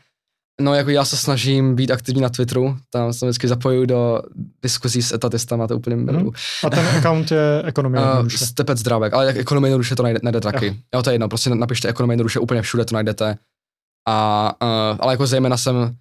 No, 0.60 0.74
jako 0.74 0.90
já 0.90 1.04
se 1.04 1.16
snažím 1.16 1.74
být 1.74 1.90
aktivní 1.90 2.22
na 2.22 2.28
Twitteru, 2.28 2.76
tam 2.90 3.12
se 3.12 3.26
vždycky 3.26 3.48
zapojuju 3.48 3.86
do 3.86 4.22
diskuzí 4.62 5.02
s 5.02 5.12
etatistama, 5.12 5.66
to 5.66 5.76
úplně 5.76 5.96
miluju. 5.96 6.24
Hmm. 6.24 6.32
A 6.64 6.70
ten 6.70 6.86
account 6.98 7.30
je 7.30 7.62
Ekonomie 7.64 8.04
jednoduše? 8.04 8.44
Uh, 8.44 8.48
Stepec 8.48 8.78
Zdravek, 8.78 9.14
ale 9.14 9.26
jak 9.26 9.36
Ekonomie 9.36 9.68
jednoduše 9.70 9.96
to 9.96 10.02
najde, 10.02 10.20
najde 10.22 10.40
taky. 10.40 10.66
Jo. 10.66 10.74
jo, 10.94 11.02
to 11.02 11.10
je 11.10 11.14
jedno, 11.14 11.28
prostě 11.28 11.50
napište 11.50 11.88
Ekonomie 11.88 12.14
jednoduše, 12.14 12.38
úplně 12.38 12.62
všude 12.62 12.84
to 12.84 12.94
najdete. 12.94 13.36
A, 14.08 14.52
uh, 14.62 14.98
ale 15.00 15.12
jako 15.12 15.26
zejména 15.26 15.56
jsem 15.56 15.96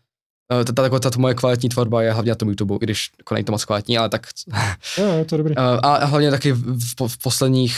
Eh, 0.51 0.63
ta, 0.65 0.89
ta, 0.89 0.99
ta, 0.99 1.09
moje 1.17 1.33
kvalitní 1.35 1.69
tvorba 1.69 2.01
je 2.01 2.11
hlavně 2.11 2.31
na 2.31 2.35
tom 2.35 2.49
YouTube, 2.49 2.75
i 2.75 2.85
když 2.85 3.11
jako 3.17 3.33
není 3.33 3.45
to 3.45 3.51
moc 3.51 3.65
kvalitní, 3.65 3.97
ale 3.97 4.09
tak... 4.09 4.27
Jo, 4.97 5.05
je 5.05 5.25
to 5.25 5.37
dobrý. 5.37 5.55
Uh, 5.55 5.63
a 5.83 6.05
hlavně 6.05 6.31
taky 6.31 6.51
v, 6.51 6.95
v, 6.99 7.07
v 7.07 7.17
posledních, 7.17 7.77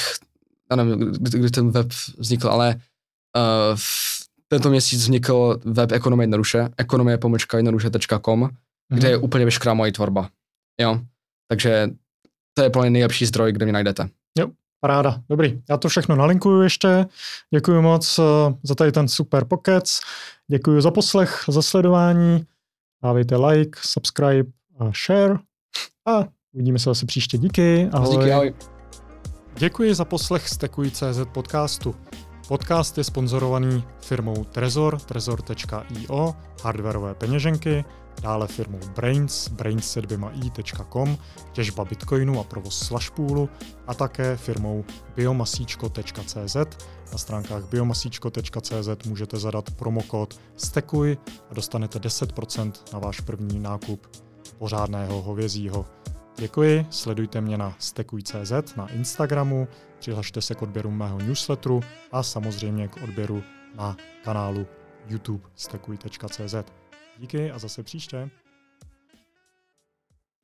já 0.71 0.75
nevím, 0.75 0.99
kdy, 0.99 1.39
kdy 1.39 1.49
ten 1.49 1.71
web 1.71 1.87
vznikl, 2.17 2.49
ale 2.49 2.75
uh, 2.75 3.75
v 3.75 4.16
tento 4.47 4.69
měsíc 4.69 5.01
vznikl 5.01 5.59
web 5.65 5.91
Ekonomie 5.91 6.23
jednoduše, 6.23 6.69
ekonomie 6.77 7.17
pomlčka 7.17 7.57
jednoduše.com, 7.57 8.43
mm-hmm. 8.43 8.49
kde 8.89 9.09
je 9.09 9.17
úplně 9.17 9.45
veškerá 9.45 9.73
moje 9.73 9.91
tvorba. 9.91 10.29
Jo, 10.81 10.99
takže 11.49 11.89
to 12.53 12.63
je 12.63 12.69
plně 12.69 12.89
nejlepší 12.89 13.25
zdroj, 13.25 13.51
kde 13.51 13.65
mě 13.65 13.73
najdete. 13.73 14.09
Jo, 14.39 14.47
paráda, 14.81 15.21
dobrý. 15.29 15.61
Já 15.69 15.77
to 15.77 15.89
všechno 15.89 16.15
nalinkuju 16.15 16.61
ještě. 16.61 17.05
Děkuji 17.53 17.81
moc 17.81 18.19
za 18.63 18.75
tady 18.75 18.91
ten 18.91 19.07
super 19.07 19.45
pokec. 19.45 19.99
Děkuji 20.51 20.81
za 20.81 20.91
poslech, 20.91 21.43
za 21.47 21.61
sledování. 21.61 22.45
Dávejte 23.03 23.35
like, 23.35 23.79
subscribe 23.81 24.49
a 24.79 24.91
share. 25.05 25.39
A 26.07 26.25
uvidíme 26.53 26.79
se 26.79 26.89
zase 26.89 27.05
příště. 27.05 27.37
Díky. 27.37 27.89
Ahoj. 27.91 28.17
Díky, 28.17 28.31
ahoj. 28.31 28.53
Děkuji 29.57 29.95
za 29.95 30.05
poslech 30.05 30.49
Stekuj.cz 30.49 31.19
podcastu. 31.33 31.95
Podcast 32.47 32.97
je 32.97 33.03
sponzorovaný 33.03 33.83
firmou 33.99 34.43
Trezor, 34.43 34.99
trezor.io, 34.99 36.35
hardwareové 36.63 37.15
peněženky, 37.15 37.85
dále 38.21 38.47
firmou 38.47 38.79
Brains, 38.95 39.47
brains 39.47 39.91
se 39.91 40.01
dvěma 40.01 40.31
i.com, 40.31 41.17
těžba 41.51 41.85
bitcoinu 41.85 42.39
a 42.39 42.43
provoz 42.43 42.79
slashpoolu 42.79 43.49
a 43.87 43.93
také 43.93 44.37
firmou 44.37 44.85
biomasíčko.cz. 45.15 46.55
Na 47.11 47.17
stránkách 47.17 47.69
biomasíčko.cz 47.69 49.07
můžete 49.07 49.37
zadat 49.37 49.71
promokód 49.71 50.39
STEKUJ 50.57 51.17
a 51.51 51.53
dostanete 51.53 51.99
10% 51.99 52.71
na 52.93 52.99
váš 52.99 53.19
první 53.19 53.59
nákup 53.59 54.07
pořádného 54.57 55.21
hovězího. 55.21 55.85
Děkuji, 56.39 56.85
sledujte 56.89 57.41
mě 57.41 57.57
na 57.57 57.75
stekuj.cz 57.79 58.75
na 58.75 58.87
Instagramu, 58.87 59.67
přihlašte 59.99 60.41
se 60.41 60.55
k 60.55 60.61
odběru 60.61 60.91
mého 60.91 61.17
newsletteru 61.17 61.81
a 62.11 62.23
samozřejmě 62.23 62.87
k 62.87 63.03
odběru 63.03 63.43
na 63.75 63.97
kanálu 64.23 64.67
YouTube 65.07 65.49
stekuj.cz. 65.55 66.55
Díky 67.17 67.51
a 67.51 67.59
zase 67.59 67.83
příště. 67.83 68.29